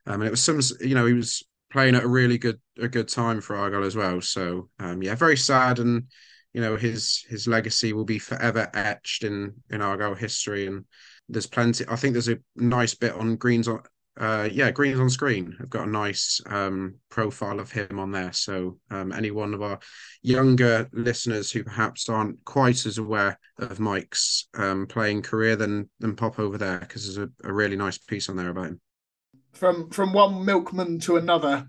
um, 0.06 0.20
and 0.20 0.24
it 0.24 0.30
was 0.30 0.42
some 0.42 0.60
you 0.80 0.94
know 0.94 1.06
he 1.06 1.14
was 1.14 1.42
playing 1.72 1.96
at 1.96 2.04
a 2.04 2.08
really 2.08 2.38
good 2.38 2.60
a 2.78 2.86
good 2.86 3.08
time 3.08 3.40
for 3.40 3.56
Argyle 3.56 3.82
as 3.82 3.96
well. 3.96 4.20
So 4.20 4.68
um, 4.78 5.02
yeah, 5.02 5.16
very 5.16 5.36
sad 5.36 5.80
and 5.80 6.04
you 6.52 6.60
know 6.60 6.76
his 6.76 7.24
his 7.28 7.48
legacy 7.48 7.92
will 7.92 8.04
be 8.04 8.20
forever 8.20 8.70
etched 8.74 9.24
in 9.24 9.52
in 9.70 9.82
Argyle 9.82 10.14
history 10.14 10.68
and 10.68 10.84
there's 11.28 11.46
plenty. 11.46 11.84
I 11.88 11.96
think 11.96 12.12
there's 12.12 12.28
a 12.28 12.38
nice 12.56 12.94
bit 12.94 13.12
on 13.12 13.36
Greens 13.36 13.68
on. 13.68 13.82
Uh, 14.16 14.48
yeah, 14.52 14.70
Greens 14.70 15.00
on 15.00 15.10
screen. 15.10 15.56
I've 15.60 15.70
got 15.70 15.88
a 15.88 15.90
nice 15.90 16.40
um, 16.46 16.94
profile 17.08 17.58
of 17.58 17.72
him 17.72 17.98
on 17.98 18.12
there. 18.12 18.32
So 18.32 18.78
um, 18.88 19.10
any 19.10 19.32
one 19.32 19.54
of 19.54 19.60
our 19.62 19.80
younger 20.22 20.88
listeners 20.92 21.50
who 21.50 21.64
perhaps 21.64 22.08
aren't 22.08 22.44
quite 22.44 22.86
as 22.86 22.98
aware 22.98 23.36
of 23.58 23.80
Mike's 23.80 24.46
um, 24.54 24.86
playing 24.86 25.22
career, 25.22 25.56
then 25.56 25.90
then 25.98 26.14
pop 26.14 26.38
over 26.38 26.56
there 26.56 26.78
because 26.78 27.04
there's 27.04 27.28
a, 27.28 27.48
a 27.48 27.52
really 27.52 27.74
nice 27.74 27.98
piece 27.98 28.28
on 28.28 28.36
there 28.36 28.50
about 28.50 28.66
him. 28.66 28.80
From 29.52 29.90
from 29.90 30.12
one 30.12 30.44
milkman 30.44 31.00
to 31.00 31.16
another, 31.16 31.66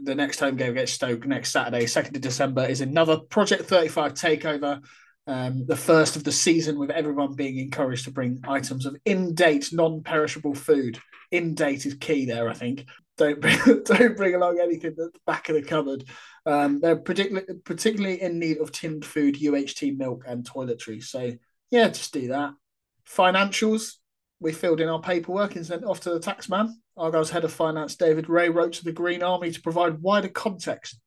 The 0.00 0.14
next 0.14 0.38
home 0.38 0.54
game 0.54 0.70
against 0.72 0.94
Stoke 0.94 1.26
next 1.26 1.50
Saturday, 1.50 1.84
2nd 1.84 2.14
of 2.14 2.20
December, 2.20 2.64
is 2.64 2.80
another 2.80 3.18
Project 3.18 3.64
35 3.64 4.14
takeover. 4.14 4.80
Um, 5.28 5.66
the 5.66 5.76
first 5.76 6.16
of 6.16 6.24
the 6.24 6.32
season, 6.32 6.78
with 6.78 6.90
everyone 6.90 7.34
being 7.34 7.58
encouraged 7.58 8.04
to 8.04 8.10
bring 8.10 8.40
items 8.48 8.86
of 8.86 8.96
in 9.04 9.34
date, 9.34 9.68
non 9.72 10.02
perishable 10.02 10.54
food. 10.54 10.98
In 11.30 11.54
date 11.54 11.84
is 11.84 11.94
key 11.94 12.24
there, 12.24 12.48
I 12.48 12.54
think. 12.54 12.86
Don't 13.18 13.38
bring, 13.38 13.58
don't 13.84 14.16
bring 14.16 14.34
along 14.34 14.58
anything 14.58 14.92
at 14.92 14.96
the 14.96 15.10
back 15.26 15.50
of 15.50 15.54
the 15.54 15.62
cupboard. 15.62 16.04
Um, 16.46 16.80
they're 16.80 16.96
particularly, 16.96 17.46
particularly 17.62 18.22
in 18.22 18.38
need 18.38 18.56
of 18.56 18.72
tinned 18.72 19.04
food, 19.04 19.34
UHT 19.34 19.98
milk, 19.98 20.24
and 20.26 20.48
toiletries. 20.48 21.04
So, 21.04 21.32
yeah, 21.70 21.88
just 21.88 22.14
do 22.14 22.28
that. 22.28 22.54
Financials, 23.06 23.96
we 24.40 24.52
filled 24.52 24.80
in 24.80 24.88
our 24.88 25.00
paperwork 25.02 25.56
and 25.56 25.66
sent 25.66 25.84
off 25.84 26.00
to 26.00 26.10
the 26.10 26.20
taxman. 26.20 26.72
Argyle's 26.96 27.30
head 27.30 27.44
of 27.44 27.52
finance, 27.52 27.96
David 27.96 28.30
Ray, 28.30 28.48
wrote 28.48 28.72
to 28.74 28.84
the 28.84 28.92
Green 28.92 29.22
Army 29.22 29.50
to 29.50 29.60
provide 29.60 30.00
wider 30.00 30.28
context 30.28 30.98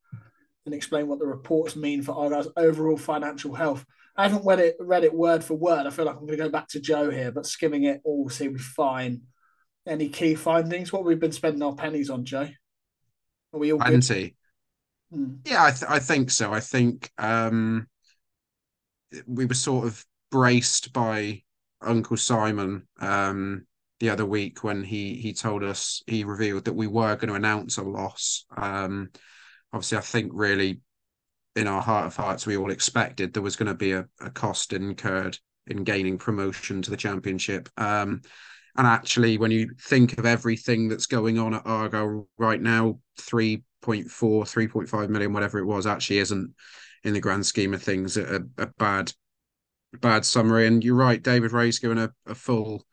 and 0.68 0.76
explain 0.76 1.08
what 1.08 1.18
the 1.18 1.26
reports 1.26 1.76
mean 1.76 2.04
for 2.04 2.14
Argyle's 2.14 2.50
overall 2.56 2.98
financial 2.98 3.56
health. 3.56 3.84
I 4.16 4.28
haven't 4.28 4.46
read 4.46 4.60
it, 4.60 4.76
read 4.80 5.04
it 5.04 5.14
word 5.14 5.44
for 5.44 5.56
word. 5.56 5.88
I 5.88 5.90
feel 5.90 6.06
like 6.06 6.16
I'm 6.16 6.26
going 6.26 6.38
to 6.38 6.44
go 6.44 6.50
back 6.50 6.68
to 6.70 6.80
Joe 6.80 7.10
here, 7.10 7.32
but 7.32 7.46
skimming 7.46 7.84
it 7.84 8.02
all 8.04 8.30
seemed 8.30 8.62
fine. 8.62 9.22
Any 9.88 10.10
key 10.10 10.36
findings? 10.36 10.94
What 10.94 11.04
we've 11.04 11.18
we 11.18 11.22
been 11.22 11.32
spending 11.32 11.64
our 11.64 11.74
pennies 11.74 12.10
on, 12.10 12.26
Joe? 12.26 12.50
Are 13.54 13.60
we 13.60 13.74
all? 13.74 13.80
Plenty. 13.80 14.36
Hmm. 15.12 15.36
Yeah, 15.46 15.64
I, 15.64 15.72
th- 15.72 15.90
I 15.90 16.00
think 16.00 16.30
so. 16.30 16.54
I 16.54 16.60
think 16.60 17.10
um, 17.18 17.88
we 19.26 19.46
were 19.46 19.54
sort 19.54 19.88
of 19.88 20.06
braced 20.30 20.94
by 20.94 21.42
Uncle 21.82 22.18
Simon 22.18 22.88
um, 23.00 23.66
the 24.00 24.10
other 24.10 24.26
week 24.26 24.64
when 24.64 24.84
he 24.84 25.16
he 25.16 25.34
told 25.34 25.64
us 25.64 26.02
he 26.08 26.24
revealed 26.24 26.66
that 26.66 26.74
we 26.74 26.88
were 26.88 27.16
going 27.16 27.30
to 27.30 27.36
announce 27.36 27.78
a 27.78 27.84
loss. 27.84 28.46
Um, 28.56 29.10
obviously, 29.74 29.98
I 29.98 30.02
think 30.02 30.32
really 30.34 30.82
in 31.56 31.68
our 31.68 31.82
heart 31.82 32.06
of 32.06 32.16
hearts 32.16 32.46
we 32.46 32.56
all 32.56 32.72
expected 32.72 33.34
there 33.34 33.44
was 33.44 33.58
going 33.58 33.68
to 33.68 33.74
be 33.74 33.92
a, 33.92 34.08
a 34.22 34.30
cost 34.30 34.72
incurred 34.74 35.38
in 35.68 35.84
gaining 35.84 36.18
promotion 36.18 36.82
to 36.82 36.90
the 36.90 36.98
championship. 36.98 37.70
Um, 37.78 38.22
and 38.78 38.88
actually, 38.88 39.38
when 39.38 39.52
you 39.52 39.72
think 39.80 40.18
of 40.18 40.26
everything 40.26 40.88
that's 40.88 41.06
going 41.06 41.38
on 41.38 41.54
at 41.54 41.66
Argo 41.66 42.28
right 42.38 42.62
now, 42.62 43.00
3.4, 43.20 43.64
3.5 43.84 45.10
million, 45.10 45.34
whatever 45.34 45.60
it 45.60 45.66
was, 45.66 45.86
actually 45.86 46.20
isn't 46.20 46.54
in 47.04 47.14
the 47.14 47.20
grand 47.20 47.46
scheme 47.46 47.74
of 47.74 47.84
things 47.84 48.16
a, 48.18 48.44
a 48.58 48.68
bad 48.78 49.12
bad 50.00 50.26
summary. 50.26 50.68
And 50.68 50.84
you're 50.84 50.96
right, 50.96 51.22
David 51.22 51.52
Ray's 51.52 51.80
given 51.80 51.98
a, 51.98 52.12
a 52.26 52.36
full 52.36 52.86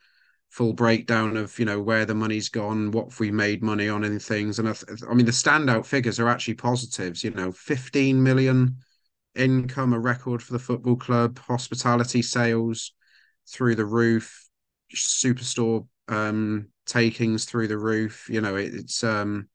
full 0.48 0.72
breakdown 0.72 1.36
of 1.36 1.58
you 1.58 1.64
know 1.64 1.80
where 1.80 2.04
the 2.04 2.14
money's 2.14 2.48
gone, 2.48 2.90
what 2.90 3.18
we 3.20 3.30
made 3.30 3.62
money 3.62 3.88
on, 3.88 4.04
and 4.04 4.22
things. 4.22 4.58
And 4.58 4.68
I, 4.68 4.72
th- 4.72 5.02
I 5.08 5.14
mean, 5.14 5.26
the 5.26 5.32
standout 5.32 5.86
figures 5.86 6.18
are 6.18 6.28
actually 6.28 6.54
positives. 6.54 7.22
You 7.22 7.30
know, 7.30 7.52
15 7.52 8.22
million 8.22 8.76
income, 9.34 9.92
a 9.92 9.98
record 9.98 10.42
for 10.42 10.52
the 10.52 10.58
football 10.58 10.96
club, 10.96 11.38
hospitality 11.38 12.22
sales 12.22 12.92
through 13.48 13.76
the 13.76 13.86
roof, 13.86 14.48
superstore 14.94 15.86
um, 16.08 16.68
takings 16.86 17.44
through 17.44 17.68
the 17.68 17.78
roof. 17.78 18.28
You 18.30 18.40
know, 18.40 18.56
it, 18.56 18.74
it's 18.74 19.04
um, 19.04 19.48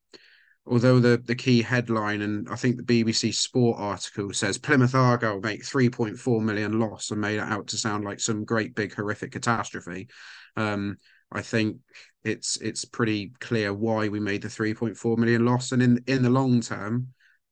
although 0.66 1.00
the 1.00 1.22
the 1.26 1.36
key 1.36 1.62
headline 1.62 2.22
and 2.22 2.48
I 2.50 2.56
think 2.56 2.78
the 2.78 3.04
BBC 3.04 3.34
Sport 3.34 3.80
article 3.80 4.32
says 4.34 4.58
Plymouth 4.58 4.96
Argyle 4.96 5.42
make 5.42 5.64
3.4 5.64 6.42
million 6.42 6.80
loss 6.80 7.12
and 7.12 7.20
made 7.20 7.38
it 7.38 7.42
out 7.44 7.68
to 7.68 7.78
sound 7.78 8.06
like 8.06 8.20
some 8.20 8.46
great 8.46 8.76
big 8.76 8.94
horrific 8.94 9.34
catastrophe. 9.34 10.08
Um, 10.56 10.98
I 11.32 11.42
think 11.42 11.78
it's 12.24 12.58
it's 12.58 12.86
pretty 12.86 13.34
clear 13.40 13.74
why 13.74 14.08
we 14.08 14.20
made 14.20 14.42
the 14.42 14.48
3.4 14.48 15.18
million 15.18 15.46
loss, 15.46 15.72
and 15.72 15.82
in 15.82 16.04
in 16.08 16.24
the 16.24 16.30
long 16.30 16.62
term, 16.62 17.10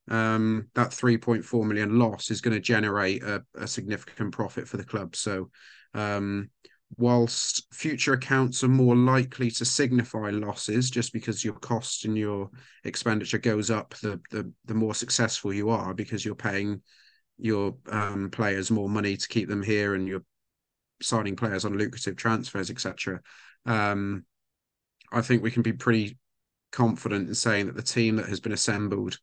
um, 0.08 0.68
that 0.76 0.92
3.4 0.92 1.66
million 1.66 2.00
loss 2.00 2.32
is 2.32 2.42
going 2.42 2.54
to 2.54 2.62
generate 2.62 3.24
a, 3.24 3.44
a 3.56 3.68
significant 3.68 4.34
profit 4.34 4.68
for 4.68 4.78
the 4.78 4.86
club. 4.86 5.16
So. 5.16 5.50
Um, 5.94 6.50
whilst 6.97 7.73
future 7.73 8.13
accounts 8.13 8.63
are 8.63 8.69
more 8.69 8.95
likely 8.95 9.49
to 9.49 9.65
signify 9.65 10.30
losses 10.30 10.89
just 10.89 11.13
because 11.13 11.43
your 11.43 11.53
cost 11.55 12.05
and 12.05 12.18
your 12.18 12.49
expenditure 12.84 13.38
goes 13.38 13.72
up 13.72 13.93
the 14.01 14.19
the, 14.30 14.51
the 14.65 14.73
more 14.73 14.93
successful 14.93 15.53
you 15.53 15.69
are 15.69 15.93
because 15.93 16.26
you're 16.26 16.35
paying 16.35 16.81
your 17.38 17.76
um, 17.89 18.30
players 18.30 18.69
more 18.69 18.89
money 18.89 19.15
to 19.15 19.27
keep 19.27 19.47
them 19.47 19.63
here 19.63 19.95
and 19.95 20.07
you're 20.07 20.23
signing 21.01 21.35
players 21.35 21.65
on 21.65 21.77
lucrative 21.77 22.15
transfers 22.15 22.69
etc 22.69 23.19
um, 23.65 24.26
i 25.11 25.22
think 25.22 25.41
we 25.41 25.51
can 25.51 25.63
be 25.63 25.73
pretty 25.73 26.18
confident 26.72 27.27
in 27.27 27.35
saying 27.35 27.65
that 27.65 27.76
the 27.76 27.81
team 27.81 28.18
that 28.18 28.30
has 28.30 28.39
been 28.39 28.51
assembled 28.51 29.18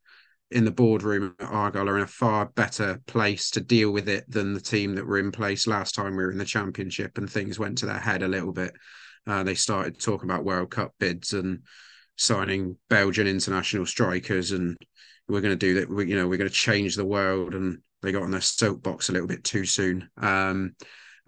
in 0.50 0.64
the 0.64 0.70
boardroom 0.70 1.34
at 1.38 1.46
Argyle 1.46 1.88
are 1.88 1.98
in 1.98 2.04
a 2.04 2.06
far 2.06 2.46
better 2.46 3.00
place 3.06 3.50
to 3.50 3.60
deal 3.60 3.90
with 3.90 4.08
it 4.08 4.24
than 4.30 4.54
the 4.54 4.60
team 4.60 4.94
that 4.94 5.06
were 5.06 5.18
in 5.18 5.30
place 5.30 5.66
last 5.66 5.94
time 5.94 6.12
we 6.16 6.22
were 6.22 6.30
in 6.30 6.38
the 6.38 6.44
championship 6.44 7.18
and 7.18 7.30
things 7.30 7.58
went 7.58 7.76
to 7.78 7.86
their 7.86 7.98
head 7.98 8.22
a 8.22 8.28
little 8.28 8.52
bit. 8.52 8.72
Uh, 9.26 9.42
they 9.42 9.54
started 9.54 10.00
talking 10.00 10.28
about 10.28 10.44
World 10.44 10.70
Cup 10.70 10.94
bids 10.98 11.34
and 11.34 11.60
signing 12.16 12.76
Belgian 12.88 13.26
international 13.26 13.84
strikers, 13.84 14.52
and 14.52 14.76
we're 15.28 15.42
going 15.42 15.56
to 15.56 15.56
do 15.56 15.74
that. 15.74 15.90
We, 15.90 16.08
you 16.08 16.16
know, 16.16 16.26
we're 16.26 16.38
going 16.38 16.50
to 16.50 16.54
change 16.54 16.96
the 16.96 17.04
world, 17.04 17.54
and 17.54 17.78
they 18.00 18.10
got 18.10 18.22
on 18.22 18.30
their 18.30 18.40
soapbox 18.40 19.08
a 19.08 19.12
little 19.12 19.28
bit 19.28 19.44
too 19.44 19.66
soon. 19.66 20.08
Um, 20.16 20.74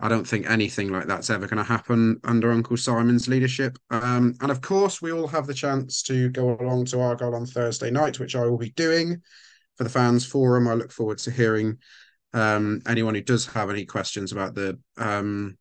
I 0.03 0.09
don't 0.09 0.27
think 0.27 0.49
anything 0.49 0.89
like 0.91 1.07
that's 1.07 1.29
ever 1.29 1.47
going 1.47 1.59
to 1.59 1.63
happen 1.63 2.21
under 2.25 2.51
Uncle 2.51 2.79
Simon's 2.79 3.29
leadership. 3.29 3.79
Um, 3.91 4.35
and 4.41 4.51
of 4.51 4.63
course, 4.63 5.03
we 5.03 5.13
all 5.13 5.29
have 5.29 5.47
the 5.47 5.55
chance 5.55 6.03
to 6.05 6.31
go 6.31 6.57
along 6.59 6.87
to 6.87 7.01
Argyle 7.01 7.35
on 7.35 7.45
Thursday 7.45 7.91
night, 7.91 8.19
which 8.19 8.35
I 8.35 8.45
will 8.47 8.57
be 8.57 8.71
doing 8.71 9.21
for 9.77 9.85
the 9.85 9.91
fans 9.91 10.25
forum. 10.25 10.69
I 10.69 10.75
look 10.75 10.91
forward 10.91 11.19
to 11.19 11.31
hearing 11.31 11.79
um, 12.33 12.81
anyone 12.87 13.15
who 13.15 13.21
does 13.21 13.47
have 13.47 13.69
any 13.69 13.85
questions 13.85 14.33
about 14.33 14.55
the. 14.55 14.79
Um, 14.97 15.59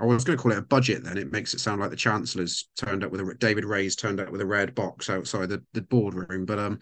I 0.00 0.06
was 0.06 0.24
going 0.24 0.36
to 0.36 0.42
call 0.42 0.52
it 0.52 0.58
a 0.58 0.62
budget. 0.62 1.04
Then 1.04 1.18
it 1.18 1.30
makes 1.30 1.54
it 1.54 1.60
sound 1.60 1.80
like 1.80 1.90
the 1.90 1.96
chancellor's 1.96 2.68
turned 2.76 3.04
up 3.04 3.12
with 3.12 3.20
a 3.20 3.34
David 3.38 3.64
Ray's 3.64 3.94
turned 3.94 4.18
up 4.18 4.30
with 4.30 4.40
a 4.40 4.46
red 4.46 4.74
box 4.74 5.08
outside 5.08 5.50
the, 5.50 5.62
the 5.72 5.82
boardroom. 5.82 6.46
But 6.46 6.58
um, 6.58 6.80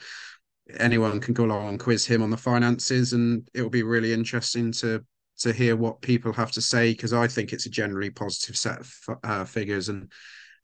anyone 0.79 1.21
can 1.21 1.35
go 1.35 1.45
along 1.45 1.69
and 1.69 1.81
quiz 1.81 2.07
him 2.07 2.23
on 2.23 2.31
the 2.31 2.37
finances, 2.37 3.13
and 3.13 3.47
it 3.53 3.61
will 3.61 3.71
be 3.71 3.83
really 3.83 4.15
interesting 4.15 4.73
to 4.73 5.05
to 5.39 5.53
hear 5.53 5.77
what 5.77 6.03
people 6.03 6.33
have 6.33 6.51
to 6.53 6.61
say 6.61 6.93
because 6.93 7.13
I 7.13 7.29
think 7.29 7.53
it's 7.53 7.67
a 7.67 7.71
generally 7.71 8.11
positive 8.11 8.57
set 8.57 8.81
of 8.81 8.95
uh, 9.23 9.45
figures, 9.45 9.89
and 9.89 10.11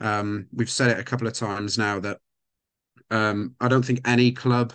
um, 0.00 0.46
we've 0.52 0.70
said 0.70 0.90
it 0.90 0.98
a 1.00 1.04
couple 1.04 1.26
of 1.26 1.32
times 1.32 1.78
now 1.78 2.00
that 2.00 2.18
um, 3.10 3.54
I 3.60 3.68
don't 3.68 3.84
think 3.84 4.00
any 4.06 4.32
club 4.32 4.72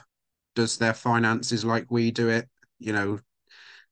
does 0.55 0.77
their 0.77 0.93
finances 0.93 1.65
like 1.65 1.85
we 1.89 2.11
do 2.11 2.30
it. 2.30 2.47
You 2.80 2.93
know, 2.93 3.19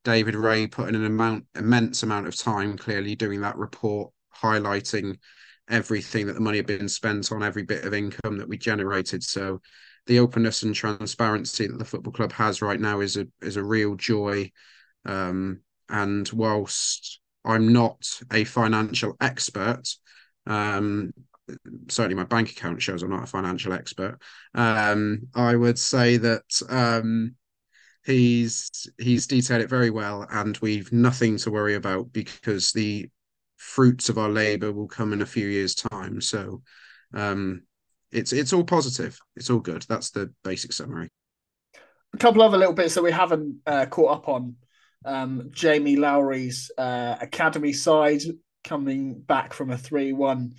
David 0.03 0.35
Ray 0.35 0.67
put 0.67 0.89
in 0.89 0.95
an 0.95 1.05
amount 1.05 1.45
immense 1.55 2.03
amount 2.03 2.27
of 2.27 2.35
time 2.35 2.77
clearly 2.77 3.15
doing 3.15 3.41
that 3.41 3.57
report, 3.57 4.11
highlighting 4.35 5.17
everything 5.69 6.27
that 6.27 6.33
the 6.33 6.39
money 6.39 6.57
had 6.57 6.65
been 6.65 6.87
spent 6.87 7.31
on, 7.31 7.43
every 7.43 7.63
bit 7.63 7.83
of 7.83 7.93
income 7.93 8.37
that 8.37 8.47
we 8.47 8.57
generated. 8.57 9.23
So 9.23 9.61
the 10.05 10.19
openness 10.19 10.63
and 10.63 10.73
transparency 10.73 11.67
that 11.67 11.77
the 11.77 11.85
football 11.85 12.13
club 12.13 12.31
has 12.31 12.61
right 12.61 12.79
now 12.79 13.01
is 13.01 13.17
a 13.17 13.27
is 13.41 13.57
a 13.57 13.63
real 13.63 13.95
joy. 13.95 14.51
Um, 15.05 15.61
and 15.89 16.27
whilst 16.29 17.19
I'm 17.45 17.71
not 17.71 18.05
a 18.31 18.43
financial 18.43 19.15
expert, 19.21 19.83
um, 20.45 21.13
certainly 21.87 22.15
my 22.15 22.25
bank 22.25 22.51
account 22.51 22.81
shows 22.81 23.03
I'm 23.03 23.09
not 23.09 23.23
a 23.23 23.27
financial 23.27 23.73
expert. 23.73 24.17
Um, 24.53 25.27
I 25.33 25.55
would 25.55 25.79
say 25.79 26.17
that 26.17 26.61
um, 26.69 27.35
he's 28.05 28.87
he's 28.97 29.27
detailed 29.27 29.61
it 29.61 29.69
very 29.69 29.89
well, 29.89 30.25
and 30.29 30.57
we've 30.57 30.91
nothing 30.91 31.37
to 31.37 31.51
worry 31.51 31.75
about 31.75 32.11
because 32.11 32.71
the 32.71 33.09
fruits 33.57 34.09
of 34.09 34.17
our 34.17 34.29
labour 34.29 34.71
will 34.71 34.87
come 34.87 35.13
in 35.13 35.21
a 35.21 35.25
few 35.25 35.47
years' 35.47 35.75
time. 35.75 36.21
So 36.21 36.61
um, 37.13 37.63
it's 38.11 38.33
it's 38.33 38.53
all 38.53 38.63
positive. 38.63 39.17
It's 39.35 39.49
all 39.49 39.59
good. 39.59 39.85
That's 39.87 40.11
the 40.11 40.33
basic 40.43 40.73
summary. 40.73 41.09
A 42.13 42.17
couple 42.17 42.41
of 42.41 42.49
other 42.49 42.57
little 42.57 42.73
bits 42.73 42.95
that 42.95 43.03
we 43.03 43.11
haven't 43.11 43.57
uh, 43.65 43.85
caught 43.85 44.17
up 44.17 44.29
on. 44.29 44.55
Um, 45.05 45.49
Jamie 45.51 45.95
Lowry's 45.95 46.71
uh, 46.77 47.15
academy 47.21 47.73
side 47.73 48.21
coming 48.63 49.19
back 49.19 49.53
from 49.53 49.71
a 49.71 49.77
3 49.77 50.13
1 50.13 50.53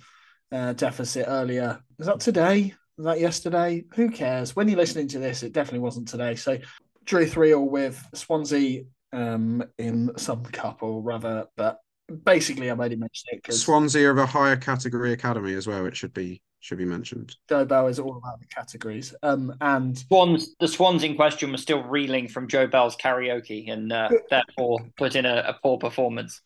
uh, 0.51 0.73
deficit 0.73 1.25
earlier. 1.27 1.79
Was 1.97 2.07
that 2.07 2.19
today? 2.19 2.73
Was 2.97 3.05
that 3.05 3.19
yesterday? 3.19 3.85
Who 3.95 4.09
cares? 4.09 4.55
When 4.55 4.67
you're 4.67 4.77
listening 4.77 5.07
to 5.09 5.19
this, 5.19 5.43
it 5.43 5.53
definitely 5.53 5.79
wasn't 5.79 6.07
today. 6.07 6.35
So 6.35 6.57
drew 7.05 7.25
3 7.25 7.53
all 7.53 7.69
with 7.69 8.03
Swansea 8.13 8.83
um, 9.13 9.63
in 9.77 10.11
some 10.17 10.43
cup 10.43 10.83
or 10.83 11.01
rather, 11.01 11.47
but 11.55 11.79
basically, 12.23 12.69
I've 12.69 12.79
only 12.79 12.95
mentioned 12.95 13.29
it 13.33 13.43
because 13.43 13.61
Swansea 13.61 14.09
of 14.09 14.17
a 14.17 14.25
higher 14.25 14.55
category 14.55 15.13
academy 15.13 15.53
as 15.53 15.67
well. 15.67 15.85
It 15.85 15.95
should 15.95 16.13
be 16.13 16.41
should 16.59 16.77
be 16.77 16.85
mentioned. 16.85 17.35
Joe 17.47 17.65
Bell 17.65 17.87
is 17.87 17.99
all 17.99 18.17
about 18.17 18.39
the 18.39 18.45
categories. 18.47 19.13
Um, 19.23 19.53
and 19.61 19.97
Swans, 19.97 20.55
the 20.59 20.67
Swans 20.67 21.03
in 21.03 21.15
question 21.15 21.51
were 21.51 21.57
still 21.57 21.83
reeling 21.83 22.27
from 22.27 22.47
Joe 22.47 22.67
Bell's 22.67 22.95
karaoke 22.97 23.71
and 23.71 23.91
uh, 23.91 24.09
therefore 24.29 24.79
put 24.97 25.15
in 25.15 25.25
a, 25.25 25.43
a 25.47 25.59
poor 25.63 25.77
performance. 25.77 26.41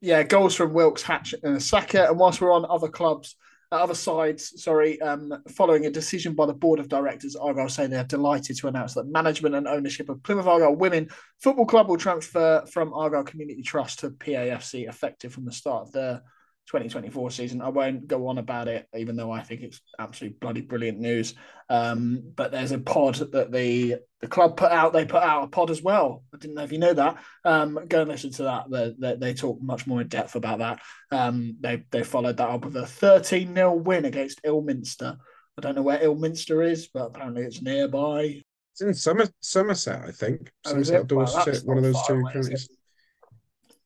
yeah, 0.00 0.22
goals 0.22 0.54
from 0.54 0.72
Wilkes, 0.72 1.02
Hatch, 1.02 1.34
and 1.42 1.62
Saka. 1.62 2.08
And 2.08 2.18
whilst 2.18 2.40
we're 2.40 2.52
on 2.52 2.66
other 2.68 2.88
clubs, 2.88 3.36
Uh, 3.72 3.82
other 3.82 3.96
sides, 3.96 4.62
sorry, 4.62 5.00
um, 5.00 5.32
following 5.56 5.86
a 5.86 5.90
decision 5.90 6.34
by 6.36 6.46
the 6.46 6.54
board 6.54 6.78
of 6.78 6.88
directors, 6.88 7.34
Argyle 7.34 7.68
say 7.68 7.88
they 7.88 7.96
are 7.98 8.04
delighted 8.16 8.56
to 8.56 8.68
announce 8.68 8.94
that 8.94 9.08
management 9.08 9.56
and 9.56 9.66
ownership 9.66 10.08
of 10.08 10.22
Plymouth 10.22 10.46
Argyle 10.46 10.76
Women 10.76 11.08
Football 11.42 11.66
Club 11.66 11.88
will 11.88 11.96
transfer 11.96 12.64
from 12.72 12.94
Argyle 12.94 13.24
Community 13.24 13.62
Trust 13.62 13.98
to 14.00 14.10
PAFC 14.10 14.88
effective 14.88 15.32
from 15.32 15.44
the 15.46 15.52
start 15.52 15.88
of 15.88 15.92
the 15.92 16.22
2024 16.66 17.30
season. 17.30 17.62
I 17.62 17.68
won't 17.68 18.08
go 18.08 18.26
on 18.26 18.38
about 18.38 18.68
it, 18.68 18.88
even 18.96 19.16
though 19.16 19.30
I 19.30 19.42
think 19.42 19.62
it's 19.62 19.80
absolutely 19.98 20.38
bloody 20.40 20.60
brilliant 20.60 20.98
news. 20.98 21.34
Um, 21.68 22.32
but 22.34 22.50
there's 22.52 22.72
a 22.72 22.78
pod 22.78 23.16
that 23.16 23.52
the 23.52 23.96
the 24.20 24.26
club 24.26 24.56
put 24.56 24.72
out. 24.72 24.92
They 24.92 25.04
put 25.04 25.22
out 25.22 25.44
a 25.44 25.48
pod 25.48 25.70
as 25.70 25.82
well. 25.82 26.24
I 26.34 26.38
didn't 26.38 26.54
know 26.54 26.64
if 26.64 26.72
you 26.72 26.78
know 26.78 26.94
that. 26.94 27.18
Um, 27.44 27.78
go 27.88 28.02
and 28.02 28.10
listen 28.10 28.32
to 28.32 28.44
that. 28.44 28.70
They, 28.70 28.94
they, 28.98 29.16
they 29.16 29.34
talk 29.34 29.60
much 29.62 29.86
more 29.86 30.00
in 30.00 30.08
depth 30.08 30.34
about 30.34 30.58
that. 30.58 30.80
Um, 31.10 31.56
they 31.60 31.84
they 31.90 32.02
followed 32.02 32.38
that 32.38 32.48
up 32.48 32.64
with 32.64 32.76
a 32.76 32.86
13 32.86 33.54
0 33.54 33.74
win 33.74 34.04
against 34.04 34.40
Ilminster. 34.44 35.16
I 35.58 35.60
don't 35.60 35.74
know 35.74 35.82
where 35.82 36.02
Ilminster 36.02 36.62
is, 36.62 36.88
but 36.88 37.06
apparently 37.06 37.42
it's 37.42 37.62
nearby. 37.62 38.42
It's 38.72 38.82
in 38.82 38.92
Somer- 38.92 39.32
Somerset, 39.40 40.04
I 40.06 40.10
think. 40.10 40.50
Oh, 40.66 40.70
Somerset? 40.70 41.10
Well, 41.12 41.24
Dorset, 41.26 41.64
one 41.64 41.78
of 41.78 41.84
those 41.84 42.02
two 42.06 42.14
away, 42.14 42.32
is 42.34 42.48
it? 42.48 42.50
counties. 42.50 42.68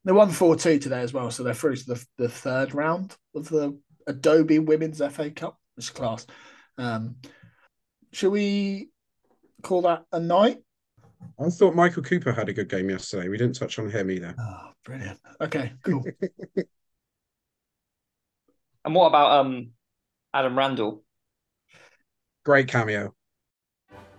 They 0.04 0.12
won 0.12 0.30
4 0.30 0.56
2 0.56 0.78
today 0.78 1.00
as 1.00 1.12
well, 1.12 1.30
so 1.30 1.42
they're 1.42 1.54
through 1.54 1.76
to 1.76 1.86
the, 1.86 2.06
the 2.16 2.28
third 2.28 2.74
round 2.74 3.16
of 3.34 3.48
the 3.48 3.78
Adobe 4.06 4.58
Women's 4.58 5.02
FA 5.10 5.30
Cup. 5.30 5.58
This 5.76 5.90
class. 5.90 6.26
Um, 6.78 7.16
should 8.12 8.30
we 8.30 8.90
call 9.62 9.82
that 9.82 10.04
a 10.12 10.20
night? 10.20 10.58
I 11.38 11.50
thought 11.50 11.74
Michael 11.74 12.02
Cooper 12.02 12.32
had 12.32 12.48
a 12.48 12.52
good 12.52 12.68
game 12.68 12.88
yesterday. 12.88 13.28
We 13.28 13.36
didn't 13.36 13.56
touch 13.56 13.78
on 13.78 13.90
him 13.90 14.10
either. 14.10 14.34
Oh, 14.38 14.70
brilliant. 14.84 15.20
Okay, 15.40 15.72
cool. 15.82 16.04
And 18.84 18.94
what 18.94 19.08
about 19.08 19.40
um 19.40 19.70
Adam 20.32 20.56
Randell? 20.56 21.02
Great 22.44 22.68
cameo. 22.68 23.14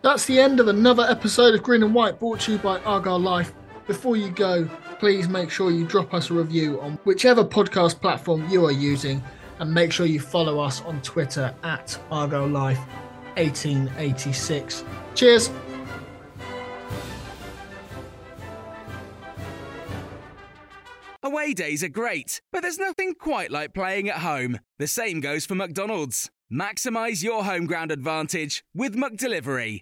That's 0.04 0.26
the 0.26 0.40
end 0.40 0.60
of 0.60 0.68
another 0.68 1.04
episode 1.04 1.56
of 1.56 1.64
Green 1.64 1.84
and 1.84 1.94
White 1.94 2.20
brought 2.20 2.42
to 2.42 2.54
you 2.54 2.58
by 2.58 2.80
Argyle 2.82 3.20
Life. 3.20 3.54
Before 3.88 4.16
you 4.16 4.30
go, 4.30 4.70
please 5.02 5.28
make 5.28 5.50
sure 5.50 5.72
you 5.72 5.84
drop 5.84 6.14
us 6.14 6.30
a 6.30 6.34
review 6.36 6.80
on 6.80 6.92
whichever 7.06 7.44
podcast 7.44 8.00
platform 8.00 8.48
you 8.52 8.64
are 8.64 8.72
using 8.72 9.20
and 9.58 9.74
make 9.74 9.92
sure 9.92 10.06
you 10.06 10.20
follow 10.20 10.60
us 10.60 10.82
on 10.82 11.02
Twitter 11.02 11.52
at 11.64 12.00
Argyle 12.12 12.46
Life 12.46 12.78
1886. 13.36 14.86
Cheers. 15.16 15.50
Away 21.24 21.56
days 21.56 21.84
are 21.84 21.90
great, 21.90 22.40
but 22.52 22.62
there's 22.62 22.78
nothing 22.78 23.16
quite 23.16 23.50
like 23.50 23.74
playing 23.74 24.08
at 24.08 24.18
home. 24.18 24.60
The 24.78 24.86
same 24.86 25.20
goes 25.20 25.48
for 25.48 25.56
McDonald's. 25.56 26.30
Maximize 26.54 27.24
your 27.24 27.44
home 27.44 27.66
ground 27.66 27.92
advantage 27.92 28.64
with 28.76 28.96
McDelivery. 28.96 29.82